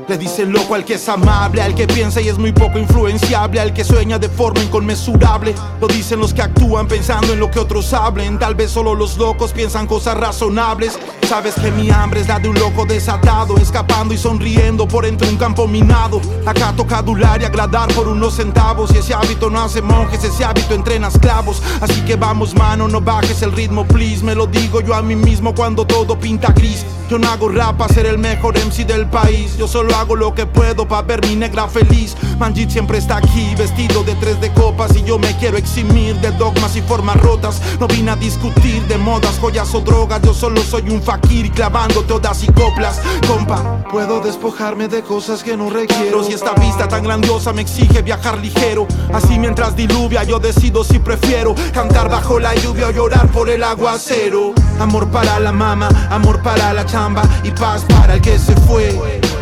Le 0.08 0.16
dicen 0.16 0.52
loco 0.52 0.74
al 0.74 0.86
que 0.86 0.94
es 0.94 1.06
amable, 1.10 1.60
al 1.60 1.74
que 1.74 1.86
piensa 1.86 2.18
y 2.22 2.28
es 2.28 2.38
muy 2.38 2.52
poco 2.52 2.78
influenciable, 2.78 3.60
al 3.60 3.74
que 3.74 3.84
sueña 3.84 4.18
de 4.18 4.30
forma 4.30 4.62
inconmensurable. 4.62 5.54
Lo 5.82 5.86
dicen 5.86 6.18
los 6.18 6.32
que 6.32 6.40
actúan 6.40 6.88
pensando 6.88 7.34
en 7.34 7.38
lo 7.38 7.50
que 7.50 7.58
otros 7.58 7.92
hablen. 7.92 8.38
Tal 8.38 8.54
vez 8.54 8.70
solo 8.70 8.94
los 8.94 9.18
locos 9.18 9.52
piensan 9.52 9.86
cosas 9.86 10.16
razonables. 10.16 10.98
Sabes 11.28 11.54
que 11.54 11.70
mi 11.70 11.90
hambre 11.90 12.20
es 12.20 12.28
la 12.28 12.38
de 12.38 12.48
un 12.48 12.58
loco 12.58 12.86
desatado, 12.86 13.58
escapando 13.58 14.14
y 14.14 14.16
sonriendo 14.16 14.88
por 14.88 15.04
entre 15.04 15.28
un 15.28 15.36
campo 15.36 15.68
minado. 15.68 16.22
Acá 16.46 16.72
toca 16.74 16.98
adular 16.98 17.42
y 17.42 17.44
agradar 17.44 17.92
por 17.92 18.08
unos 18.08 18.36
centavos. 18.36 18.94
Y 18.94 18.98
ese 18.98 19.12
hábito 19.12 19.50
no 19.50 19.60
hace 19.60 19.82
monjes, 19.82 20.24
ese 20.24 20.42
hábito 20.42 20.74
entrena 20.74 21.08
esclavos. 21.08 21.62
Así 21.82 22.00
que 22.06 22.16
vamos, 22.16 22.54
mano, 22.54 22.88
no 22.88 23.02
bajes 23.02 23.42
el 23.42 23.52
ritmo, 23.52 23.86
please. 23.86 24.24
Me 24.24 24.34
lo 24.34 24.46
digo 24.46 24.80
yo 24.80 24.94
a 24.94 25.02
mí 25.02 25.16
mismo 25.16 25.54
cuando 25.54 25.86
todo 25.86 26.18
pinta 26.18 26.50
gris. 26.52 26.86
Yo 27.10 27.18
no 27.18 27.28
hago 27.28 27.50
rap 27.50 27.76
para 27.76 27.92
ser 27.92 28.06
el 28.06 28.16
mejor 28.16 28.56
MC 28.56 28.86
del 28.86 29.06
país. 29.06 29.58
Yo 29.58 29.68
solo 29.82 29.96
hago 29.96 30.14
lo 30.14 30.32
que 30.32 30.46
puedo 30.46 30.86
para 30.86 31.02
ver 31.02 31.26
mi 31.26 31.34
negra 31.34 31.66
feliz. 31.66 32.14
Manjit 32.38 32.70
siempre 32.70 32.98
está 32.98 33.16
aquí, 33.16 33.52
vestido 33.56 34.04
de 34.04 34.14
tres 34.14 34.40
de 34.40 34.52
copas. 34.52 34.94
Y 34.94 35.02
yo 35.02 35.18
me 35.18 35.36
quiero 35.38 35.56
eximir 35.56 36.14
de 36.20 36.30
dogmas 36.32 36.76
y 36.76 36.82
formas 36.82 37.16
rotas. 37.16 37.60
No 37.80 37.88
vine 37.88 38.12
a 38.12 38.16
discutir 38.16 38.80
de 38.86 38.96
modas, 38.96 39.38
joyas 39.40 39.74
o 39.74 39.80
drogas. 39.80 40.22
Yo 40.22 40.34
solo 40.34 40.62
soy 40.62 40.88
un 40.88 41.02
fakir 41.02 41.50
clavando 41.50 42.02
todas 42.02 42.44
y 42.44 42.46
coplas. 42.52 43.00
Compa, 43.26 43.82
puedo 43.90 44.20
despojarme 44.20 44.86
de 44.86 45.02
cosas 45.02 45.42
que 45.42 45.56
no 45.56 45.68
requiero. 45.68 46.22
Si 46.22 46.32
esta 46.32 46.54
vista 46.54 46.86
tan 46.86 47.02
grandiosa 47.02 47.52
me 47.52 47.62
exige 47.62 48.02
viajar 48.02 48.38
ligero. 48.38 48.86
Así 49.12 49.36
mientras 49.36 49.74
diluvia, 49.74 50.22
yo 50.22 50.38
decido 50.38 50.84
si 50.84 51.00
prefiero 51.00 51.56
cantar 51.74 52.08
bajo 52.08 52.38
la 52.38 52.54
lluvia 52.54 52.86
o 52.86 52.90
llorar 52.92 53.26
por 53.32 53.50
el 53.50 53.64
aguacero. 53.64 54.52
Amor 54.78 55.08
para 55.08 55.40
la 55.40 55.50
mama, 55.50 55.88
amor 56.08 56.40
para 56.40 56.72
la 56.72 56.86
chamba 56.86 57.22
y 57.42 57.50
paz 57.50 57.84
para 57.88 58.14
el 58.14 58.20
que 58.20 58.38
se 58.38 58.54
fue. 58.54 59.41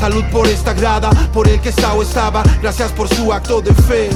Salud 0.00 0.24
por 0.32 0.46
esta 0.46 0.72
grada, 0.72 1.10
por 1.30 1.46
el 1.46 1.60
que 1.60 1.70
Sao 1.70 2.00
estaba, 2.00 2.42
gracias 2.62 2.90
por 2.90 3.06
su 3.06 3.34
acto 3.34 3.60
de 3.60 3.74
fe. 3.74 4.08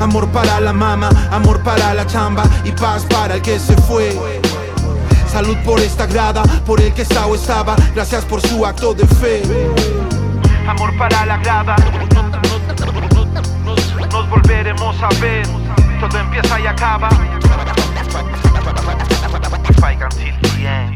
Amor 0.00 0.26
para 0.30 0.58
la 0.58 0.72
mama, 0.72 1.08
amor 1.30 1.62
para 1.62 1.94
la 1.94 2.04
chamba 2.04 2.42
y 2.64 2.72
paz 2.72 3.06
para 3.08 3.36
el 3.36 3.42
que 3.42 3.60
se 3.60 3.76
fue. 3.82 4.18
Salud 5.30 5.56
por 5.64 5.78
esta 5.78 6.06
grada, 6.06 6.42
por 6.66 6.80
el 6.80 6.92
que 6.92 7.04
Sao 7.04 7.36
estaba, 7.36 7.76
gracias 7.94 8.24
por 8.24 8.40
su 8.40 8.66
acto 8.66 8.92
de 8.92 9.06
fe. 9.06 9.42
Amor 10.66 10.98
para 10.98 11.24
la 11.26 11.36
grada, 11.36 11.76
nos, 13.64 14.28
volveremos 14.28 14.96
a 15.00 15.08
ver. 15.20 15.46
Todo 16.00 16.18
empieza 16.18 16.58
y 16.58 16.66
acaba. 16.66 17.08
Fight 19.78 20.02
until. 20.02 20.95